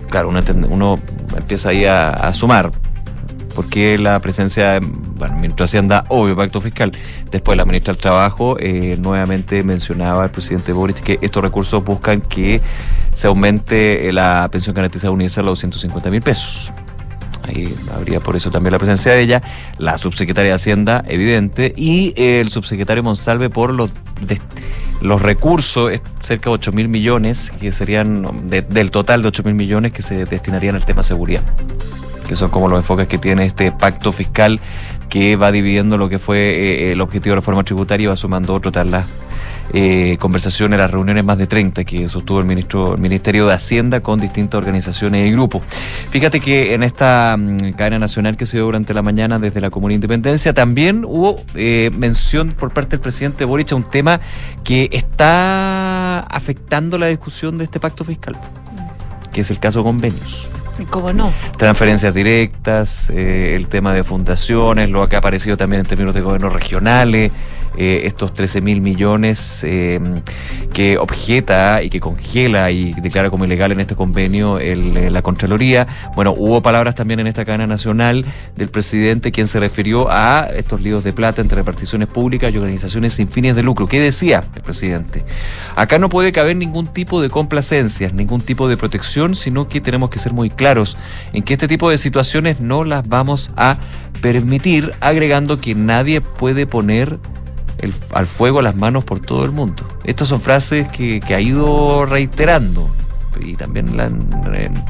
Claro, 0.10 0.30
uno, 0.30 1.00
empieza 1.36 1.70
ahí 1.70 1.86
a, 1.86 2.32
sumar. 2.34 2.72
Porque 3.56 4.00
la 4.00 4.20
presencia, 4.20 4.80
bueno, 4.80 5.36
ministro 5.36 5.64
de 5.64 5.66
Hacienda, 5.66 6.06
obvio, 6.10 6.36
pacto 6.36 6.60
fiscal. 6.60 6.92
Después 7.32 7.56
la 7.56 7.66
ministra 7.66 7.94
del 7.94 8.02
Trabajo 8.02 8.58
eh, 8.60 8.98
nuevamente 9.00 9.64
mencionaba 9.64 10.24
al 10.24 10.32
presidente 10.32 10.74
Boric 10.74 11.02
que 11.02 11.20
estos 11.22 11.44
recursos 11.44 11.84
buscan 11.84 12.22
que 12.22 12.62
se 13.14 13.28
aumente 13.28 14.12
la 14.12 14.50
pensión 14.52 14.76
garantizada 14.76 15.12
universal 15.12 15.46
a 15.46 15.50
250 15.50 16.10
mil 16.10 16.22
pesos. 16.22 16.74
Ahí 17.44 17.74
habría 17.94 18.20
por 18.20 18.36
eso 18.36 18.52
también 18.52 18.72
la 18.72 18.80
presencia 18.80 19.12
de 19.12 19.22
ella, 19.22 19.42
la 19.78 19.98
subsecretaria 19.98 20.52
de 20.52 20.56
Hacienda, 20.56 21.04
evidente, 21.08 21.74
y 21.76 22.14
el 22.16 22.50
subsecretario 22.50 23.04
Monsalve 23.04 23.50
por 23.50 23.74
los, 23.74 23.90
los 25.02 25.22
recursos, 25.22 25.92
cerca 26.22 26.50
de 26.50 26.54
8 26.56 26.72
mil 26.72 26.88
millones, 26.88 27.52
que 27.60 27.72
serían 27.72 28.50
del 28.50 28.92
total 28.92 29.22
de 29.22 29.28
8 29.28 29.44
mil 29.44 29.56
millones 29.56 29.92
que 29.92 30.02
se 30.02 30.26
destinarían 30.26 30.76
al 30.76 30.86
tema 30.86 31.04
seguridad, 31.04 31.44
que 32.28 32.36
son 32.36 32.50
como 32.50 32.70
los 32.70 32.80
enfoques 32.80 33.08
que 33.08 33.18
tiene 33.18 33.46
este 33.46 33.72
pacto 33.72 34.14
fiscal 34.14 34.62
que 35.10 35.36
va 35.36 35.52
dividiendo 35.52 35.98
lo 35.98 36.10
que 36.10 36.18
fue 36.18 36.38
eh, 36.40 36.92
el 36.94 37.02
objetivo 37.02 37.34
de 37.34 37.42
reforma 37.42 37.64
tributaria 37.64 38.06
y 38.06 38.08
va 38.08 38.16
sumando 38.16 38.54
otro 38.54 38.72
tal 38.72 38.90
la 38.90 39.06
eh, 39.74 40.18
conversaciones, 40.20 40.78
las 40.78 40.92
reuniones 40.92 41.26
más 41.26 41.38
de 41.38 41.48
30 41.48 41.84
que 41.84 42.08
sostuvo 42.08 42.40
el, 42.40 42.46
ministro, 42.46 42.94
el 42.94 43.02
Ministerio 43.02 43.48
de 43.48 43.54
Hacienda 43.54 44.02
con 44.02 44.20
distintas 44.20 44.60
organizaciones 44.60 45.28
y 45.28 45.32
grupos. 45.32 45.64
Fíjate 46.12 46.40
que 46.40 46.76
en 46.76 46.84
esta 46.84 47.36
mm, 47.38 47.72
cadena 47.72 47.98
nacional 47.98 48.38
que 48.38 48.46
se 48.46 48.58
dio 48.58 48.66
durante 48.66 48.94
la 48.94 49.02
mañana 49.02 49.40
desde 49.40 49.60
la 49.60 49.72
Comuna 49.72 49.96
Independencia 49.96 50.54
también 50.54 51.04
hubo 51.06 51.42
eh, 51.56 51.90
mención 51.92 52.52
por 52.52 52.72
parte 52.72 52.92
del 52.92 53.00
presidente 53.00 53.46
Boric 53.46 53.72
a 53.72 53.76
un 53.76 53.90
tema 53.90 54.22
que 54.64 54.90
está 54.92 56.20
afectando 56.20 57.00
la 57.00 57.08
discusión 57.08 57.58
de 57.58 57.64
este 57.64 57.80
pacto 57.80 58.04
fiscal, 58.04 58.40
que 59.32 59.42
es 59.42 59.50
el 59.50 59.60
caso 59.60 59.80
de 59.80 59.86
convenios. 59.86 60.52
¿Cómo 60.90 61.14
no? 61.14 61.32
Transferencias 61.58 62.14
directas, 62.14 63.10
eh, 63.10 63.56
el 63.56 63.68
tema 63.68 63.94
de 63.94 64.04
fundaciones, 64.04 64.90
lo 64.90 65.08
que 65.08 65.16
ha 65.16 65.20
aparecido 65.20 65.56
también 65.56 65.82
en 65.82 65.86
términos 65.86 66.16
de 66.16 66.22
gobiernos 66.22 66.52
regionales, 66.52 67.32
eh, 67.78 68.02
estos 68.06 68.34
13 68.34 68.62
mil 68.62 68.82
millones 68.82 69.64
eh, 69.64 70.00
que 70.74 70.98
objeta 70.98 71.82
y 71.84 71.90
que 71.90 72.00
congela 72.00 72.72
y 72.72 72.94
declara 72.94 73.30
como 73.30 73.46
ilegal 73.46 73.72
en 73.72 73.80
este 73.80 73.96
convenio 73.96 74.60
el, 74.60 75.12
la 75.12 75.22
Contraloría. 75.22 75.88
Bueno, 76.16 76.34
hubo 76.38 76.62
palabras 76.62 76.96
también 76.96 77.20
en 77.20 77.28
esta 77.28 77.46
cadena 77.46 77.68
nacional 77.68 78.26
del 78.56 78.70
presidente 78.70 79.32
quien 79.32 79.48
se 79.48 79.60
refirió 79.60 80.10
a 80.10 80.50
estos 80.54 80.82
líos 80.82 81.04
de 81.04 81.14
plata 81.14 81.42
entre 81.42 81.58
reparticiones 81.58 82.08
públicas 82.08 82.54
y 82.54 82.58
organizaciones 82.58 83.14
sin 83.14 83.28
fines 83.28 83.56
de 83.56 83.64
lucro. 83.64 83.88
¿Qué 83.88 84.00
decía 84.00 84.44
el 84.56 84.62
presidente? 84.62 85.24
Acá 85.76 86.00
no 86.00 86.10
puede 86.10 86.32
caber 86.32 86.56
ningún 86.56 86.88
tipo 86.88 87.22
de 87.22 87.30
complacencias, 87.30 88.14
ningún 88.14 88.42
tipo 88.42 88.68
de 88.68 88.78
protección, 88.78 89.36
sino 89.36 89.68
que 89.68 89.82
tenemos 89.82 90.10
que 90.10 90.20
ser 90.20 90.34
muy 90.34 90.50
claros 90.50 90.98
en 91.34 91.44
que 91.44 91.54
este 91.54 91.68
tipo 91.68 91.90
de 91.90 91.98
situaciones 91.98 92.60
no 92.60 92.84
las 92.84 93.08
vamos 93.08 93.52
a 93.56 93.78
permitir, 94.22 94.94
agregando 95.02 95.60
que 95.60 95.76
nadie 95.76 96.22
puede 96.22 96.66
poner 96.66 97.20
al 98.14 98.28
fuego 98.28 98.62
las 98.62 98.76
manos 98.76 99.04
por 99.04 99.20
todo 99.20 99.46
el 99.46 99.52
mundo. 99.52 99.88
Estas 100.04 100.28
son 100.28 100.42
frases 100.42 100.88
que, 100.90 101.22
ha 101.34 101.42
ido 101.42 102.06
reiterando 102.06 102.90
y 103.40 103.56
también 103.56 103.98
le 103.98 104.04
han 104.04 104.86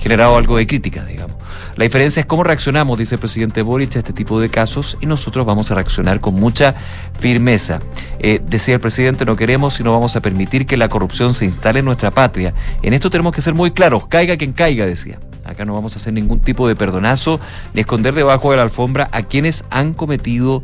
generado 0.00 0.36
algo 0.36 0.56
de 0.56 0.66
crítica, 0.66 1.04
digamos. 1.04 1.36
La 1.76 1.84
diferencia 1.84 2.20
es 2.20 2.26
cómo 2.26 2.42
reaccionamos, 2.42 2.98
dice 2.98 3.14
el 3.14 3.20
presidente 3.20 3.62
Boric, 3.62 3.96
a 3.96 3.98
este 4.00 4.12
tipo 4.12 4.40
de 4.40 4.48
casos 4.48 4.98
y 5.00 5.06
nosotros 5.06 5.46
vamos 5.46 5.70
a 5.70 5.76
reaccionar 5.76 6.20
con 6.20 6.34
mucha 6.34 6.74
firmeza. 7.18 7.80
Eh, 8.18 8.40
decía 8.44 8.74
el 8.74 8.80
presidente, 8.80 9.24
no 9.24 9.36
queremos 9.36 9.78
y 9.78 9.84
no 9.84 9.92
vamos 9.92 10.16
a 10.16 10.20
permitir 10.20 10.66
que 10.66 10.76
la 10.76 10.88
corrupción 10.88 11.34
se 11.34 11.44
instale 11.44 11.78
en 11.78 11.84
nuestra 11.84 12.10
patria. 12.10 12.52
En 12.82 12.94
esto 12.94 13.10
tenemos 13.10 13.32
que 13.32 13.42
ser 13.42 13.54
muy 13.54 13.70
claros, 13.70 14.06
caiga 14.08 14.36
quien 14.36 14.52
caiga, 14.52 14.86
decía. 14.86 15.20
Acá 15.44 15.64
no 15.64 15.72
vamos 15.72 15.94
a 15.94 15.98
hacer 15.98 16.12
ningún 16.12 16.40
tipo 16.40 16.68
de 16.68 16.76
perdonazo 16.76 17.40
ni 17.74 17.80
esconder 17.80 18.14
debajo 18.14 18.50
de 18.50 18.56
la 18.56 18.64
alfombra 18.64 19.08
a 19.12 19.22
quienes 19.22 19.64
han 19.70 19.94
cometido 19.94 20.62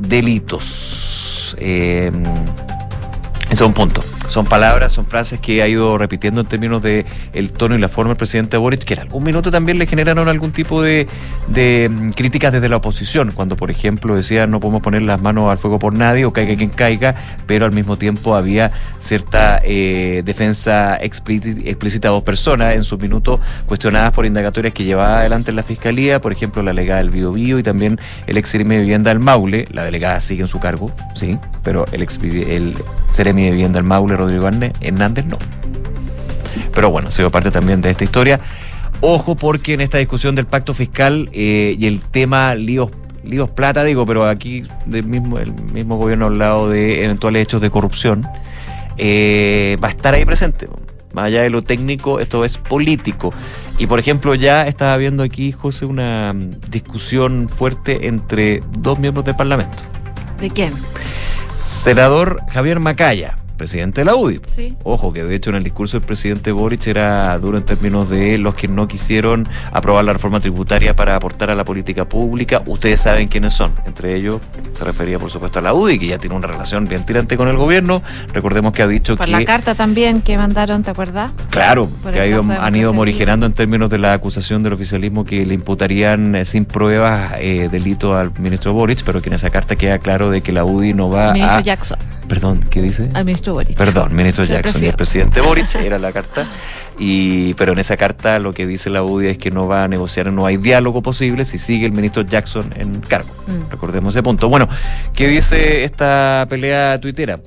delitos. 0.00 1.56
Eh, 1.58 2.10
ese 3.50 3.54
es 3.54 3.60
un 3.60 3.74
punto. 3.74 4.02
Son 4.30 4.46
palabras, 4.46 4.92
son 4.92 5.06
frases 5.06 5.40
que 5.40 5.60
ha 5.60 5.66
ido 5.66 5.98
repitiendo 5.98 6.40
en 6.40 6.46
términos 6.46 6.80
de 6.80 7.04
el 7.32 7.50
tono 7.50 7.74
y 7.74 7.78
la 7.78 7.88
forma 7.88 8.10
del 8.10 8.16
presidente 8.16 8.56
Boric, 8.56 8.84
que 8.84 8.94
en 8.94 9.00
algún 9.00 9.24
minuto 9.24 9.50
también 9.50 9.76
le 9.76 9.86
generaron 9.86 10.28
algún 10.28 10.52
tipo 10.52 10.82
de, 10.82 11.08
de 11.48 11.90
mm, 11.90 12.10
críticas 12.10 12.52
desde 12.52 12.68
la 12.68 12.76
oposición, 12.76 13.32
cuando 13.32 13.56
por 13.56 13.72
ejemplo 13.72 14.14
decía 14.14 14.46
no 14.46 14.60
podemos 14.60 14.82
poner 14.82 15.02
las 15.02 15.20
manos 15.20 15.50
al 15.50 15.58
fuego 15.58 15.80
por 15.80 15.94
nadie 15.94 16.26
o 16.26 16.32
caiga 16.32 16.54
quien 16.54 16.70
caiga, 16.70 17.16
pero 17.48 17.66
al 17.66 17.72
mismo 17.72 17.98
tiempo 17.98 18.36
había 18.36 18.70
cierta 19.00 19.60
eh, 19.64 20.22
defensa 20.24 20.96
explícita, 21.00 22.06
a 22.06 22.12
dos 22.12 22.22
personas 22.22 22.76
en 22.76 22.84
sus 22.84 23.00
minutos 23.00 23.40
cuestionadas 23.66 24.12
por 24.12 24.26
indagatorias 24.26 24.72
que 24.72 24.84
llevaba 24.84 25.18
adelante 25.18 25.50
la 25.50 25.64
fiscalía, 25.64 26.20
por 26.20 26.30
ejemplo 26.30 26.62
la 26.62 26.70
delegada 26.70 27.00
del 27.00 27.10
Bio, 27.10 27.32
Bio 27.32 27.58
y 27.58 27.64
también 27.64 27.98
el 28.28 28.36
ex 28.36 28.52
de 28.52 28.62
Vivienda 28.62 29.10
del 29.10 29.18
Maule, 29.18 29.66
la 29.72 29.82
delegada 29.82 30.20
sigue 30.20 30.42
en 30.42 30.48
su 30.48 30.60
cargo, 30.60 30.92
sí, 31.16 31.36
pero 31.64 31.84
el 31.90 32.02
ex 32.02 32.16
el 32.22 32.74
Ceremi 33.10 33.46
de 33.46 33.50
Vivienda 33.50 33.78
del 33.78 33.88
Maule 33.88 34.19
Rodrigo 34.20 34.48
Hernández 34.80 35.26
no. 35.26 35.38
Pero 36.74 36.90
bueno, 36.90 37.10
sido 37.10 37.30
parte 37.30 37.50
también 37.50 37.80
de 37.80 37.90
esta 37.90 38.04
historia. 38.04 38.40
Ojo 39.00 39.34
porque 39.34 39.74
en 39.74 39.80
esta 39.80 39.98
discusión 39.98 40.34
del 40.34 40.46
pacto 40.46 40.74
fiscal 40.74 41.30
eh, 41.32 41.74
y 41.78 41.86
el 41.86 42.00
tema 42.00 42.54
líos, 42.54 42.90
líos 43.24 43.48
plata, 43.50 43.82
digo, 43.82 44.04
pero 44.04 44.26
aquí 44.26 44.64
del 44.84 45.06
mismo, 45.06 45.38
el 45.38 45.52
mismo 45.52 45.96
gobierno 45.96 46.26
ha 46.26 46.28
hablado 46.28 46.68
de 46.68 47.04
eventuales 47.04 47.42
hechos 47.42 47.62
de 47.62 47.70
corrupción, 47.70 48.26
eh, 48.98 49.78
va 49.82 49.88
a 49.88 49.90
estar 49.90 50.14
ahí 50.14 50.24
presente. 50.24 50.68
Más 51.12 51.24
allá 51.24 51.42
de 51.42 51.50
lo 51.50 51.62
técnico, 51.62 52.20
esto 52.20 52.44
es 52.44 52.56
político. 52.56 53.32
Y 53.78 53.86
por 53.86 53.98
ejemplo, 53.98 54.34
ya 54.34 54.68
estaba 54.68 54.96
viendo 54.96 55.22
aquí, 55.22 55.50
José, 55.50 55.86
una 55.86 56.34
discusión 56.70 57.48
fuerte 57.48 58.06
entre 58.06 58.62
dos 58.78 58.98
miembros 58.98 59.24
del 59.24 59.34
Parlamento. 59.34 59.78
¿De 60.38 60.50
quién? 60.50 60.72
Senador 61.64 62.42
Javier 62.50 62.80
Macaya, 62.80 63.38
presidente 63.60 64.00
de 64.00 64.04
la 64.06 64.14
UDI. 64.14 64.40
Sí. 64.46 64.74
Ojo, 64.84 65.12
que 65.12 65.22
de 65.22 65.34
hecho 65.34 65.50
en 65.50 65.56
el 65.56 65.62
discurso 65.64 65.98
del 65.98 66.06
presidente 66.06 66.50
Boric 66.50 66.86
era 66.86 67.38
duro 67.38 67.58
en 67.58 67.64
términos 67.64 68.08
de 68.08 68.38
los 68.38 68.54
que 68.54 68.68
no 68.68 68.88
quisieron 68.88 69.46
aprobar 69.70 70.02
la 70.06 70.14
reforma 70.14 70.40
tributaria 70.40 70.96
para 70.96 71.14
aportar 71.14 71.50
a 71.50 71.54
la 71.54 71.62
política 71.64 72.08
pública. 72.08 72.62
Ustedes 72.64 73.02
saben 73.02 73.28
quiénes 73.28 73.52
son. 73.52 73.72
Entre 73.84 74.14
ellos 74.16 74.40
se 74.72 74.82
refería, 74.84 75.18
por 75.18 75.30
supuesto, 75.30 75.58
a 75.58 75.62
la 75.62 75.74
UDI, 75.74 75.98
que 75.98 76.06
ya 76.06 76.16
tiene 76.16 76.34
una 76.36 76.46
relación 76.46 76.86
bien 76.86 77.04
tirante 77.04 77.36
con 77.36 77.48
el 77.48 77.56
gobierno. 77.58 78.02
Recordemos 78.32 78.72
que 78.72 78.82
ha 78.82 78.88
dicho 78.88 79.14
Por 79.16 79.26
que. 79.26 79.32
la 79.32 79.44
carta 79.44 79.74
también 79.74 80.22
que 80.22 80.38
mandaron, 80.38 80.82
¿te 80.82 80.90
acuerdas? 80.92 81.32
Claro, 81.50 81.86
Por 82.02 82.12
que 82.14 82.20
ha 82.20 82.26
ido- 82.26 82.42
han 82.58 82.76
ido 82.76 82.94
morigerando 82.94 83.44
en 83.44 83.52
términos 83.52 83.90
de 83.90 83.98
la 83.98 84.14
acusación 84.14 84.62
del 84.62 84.72
oficialismo 84.72 85.26
que 85.26 85.44
le 85.44 85.52
imputarían 85.52 86.34
eh, 86.34 86.46
sin 86.46 86.64
pruebas 86.64 87.34
eh, 87.40 87.68
delito 87.70 88.16
al 88.16 88.32
ministro 88.38 88.72
Boric, 88.72 89.02
pero 89.04 89.20
que 89.20 89.28
en 89.28 89.34
esa 89.34 89.50
carta 89.50 89.76
queda 89.76 89.98
claro 89.98 90.30
de 90.30 90.40
que 90.40 90.52
la 90.52 90.64
UDI 90.64 90.94
no 90.94 91.10
va 91.10 91.32
a... 91.32 91.60
Jackson. 91.60 91.98
Perdón, 92.30 92.60
¿qué 92.70 92.80
dice? 92.80 93.10
Al 93.12 93.24
ministro 93.24 93.54
Boric. 93.54 93.76
Perdón, 93.76 94.14
ministro 94.14 94.46
Sí, 94.46 94.52
Jackson 94.52 94.84
y 94.84 94.86
el 94.86 94.94
presidente 94.94 95.40
Boric 95.40 95.74
era 95.74 95.98
la 95.98 96.12
carta. 96.12 96.46
Y, 96.96 97.54
pero 97.54 97.72
en 97.72 97.80
esa 97.80 97.96
carta 97.96 98.38
lo 98.38 98.54
que 98.54 98.68
dice 98.68 98.88
la 98.88 99.02
UDI 99.02 99.30
es 99.30 99.38
que 99.38 99.50
no 99.50 99.66
va 99.66 99.82
a 99.82 99.88
negociar, 99.88 100.32
no 100.32 100.46
hay 100.46 100.56
diálogo 100.56 101.02
posible 101.02 101.44
si 101.44 101.58
sigue 101.58 101.86
el 101.86 101.92
ministro 101.92 102.22
Jackson 102.22 102.72
en 102.76 103.00
cargo. 103.00 103.34
Mm. 103.48 103.72
Recordemos 103.72 104.14
ese 104.14 104.22
punto. 104.22 104.48
Bueno, 104.48 104.68
¿qué 105.12 105.26
dice 105.26 105.82
esta 105.82 106.46
pelea 106.48 107.00
tuitera? 107.00 107.40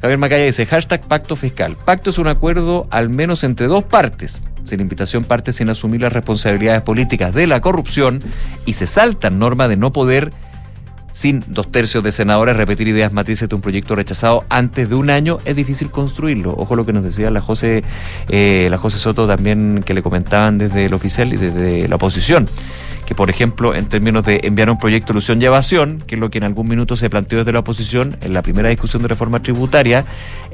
Javier 0.00 0.18
Macaya 0.20 0.44
dice, 0.44 0.64
hashtag 0.64 1.00
pacto 1.08 1.34
fiscal. 1.34 1.76
Pacto 1.84 2.10
es 2.10 2.18
un 2.18 2.28
acuerdo 2.28 2.86
al 2.90 3.10
menos 3.10 3.42
entre 3.42 3.66
dos 3.66 3.82
partes. 3.82 4.40
Si 4.62 4.76
la 4.76 4.82
invitación 4.82 5.24
parte 5.24 5.52
sin 5.52 5.68
asumir 5.68 6.02
las 6.02 6.12
responsabilidades 6.12 6.82
políticas 6.82 7.34
de 7.34 7.48
la 7.48 7.60
corrupción 7.60 8.22
y 8.66 8.74
se 8.74 8.86
saltan 8.86 9.40
norma 9.40 9.66
de 9.66 9.76
no 9.76 9.92
poder 9.92 10.32
sin 11.12 11.44
dos 11.46 11.70
tercios 11.70 12.02
de 12.02 12.12
senadores 12.12 12.56
repetir 12.56 12.88
ideas 12.88 13.12
matrices 13.12 13.48
de 13.48 13.54
un 13.54 13.60
proyecto 13.60 13.94
rechazado 13.94 14.44
antes 14.48 14.88
de 14.88 14.94
un 14.94 15.10
año, 15.10 15.38
es 15.44 15.56
difícil 15.56 15.90
construirlo. 15.90 16.54
Ojo 16.56 16.76
lo 16.76 16.84
que 16.84 16.92
nos 16.92 17.04
decía 17.04 17.30
la 17.30 17.40
José, 17.40 17.84
eh, 18.28 18.68
la 18.70 18.78
José 18.78 18.98
Soto 18.98 19.26
también 19.26 19.82
que 19.84 19.94
le 19.94 20.02
comentaban 20.02 20.58
desde 20.58 20.86
el 20.86 20.94
oficial 20.94 21.32
y 21.32 21.36
desde 21.36 21.88
la 21.88 21.96
oposición. 21.96 22.48
Que, 23.12 23.16
por 23.16 23.28
ejemplo, 23.28 23.74
en 23.74 23.90
términos 23.90 24.24
de 24.24 24.40
enviar 24.44 24.70
un 24.70 24.78
proyecto 24.78 25.08
de 25.12 25.18
ilusión 25.18 25.42
y 25.42 25.44
evasión, 25.44 26.02
que 26.06 26.14
es 26.14 26.18
lo 26.18 26.30
que 26.30 26.38
en 26.38 26.44
algún 26.44 26.66
minuto 26.66 26.96
se 26.96 27.10
planteó 27.10 27.40
desde 27.40 27.52
la 27.52 27.58
oposición 27.58 28.16
en 28.22 28.32
la 28.32 28.40
primera 28.40 28.70
discusión 28.70 29.02
de 29.02 29.08
reforma 29.08 29.42
tributaria, 29.42 30.06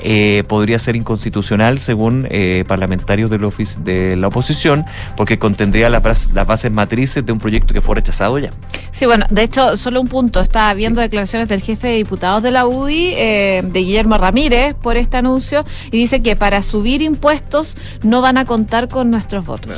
eh, 0.02 0.42
podría 0.48 0.76
ser 0.80 0.96
inconstitucional 0.96 1.78
según 1.78 2.26
eh, 2.30 2.64
parlamentarios 2.66 3.30
del 3.30 3.42
ofici- 3.42 3.76
de 3.84 4.16
la 4.16 4.26
oposición, 4.26 4.84
porque 5.16 5.38
contendría 5.38 5.88
las 5.88 6.02
bas- 6.02 6.32
las 6.32 6.48
bases 6.48 6.72
matrices 6.72 7.24
de 7.24 7.30
un 7.30 7.38
proyecto 7.38 7.72
que 7.72 7.80
fue 7.80 7.94
rechazado 7.94 8.40
ya. 8.40 8.50
Sí, 8.90 9.06
bueno, 9.06 9.24
de 9.30 9.44
hecho, 9.44 9.76
solo 9.76 10.00
un 10.00 10.09
punto. 10.09 10.40
Estaba 10.40 10.74
viendo 10.74 11.00
declaraciones 11.00 11.46
del 11.48 11.62
jefe 11.62 11.86
de 11.86 11.94
diputados 11.98 12.42
de 12.42 12.50
la 12.50 12.66
UDI, 12.66 13.12
eh, 13.16 13.62
de 13.64 13.78
Guillermo 13.78 14.18
Ramírez, 14.18 14.74
por 14.82 14.96
este 14.96 15.16
anuncio, 15.16 15.64
y 15.92 15.98
dice 15.98 16.22
que 16.22 16.34
para 16.34 16.61
subir 16.62 17.02
impuestos 17.02 17.74
no 18.02 18.20
van 18.20 18.36
a 18.36 18.44
contar 18.44 18.88
con 18.88 19.12
nuestros 19.12 19.44
votos. 19.46 19.70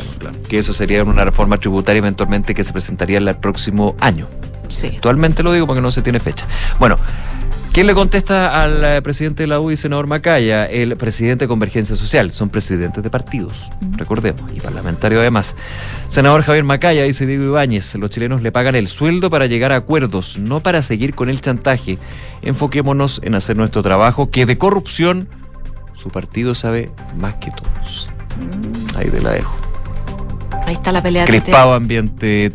que 0.48 0.56
eso 0.58 0.72
sería 0.72 1.04
una 1.04 1.26
reforma 1.26 1.58
tributaria 1.58 1.98
eventualmente 1.98 2.54
que 2.54 2.64
se 2.64 2.69
presentaría 2.72 3.18
el 3.18 3.36
próximo 3.36 3.96
año. 4.00 4.26
Sí. 4.68 4.88
Actualmente 4.94 5.42
lo 5.42 5.52
digo 5.52 5.66
porque 5.66 5.82
no 5.82 5.90
se 5.90 6.02
tiene 6.02 6.20
fecha. 6.20 6.46
Bueno, 6.78 6.98
¿quién 7.72 7.86
le 7.86 7.94
contesta 7.94 8.62
al 8.62 8.84
eh, 8.84 9.02
presidente 9.02 9.42
de 9.42 9.46
la 9.48 9.58
UDI, 9.60 9.76
senador 9.76 10.06
Macaya? 10.06 10.66
El 10.66 10.96
presidente 10.96 11.44
de 11.44 11.48
Convergencia 11.48 11.96
Social. 11.96 12.30
Son 12.32 12.50
presidentes 12.50 13.02
de 13.02 13.10
partidos, 13.10 13.70
recordemos, 13.96 14.50
y 14.54 14.60
parlamentario 14.60 15.20
además. 15.20 15.56
Senador 16.08 16.42
Javier 16.42 16.64
Macaya, 16.64 17.02
dice 17.02 17.26
Diego 17.26 17.44
Ibáñez, 17.44 17.94
los 17.96 18.10
chilenos 18.10 18.42
le 18.42 18.52
pagan 18.52 18.76
el 18.76 18.86
sueldo 18.86 19.28
para 19.30 19.46
llegar 19.46 19.72
a 19.72 19.76
acuerdos, 19.76 20.38
no 20.38 20.60
para 20.60 20.82
seguir 20.82 21.14
con 21.14 21.30
el 21.30 21.40
chantaje. 21.40 21.98
Enfoquémonos 22.42 23.20
en 23.24 23.34
hacer 23.34 23.56
nuestro 23.56 23.82
trabajo, 23.82 24.30
que 24.30 24.46
de 24.46 24.56
corrupción 24.56 25.28
su 25.94 26.08
partido 26.08 26.54
sabe 26.54 26.90
más 27.18 27.34
que 27.34 27.50
todos. 27.50 28.10
Ahí 28.96 29.10
te 29.10 29.20
la 29.20 29.32
dejo. 29.32 29.69
Ahí 30.70 30.76
está 30.76 30.92
la 30.92 31.02
pelea. 31.02 31.24
Crispado 31.24 31.74
ambiente. 31.74 32.52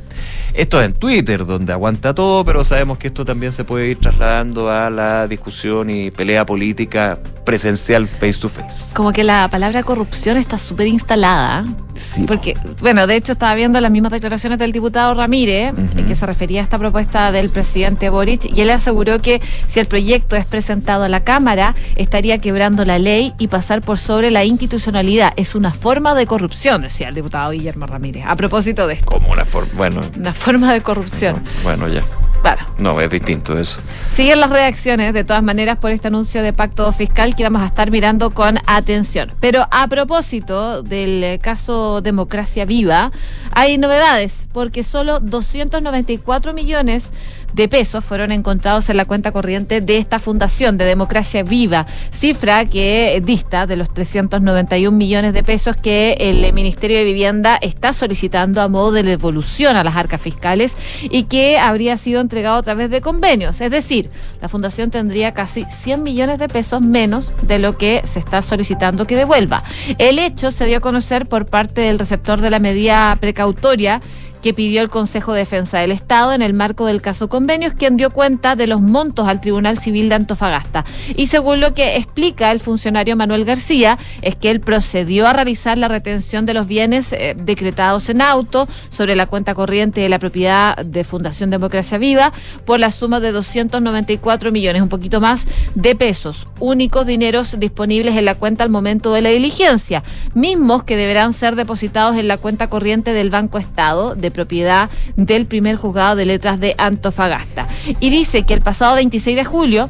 Esto 0.56 0.80
es 0.80 0.86
en 0.86 0.94
Twitter, 0.94 1.46
donde 1.46 1.74
aguanta 1.74 2.16
todo, 2.16 2.46
pero 2.46 2.64
sabemos 2.64 2.98
que 2.98 3.08
esto 3.08 3.26
también 3.26 3.52
se 3.52 3.66
puede 3.66 3.90
ir 3.90 4.00
trasladando 4.00 4.72
a 4.72 4.90
la 4.90 5.28
discusión 5.28 5.90
y 5.90 6.12
pelea 6.12 6.46
política 6.46 7.20
presencial 7.44 8.08
face 8.08 8.40
to 8.40 8.48
face. 8.48 8.96
Como 8.96 9.12
que 9.12 9.26
la 9.26 9.50
palabra 9.50 9.84
corrupción 9.84 10.38
está 10.38 10.58
súper 10.58 10.88
instalada. 10.88 11.66
Sí, 11.94 12.24
Porque, 12.26 12.58
bueno, 12.82 13.06
de 13.06 13.18
hecho 13.18 13.34
estaba 13.34 13.54
viendo 13.54 13.80
las 13.82 13.92
mismas 13.92 14.14
declaraciones 14.14 14.58
del 14.58 14.72
diputado 14.72 15.14
Ramírez, 15.14 15.74
en 15.78 16.06
que 16.06 16.16
se 16.16 16.26
refería 16.26 16.62
a 16.62 16.64
esta 16.64 16.80
propuesta 16.80 17.32
del 17.34 17.50
presidente 17.50 18.10
Boric, 18.10 18.46
y 18.46 18.62
él 18.62 18.70
aseguró 18.70 19.22
que 19.22 19.42
si 19.68 19.82
el 19.82 19.88
proyecto 19.88 20.38
es 20.38 20.46
presentado 20.46 21.04
a 21.04 21.10
la 21.10 21.24
Cámara, 21.26 21.76
estaría 21.96 22.38
quebrando 22.40 22.86
la 22.86 22.98
ley 22.98 23.34
y 23.38 23.48
pasar 23.50 23.82
por 23.82 23.98
sobre 23.98 24.32
la 24.32 24.46
institucionalidad. 24.46 25.34
Es 25.36 25.54
una 25.54 25.72
forma 25.72 26.16
de 26.16 26.26
corrupción, 26.26 26.82
decía 26.82 27.10
el 27.10 27.16
diputado 27.16 27.52
Guillermo 27.52 27.88
Ramírez. 27.88 28.24
A 28.26 28.36
propósito 28.36 28.88
de 28.88 28.96
esto, 28.96 29.06
Como 29.06 29.32
una 29.32 29.46
forma. 29.46 29.72
Bueno, 29.76 30.02
una 30.18 30.34
forma 30.34 30.45
de 30.46 30.82
corrupción. 30.82 31.44
bueno, 31.64 31.88
ya. 31.88 32.04
Claro. 32.42 32.64
No, 32.78 33.02
es 33.02 33.10
distinto 33.10 33.58
eso. 33.58 33.80
Siguen 34.12 34.40
las 34.40 34.52
reacciones, 34.52 35.16
de 35.16 35.24
todas 35.24 35.42
maneras, 35.42 35.80
por 35.80 35.90
este 35.90 36.10
anuncio 36.10 36.44
de 36.44 36.54
pacto 36.54 36.92
fiscal 36.94 37.36
que 37.36 37.42
vamos 37.42 37.64
a 37.64 37.66
estar 37.66 37.90
mirando 37.90 38.30
con 38.30 38.60
atención. 38.68 39.34
Pero 39.40 39.68
a 39.72 39.88
propósito 39.88 40.84
del 40.84 41.24
eh, 41.24 41.40
caso 41.40 42.02
Democracia 42.02 42.66
Viva, 42.66 43.12
hay 43.52 43.80
novedades, 43.80 44.46
porque 44.54 44.84
solo 44.84 45.20
294 45.20 46.54
millones 46.54 47.12
de 47.56 47.70
pesos 47.70 48.04
fueron 48.04 48.34
encontrados 48.34 48.90
en 48.90 48.98
la 48.98 49.06
cuenta 49.06 49.32
corriente 49.32 49.80
de 49.80 49.98
esta 49.98 50.20
fundación 50.20 50.78
de 50.78 50.84
Democracia 50.84 51.42
Viva, 51.42 51.88
cifra 52.12 52.66
que 52.66 53.22
dista 53.26 53.66
de 53.66 53.78
los 53.78 53.90
391 53.94 54.96
millones 54.96 55.34
de 55.34 55.42
pesos 55.42 55.78
que 55.78 56.18
el 56.20 56.52
Ministerio 56.52 56.98
de 56.98 57.06
Vivienda 57.06 57.58
está 57.62 57.94
solicitando 57.94 58.62
a 58.62 58.68
modo 58.68 58.92
de 58.92 59.04
devolución 59.04 59.78
a 59.78 59.86
las 59.86 59.96
arcas 59.96 60.20
fiscales 60.20 60.76
y 61.02 61.24
que 61.24 61.58
habría 61.58 61.98
sido 61.98 62.20
entregado 62.20 62.58
a 62.58 62.64
través 62.64 62.90
de 62.90 63.00
convenios. 63.00 63.62
Es 63.62 63.72
decir, 63.72 64.10
la 64.42 64.50
fundación 64.50 64.92
tendría 64.92 65.34
casi 65.34 65.64
100 65.64 66.04
millones 66.04 66.40
de 66.40 66.50
pesos 66.50 66.82
menos 66.82 67.32
de 67.48 67.60
lo 67.60 67.78
que 67.78 68.02
se 68.04 68.20
está 68.20 68.42
solicitando 68.42 69.08
que 69.08 69.16
devuelva. 69.16 69.64
El 69.98 70.20
hecho 70.20 70.52
se 70.52 70.66
dio 70.66 70.78
a 70.78 70.82
conocer 70.82 71.26
por 71.26 71.46
parte 71.46 71.82
del 71.82 72.00
receptor 72.00 72.42
de 72.42 72.50
la 72.50 72.60
medida 72.60 73.18
precautoria 73.22 74.02
que 74.46 74.54
pidió 74.54 74.84
el 74.84 74.90
Consejo 74.90 75.34
de 75.34 75.40
Defensa 75.40 75.80
del 75.80 75.92
Estado 75.92 76.32
en 76.32 76.44
el 76.44 76.54
marco 76.54 76.86
del 76.86 77.02
caso 77.02 77.30
Convenios, 77.30 77.74
quien 77.74 77.98
dio 77.98 78.12
cuenta 78.12 78.56
de 78.56 78.68
los 78.68 78.80
montos 78.80 79.28
al 79.28 79.42
Tribunal 79.42 79.80
Civil 79.80 80.08
de 80.08 80.14
Antofagasta. 80.14 80.86
Y 81.16 81.26
según 81.26 81.62
lo 81.62 81.74
que 81.74 81.96
explica 81.96 82.52
el 82.52 82.60
funcionario 82.60 83.16
Manuel 83.16 83.44
García, 83.44 83.98
es 84.22 84.36
que 84.36 84.52
él 84.52 84.60
procedió 84.60 85.26
a 85.26 85.34
realizar 85.34 85.80
la 85.80 85.88
retención 85.88 86.46
de 86.46 86.54
los 86.54 86.68
bienes 86.68 87.12
eh, 87.12 87.36
decretados 87.36 88.08
en 88.10 88.22
auto 88.22 88.68
sobre 88.90 89.16
la 89.16 89.26
cuenta 89.26 89.56
corriente 89.56 90.02
de 90.02 90.10
la 90.10 90.20
propiedad 90.20 90.78
de 90.78 91.04
Fundación 91.04 91.50
Democracia 91.50 91.98
Viva 91.98 92.32
por 92.66 92.80
la 92.80 92.92
suma 92.92 93.20
de 93.20 93.32
294 93.32 94.52
millones, 94.52 94.84
un 94.84 94.90
poquito 94.90 95.20
más 95.22 95.48
de 95.74 95.96
pesos, 95.96 96.46
únicos 96.60 97.08
dineros 97.08 97.60
disponibles 97.60 98.16
en 98.16 98.26
la 98.26 98.36
cuenta 98.36 98.64
al 98.64 98.70
momento 98.70 99.12
de 99.12 99.24
la 99.24 99.30
diligencia, 99.30 100.04
mismos 100.36 100.84
que 100.84 100.98
deberán 100.98 101.34
ser 101.34 101.56
depositados 101.56 102.16
en 102.16 102.28
la 102.28 102.38
cuenta 102.38 102.70
corriente 102.70 103.12
del 103.12 103.32
Banco 103.32 103.58
Estado, 103.58 104.14
de 104.14 104.35
propiedad 104.36 104.90
del 105.16 105.48
primer 105.48 105.78
juzgado 105.78 106.16
de 106.16 106.26
letras 106.26 106.60
de 106.60 106.76
Antofagasta. 106.78 107.68
Y 108.00 108.10
dice 108.10 108.44
que 108.44 108.54
el 108.54 108.62
pasado 108.62 108.96
26 108.96 109.36
de 109.36 109.46
julio, 109.46 109.90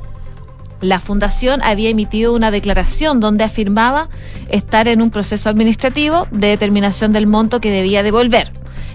la 0.82 1.00
fundación 1.00 1.62
había 1.64 1.90
emitido 1.90 2.34
una 2.34 2.52
declaración 2.52 3.20
donde 3.20 3.44
afirmaba 3.44 4.10
estar 4.50 4.88
en 4.88 5.02
un 5.02 5.10
proceso 5.10 5.50
administrativo 5.50 6.28
de 6.32 6.48
determinación 6.48 7.12
del 7.12 7.28
monto 7.28 7.60
que 7.60 7.72
debía 7.72 8.04
devolver. 8.04 8.52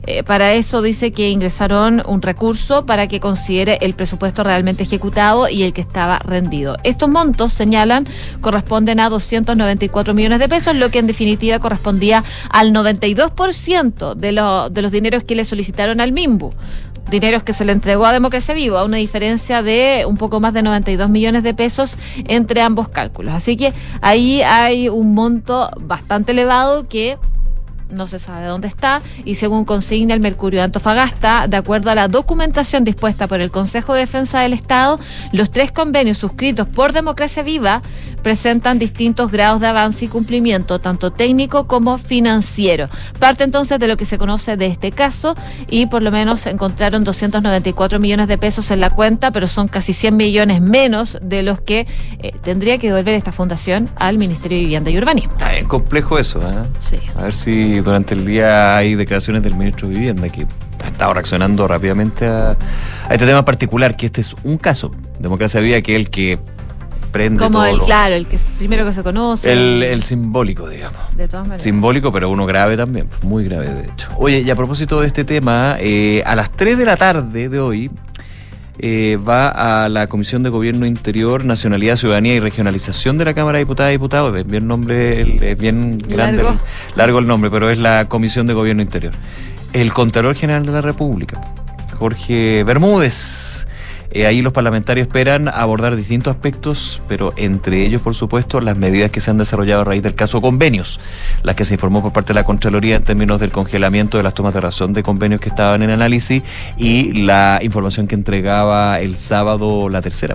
Eh, 0.06 0.22
para 0.22 0.52
eso 0.52 0.82
dice 0.82 1.12
que 1.12 1.30
ingresaron 1.30 2.02
un 2.06 2.22
recurso 2.22 2.86
para 2.86 3.06
que 3.06 3.20
considere 3.20 3.78
el 3.82 3.94
presupuesto 3.94 4.44
realmente 4.44 4.82
ejecutado 4.82 5.48
y 5.48 5.62
el 5.62 5.72
que 5.72 5.80
estaba 5.80 6.18
rendido. 6.18 6.76
Estos 6.84 7.08
montos, 7.08 7.52
señalan, 7.52 8.06
corresponden 8.40 9.00
a 9.00 9.08
294 9.08 10.14
millones 10.14 10.38
de 10.38 10.48
pesos, 10.48 10.74
lo 10.74 10.90
que 10.90 10.98
en 10.98 11.06
definitiva 11.06 11.58
correspondía 11.58 12.24
al 12.50 12.72
92% 12.72 14.14
de, 14.14 14.70
de 14.70 14.82
los 14.82 14.92
dineros 14.92 15.24
que 15.24 15.34
le 15.34 15.44
solicitaron 15.44 16.00
al 16.00 16.12
MIMBU 16.12 16.52
dineros 17.10 17.42
que 17.42 17.52
se 17.52 17.64
le 17.64 17.72
entregó 17.72 18.06
a 18.06 18.12
Democracia 18.12 18.54
Viva, 18.54 18.84
una 18.84 18.96
diferencia 18.96 19.62
de 19.62 20.04
un 20.06 20.16
poco 20.16 20.40
más 20.40 20.54
de 20.54 20.62
92 20.62 21.10
millones 21.10 21.42
de 21.42 21.54
pesos 21.54 21.98
entre 22.28 22.60
ambos 22.62 22.88
cálculos. 22.88 23.34
Así 23.34 23.56
que 23.56 23.72
ahí 24.00 24.42
hay 24.42 24.88
un 24.88 25.14
monto 25.14 25.70
bastante 25.80 26.32
elevado 26.32 26.86
que 26.88 27.18
no 27.92 28.06
se 28.06 28.18
sabe 28.18 28.46
dónde 28.46 28.68
está 28.68 29.02
y 29.24 29.36
según 29.36 29.64
consigna 29.64 30.14
el 30.14 30.20
Mercurio 30.20 30.60
de 30.60 30.64
Antofagasta, 30.64 31.46
de 31.48 31.56
acuerdo 31.56 31.90
a 31.90 31.94
la 31.94 32.08
documentación 32.08 32.84
dispuesta 32.84 33.26
por 33.26 33.40
el 33.40 33.50
Consejo 33.50 33.94
de 33.94 34.00
Defensa 34.00 34.40
del 34.40 34.52
Estado, 34.52 34.98
los 35.32 35.50
tres 35.50 35.72
convenios 35.72 36.18
suscritos 36.18 36.68
por 36.68 36.92
Democracia 36.92 37.42
Viva 37.42 37.82
presentan 38.22 38.78
distintos 38.78 39.30
grados 39.30 39.60
de 39.60 39.66
avance 39.66 40.04
y 40.04 40.08
cumplimiento, 40.08 40.78
tanto 40.78 41.10
técnico 41.10 41.66
como 41.66 41.98
financiero. 41.98 42.88
Parte 43.18 43.44
entonces 43.44 43.78
de 43.78 43.88
lo 43.88 43.96
que 43.96 44.04
se 44.04 44.18
conoce 44.18 44.56
de 44.56 44.66
este 44.66 44.92
caso 44.92 45.34
y 45.68 45.86
por 45.86 46.02
lo 46.02 46.10
menos 46.10 46.46
encontraron 46.46 47.04
294 47.04 47.98
millones 47.98 48.28
de 48.28 48.38
pesos 48.38 48.70
en 48.70 48.80
la 48.80 48.90
cuenta, 48.90 49.30
pero 49.30 49.46
son 49.46 49.68
casi 49.68 49.92
100 49.92 50.16
millones 50.16 50.60
menos 50.60 51.18
de 51.22 51.42
los 51.42 51.60
que 51.60 51.86
eh, 52.18 52.32
tendría 52.42 52.78
que 52.78 52.88
devolver 52.88 53.14
esta 53.14 53.32
fundación 53.32 53.90
al 53.96 54.18
Ministerio 54.18 54.58
de 54.58 54.64
Vivienda 54.64 54.90
y 54.90 54.98
Urbanismo. 54.98 55.32
Está 55.32 55.52
bien 55.52 55.66
complejo 55.66 56.18
eso, 56.18 56.40
¿eh? 56.40 56.54
Sí. 56.78 56.98
A 57.16 57.22
ver 57.22 57.34
si 57.34 57.79
durante 57.82 58.14
el 58.14 58.24
día 58.24 58.76
hay 58.76 58.94
declaraciones 58.94 59.42
del 59.42 59.54
ministro 59.54 59.88
de 59.88 59.94
Vivienda 59.94 60.28
que 60.28 60.46
ha 60.84 60.88
estado 60.88 61.14
reaccionando 61.14 61.66
rápidamente 61.68 62.26
a, 62.26 62.50
a 63.08 63.12
este 63.14 63.26
tema 63.26 63.44
particular, 63.44 63.96
que 63.96 64.06
este 64.06 64.20
es 64.20 64.34
un 64.44 64.56
caso. 64.58 64.90
Democracia 65.18 65.60
Viva, 65.60 65.80
que 65.82 65.94
es 65.94 66.00
el 66.00 66.10
que 66.10 66.38
prende 67.12 67.40
Como 67.42 67.58
todo 67.58 67.66
el, 67.66 67.76
lo- 67.78 67.84
claro, 67.84 68.14
el 68.14 68.26
que 68.26 68.36
es 68.36 68.42
primero 68.58 68.84
que 68.86 68.92
se 68.92 69.02
conoce. 69.02 69.50
el, 69.52 69.82
el 69.82 70.02
simbólico, 70.02 70.68
digamos. 70.68 71.00
de 71.16 71.26
todas 71.26 71.44
maneras. 71.46 71.62
Simbólico, 71.62 72.12
pero 72.12 72.28
uno 72.30 72.46
grave 72.46 72.76
también, 72.76 73.08
muy 73.22 73.44
grave 73.44 73.68
de 73.68 73.84
hecho. 73.84 74.08
Oye, 74.16 74.40
y 74.40 74.50
a 74.50 74.54
propósito 74.56 75.00
de 75.00 75.08
este 75.08 75.24
tema, 75.24 75.76
eh, 75.80 76.22
a 76.24 76.36
las 76.36 76.50
3 76.52 76.78
de 76.78 76.84
la 76.84 76.96
tarde 76.96 77.48
de 77.48 77.58
hoy 77.58 77.90
eh, 78.82 79.16
va 79.16 79.48
a 79.84 79.88
la 79.88 80.06
Comisión 80.06 80.42
de 80.42 80.48
Gobierno 80.50 80.86
Interior, 80.86 81.44
Nacionalidad, 81.44 81.96
Ciudadanía 81.96 82.34
y 82.34 82.40
Regionalización 82.40 83.18
de 83.18 83.26
la 83.26 83.34
Cámara 83.34 83.58
de 83.58 83.64
Diputadas 83.64 83.90
y 83.90 83.94
Diputados. 83.94 84.34
Es 84.36 84.46
bien 84.46 84.66
nombre, 84.66 85.20
es 85.52 85.58
bien 85.58 85.98
grande, 85.98 86.42
Largo. 86.42 86.58
el- 86.58 86.96
largo 86.98 87.18
el 87.18 87.26
nombre, 87.26 87.50
pero 87.50 87.68
es 87.70 87.78
la 87.78 88.06
Comisión 88.08 88.46
de 88.46 88.54
Gobierno 88.54 88.80
Interior. 88.82 89.12
El 89.72 89.92
Contralor 89.92 90.34
General 90.34 90.64
de 90.64 90.72
la 90.72 90.80
República, 90.80 91.40
Jorge 91.98 92.64
Bermúdez. 92.64 93.66
Eh, 94.12 94.26
ahí 94.26 94.42
los 94.42 94.52
parlamentarios 94.52 95.06
esperan 95.06 95.48
abordar 95.48 95.94
distintos 95.94 96.34
aspectos, 96.34 97.00
pero 97.08 97.32
entre 97.36 97.84
ellos, 97.86 98.02
por 98.02 98.14
supuesto, 98.16 98.60
las 98.60 98.76
medidas 98.76 99.10
que 99.12 99.20
se 99.20 99.30
han 99.30 99.38
desarrollado 99.38 99.82
a 99.82 99.84
raíz 99.84 100.02
del 100.02 100.14
caso 100.14 100.40
convenios, 100.40 101.00
las 101.44 101.54
que 101.54 101.64
se 101.64 101.74
informó 101.74 102.02
por 102.02 102.12
parte 102.12 102.28
de 102.28 102.34
la 102.34 102.44
Contraloría 102.44 102.96
en 102.96 103.04
términos 103.04 103.38
del 103.38 103.52
congelamiento 103.52 104.16
de 104.16 104.24
las 104.24 104.34
tomas 104.34 104.52
de 104.52 104.60
razón 104.60 104.92
de 104.94 105.02
convenios 105.04 105.40
que 105.40 105.48
estaban 105.48 105.82
en 105.82 105.90
análisis 105.90 106.42
y 106.76 107.12
la 107.22 107.60
información 107.62 108.08
que 108.08 108.16
entregaba 108.16 108.98
el 109.00 109.16
sábado 109.16 109.88
la 109.88 110.02
tercera 110.02 110.34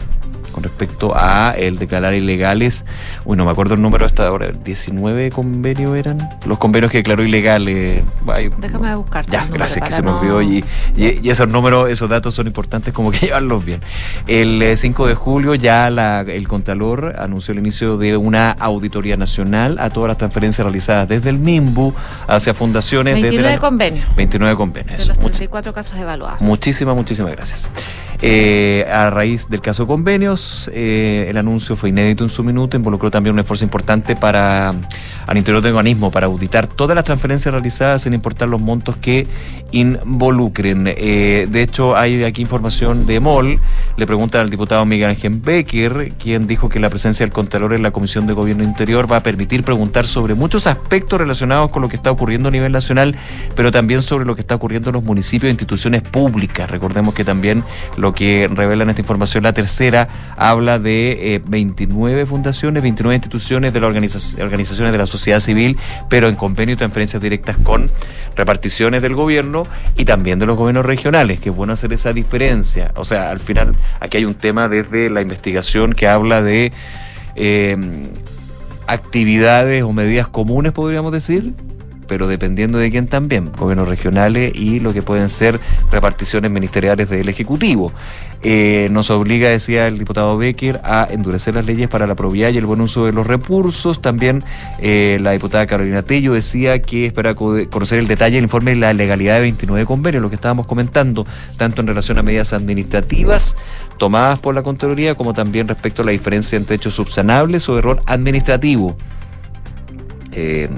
con 0.54 0.64
respecto 0.64 1.12
a 1.14 1.52
el 1.58 1.78
declarar 1.78 2.14
ilegales, 2.14 2.86
uy, 3.26 3.36
no 3.36 3.44
me 3.44 3.52
acuerdo 3.52 3.74
el 3.74 3.82
número 3.82 4.06
hasta 4.06 4.26
ahora, 4.26 4.52
19 4.64 5.30
convenios 5.30 5.98
eran, 5.98 6.18
los 6.46 6.58
convenios 6.60 6.94
que 6.94 7.00
declaró 7.00 7.24
ilegales. 7.24 8.02
Ay, 8.26 8.50
Déjame 8.60 8.96
buscar. 8.96 9.26
ya, 9.30 9.48
gracias, 9.52 9.84
que 9.86 9.92
se 9.94 10.02
me 10.02 10.12
olvidó. 10.12 10.42
Y, 10.42 10.64
y- 10.96 11.20
y 11.22 11.30
esos 11.30 11.50
números, 11.50 11.90
esos 11.90 12.08
datos 12.08 12.34
son 12.36 12.48
importantes 12.48 12.94
como 12.94 13.12
que 13.12 13.20
llevarlos 13.26 13.65
bien. 13.66 13.82
El 14.28 14.62
eh, 14.62 14.78
5 14.78 15.08
de 15.08 15.16
julio 15.16 15.56
ya 15.56 15.90
la- 15.90 16.22
el 16.22 16.48
Contralor 16.48 17.16
anunció 17.20 17.52
el 17.52 17.60
inicio 17.60 17.98
de 17.98 18.16
una 18.18 18.52
auditoría 18.52 19.18
nacional 19.18 19.78
a 19.80 19.90
todas 19.90 20.08
las 20.10 20.18
transferencias 20.18 20.64
realizadas 20.66 21.08
desde 21.10 21.30
el 21.30 21.40
MIMBU 21.40 21.94
hacia 22.28 22.54
fundaciones. 22.54 23.16
desde 23.16 23.28
el 23.30 23.36
29 23.36 23.54
año- 23.54 23.62
convenios 23.62 24.16
29 24.16 24.56
convenios. 24.56 24.98
de 25.00 25.06
los 25.08 25.18
Much- 25.18 25.22
34 25.32 25.74
casos 25.74 25.98
evaluados. 25.98 26.40
Muchísimas, 26.42 26.96
muchísimas 26.96 27.32
gracias. 27.34 27.70
Eh, 28.22 28.86
a 28.92 29.10
raíz 29.10 29.50
del 29.50 29.62
caso 29.62 29.86
convenios, 29.86 30.70
eh, 30.74 31.28
el 31.30 31.38
anuncio 31.38 31.76
fue 31.76 31.90
inédito 31.90 32.24
en 32.24 32.30
su 32.30 32.44
minuto, 32.44 32.78
involucró 32.78 33.12
también 33.12 33.34
un 33.34 33.40
esfuerzo 33.40 33.64
importante 33.66 34.16
para 34.16 34.74
al 35.28 35.38
interior 35.38 35.62
del 35.62 35.74
organismo 35.76 36.12
para 36.12 36.28
auditar 36.28 36.68
todas 36.68 36.96
las 36.96 37.04
transferencias 37.06 37.54
realizadas 37.54 38.04
sin 38.04 38.14
importar 38.14 38.48
los 38.48 38.62
montos 38.62 38.96
que 38.98 39.28
involucren. 39.72 40.86
Eh, 40.88 41.48
de 41.50 41.62
hecho, 41.62 41.96
hay 41.96 42.24
aquí 42.24 42.42
información 42.42 43.06
de 43.06 43.20
MOL, 43.20 43.60
le 43.98 44.08
preguntan 44.08 44.42
al 44.42 44.50
diputado 44.50 44.86
Miguel 44.86 45.10
Ángel 45.10 45.34
Becker, 45.40 46.14
quien 46.20 46.48
dijo 46.48 46.70
que 46.70 46.80
la 46.80 46.90
presencia 46.90 47.26
del 47.26 47.34
Contralor 47.34 47.74
en 47.74 47.84
la 47.84 47.92
Comisión 47.92 48.28
de 48.28 48.34
Gobierno 48.34 48.64
Interior 48.64 49.12
va 49.12 49.18
a 49.18 49.24
permitir 49.24 49.64
preguntar 49.64 50.08
sobre 50.08 50.36
muchos 50.36 50.68
aspectos 50.68 51.20
relacionados 51.20 51.72
con 51.72 51.82
lo 51.82 51.90
que 51.90 51.96
está 51.96 52.12
ocurriendo 52.12 52.50
a 52.50 52.52
nivel 52.52 52.72
nacional, 52.72 53.16
pero 53.56 53.72
también 53.72 54.02
sobre 54.02 54.26
lo 54.26 54.36
que 54.36 54.42
está 54.42 54.56
ocurriendo 54.56 54.90
en 54.90 54.94
los 54.96 55.04
municipios 55.04 55.48
e 55.48 55.52
instituciones 55.52 56.02
públicas. 56.02 56.70
Recordemos 56.70 57.14
que 57.14 57.24
también 57.24 57.64
lo 57.98 58.14
que 58.14 58.48
revela 58.54 58.84
en 58.84 58.90
esta 58.92 59.02
información 59.02 59.44
la 59.44 59.54
tercera 59.54 60.08
habla 60.38 60.80
de 60.80 61.36
eh, 61.36 61.42
29 61.46 62.26
fundaciones, 62.26 62.84
29 62.84 63.16
instituciones 63.16 63.74
de 63.74 63.80
las 63.80 63.90
organiza- 63.90 64.42
organizaciones 64.42 64.92
de 64.92 64.98
la 64.98 65.06
sociedad 65.06 65.15
civil, 65.18 65.78
pero 66.10 66.28
en 66.28 66.36
convenio 66.36 66.74
y 66.74 66.78
transferencias 66.78 67.22
directas 67.22 67.58
con 67.58 67.90
reparticiones 68.36 69.02
del 69.02 69.16
gobierno 69.16 69.66
y 69.98 70.06
también 70.06 70.40
de 70.40 70.46
los 70.46 70.58
gobiernos 70.58 70.86
regionales, 70.86 71.40
que 71.40 71.50
es 71.50 71.56
bueno 71.56 71.74
hacer 71.74 71.94
esa 71.94 72.14
diferencia. 72.14 72.92
O 72.96 73.06
sea, 73.06 73.30
al 73.30 73.40
final 73.40 73.76
aquí 74.00 74.18
hay 74.18 74.26
un 74.26 74.36
tema 74.36 74.68
desde 74.68 75.10
la 75.10 75.22
investigación 75.22 75.94
que 75.94 76.08
habla 76.08 76.42
de 76.42 76.72
eh, 77.36 77.78
actividades 78.88 79.84
o 79.84 79.94
medidas 79.94 80.28
comunes, 80.28 80.74
podríamos 80.74 81.12
decir, 81.12 81.54
pero 82.08 82.28
dependiendo 82.28 82.78
de 82.78 82.90
quién 82.92 83.08
también, 83.08 83.52
gobiernos 83.58 83.88
regionales 83.88 84.52
y 84.56 84.80
lo 84.80 84.94
que 84.94 85.02
pueden 85.02 85.30
ser 85.30 85.60
reparticiones 85.92 86.52
ministeriales 86.52 87.10
del 87.10 87.30
Ejecutivo. 87.30 87.92
Eh, 88.48 88.90
nos 88.92 89.10
obliga, 89.10 89.50
decía 89.50 89.88
el 89.88 89.98
diputado 89.98 90.38
Becker, 90.38 90.80
a 90.84 91.08
endurecer 91.10 91.56
las 91.56 91.66
leyes 91.66 91.88
para 91.90 92.06
la 92.06 92.14
probidad 92.16 92.50
y 92.52 92.58
el 92.58 92.66
buen 92.68 92.80
uso 92.82 93.06
de 93.08 93.12
los 93.14 93.26
recursos. 93.26 94.02
También 94.02 94.44
eh, 94.80 95.18
la 95.22 95.32
diputada 95.32 95.66
Carolina 95.66 96.04
Tello 96.04 96.34
decía 96.34 96.80
que 96.82 97.08
espera 97.08 97.34
co- 97.34 97.56
conocer 97.72 97.98
el 97.98 98.08
detalle 98.08 98.36
del 98.36 98.44
informe 98.44 98.72
de 98.72 98.78
la 98.78 98.94
legalidad 98.94 99.36
de 99.36 99.42
29 99.42 99.86
convenios, 99.86 100.22
lo 100.22 100.30
que 100.30 100.36
estábamos 100.36 100.68
comentando, 100.68 101.26
tanto 101.58 101.82
en 101.82 101.88
relación 101.88 102.20
a 102.20 102.22
medidas 102.24 102.54
administrativas 102.54 103.56
tomadas 103.98 104.40
por 104.40 104.54
la 104.54 104.62
Contraloría, 104.62 105.16
como 105.16 105.34
también 105.34 105.68
respecto 105.68 106.02
a 106.02 106.06
la 106.06 106.12
diferencia 106.12 106.58
entre 106.58 106.76
hechos 106.76 106.94
subsanables 106.94 107.68
o 107.70 107.80
error 107.80 108.04
administrativo. 108.06 108.96
Eh, 110.36 110.70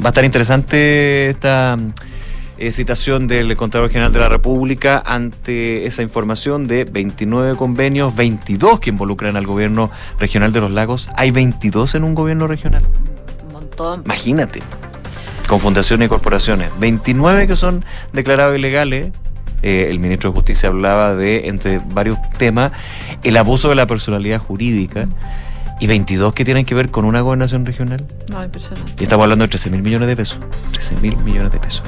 va 0.00 0.06
a 0.06 0.08
estar 0.08 0.24
interesante 0.24 1.28
esta 1.28 1.76
eh, 2.56 2.70
citación 2.70 3.26
del 3.26 3.56
Contralor 3.56 3.90
General 3.90 4.12
de 4.12 4.20
la 4.20 4.28
República 4.28 5.02
ante 5.04 5.86
esa 5.86 6.02
información 6.02 6.68
de 6.68 6.84
29 6.84 7.56
convenios, 7.56 8.14
22 8.14 8.78
que 8.78 8.90
involucran 8.90 9.36
al 9.36 9.46
gobierno 9.46 9.90
regional 10.20 10.52
de 10.52 10.60
los 10.60 10.70
lagos. 10.70 11.08
Hay 11.16 11.32
22 11.32 11.96
en 11.96 12.04
un 12.04 12.14
gobierno 12.14 12.46
regional. 12.46 12.84
Un 13.48 13.52
montón. 13.52 14.02
Imagínate. 14.04 14.60
Con 15.48 15.58
fundaciones 15.58 16.06
y 16.06 16.08
corporaciones. 16.08 16.70
29 16.78 17.48
que 17.48 17.56
son 17.56 17.84
declarados 18.12 18.56
ilegales. 18.56 19.12
Eh, 19.62 19.88
el 19.90 19.98
ministro 19.98 20.30
de 20.30 20.36
Justicia 20.36 20.68
hablaba 20.68 21.16
de, 21.16 21.48
entre 21.48 21.78
varios 21.78 22.18
temas, 22.38 22.70
el 23.22 23.36
abuso 23.36 23.68
de 23.70 23.74
la 23.74 23.86
personalidad 23.86 24.38
jurídica. 24.38 25.08
Y 25.84 25.86
22 25.86 26.32
que 26.32 26.46
tienen 26.46 26.64
que 26.64 26.74
ver 26.74 26.90
con 26.90 27.04
una 27.04 27.20
gobernación 27.20 27.66
regional. 27.66 28.02
No, 28.30 28.42
impresionante. 28.42 28.94
Y 28.98 29.02
estamos 29.02 29.24
hablando 29.24 29.42
de 29.42 29.50
13 29.50 29.68
mil 29.68 29.82
millones 29.82 30.08
de 30.08 30.16
pesos. 30.16 30.38
13 30.72 30.96
mil 31.02 31.14
millones 31.18 31.52
de 31.52 31.58
pesos. 31.58 31.82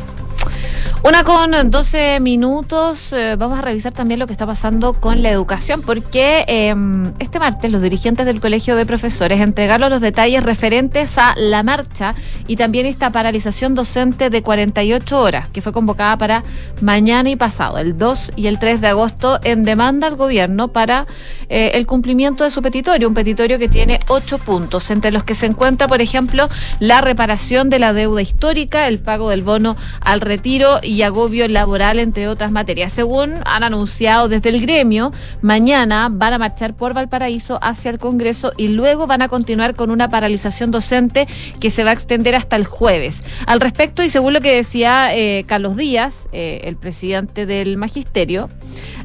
Una 1.07 1.23
con 1.23 1.53
12 1.71 2.19
minutos, 2.19 3.13
eh, 3.13 3.37
vamos 3.39 3.61
a 3.61 3.63
revisar 3.63 3.93
también 3.93 4.19
lo 4.19 4.27
que 4.27 4.33
está 4.33 4.45
pasando 4.45 4.93
con 4.93 5.23
la 5.23 5.31
educación, 5.31 5.81
porque 5.83 6.45
eh, 6.49 6.75
este 7.21 7.39
martes 7.39 7.71
los 7.71 7.81
dirigentes 7.81 8.27
del 8.27 8.41
Colegio 8.41 8.75
de 8.75 8.87
Profesores 8.87 9.41
entregaron 9.41 9.89
los 9.89 10.01
detalles 10.01 10.43
referentes 10.43 11.17
a 11.17 11.35
la 11.37 11.63
marcha 11.63 12.17
y 12.49 12.57
también 12.57 12.87
esta 12.87 13.11
paralización 13.11 13.77
docente 13.77 14.31
de 14.31 14.43
48 14.43 15.21
horas, 15.21 15.49
que 15.51 15.63
fue 15.63 15.73
convocada 15.73 16.17
para 16.19 16.43
mañana 16.81 17.31
y 17.31 17.37
pasado, 17.37 17.79
el 17.79 17.97
2 17.97 18.33
y 18.35 18.49
el 18.49 18.59
3 18.59 18.81
de 18.81 18.89
agosto, 18.89 19.39
en 19.45 19.63
demanda 19.63 20.09
al 20.09 20.17
gobierno 20.17 20.69
para 20.69 21.07
eh, 21.49 21.71
el 21.75 21.87
cumplimiento 21.87 22.43
de 22.43 22.51
su 22.51 22.63
petitorio, 22.63 23.07
un 23.07 23.15
petitorio 23.15 23.61
que 23.61 23.69
tiene 23.69 24.01
ocho 24.09 24.39
puntos, 24.39 24.91
entre 24.91 25.13
los 25.13 25.23
que 25.23 25.37
se 25.37 25.47
encuentra, 25.47 25.87
por 25.87 26.01
ejemplo, 26.01 26.49
la 26.81 27.01
reparación 27.01 27.71
de 27.71 27.79
la 27.79 27.93
deuda 27.93 28.23
histórica, 28.23 28.89
el 28.89 28.99
pago 28.99 29.31
del 29.31 29.45
bono 29.45 29.77
al 30.01 30.21
retiro 30.27 30.81
y 30.83 31.03
agobio 31.03 31.49
laboral, 31.49 31.99
entre 31.99 32.29
otras 32.29 32.53
materias. 32.53 32.93
Según 32.93 33.37
han 33.47 33.63
anunciado 33.63 34.29
desde 34.29 34.51
el 34.51 34.61
gremio, 34.61 35.13
mañana 35.41 36.09
van 36.13 36.35
a 36.35 36.39
marchar 36.39 36.75
por 36.75 36.93
Valparaíso 36.93 37.59
hacia 37.63 37.91
el 37.91 37.99
Congreso 37.99 38.53
y 38.57 38.69
luego 38.69 39.07
van 39.07 39.23
a 39.23 39.29
continuar 39.29 39.75
con 39.75 39.91
una 39.91 40.11
paralización 40.11 40.71
docente 40.71 41.27
que 41.61 41.71
se 41.71 41.85
va 41.85 41.91
a 41.91 41.95
extender 41.95 42.35
hasta 42.35 42.57
el 42.57 42.67
jueves. 42.67 43.23
Al 43.47 43.61
respecto, 43.61 44.03
y 44.03 44.11
según 44.11 44.35
lo 44.35 44.41
que 44.41 44.55
decía 44.55 45.15
eh, 45.17 45.45
Carlos 45.47 45.77
Díaz, 45.77 46.29
eh, 46.33 46.61
el 46.65 46.77
presidente 46.77 47.47
del 47.47 47.77
Magisterio, 47.77 48.51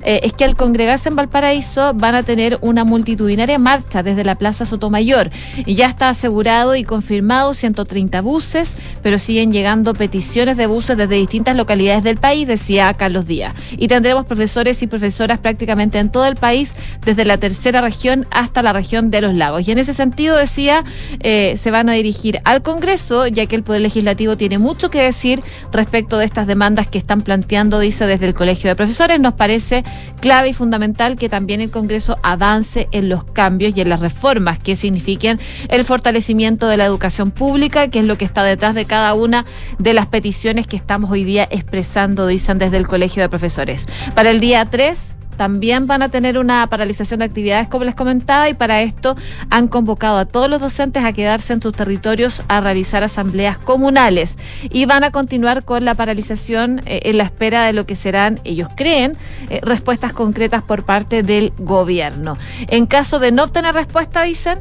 eh, 0.04 0.22
es 0.24 0.34
que 0.34 0.44
al 0.44 0.56
congregarse 0.56 1.10
en 1.10 1.16
Valparaíso 1.16 1.94
van 1.94 2.16
a 2.16 2.24
tener 2.24 2.58
una 2.62 2.84
multitudinaria 2.84 3.60
marcha 3.60 4.04
desde 4.04 4.24
la 4.24 4.36
Plaza 4.36 4.66
Sotomayor. 4.66 5.30
Y 5.66 5.76
ya 5.76 5.88
está 5.88 6.10
asegurado 6.10 6.76
y 6.76 6.84
confirmado 6.84 7.54
130 7.54 8.22
buses, 8.22 8.76
pero 9.02 9.20
siguen 9.20 9.52
llegando 9.52 9.94
peticiones 9.94 10.58
de 10.58 10.68
buses 10.68 10.98
desde 10.98 11.16
distintas 11.16 11.56
localidades 11.56 12.04
del 12.04 12.18
país, 12.18 12.48
decía 12.48 12.94
Carlos 12.94 13.26
Díaz. 13.28 13.54
Y 13.72 13.88
tendremos 13.88 14.26
profesores 14.26 14.82
y 14.82 14.88
profesoras 14.88 15.40
prácticamente 15.40 16.00
en 16.00 16.10
todo 16.10 16.26
el 16.26 16.36
país, 16.36 16.76
desde 17.06 17.26
la 17.26 17.38
tercera 17.38 17.82
región 17.82 18.28
hasta 18.32 18.62
la 18.62 18.74
región 18.74 19.12
de 19.12 19.22
los 19.22 19.36
lagos. 19.36 19.68
Y 19.68 19.72
en 19.72 19.78
ese 19.78 19.94
sentido, 19.94 20.38
decía, 20.38 20.84
eh, 21.20 21.56
se 21.58 21.72
van 21.72 21.90
a 21.90 21.94
dirigir 21.94 22.40
al 22.44 22.62
Congreso, 22.62 23.28
ya 23.28 23.46
que 23.46 23.56
el 23.56 23.64
Poder 23.64 23.82
Legislativo 23.82 24.38
tiene 24.38 24.58
mucho 24.58 24.90
que 24.90 25.02
decir 25.02 25.44
respecto 25.72 26.18
de 26.18 26.26
estas 26.26 26.48
demandas 26.48 26.88
que 26.88 26.98
están 26.98 27.22
planteando, 27.22 27.80
dice 27.80 28.06
desde 28.06 28.28
el 28.28 28.34
Colegio 28.34 28.70
de 28.70 28.76
Profesores. 28.76 29.20
Nos 29.20 29.34
parece 29.34 29.84
clave 30.20 30.50
y 30.50 30.54
fundamental 30.54 31.16
que 31.18 31.30
también 31.30 31.62
el 31.62 31.72
Congreso 31.72 32.18
avance 32.24 32.88
en 32.92 33.10
los 33.10 33.24
cambios 33.24 33.76
y 33.76 33.82
en 33.82 33.90
las 33.90 34.00
reformas 34.00 34.60
que 34.60 34.76
signifiquen 34.76 35.40
el 35.70 35.84
fortalecimiento 35.84 36.68
de 36.68 36.78
la 36.78 36.86
educación 36.86 37.32
pública, 37.32 37.90
que 37.90 38.00
es 38.00 38.06
lo 38.06 38.18
que 38.18 38.26
está 38.26 38.44
detrás 38.44 38.76
de 38.76 38.86
cada 38.86 39.14
una 39.14 39.46
de 39.80 39.94
las 39.94 40.08
peticiones 40.08 40.68
que 40.68 40.76
estamos 40.76 41.12
hoy 41.12 41.24
día 41.24 41.48
expresando, 41.50 42.28
dicen 42.28 42.58
desde 42.58 42.78
el 42.78 42.88
Colegio 42.88 43.24
de 43.24 43.30
Profesores. 43.30 43.88
Para 44.16 44.30
el 44.30 44.40
día 44.40 44.66
3 44.66 45.16
también 45.38 45.88
van 45.88 46.02
a 46.02 46.10
tener 46.10 46.38
una 46.38 46.66
paralización 46.68 47.20
de 47.20 47.26
actividades, 47.26 47.68
como 47.68 47.86
les 47.86 47.96
comentaba, 47.96 48.50
y 48.50 48.54
para 48.54 48.82
esto 48.82 49.16
han 49.50 49.68
convocado 49.68 50.18
a 50.18 50.26
todos 50.26 50.50
los 50.50 50.62
docentes 50.62 51.04
a 51.04 51.14
quedarse 51.14 51.54
en 51.54 51.62
sus 51.62 51.74
territorios 51.74 52.44
a 52.48 52.62
realizar 52.62 53.04
asambleas 53.04 53.58
comunales 53.58 54.38
y 54.70 54.86
van 54.86 55.04
a 55.04 55.12
continuar 55.12 55.64
con 55.64 55.86
la 55.86 55.96
paralización 55.96 56.82
eh, 56.86 57.02
en 57.06 57.18
la 57.18 57.24
espera 57.24 57.66
de 57.66 57.74
lo 57.74 57.86
que 57.86 57.96
serán, 57.96 58.40
ellos 58.44 58.70
creen, 58.76 59.18
eh, 59.50 59.60
respuestas 59.64 60.14
concretas 60.14 60.64
por 60.64 60.84
parte 60.84 61.24
del 61.24 61.54
gobierno. 61.58 62.38
En 62.68 62.86
caso 62.86 63.20
de 63.20 63.32
no 63.32 63.44
obtener 63.44 63.74
respuesta, 63.74 64.24
dicen, 64.24 64.60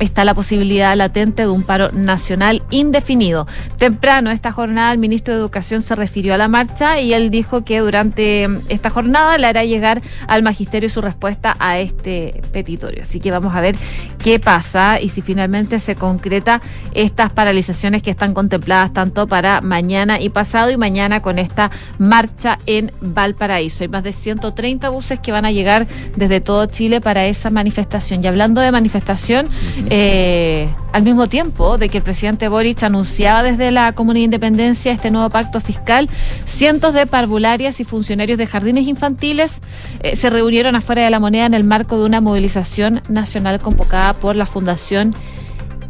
está 0.00 0.24
la 0.24 0.34
posibilidad 0.34 0.96
latente 0.96 1.42
de 1.42 1.48
un 1.48 1.62
paro 1.62 1.92
nacional 1.92 2.62
indefinido. 2.70 3.46
Temprano 3.76 4.30
esta 4.30 4.50
jornada 4.50 4.92
el 4.92 4.98
ministro 4.98 5.34
de 5.34 5.40
Educación 5.40 5.82
se 5.82 5.94
refirió 5.94 6.34
a 6.34 6.38
la 6.38 6.48
marcha 6.48 7.00
y 7.00 7.12
él 7.12 7.30
dijo 7.30 7.64
que 7.64 7.78
durante 7.80 8.48
esta 8.68 8.90
jornada 8.90 9.38
le 9.38 9.46
hará 9.46 9.64
llegar 9.64 10.02
al 10.26 10.42
magisterio 10.42 10.88
su 10.88 11.00
respuesta 11.00 11.56
a 11.58 11.78
este 11.78 12.42
petitorio. 12.52 13.02
Así 13.02 13.20
que 13.20 13.30
vamos 13.30 13.54
a 13.54 13.60
ver 13.60 13.76
qué 14.22 14.40
pasa 14.40 15.00
y 15.00 15.10
si 15.10 15.22
finalmente 15.22 15.78
se 15.78 15.94
concreta 15.94 16.60
estas 16.94 17.32
paralizaciones 17.32 18.02
que 18.02 18.10
están 18.10 18.34
contempladas 18.34 18.92
tanto 18.92 19.26
para 19.26 19.60
mañana 19.60 20.20
y 20.20 20.30
pasado 20.30 20.70
y 20.70 20.76
mañana 20.76 21.20
con 21.20 21.38
esta 21.38 21.70
marcha 21.98 22.58
en 22.66 22.90
Valparaíso. 23.00 23.84
Hay 23.84 23.88
más 23.88 24.02
de 24.02 24.12
130 24.12 24.88
buses 24.88 25.20
que 25.20 25.32
van 25.32 25.44
a 25.44 25.50
llegar 25.50 25.86
desde 26.16 26.40
todo 26.40 26.66
Chile 26.66 27.00
para 27.00 27.26
esa 27.26 27.50
manifestación. 27.50 28.24
Y 28.24 28.26
hablando 28.26 28.60
de 28.60 28.72
manifestación, 28.72 29.48
eh, 29.92 30.68
al 30.92 31.02
mismo 31.02 31.28
tiempo 31.28 31.76
de 31.76 31.88
que 31.88 31.98
el 31.98 32.04
presidente 32.04 32.46
Boric 32.46 32.80
anunciaba 32.84 33.42
desde 33.42 33.72
la 33.72 33.92
Comunidad 33.92 34.20
de 34.20 34.24
Independencia 34.36 34.92
este 34.92 35.10
nuevo 35.10 35.30
pacto 35.30 35.60
fiscal, 35.60 36.08
cientos 36.46 36.94
de 36.94 37.06
parvularias 37.06 37.80
y 37.80 37.84
funcionarios 37.84 38.38
de 38.38 38.46
jardines 38.46 38.86
infantiles 38.86 39.60
eh, 40.04 40.14
se 40.14 40.30
reunieron 40.30 40.76
afuera 40.76 41.02
de 41.02 41.10
la 41.10 41.18
moneda 41.18 41.46
en 41.46 41.54
el 41.54 41.64
marco 41.64 41.98
de 41.98 42.04
una 42.04 42.20
movilización 42.20 43.02
nacional 43.08 43.58
convocada 43.58 44.12
por 44.12 44.36
la 44.36 44.46
Fundación 44.46 45.12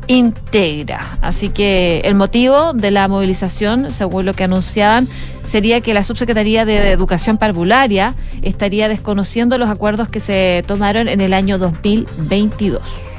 Integra. 0.06 1.18
Así 1.20 1.50
que 1.50 2.00
el 2.04 2.14
motivo 2.14 2.72
de 2.72 2.90
la 2.90 3.06
movilización, 3.06 3.90
según 3.90 4.24
lo 4.24 4.32
que 4.32 4.44
anunciaban, 4.44 5.08
sería 5.46 5.82
que 5.82 5.92
la 5.92 6.04
Subsecretaría 6.04 6.64
de 6.64 6.90
Educación 6.90 7.36
Parvularia 7.36 8.14
estaría 8.40 8.88
desconociendo 8.88 9.58
los 9.58 9.68
acuerdos 9.68 10.08
que 10.08 10.20
se 10.20 10.64
tomaron 10.66 11.06
en 11.06 11.20
el 11.20 11.34
año 11.34 11.58
2022. 11.58 13.09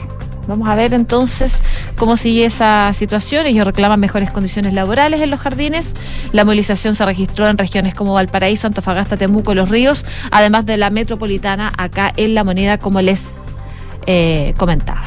Vamos 0.48 0.68
a 0.68 0.76
ver 0.76 0.94
entonces 0.94 1.62
cómo 1.98 2.18
sigue 2.18 2.46
esa 2.46 2.92
situación. 2.94 3.46
Ellos 3.46 3.66
reclaman 3.66 4.00
mejores 4.00 4.32
condiciones 4.32 4.74
laborales 4.74 5.22
en 5.22 5.30
los 5.30 5.40
jardines. 5.40 5.94
La 6.34 6.44
movilización 6.46 6.96
se 6.96 7.06
registró 7.06 7.48
en 7.48 7.58
regiones 7.58 7.96
como 7.96 8.14
Valparaíso, 8.14 8.68
Antofagasta, 8.68 9.18
Temuco, 9.18 9.54
Los 9.54 9.70
Ríos, 9.70 10.06
además 10.32 10.66
de 10.66 10.78
la 10.78 10.90
metropolitana 10.90 11.72
acá 11.78 12.12
en 12.18 12.34
La 12.36 12.44
Moneda, 12.44 12.78
como 12.78 13.02
les 13.02 13.32
eh, 14.08 14.54
comentaba. 14.58 15.06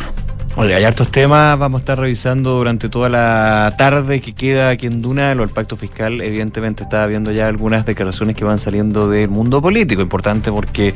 Oye, 0.56 0.72
hay 0.72 0.84
hartos 0.84 1.10
temas, 1.10 1.58
vamos 1.58 1.80
a 1.80 1.82
estar 1.82 1.98
revisando 1.98 2.52
durante 2.52 2.88
toda 2.88 3.08
la 3.08 3.74
tarde 3.76 4.20
que 4.20 4.34
queda 4.34 4.68
aquí 4.68 4.86
en 4.86 5.02
Duna, 5.02 5.34
lo 5.34 5.44
del 5.44 5.52
pacto 5.52 5.76
fiscal, 5.76 6.20
evidentemente 6.20 6.84
estaba 6.84 7.08
viendo 7.08 7.32
ya 7.32 7.48
algunas 7.48 7.84
declaraciones 7.84 8.36
que 8.36 8.44
van 8.44 8.58
saliendo 8.58 9.08
del 9.08 9.28
mundo 9.30 9.60
político, 9.60 10.00
importante 10.00 10.52
porque 10.52 10.94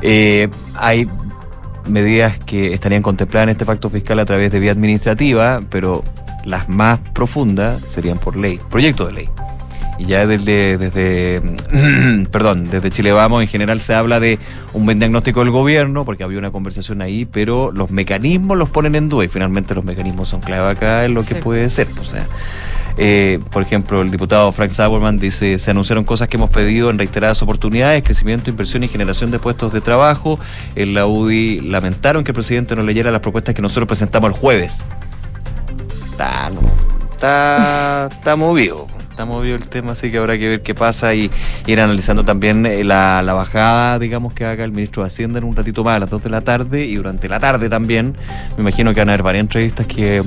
eh, 0.00 0.48
hay 0.76 1.06
medidas 1.88 2.38
que 2.38 2.72
estarían 2.72 3.02
contempladas 3.02 3.44
en 3.44 3.50
este 3.50 3.66
pacto 3.66 3.90
fiscal 3.90 4.18
a 4.18 4.24
través 4.24 4.50
de 4.50 4.60
vía 4.60 4.72
administrativa, 4.72 5.60
pero 5.70 6.02
las 6.44 6.68
más 6.68 7.00
profundas 7.12 7.82
serían 7.82 8.18
por 8.18 8.36
ley, 8.36 8.60
proyecto 8.70 9.06
de 9.06 9.12
ley. 9.12 9.28
Y 9.98 10.06
ya 10.06 10.26
desde, 10.26 10.76
desde 10.76 11.40
perdón, 12.30 12.68
desde 12.70 12.90
Chile 12.90 13.12
Vamos 13.12 13.42
en 13.42 13.48
general 13.48 13.80
se 13.80 13.94
habla 13.94 14.20
de 14.20 14.38
un 14.72 14.84
buen 14.84 14.98
diagnóstico 14.98 15.40
del 15.40 15.50
gobierno, 15.50 16.04
porque 16.04 16.24
había 16.24 16.38
una 16.38 16.50
conversación 16.50 17.00
ahí, 17.00 17.24
pero 17.24 17.72
los 17.72 17.90
mecanismos 17.90 18.58
los 18.58 18.68
ponen 18.68 18.94
en 18.94 19.08
duda 19.08 19.24
y 19.24 19.28
finalmente 19.28 19.74
los 19.74 19.84
mecanismos 19.84 20.28
son 20.28 20.40
clave 20.40 20.70
acá 20.70 21.04
en 21.04 21.14
lo 21.14 21.22
que 21.22 21.36
puede 21.36 21.70
ser. 21.70 21.88
O 22.00 22.04
sea, 22.04 22.26
eh, 22.98 23.40
por 23.50 23.62
ejemplo, 23.62 24.00
el 24.00 24.10
diputado 24.10 24.50
Frank 24.52 24.70
Sauerman 24.70 25.18
dice, 25.18 25.58
se 25.58 25.70
anunciaron 25.70 26.04
cosas 26.04 26.28
que 26.28 26.36
hemos 26.36 26.50
pedido 26.50 26.88
en 26.90 26.98
reiteradas 26.98 27.42
oportunidades, 27.42 28.02
crecimiento, 28.02 28.48
inversión 28.50 28.84
y 28.84 28.88
generación 28.88 29.30
de 29.30 29.38
puestos 29.38 29.72
de 29.72 29.80
trabajo. 29.80 30.38
En 30.74 30.94
la 30.94 31.06
UDI 31.06 31.60
lamentaron 31.60 32.24
que 32.24 32.30
el 32.30 32.34
presidente 32.34 32.74
no 32.76 32.82
leyera 32.82 33.10
las 33.10 33.20
propuestas 33.20 33.54
que 33.54 33.62
nosotros 33.62 33.86
presentamos 33.86 34.30
el 34.30 34.36
jueves. 34.36 34.82
Está, 36.10 36.50
está, 37.12 38.08
está 38.10 38.36
movido. 38.36 38.86
Está 39.16 39.24
movido 39.24 39.56
el 39.56 39.66
tema, 39.66 39.92
así 39.92 40.10
que 40.10 40.18
habrá 40.18 40.36
que 40.36 40.46
ver 40.46 40.62
qué 40.62 40.74
pasa 40.74 41.14
y 41.14 41.30
ir 41.66 41.80
analizando 41.80 42.22
también 42.22 42.66
eh, 42.66 42.84
la, 42.84 43.22
la 43.22 43.32
bajada, 43.32 43.98
digamos, 43.98 44.34
que 44.34 44.44
haga 44.44 44.62
el 44.62 44.72
ministro 44.72 45.02
de 45.02 45.06
Hacienda 45.06 45.38
en 45.38 45.44
un 45.44 45.56
ratito 45.56 45.82
más 45.82 45.96
a 45.96 46.00
las 46.00 46.10
2 46.10 46.24
de 46.24 46.28
la 46.28 46.42
tarde 46.42 46.84
y 46.84 46.96
durante 46.96 47.26
la 47.26 47.40
tarde 47.40 47.70
también. 47.70 48.14
Me 48.58 48.60
imagino 48.60 48.92
que 48.92 49.00
van 49.00 49.08
a 49.08 49.12
haber 49.12 49.22
varias 49.22 49.40
entrevistas 49.40 49.86
que 49.86 50.22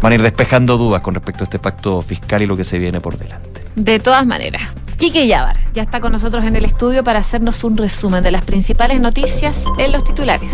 van 0.00 0.12
a 0.12 0.14
ir 0.14 0.22
despejando 0.22 0.78
dudas 0.78 1.02
con 1.02 1.12
respecto 1.12 1.42
a 1.42 1.44
este 1.44 1.58
pacto 1.58 2.00
fiscal 2.00 2.40
y 2.40 2.46
lo 2.46 2.56
que 2.56 2.64
se 2.64 2.78
viene 2.78 2.98
por 2.98 3.18
delante. 3.18 3.60
De 3.76 3.98
todas 3.98 4.24
maneras, 4.24 4.62
Quique 4.96 5.26
Yavar 5.26 5.58
ya 5.74 5.82
está 5.82 6.00
con 6.00 6.12
nosotros 6.12 6.44
en 6.44 6.56
el 6.56 6.64
estudio 6.64 7.04
para 7.04 7.18
hacernos 7.18 7.62
un 7.62 7.76
resumen 7.76 8.24
de 8.24 8.30
las 8.30 8.42
principales 8.42 9.02
noticias 9.02 9.64
en 9.76 9.92
los 9.92 10.02
titulares. 10.02 10.50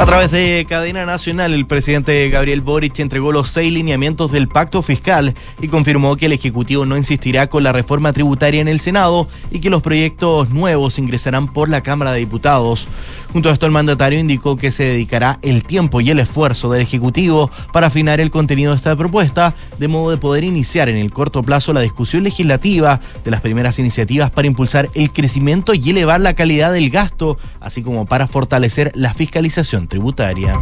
A 0.00 0.06
través 0.06 0.30
de 0.30 0.64
cadena 0.66 1.04
nacional, 1.04 1.52
el 1.52 1.66
presidente 1.66 2.30
Gabriel 2.30 2.62
Boric 2.62 2.98
entregó 3.00 3.32
los 3.32 3.50
seis 3.50 3.70
lineamientos 3.70 4.32
del 4.32 4.48
pacto 4.48 4.80
fiscal 4.80 5.34
y 5.60 5.68
confirmó 5.68 6.16
que 6.16 6.24
el 6.24 6.32
Ejecutivo 6.32 6.86
no 6.86 6.96
insistirá 6.96 7.50
con 7.50 7.64
la 7.64 7.72
reforma 7.72 8.14
tributaria 8.14 8.62
en 8.62 8.68
el 8.68 8.80
Senado 8.80 9.28
y 9.50 9.60
que 9.60 9.68
los 9.68 9.82
proyectos 9.82 10.48
nuevos 10.48 10.98
ingresarán 10.98 11.52
por 11.52 11.68
la 11.68 11.82
Cámara 11.82 12.12
de 12.12 12.20
Diputados. 12.20 12.88
Junto 13.30 13.50
a 13.50 13.52
esto, 13.52 13.66
el 13.66 13.72
mandatario 13.72 14.18
indicó 14.18 14.56
que 14.56 14.72
se 14.72 14.84
dedicará 14.84 15.38
el 15.42 15.64
tiempo 15.64 16.00
y 16.00 16.08
el 16.08 16.18
esfuerzo 16.18 16.70
del 16.70 16.80
Ejecutivo 16.80 17.50
para 17.70 17.88
afinar 17.88 18.20
el 18.20 18.30
contenido 18.30 18.72
de 18.72 18.78
esta 18.78 18.96
propuesta, 18.96 19.54
de 19.78 19.86
modo 19.86 20.12
de 20.12 20.16
poder 20.16 20.44
iniciar 20.44 20.88
en 20.88 20.96
el 20.96 21.12
corto 21.12 21.42
plazo 21.42 21.74
la 21.74 21.82
discusión 21.82 22.24
legislativa 22.24 23.02
de 23.22 23.30
las 23.30 23.42
primeras 23.42 23.78
iniciativas 23.78 24.30
para 24.30 24.48
impulsar 24.48 24.88
el 24.94 25.12
crecimiento 25.12 25.74
y 25.74 25.90
elevar 25.90 26.22
la 26.22 26.32
calidad 26.32 26.72
del 26.72 26.88
gasto, 26.88 27.36
así 27.60 27.82
como 27.82 28.06
para 28.06 28.26
fortalecer 28.26 28.92
la 28.94 29.12
fiscalización 29.12 29.89
tributaria. 29.90 30.58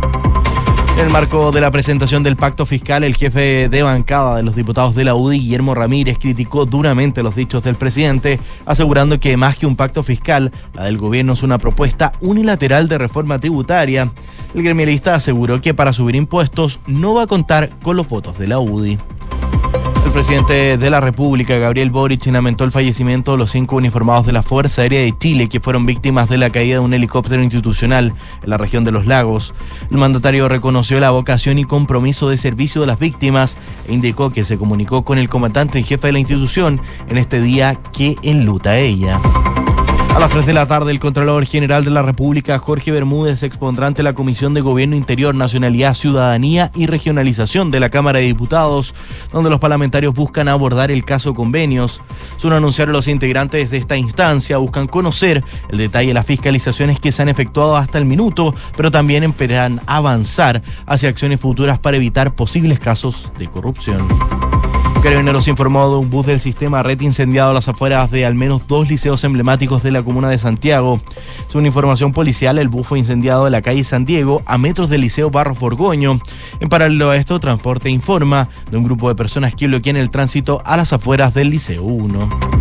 En 0.98 1.05
el 1.05 1.12
marco 1.12 1.52
de 1.52 1.60
la 1.60 1.70
presentación 1.70 2.24
del 2.24 2.34
pacto 2.34 2.66
fiscal, 2.66 3.05
el 3.05 3.14
jefe 3.14 3.68
de 3.68 3.82
bancada 3.84 4.34
de 4.34 4.42
los 4.42 4.56
diputados 4.56 4.96
de 4.96 5.05
la 5.05 5.14
UDI, 5.14 5.38
Guillermo 5.38 5.76
Ramírez, 5.76 6.18
criticó 6.18 6.66
duramente 6.66 7.22
los 7.22 7.36
dichos 7.36 7.62
del 7.62 7.76
presidente, 7.76 8.40
asegurando 8.66 9.20
que 9.20 9.36
más 9.36 9.56
que 9.56 9.66
un 9.66 9.76
pacto 9.76 10.02
fiscal, 10.02 10.50
la 10.74 10.82
del 10.82 10.98
gobierno 10.98 11.34
es 11.34 11.44
una 11.44 11.59
propuesta 11.59 12.10
unilateral 12.20 12.88
de 12.88 12.98
reforma 12.98 13.38
tributaria. 13.38 14.10
El 14.52 14.64
gremialista 14.64 15.14
aseguró 15.14 15.60
que 15.60 15.72
para 15.72 15.92
subir 15.92 16.16
impuestos 16.16 16.80
no 16.88 17.14
va 17.14 17.22
a 17.22 17.26
contar 17.28 17.70
con 17.80 17.96
los 17.96 18.09
votos 18.09 18.36
de 18.36 18.48
la 18.48 18.59
UDI. 18.59 18.98
El 20.09 20.14
presidente 20.14 20.78
de 20.78 20.90
la 20.90 21.02
República, 21.02 21.59
Gabriel 21.59 21.90
Boric, 21.90 22.24
lamentó 22.28 22.64
el 22.64 22.72
fallecimiento 22.72 23.32
de 23.32 23.39
los 23.39 23.51
cinco 23.51 23.76
uniformados 23.76 24.24
de 24.24 24.32
la 24.32 24.43
Fuerza 24.43 24.80
Aérea 24.80 25.02
de 25.02 25.12
Chile 25.12 25.51
que 25.51 25.60
fueron 25.60 25.85
víctimas 25.85 26.30
de 26.30 26.39
la 26.39 26.48
caída 26.48 26.76
de 26.76 26.80
un 26.80 26.94
helicóptero 26.94 27.43
institucional 27.43 28.14
en 28.43 28.51
la 28.51 28.56
región 28.56 28.85
de 28.85 28.90
los 28.90 29.06
lagos. 29.06 29.52
El 29.90 29.98
mandatario 29.98 30.48
reconoció 30.48 30.98
la 30.98 31.10
vocación 31.10 31.59
y 31.59 31.64
compromiso 31.64 32.30
de 32.30 32.39
servicio 32.39 32.80
de 32.80 32.86
las 32.86 32.98
víctimas 32.98 33.59
e 33.86 33.93
indicó 33.93 34.30
que 34.32 34.47
se 34.47 34.56
comunicó 34.56 35.05
con 35.05 35.18
el 35.18 35.28
comandante 35.28 35.78
en 35.78 35.85
jefe 35.85 36.06
de 36.06 36.14
la 36.14 36.20
institución 36.20 36.80
en 37.10 37.18
este 37.18 37.43
día 37.43 37.78
que 37.93 38.16
enluta 38.22 38.78
ella. 38.78 39.20
A 40.14 40.20
las 40.20 40.30
3 40.30 40.47
de 40.47 40.52
la 40.52 40.66
tarde, 40.66 40.90
el 40.90 40.98
Contralor 40.98 41.47
General 41.47 41.85
de 41.85 41.90
la 41.93 42.02
República, 42.02 42.59
Jorge 42.59 42.90
Bermúdez, 42.90 43.43
expondrá 43.44 43.86
ante 43.86 44.02
la 44.02 44.14
Comisión 44.14 44.52
de 44.52 44.60
Gobierno 44.60 44.97
Interior, 44.97 45.35
Nacionalidad, 45.35 45.94
Ciudadanía 45.94 46.72
y 46.74 46.86
Regionalización 46.86 47.70
de 47.70 47.78
la 47.78 47.89
Cámara 47.89 48.18
de 48.18 48.24
Diputados, 48.24 48.94
donde 49.32 49.48
los 49.48 49.60
parlamentarios 49.60 50.14
buscan 50.14 50.48
abordar 50.48 50.90
el 50.90 51.05
caso 51.05 51.35
convenios. 51.35 52.01
Según 52.36 52.55
anunciaron 52.55 52.94
los 52.94 53.06
integrantes 53.06 53.70
de 53.70 53.76
esta 53.76 53.97
instancia, 53.97 54.59
buscan 54.59 54.89
conocer 54.89 55.44
el 55.70 55.78
detalle 55.78 56.09
de 56.09 56.14
las 56.14 56.26
fiscalizaciones 56.26 56.98
que 56.98 57.12
se 57.12 57.22
han 57.22 57.28
efectuado 57.28 57.76
hasta 57.76 57.98
el 57.98 58.05
minuto, 58.05 58.55
pero 58.76 58.90
también 58.90 59.22
esperan 59.22 59.80
avanzar 59.86 60.62
hacia 60.86 61.10
acciones 61.10 61.40
futuras 61.40 61.78
para 61.78 61.97
evitar 61.97 62.35
posibles 62.35 62.80
casos 62.80 63.30
de 63.39 63.47
corrupción. 63.47 64.09
Carabineros 65.02 65.46
informó 65.46 65.88
de 65.88 65.96
un 65.96 66.10
bus 66.10 66.26
del 66.26 66.40
sistema 66.40 66.82
red 66.82 67.00
incendiado 67.00 67.50
a 67.50 67.54
las 67.54 67.68
afueras 67.68 68.10
de 68.10 68.26
al 68.26 68.34
menos 68.34 68.66
dos 68.66 68.90
liceos 68.90 69.22
emblemáticos 69.22 69.82
de 69.82 69.92
la 69.92 70.02
comuna 70.02 70.28
de 70.28 70.38
Santiago. 70.38 71.00
Según 71.46 71.66
información 71.66 72.12
policial, 72.12 72.58
el 72.58 72.68
bus 72.68 72.86
fue 72.86 72.98
incendiado 72.98 73.46
en 73.46 73.52
la 73.52 73.62
calle 73.62 73.84
San 73.84 74.04
Diego, 74.04 74.42
a 74.44 74.58
metros 74.58 74.90
del 74.90 75.02
liceo 75.02 75.30
Barros 75.30 75.58
Borgoño. 75.58 76.18
En 76.58 76.68
paralelo 76.68 77.10
a 77.10 77.16
esto, 77.16 77.38
Transporte 77.38 77.88
informa 77.90 78.48
de 78.70 78.76
un 78.76 78.82
grupo 78.82 79.08
de 79.08 79.14
personas 79.14 79.54
que 79.54 79.68
bloquean 79.68 79.96
el 79.96 80.10
tránsito 80.10 80.62
a 80.64 80.76
las 80.76 80.92
afueras 80.92 81.32
del 81.32 81.50
liceo 81.50 81.84
1. 81.84 82.57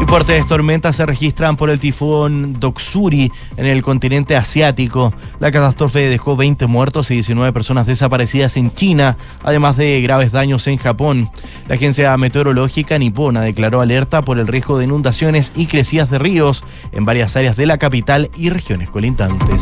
Y 0.00 0.06
fuertes 0.06 0.46
tormentas 0.46 0.96
se 0.96 1.06
registran 1.06 1.56
por 1.56 1.70
el 1.70 1.80
tifón 1.80 2.58
Doksuri 2.60 3.32
en 3.56 3.66
el 3.66 3.82
continente 3.82 4.36
asiático. 4.36 5.12
La 5.40 5.50
catástrofe 5.50 6.08
dejó 6.08 6.36
20 6.36 6.66
muertos 6.66 7.10
y 7.10 7.14
19 7.14 7.52
personas 7.52 7.86
desaparecidas 7.86 8.56
en 8.56 8.72
China, 8.72 9.16
además 9.42 9.76
de 9.76 10.00
graves 10.00 10.30
daños 10.30 10.66
en 10.68 10.78
Japón. 10.78 11.28
La 11.66 11.74
agencia 11.74 12.16
meteorológica 12.16 12.98
nipona 12.98 13.42
declaró 13.42 13.80
alerta 13.80 14.22
por 14.22 14.38
el 14.38 14.46
riesgo 14.46 14.78
de 14.78 14.84
inundaciones 14.84 15.52
y 15.56 15.66
crecidas 15.66 16.10
de 16.10 16.18
ríos 16.18 16.64
en 16.92 17.04
varias 17.04 17.34
áreas 17.36 17.56
de 17.56 17.66
la 17.66 17.78
capital 17.78 18.30
y 18.36 18.50
regiones 18.50 18.90
colindantes. 18.90 19.60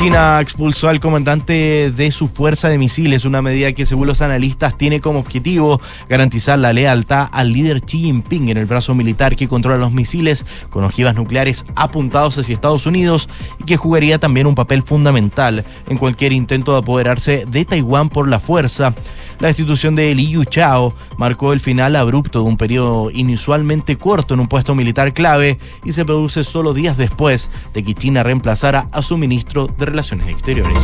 China 0.00 0.40
expulsó 0.40 0.88
al 0.88 0.98
comandante 0.98 1.92
de 1.94 2.10
su 2.10 2.26
fuerza 2.26 2.70
de 2.70 2.78
misiles, 2.78 3.26
una 3.26 3.42
medida 3.42 3.74
que 3.74 3.84
según 3.84 4.06
los 4.06 4.22
analistas 4.22 4.78
tiene 4.78 4.98
como 4.98 5.18
objetivo 5.18 5.78
garantizar 6.08 6.58
la 6.58 6.72
lealtad 6.72 7.28
al 7.30 7.52
líder 7.52 7.82
Xi 7.82 7.98
Jinping 7.98 8.48
en 8.48 8.56
el 8.56 8.64
brazo 8.64 8.94
militar 8.94 9.36
que 9.36 9.46
controla 9.46 9.76
los 9.76 9.92
misiles 9.92 10.46
con 10.70 10.84
ojivas 10.84 11.16
nucleares 11.16 11.66
apuntados 11.76 12.38
hacia 12.38 12.54
Estados 12.54 12.86
Unidos 12.86 13.28
y 13.58 13.64
que 13.64 13.76
jugaría 13.76 14.18
también 14.18 14.46
un 14.46 14.54
papel 14.54 14.82
fundamental 14.82 15.66
en 15.86 15.98
cualquier 15.98 16.32
intento 16.32 16.72
de 16.72 16.78
apoderarse 16.78 17.44
de 17.46 17.66
Taiwán 17.66 18.08
por 18.08 18.26
la 18.26 18.40
fuerza. 18.40 18.94
La 19.38 19.48
destitución 19.48 19.96
de 19.96 20.14
Li 20.14 20.34
Chao 20.48 20.94
marcó 21.16 21.52
el 21.52 21.60
final 21.60 21.96
abrupto 21.96 22.42
de 22.42 22.48
un 22.48 22.56
periodo 22.58 23.10
inusualmente 23.10 23.96
corto 23.96 24.34
en 24.34 24.40
un 24.40 24.48
puesto 24.48 24.74
militar 24.74 25.14
clave 25.14 25.58
y 25.84 25.92
se 25.92 26.04
produce 26.04 26.44
solo 26.44 26.74
días 26.74 26.98
después 26.98 27.50
de 27.72 27.82
que 27.82 27.94
China 27.94 28.22
reemplazara 28.22 28.88
a 28.92 29.00
su 29.00 29.16
ministro 29.16 29.66
de 29.66 29.89
Relaciones 29.90 30.28
Exteriores. 30.28 30.78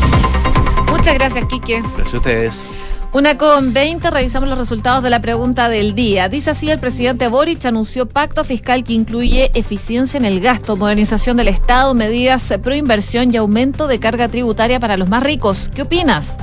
Muchas 0.90 1.14
gracias, 1.14 1.44
Quique. 1.46 1.80
Gracias 1.80 2.14
a 2.14 2.16
ustedes. 2.16 2.68
Una 3.12 3.38
con 3.38 3.72
20, 3.72 4.10
revisamos 4.10 4.48
los 4.48 4.58
resultados 4.58 5.02
de 5.02 5.08
la 5.08 5.20
pregunta 5.20 5.68
del 5.68 5.94
día. 5.94 6.28
Dice 6.28 6.50
así, 6.50 6.68
el 6.68 6.78
presidente 6.78 7.28
Boric 7.28 7.64
anunció 7.64 8.06
pacto 8.06 8.44
fiscal 8.44 8.84
que 8.84 8.92
incluye 8.92 9.50
eficiencia 9.54 10.18
en 10.18 10.26
el 10.26 10.40
gasto, 10.40 10.76
modernización 10.76 11.38
del 11.38 11.48
Estado, 11.48 11.94
medidas 11.94 12.52
pro 12.62 12.74
inversión 12.74 13.32
y 13.32 13.38
aumento 13.38 13.86
de 13.86 14.00
carga 14.00 14.28
tributaria 14.28 14.80
para 14.80 14.96
los 14.96 15.08
más 15.08 15.22
ricos. 15.22 15.70
¿Qué 15.74 15.82
opinas? 15.82 16.36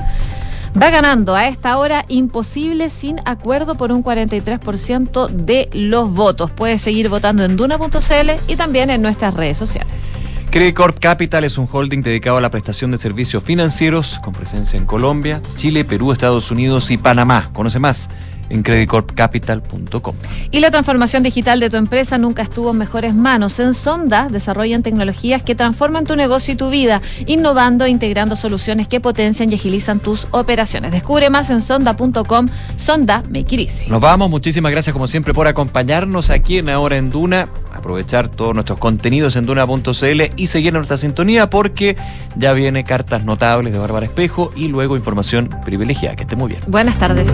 Va 0.76 0.90
ganando 0.90 1.36
a 1.36 1.46
esta 1.46 1.78
hora 1.78 2.04
imposible 2.08 2.90
sin 2.90 3.20
acuerdo 3.24 3.76
por 3.76 3.92
un 3.92 4.02
43% 4.02 5.28
de 5.28 5.68
los 5.72 6.10
votos. 6.10 6.50
Puedes 6.50 6.82
seguir 6.82 7.08
votando 7.08 7.44
en 7.44 7.56
duna.cl 7.56 8.30
y 8.48 8.56
también 8.56 8.90
en 8.90 9.00
nuestras 9.00 9.34
redes 9.34 9.56
sociales. 9.56 10.02
Credit 10.54 10.72
Corp 10.72 11.00
Capital 11.00 11.42
es 11.42 11.58
un 11.58 11.68
holding 11.68 12.00
dedicado 12.00 12.36
a 12.36 12.40
la 12.40 12.48
prestación 12.48 12.92
de 12.92 12.96
servicios 12.96 13.42
financieros 13.42 14.20
con 14.20 14.32
presencia 14.32 14.78
en 14.78 14.86
Colombia, 14.86 15.42
Chile, 15.56 15.84
Perú, 15.84 16.12
Estados 16.12 16.52
Unidos 16.52 16.92
y 16.92 16.96
Panamá. 16.96 17.50
Conoce 17.52 17.80
más 17.80 18.08
en 18.54 18.62
creditcorpcapital.com. 18.62 20.14
Y 20.50 20.60
la 20.60 20.70
transformación 20.70 21.22
digital 21.22 21.60
de 21.60 21.70
tu 21.70 21.76
empresa 21.76 22.18
nunca 22.18 22.42
estuvo 22.42 22.70
en 22.70 22.78
mejores 22.78 23.14
manos. 23.14 23.58
En 23.58 23.74
Sonda 23.74 24.28
desarrollan 24.30 24.82
tecnologías 24.82 25.42
que 25.42 25.54
transforman 25.54 26.04
tu 26.04 26.16
negocio 26.16 26.54
y 26.54 26.56
tu 26.56 26.70
vida, 26.70 27.02
innovando 27.26 27.84
e 27.84 27.90
integrando 27.90 28.36
soluciones 28.36 28.88
que 28.88 29.00
potencian 29.00 29.50
y 29.50 29.56
agilizan 29.56 29.98
tus 30.00 30.26
operaciones. 30.30 30.92
Descubre 30.92 31.30
más 31.30 31.50
en 31.50 31.62
sonda.com. 31.62 32.48
Sonda 32.76 33.22
Make 33.28 33.54
It 33.56 33.60
Easy. 33.60 33.90
Nos 33.90 34.00
vamos. 34.00 34.30
Muchísimas 34.30 34.70
gracias 34.72 34.92
como 34.92 35.06
siempre 35.06 35.34
por 35.34 35.48
acompañarnos 35.48 36.30
aquí 36.30 36.58
en 36.58 36.68
Ahora 36.68 36.96
en 36.96 37.10
Duna. 37.10 37.48
Aprovechar 37.72 38.28
todos 38.28 38.54
nuestros 38.54 38.78
contenidos 38.78 39.34
en 39.36 39.46
duna.cl 39.46 40.22
y 40.36 40.46
seguir 40.46 40.68
en 40.68 40.74
nuestra 40.74 40.96
sintonía 40.96 41.50
porque 41.50 41.96
ya 42.36 42.52
viene 42.52 42.84
cartas 42.84 43.24
notables 43.24 43.72
de 43.72 43.78
Bárbara 43.78 44.06
Espejo 44.06 44.52
y 44.54 44.68
luego 44.68 44.96
información 44.96 45.50
privilegiada. 45.64 46.14
Que 46.14 46.22
esté 46.22 46.36
muy 46.36 46.50
bien. 46.50 46.60
Buenas 46.66 46.98
tardes. 46.98 47.30